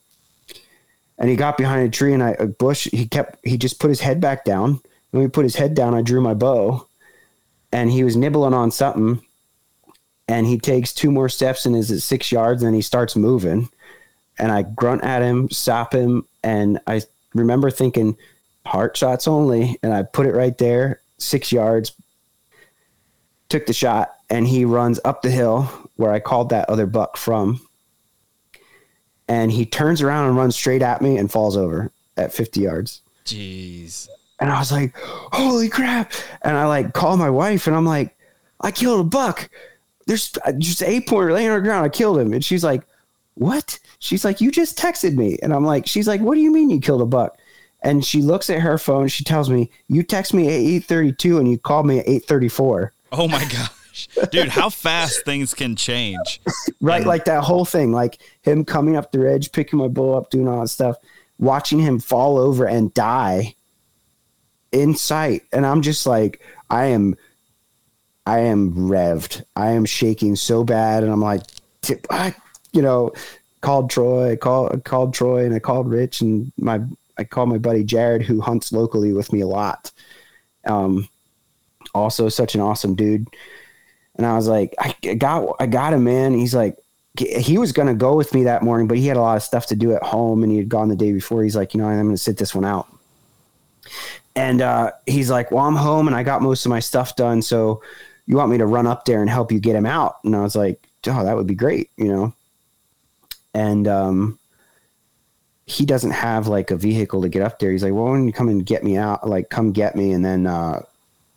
And 1.18 1.30
he 1.30 1.36
got 1.36 1.58
behind 1.58 1.88
a 1.88 1.90
tree 1.90 2.14
and 2.14 2.22
I, 2.22 2.32
a 2.40 2.46
bush, 2.46 2.88
he 2.92 3.08
kept, 3.08 3.46
he 3.46 3.58
just 3.58 3.80
put 3.80 3.90
his 3.90 4.00
head 4.00 4.22
back 4.22 4.46
down. 4.46 4.82
When 5.12 5.24
he 5.24 5.30
put 5.30 5.44
his 5.44 5.56
head 5.56 5.74
down, 5.74 5.96
I 5.96 6.02
drew 6.02 6.22
my 6.22 6.34
bow 6.34 6.88
and 7.72 7.90
he 7.90 8.04
was 8.04 8.16
nibbling 8.16 8.54
on 8.54 8.72
something. 8.72 9.26
And 10.28 10.46
he 10.46 10.60
takes 10.60 10.94
two 10.94 11.10
more 11.10 11.30
steps 11.30 11.66
and 11.66 11.76
is 11.76 11.92
at 11.92 12.02
six 12.02 12.32
yards 12.32 12.62
and 12.62 12.76
he 12.76 12.82
starts 12.82 13.16
moving. 13.16 13.70
And 14.38 14.52
I 14.52 14.62
grunt 14.62 15.04
at 15.04 15.22
him, 15.22 15.50
stop 15.50 15.94
him, 15.94 16.26
and 16.44 16.80
I 16.86 17.02
remember 17.34 17.72
thinking 17.72 18.16
heart 18.66 18.96
shots 18.96 19.28
only, 19.28 19.78
and 19.84 19.94
I 19.94 20.04
put 20.04 20.28
it 20.28 20.36
right 20.36 20.58
there, 20.58 21.02
six 21.18 21.52
yards. 21.52 21.92
Took 23.50 23.66
the 23.66 23.74
shot, 23.74 24.14
and 24.30 24.48
he 24.48 24.64
runs 24.64 25.00
up 25.04 25.24
the 25.24 25.32
hill 25.32 25.64
where 25.96 26.14
I 26.14 26.20
called 26.20 26.50
that 26.50 26.70
other 26.70 26.86
buck 26.86 27.18
from. 27.18 27.60
And 29.30 29.52
he 29.52 29.66
turns 29.66 30.02
around 30.02 30.28
and 30.28 30.36
runs 30.36 30.56
straight 30.56 30.82
at 30.82 31.02
me 31.02 31.18
and 31.18 31.32
falls 31.32 31.56
over 31.56 31.92
at 32.18 32.34
50 32.34 32.62
yards. 32.62 33.02
Jeez. 33.26 34.10
And 34.40 34.50
I 34.50 34.60
was 34.60 34.72
like, 34.72 34.94
holy 34.98 35.70
crap. 35.70 36.12
And 36.42 36.58
I 36.58 36.66
like 36.66 36.94
call 36.94 37.16
my 37.16 37.30
wife 37.30 37.68
and 37.68 37.76
I'm 37.76 37.86
like, 37.86 38.18
I 38.60 38.72
killed 38.72 39.00
a 39.00 39.04
buck. 39.04 39.50
There's 40.08 40.32
uh, 40.46 40.54
just 40.54 40.82
eight 40.82 41.08
pointer 41.08 41.32
laying 41.32 41.50
on 41.50 41.58
the 41.58 41.64
ground. 41.64 41.86
I 41.86 41.90
killed 41.90 42.18
him. 42.18 42.34
And 42.34 42.44
she's 42.44 42.64
like, 42.64 42.82
what? 43.36 43.80
She's 44.00 44.26
like, 44.26 44.42
you 44.42 44.50
just 44.52 44.78
texted 44.78 45.16
me. 45.16 45.38
And 45.44 45.54
I'm 45.54 45.64
like, 45.64 45.86
she's 45.86 46.08
like, 46.08 46.22
what 46.22 46.36
do 46.36 46.42
you 46.42 46.52
mean 46.52 46.70
you 46.70 46.82
killed 46.82 47.02
a 47.02 47.06
buck? 47.06 47.38
And 47.82 48.04
she 48.04 48.22
looks 48.22 48.50
at 48.50 48.60
her 48.60 48.78
phone. 48.78 49.08
She 49.08 49.24
tells 49.24 49.50
me, 49.50 49.70
you 49.88 50.04
text 50.04 50.34
me 50.34 50.48
at 50.48 50.54
832 50.54 51.38
and 51.38 51.50
you 51.50 51.58
called 51.58 51.86
me 51.86 52.00
at 52.00 52.08
834. 52.08 52.94
Oh 53.12 53.28
my 53.28 53.40
gosh. 53.44 53.70
Gosh, 54.08 54.30
dude, 54.30 54.50
how 54.50 54.70
fast 54.70 55.26
things 55.26 55.54
can 55.54 55.76
change. 55.76 56.41
right, 56.82 57.06
like 57.06 57.26
that 57.26 57.43
whole 57.43 57.66
thing, 57.66 57.91
like 57.91 58.20
him 58.41 58.66
coming 58.66 58.95
up 58.95 59.12
the 59.12 59.20
ridge, 59.20 59.52
picking 59.52 59.80
my 59.80 59.88
bull 59.88 60.16
up, 60.16 60.30
doing 60.30 60.47
all 60.47 60.62
that 60.62 60.68
stuff, 60.68 60.97
watching 61.38 61.80
him 61.80 62.00
fall 62.00 62.38
over 62.38 62.66
and 62.66 62.93
die 62.93 63.56
in 64.72 64.95
sight, 64.95 65.43
and 65.52 65.66
I'm 65.66 65.82
just 65.82 66.06
like, 66.06 66.41
I 66.70 66.86
am, 66.86 67.16
I 68.26 68.39
am 68.39 68.74
revved. 68.74 69.43
I 69.56 69.72
am 69.72 69.86
shaking 69.86 70.36
so 70.36 70.64
bad, 70.64 71.04
and 71.04 71.12
I'm 71.12 71.22
like, 71.22 71.41
I, 72.10 72.36
you 72.72 72.82
know, 72.82 73.12
called 73.62 73.89
Troy, 73.89 74.34
I 74.34 74.36
called 74.36 74.84
called 74.84 75.14
Troy, 75.14 75.45
and 75.45 75.54
I 75.54 75.60
called 75.60 75.89
Rich, 75.89 76.22
and 76.22 76.52
my 76.58 76.82
I 77.18 77.24
called 77.26 77.50
my 77.50 77.58
buddy 77.58 77.84
Jared, 77.84 78.22
who 78.22 78.41
hunts 78.41 78.72
locally 78.72 79.12
with 79.12 79.34
me 79.34 79.41
a 79.41 79.47
lot. 79.47 79.91
Um, 80.66 81.10
also 81.93 82.30
such 82.30 82.56
an 82.56 82.62
awesome 82.62 82.95
dude. 82.95 83.28
And 84.20 84.26
I 84.26 84.36
was 84.36 84.49
like, 84.49 84.76
I 84.78 85.15
got, 85.15 85.55
I 85.61 85.65
got 85.65 85.93
him, 85.93 86.03
man. 86.03 86.34
He's 86.34 86.53
like, 86.53 86.78
he 87.17 87.57
was 87.57 87.72
going 87.72 87.88
to 87.88 87.93
go 87.93 88.17
with 88.17 88.34
me 88.34 88.43
that 88.43 88.63
morning, 88.63 88.86
but 88.86 88.97
he 88.97 89.07
had 89.07 89.15
a 89.15 89.22
lot 89.22 89.38
of 89.38 89.43
stuff 89.43 89.67
to 89.67 89.78
do 89.78 89.93
at 89.95 90.03
home 90.03 90.43
and 90.43 90.51
he 90.51 90.57
had 90.57 90.67
gone 90.67 90.89
the 90.89 90.95
day 90.97 91.13
before. 91.13 91.41
He's 91.41 91.55
like, 91.55 91.74
you 91.74 91.80
know, 91.80 91.88
I'm 91.88 92.03
going 92.03 92.09
to 92.09 92.17
sit 92.17 92.36
this 92.36 92.53
one 92.53 92.65
out. 92.65 92.93
And, 94.36 94.61
uh, 94.61 94.91
he's 95.05 95.30
like, 95.32 95.51
well, 95.51 95.63
I'm 95.63 95.78
home 95.78 96.05
and 96.07 96.17
I 96.17 96.24
got 96.24 96.41
most 96.41 96.65
of 96.65 96.70
my 96.70 96.82
stuff 96.82 97.15
done. 97.15 97.41
So 97.41 97.82
you 98.26 98.36
want 98.36 98.51
me 98.51 98.57
to 98.57 98.65
run 98.65 98.88
up 98.88 99.05
there 99.05 99.22
and 99.22 99.30
help 99.30 99.53
you 99.53 99.59
get 99.61 99.74
him 99.74 99.86
out? 99.86 100.17
And 100.26 100.36
I 100.36 100.41
was 100.41 100.57
like, 100.57 100.86
oh, 101.07 101.24
that 101.24 101.38
would 101.38 101.47
be 101.47 101.55
great, 101.55 101.89
you 101.95 102.09
know? 102.09 102.34
And, 103.53 103.88
um, 103.88 104.38
he 105.65 105.86
doesn't 105.86 106.11
have 106.11 106.47
like 106.47 106.72
a 106.72 106.76
vehicle 106.76 107.22
to 107.22 107.30
get 107.30 107.41
up 107.41 107.59
there. 107.59 107.72
He's 107.72 107.84
like, 107.84 107.93
well, 107.93 108.11
when 108.11 108.28
you 108.28 108.34
come 108.34 108.49
and 108.49 108.65
get 108.65 108.84
me 108.84 108.97
out, 108.97 109.30
like 109.30 109.49
come 109.49 109.72
get 109.72 109.95
me 109.95 110.11
and 110.11 110.26
then, 110.26 110.45
uh, 110.45 110.82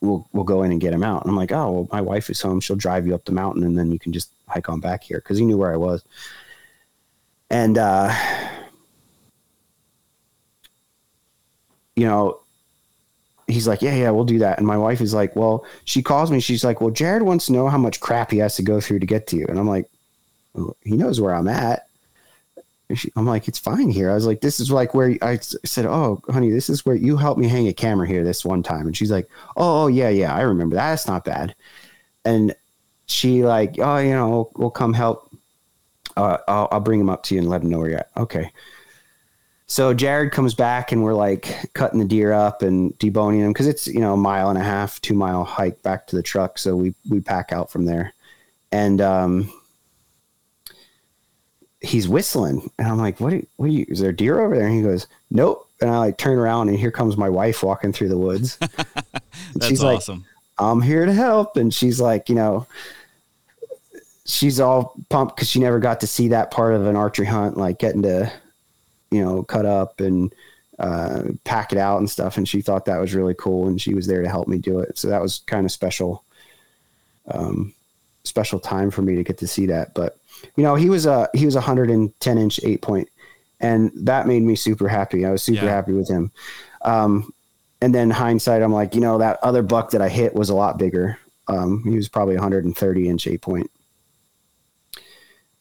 we'll 0.03 0.29
we'll 0.33 0.45
go 0.45 0.63
in 0.63 0.73
and 0.73 0.81
get 0.81 0.93
him 0.93 1.03
out. 1.03 1.23
And 1.23 1.31
I'm 1.31 1.37
like, 1.37 1.53
oh, 1.53 1.71
well, 1.71 1.89
my 1.93 2.01
wife 2.01 2.29
is 2.29 2.41
home. 2.41 2.61
She'll 2.61 2.77
drive 2.77 3.07
you 3.07 3.15
up 3.15 3.25
the 3.25 3.33
mountain, 3.33 3.63
and 3.63 3.79
then 3.79 3.91
you 3.91 3.99
can 3.99 4.13
just 4.13 4.31
hike 4.49 4.69
on 4.69 4.81
back 4.81 5.03
here 5.03 5.19
because 5.19 5.39
he 5.39 5.47
knew 5.47 5.57
where 5.57 5.73
I 5.73 5.77
was. 5.77 6.05
And 7.49 7.79
uh, 7.79 8.13
you 11.97 12.07
know, 12.07 12.41
he's 13.47 13.69
like, 13.69 13.83
yeah, 13.83 13.95
yeah, 13.95 14.11
we'll 14.11 14.25
do 14.25 14.39
that. 14.41 14.59
And 14.59 14.67
my 14.67 14.77
wife 14.77 15.01
is 15.01 15.15
like, 15.15 15.37
well, 15.37 15.65
she 15.85 16.03
calls 16.03 16.31
me. 16.31 16.41
She's 16.41 16.65
like, 16.65 16.81
well, 16.81 16.91
Jared 16.91 17.23
wants 17.23 17.47
to 17.47 17.53
know 17.53 17.69
how 17.69 17.79
much 17.79 18.01
crap 18.01 18.31
he 18.31 18.39
has 18.39 18.57
to 18.57 18.63
go 18.63 18.81
through 18.81 19.01
to 19.01 19.07
get 19.07 19.27
to 19.29 19.37
you. 19.37 19.47
And 19.49 19.59
I'm 19.59 19.69
like, 19.69 19.89
well, 20.55 20.77
he 20.83 20.97
knows 20.97 21.21
where 21.21 21.35
I'm 21.35 21.49
at. 21.49 21.87
She, 22.95 23.13
I'm 23.17 23.27
like, 23.27 23.49
it's 23.49 23.59
fine 23.59 23.91
here. 23.91 24.11
I 24.11 24.15
was 24.15 24.27
like, 24.27 24.41
this 24.41 24.61
is 24.61 24.71
like 24.71 24.95
where 24.95 25.17
I 25.23 25.39
said, 25.39 25.87
oh, 25.87 26.21
honey, 26.29 26.51
this 26.51 26.69
is 26.69 26.85
where 26.85 26.97
you 26.97 27.17
helped 27.17 27.41
me 27.41 27.49
hang 27.49 27.69
a 27.69 27.73
camera 27.73 28.07
here 28.07 28.25
this 28.25 28.45
one 28.45 28.63
time. 28.63 28.87
And 28.87 28.97
she's 28.97 29.11
like, 29.11 29.29
oh, 29.57 29.85
oh 29.85 29.87
yeah, 29.87 30.09
yeah, 30.09 30.35
I 30.35 30.43
remember 30.43 30.77
that. 30.77 30.91
That's 30.91 31.07
not 31.07 31.25
bad. 31.25 31.55
And 32.25 32.55
she 33.07 33.45
like, 33.45 33.77
oh, 33.79 33.99
you 33.99 34.13
know, 34.13 34.31
we'll, 34.31 34.53
we'll 34.57 34.71
come 34.71 34.95
help. 34.95 35.31
Uh, 36.17 36.39
I'll, 36.49 36.69
I'll 36.73 36.81
bring 36.81 37.01
him 37.01 37.11
up 37.11 37.23
to 37.25 37.35
you 37.35 37.41
and 37.41 37.51
let 37.51 37.63
him 37.63 37.71
know 37.71 37.79
where 37.79 37.91
you're 37.91 37.99
at. 37.99 38.11
Okay. 38.17 38.53
So 39.73 39.95
Jared 39.95 40.33
comes 40.33 40.53
back 40.53 40.93
and 40.93 41.03
we're 41.03 41.15
like 41.15 41.73
cutting 41.73 41.99
the 41.99 42.05
deer 42.05 42.33
up 42.33 42.61
and 42.61 42.93
deboning 42.99 43.41
them 43.41 43.55
because 43.55 43.67
it's 43.67 43.87
you 43.87 44.01
know 44.01 44.13
a 44.13 44.19
mile 44.19 44.51
and 44.51 44.59
a 44.59 44.63
half, 44.63 45.01
two 45.01 45.15
mile 45.15 45.45
hike 45.45 45.83
back 45.83 46.07
to 46.09 46.17
the 46.17 46.23
truck. 46.23 46.59
So 46.59 46.77
we 46.77 46.95
we 47.09 47.21
pack 47.21 47.53
out 47.53 47.71
from 47.71 47.87
there, 47.87 48.13
and 48.71 49.01
um, 49.01 49.51
he's 51.83 52.09
whistling, 52.09 52.71
and 52.79 52.89
I'm 52.89 52.99
like, 52.99 53.21
"What? 53.21 53.33
Are, 53.33 53.43
what 53.57 53.67
are 53.67 53.73
you? 53.73 53.87
Is 53.89 54.01
there 54.01 54.11
a 54.11 54.17
deer 54.17 54.41
over 54.41 54.57
there?" 54.57 54.67
And 54.67 54.77
he 54.77 54.83
goes, 54.83 55.07
"Nope." 55.31 55.69
And 55.81 55.91
I 55.91 55.99
like 55.99 56.17
turn 56.19 56.39
around, 56.39 56.69
and 56.69 56.79
here 56.79 56.93
comes 56.93 57.17
my 57.17 57.29
wife 57.29 57.63
walking 57.63 57.93
through 57.93 58.09
the 58.09 58.19
woods. 58.19 58.57
That's 59.55 59.67
she's 59.67 59.83
like, 59.83 59.97
awesome. 59.97 60.25
I'm 60.59 60.81
here 60.81 61.07
to 61.07 61.13
help. 61.13 61.57
And 61.57 61.73
she's 61.73 62.01
like, 62.01 62.29
you 62.29 62.35
know, 62.35 62.67
she's 64.27 64.61
all 64.61 64.95
pumped 65.09 65.37
because 65.37 65.51
she 65.51 65.59
never 65.59 65.79
got 65.79 66.01
to 66.01 66.07
see 66.07 66.29
that 66.29 66.51
part 66.51 66.75
of 66.75 66.87
an 66.87 66.97
archery 66.97 67.27
hunt, 67.27 67.57
like 67.57 67.79
getting 67.79 68.03
to, 68.03 68.33
you 69.11 69.25
know, 69.25 69.43
cut 69.43 69.67
up 69.67 70.01
and 70.01 70.33
uh, 70.79 71.23
pack 71.45 71.73
it 71.73 71.79
out 71.79 71.99
and 71.99 72.11
stuff. 72.11 72.37
And 72.37 72.49
she 72.49 72.63
thought 72.63 72.85
that 72.85 73.01
was 73.01 73.15
really 73.15 73.35
cool. 73.35 73.67
And 73.67 73.81
she 73.81 73.95
was 73.95 74.07
there 74.07 74.23
to 74.23 74.29
help 74.29 74.49
me 74.49 74.59
do 74.59 74.79
it. 74.81 74.99
So 74.99 75.09
that 75.09 75.23
was 75.23 75.41
kind 75.47 75.65
of 75.65 75.73
special, 75.73 76.25
um, 77.29 77.75
special 78.25 78.61
time 78.61 78.91
for 78.91 79.03
me 79.03 79.17
to 79.17 79.25
get 79.25 79.39
to 79.39 79.49
see 79.49 79.67
that. 79.67 79.95
But, 79.95 80.17
you 80.57 80.63
know, 80.63 80.75
he 80.75 80.89
was 80.91 81.07
a, 81.07 81.29
he 81.35 81.45
was 81.47 81.55
a 81.55 81.59
110 81.59 82.39
inch 82.39 82.61
eight 82.65 82.83
point, 82.83 83.09
and 83.61 83.91
that 83.95 84.27
made 84.27 84.43
me 84.43 84.55
super 84.57 84.89
happy. 84.89 85.25
I 85.27 85.31
was 85.31 85.43
super 85.43 85.65
Yeah. 85.65 85.71
happy 85.71 85.93
with 85.93 86.09
him. 86.09 86.31
Um, 86.83 87.33
and 87.81 87.95
then 87.95 88.11
hindsight, 88.11 88.63
I'm 88.63 88.73
like, 88.73 88.95
you 88.95 89.01
know, 89.01 89.19
that 89.19 89.39
other 89.43 89.63
buck 89.63 89.91
that 89.91 90.01
I 90.03 90.09
hit 90.09 90.35
was 90.35 90.51
a 90.51 90.55
lot 90.55 90.79
bigger. 90.79 91.19
Um, 91.49 91.83
he 91.85 91.97
was 91.97 92.09
probably 92.09 92.35
130 92.35 93.09
inch 93.09 93.27
eight 93.27 93.41
point. 93.43 93.71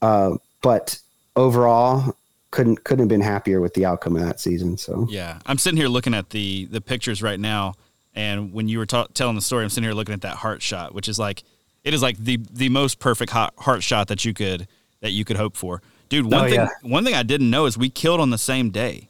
Uh, 0.02 0.36
but 0.62 1.00
overall, 1.36 2.16
couldn't 2.52 2.84
couldn't 2.84 3.04
have 3.04 3.10
been 3.10 3.22
happier 3.22 3.62
with 3.62 3.74
the 3.76 3.86
outcome 3.86 4.16
of 4.16 4.24
that 4.24 4.40
season. 4.40 4.78
So 4.78 5.08
Yeah, 5.10 5.40
I'm 5.46 5.58
sitting 5.58 5.78
here 5.78 5.88
looking 5.88 6.14
at 6.14 6.32
the 6.32 6.66
the 6.66 6.82
pictures 6.82 7.24
right 7.24 7.40
now, 7.40 7.76
and 8.14 8.52
when 8.54 8.68
you 8.68 8.78
were 8.80 8.86
ta- 8.86 9.08
telling 9.14 9.36
the 9.36 9.42
story, 9.42 9.64
I'm 9.64 9.70
sitting 9.70 9.84
here 9.86 9.94
looking 9.94 10.14
at 10.14 10.22
that 10.22 10.36
heart 10.38 10.62
shot, 10.62 10.94
which 10.94 11.08
is 11.08 11.18
like 11.18 11.44
it 11.84 11.94
is 11.94 12.02
like 12.02 12.18
the 12.18 12.38
the 12.52 12.70
most 12.70 13.00
perfect 13.00 13.32
hot 13.32 13.54
heart 13.58 13.84
shot 13.84 14.08
that 14.10 14.24
you 14.26 14.34
could 14.34 14.68
that 15.02 15.12
you 15.12 15.26
could 15.26 15.38
hope 15.38 15.56
for, 15.56 15.82
dude. 16.10 16.26
One 16.26 16.46
Oh, 16.46 16.50
thing 16.50 16.56
yeah. 16.56 16.68
one 16.82 17.04
thing 17.04 17.14
I 17.16 17.24
didn't 17.24 17.50
know 17.50 17.66
is 17.66 17.78
we 17.78 17.90
killed 17.90 18.20
on 18.20 18.30
the 18.30 18.38
same 18.38 18.70
day. 18.70 19.10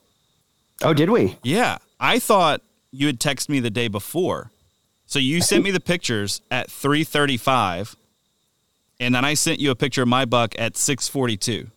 oh, 0.84 0.94
did 0.94 1.10
we? 1.10 1.38
Yeah, 1.44 1.78
I 2.00 2.20
thought 2.20 2.62
you 2.92 3.08
had 3.08 3.20
texted 3.20 3.50
me 3.50 3.60
the 3.60 3.70
day 3.70 3.88
before, 3.88 4.52
so 5.06 5.20
you 5.20 5.42
sent 5.42 5.64
me 5.64 5.72
the 5.72 5.80
pictures 5.80 6.42
at 6.50 6.68
3:35, 6.70 7.96
and 9.00 9.14
then 9.16 9.24
I 9.26 9.34
sent 9.36 9.60
you 9.60 9.72
a 9.72 9.76
picture 9.76 10.02
of 10.02 10.08
my 10.08 10.26
buck 10.26 10.56
at 10.58 10.74
6:42. 10.76 11.68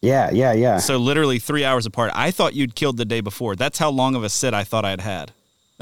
Yeah, 0.00 0.30
yeah, 0.32 0.52
yeah. 0.52 0.78
So 0.78 0.96
literally 0.96 1.38
three 1.38 1.64
hours 1.64 1.86
apart. 1.86 2.10
I 2.14 2.32
thought 2.32 2.54
you'd 2.54 2.74
killed 2.74 2.96
the 2.96 3.04
day 3.04 3.20
before. 3.20 3.54
That's 3.54 3.78
how 3.78 3.90
long 3.90 4.16
of 4.16 4.24
a 4.24 4.28
sit 4.28 4.52
I 4.52 4.64
thought 4.64 4.84
I'd 4.84 5.00
had. 5.00 5.30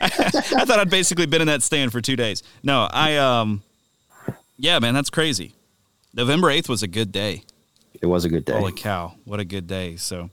I 0.00 0.08
thought 0.66 0.78
I'd 0.78 0.90
basically 0.90 1.26
been 1.26 1.40
in 1.40 1.46
that 1.48 1.62
stand 1.62 1.90
for 1.92 2.00
two 2.00 2.14
days. 2.16 2.42
No, 2.62 2.86
I 2.92 3.16
um, 3.16 3.62
yeah, 4.64 4.78
man, 4.78 4.94
that's 4.94 5.10
crazy. 5.10 5.52
November 6.14 6.50
eighth 6.50 6.70
was 6.70 6.82
a 6.82 6.88
good 6.88 7.12
day. 7.12 7.42
It 8.00 8.06
was 8.06 8.24
a 8.24 8.30
good 8.30 8.46
day. 8.46 8.54
Holy 8.54 8.72
cow, 8.72 9.12
what 9.26 9.38
a 9.38 9.44
good 9.44 9.66
day! 9.66 9.96
So, 9.96 10.30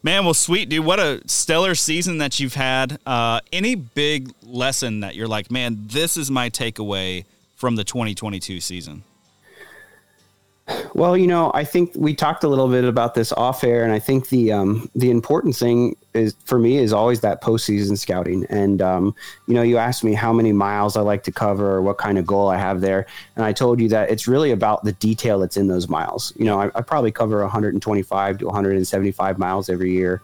man, 0.00 0.24
well, 0.24 0.32
sweet 0.32 0.68
dude, 0.68 0.84
what 0.84 1.00
a 1.00 1.20
stellar 1.26 1.74
season 1.74 2.18
that 2.18 2.38
you've 2.38 2.54
had. 2.54 3.00
Uh, 3.04 3.40
any 3.52 3.74
big 3.74 4.30
lesson 4.44 5.00
that 5.00 5.16
you're 5.16 5.26
like, 5.26 5.50
man, 5.50 5.88
this 5.88 6.16
is 6.16 6.30
my 6.30 6.50
takeaway 6.50 7.24
from 7.56 7.74
the 7.74 7.82
2022 7.82 8.60
season? 8.60 9.02
Well, 10.94 11.16
you 11.16 11.26
know, 11.26 11.50
I 11.52 11.64
think 11.64 11.90
we 11.96 12.14
talked 12.14 12.44
a 12.44 12.48
little 12.48 12.68
bit 12.68 12.84
about 12.84 13.14
this 13.14 13.32
off 13.32 13.64
air, 13.64 13.82
and 13.82 13.92
I 13.92 13.98
think 13.98 14.28
the 14.28 14.52
um, 14.52 14.88
the 14.94 15.10
important 15.10 15.56
thing 15.56 15.96
is 16.14 16.34
for 16.44 16.58
me 16.58 16.78
is 16.78 16.92
always 16.92 17.20
that 17.20 17.42
postseason 17.42 17.98
scouting. 17.98 18.46
And 18.48 18.80
um, 18.80 19.14
you 19.46 19.54
know, 19.54 19.62
you 19.62 19.76
asked 19.78 20.04
me 20.04 20.14
how 20.14 20.32
many 20.32 20.52
miles 20.52 20.96
I 20.96 21.00
like 21.00 21.24
to 21.24 21.32
cover 21.32 21.72
or 21.72 21.82
what 21.82 21.98
kind 21.98 22.18
of 22.18 22.26
goal 22.26 22.48
I 22.48 22.56
have 22.56 22.80
there, 22.80 23.06
and 23.36 23.44
I 23.44 23.52
told 23.52 23.80
you 23.80 23.88
that 23.90 24.10
it's 24.10 24.26
really 24.26 24.52
about 24.52 24.84
the 24.84 24.92
detail 24.92 25.40
that's 25.40 25.56
in 25.56 25.68
those 25.68 25.88
miles. 25.88 26.32
You 26.36 26.44
know, 26.44 26.60
I, 26.60 26.66
I 26.74 26.80
probably 26.80 27.12
cover 27.12 27.40
125 27.42 28.38
to 28.38 28.46
175 28.46 29.38
miles 29.38 29.68
every 29.68 29.92
year, 29.92 30.22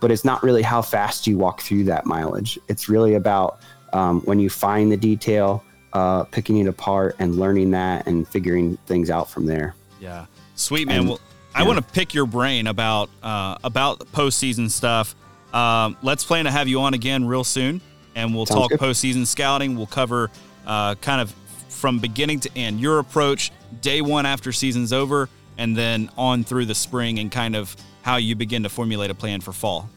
but 0.00 0.10
it's 0.10 0.24
not 0.24 0.42
really 0.42 0.62
how 0.62 0.82
fast 0.82 1.26
you 1.26 1.38
walk 1.38 1.60
through 1.60 1.84
that 1.84 2.04
mileage. 2.04 2.58
It's 2.68 2.88
really 2.88 3.14
about 3.14 3.60
um, 3.92 4.20
when 4.22 4.40
you 4.40 4.50
find 4.50 4.92
the 4.92 4.96
detail, 4.96 5.64
uh, 5.92 6.24
picking 6.24 6.58
it 6.58 6.66
apart, 6.66 7.16
and 7.18 7.36
learning 7.36 7.70
that 7.70 8.06
and 8.06 8.26
figuring 8.26 8.76
things 8.86 9.10
out 9.10 9.30
from 9.30 9.46
there. 9.46 9.74
Yeah, 10.00 10.26
sweet 10.54 10.88
man. 10.88 11.00
And- 11.00 11.08
well, 11.08 11.20
I 11.54 11.62
yeah. 11.62 11.68
want 11.68 11.78
to 11.78 11.92
pick 11.92 12.14
your 12.14 12.26
brain 12.26 12.66
about 12.66 13.10
uh, 13.22 13.56
about 13.64 13.98
the 13.98 14.04
postseason 14.06 14.70
stuff. 14.70 15.14
Um, 15.52 15.96
let's 16.02 16.24
plan 16.24 16.44
to 16.44 16.50
have 16.50 16.68
you 16.68 16.80
on 16.80 16.94
again 16.94 17.24
real 17.26 17.44
soon, 17.44 17.80
and 18.14 18.34
we'll 18.34 18.46
Sounds 18.46 18.60
talk 18.60 18.70
good. 18.70 18.80
postseason 18.80 19.26
scouting. 19.26 19.76
We'll 19.76 19.86
cover 19.86 20.30
uh, 20.66 20.94
kind 20.96 21.20
of 21.20 21.34
from 21.68 21.98
beginning 21.98 22.40
to 22.40 22.50
end 22.56 22.80
your 22.80 22.98
approach, 22.98 23.50
day 23.80 24.00
one 24.00 24.26
after 24.26 24.52
season's 24.52 24.92
over, 24.92 25.28
and 25.56 25.76
then 25.76 26.10
on 26.18 26.44
through 26.44 26.66
the 26.66 26.74
spring, 26.74 27.18
and 27.18 27.30
kind 27.30 27.56
of 27.56 27.74
how 28.02 28.16
you 28.16 28.34
begin 28.34 28.62
to 28.64 28.68
formulate 28.68 29.10
a 29.10 29.14
plan 29.14 29.40
for 29.40 29.52
fall. 29.52 29.88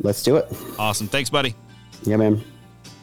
Let's 0.00 0.22
do 0.22 0.36
it. 0.36 0.46
Awesome. 0.78 1.08
Thanks, 1.08 1.28
buddy. 1.30 1.54
Yeah, 2.04 2.16
man. 2.16 2.42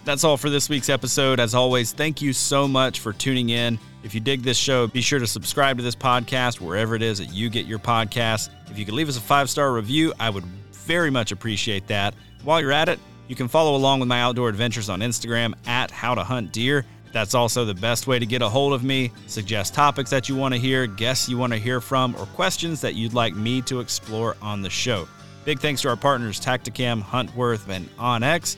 That's 0.06 0.24
all 0.24 0.38
for 0.38 0.50
this 0.50 0.70
week's 0.70 0.90
episode. 0.90 1.40
As 1.40 1.56
always, 1.56 1.92
thank 1.92 2.22
you 2.22 2.32
so 2.32 2.68
much 2.68 3.00
for 3.00 3.12
tuning 3.12 3.50
in. 3.50 3.80
If 4.04 4.14
you 4.14 4.20
dig 4.20 4.44
this 4.44 4.56
show, 4.58 4.86
be 4.88 5.02
sure 5.02 5.18
to 5.18 5.26
subscribe 5.26 5.78
to 5.78 5.84
this 5.84 5.96
podcast 5.96 6.62
wherever 6.62 6.96
it 6.96 7.02
is 7.02 7.18
that 7.18 7.34
you 7.34 7.50
get 7.50 7.66
your 7.66 7.80
podcasts. 7.80 8.50
If 8.70 8.78
you 8.78 8.86
could 8.86 8.94
leave 8.94 9.10
us 9.10 9.18
a 9.18 9.22
five 9.22 9.50
star 9.50 9.74
review, 9.74 10.14
I 10.20 10.30
would 10.30 10.44
very 10.86 11.10
much 11.10 11.32
appreciate 11.32 11.88
that. 11.88 12.14
While 12.44 12.62
you're 12.62 12.72
at 12.72 12.90
it, 12.90 12.99
you 13.28 13.36
can 13.36 13.48
follow 13.48 13.76
along 13.76 13.99
with 13.99 14.07
my 14.07 14.22
outdoor 14.22 14.49
adventures 14.49 14.90
on 14.90 14.99
Instagram 14.99 15.53
at 15.68 15.91
How 15.91 16.16
to 16.16 16.24
Hunt 16.24 16.52
Deer. 16.52 16.86
That's 17.12 17.34
also 17.34 17.66
the 17.66 17.74
best 17.74 18.07
way 18.07 18.20
to 18.20 18.26
get 18.26 18.41
a 18.41 18.49
hold 18.49 18.74
of 18.74 18.84
me. 18.84 19.12
Suggest 19.28 19.74
topics 19.74 20.10
that 20.10 20.28
you 20.28 20.36
want 20.36 20.53
to 20.53 20.60
hear, 20.60 20.86
guests 20.86 21.30
you 21.30 21.38
want 21.38 21.53
to 21.53 21.60
hear 21.60 21.82
from, 21.82 22.16
or 22.16 22.26
questions 22.28 22.82
that 22.82 22.94
you'd 22.94 23.14
like 23.14 23.36
me 23.36 23.62
to 23.64 23.80
explore 23.80 24.36
on 24.41 24.62
the 24.62 24.70
show. 24.70 25.07
Big 25.45 25.60
thanks 25.60 25.82
to 25.84 25.90
our 25.90 25.95
partners 25.95 26.40
Tactacam, 26.40 27.02
Huntworth, 27.02 27.70
and 27.70 27.90
onX. 27.98 28.57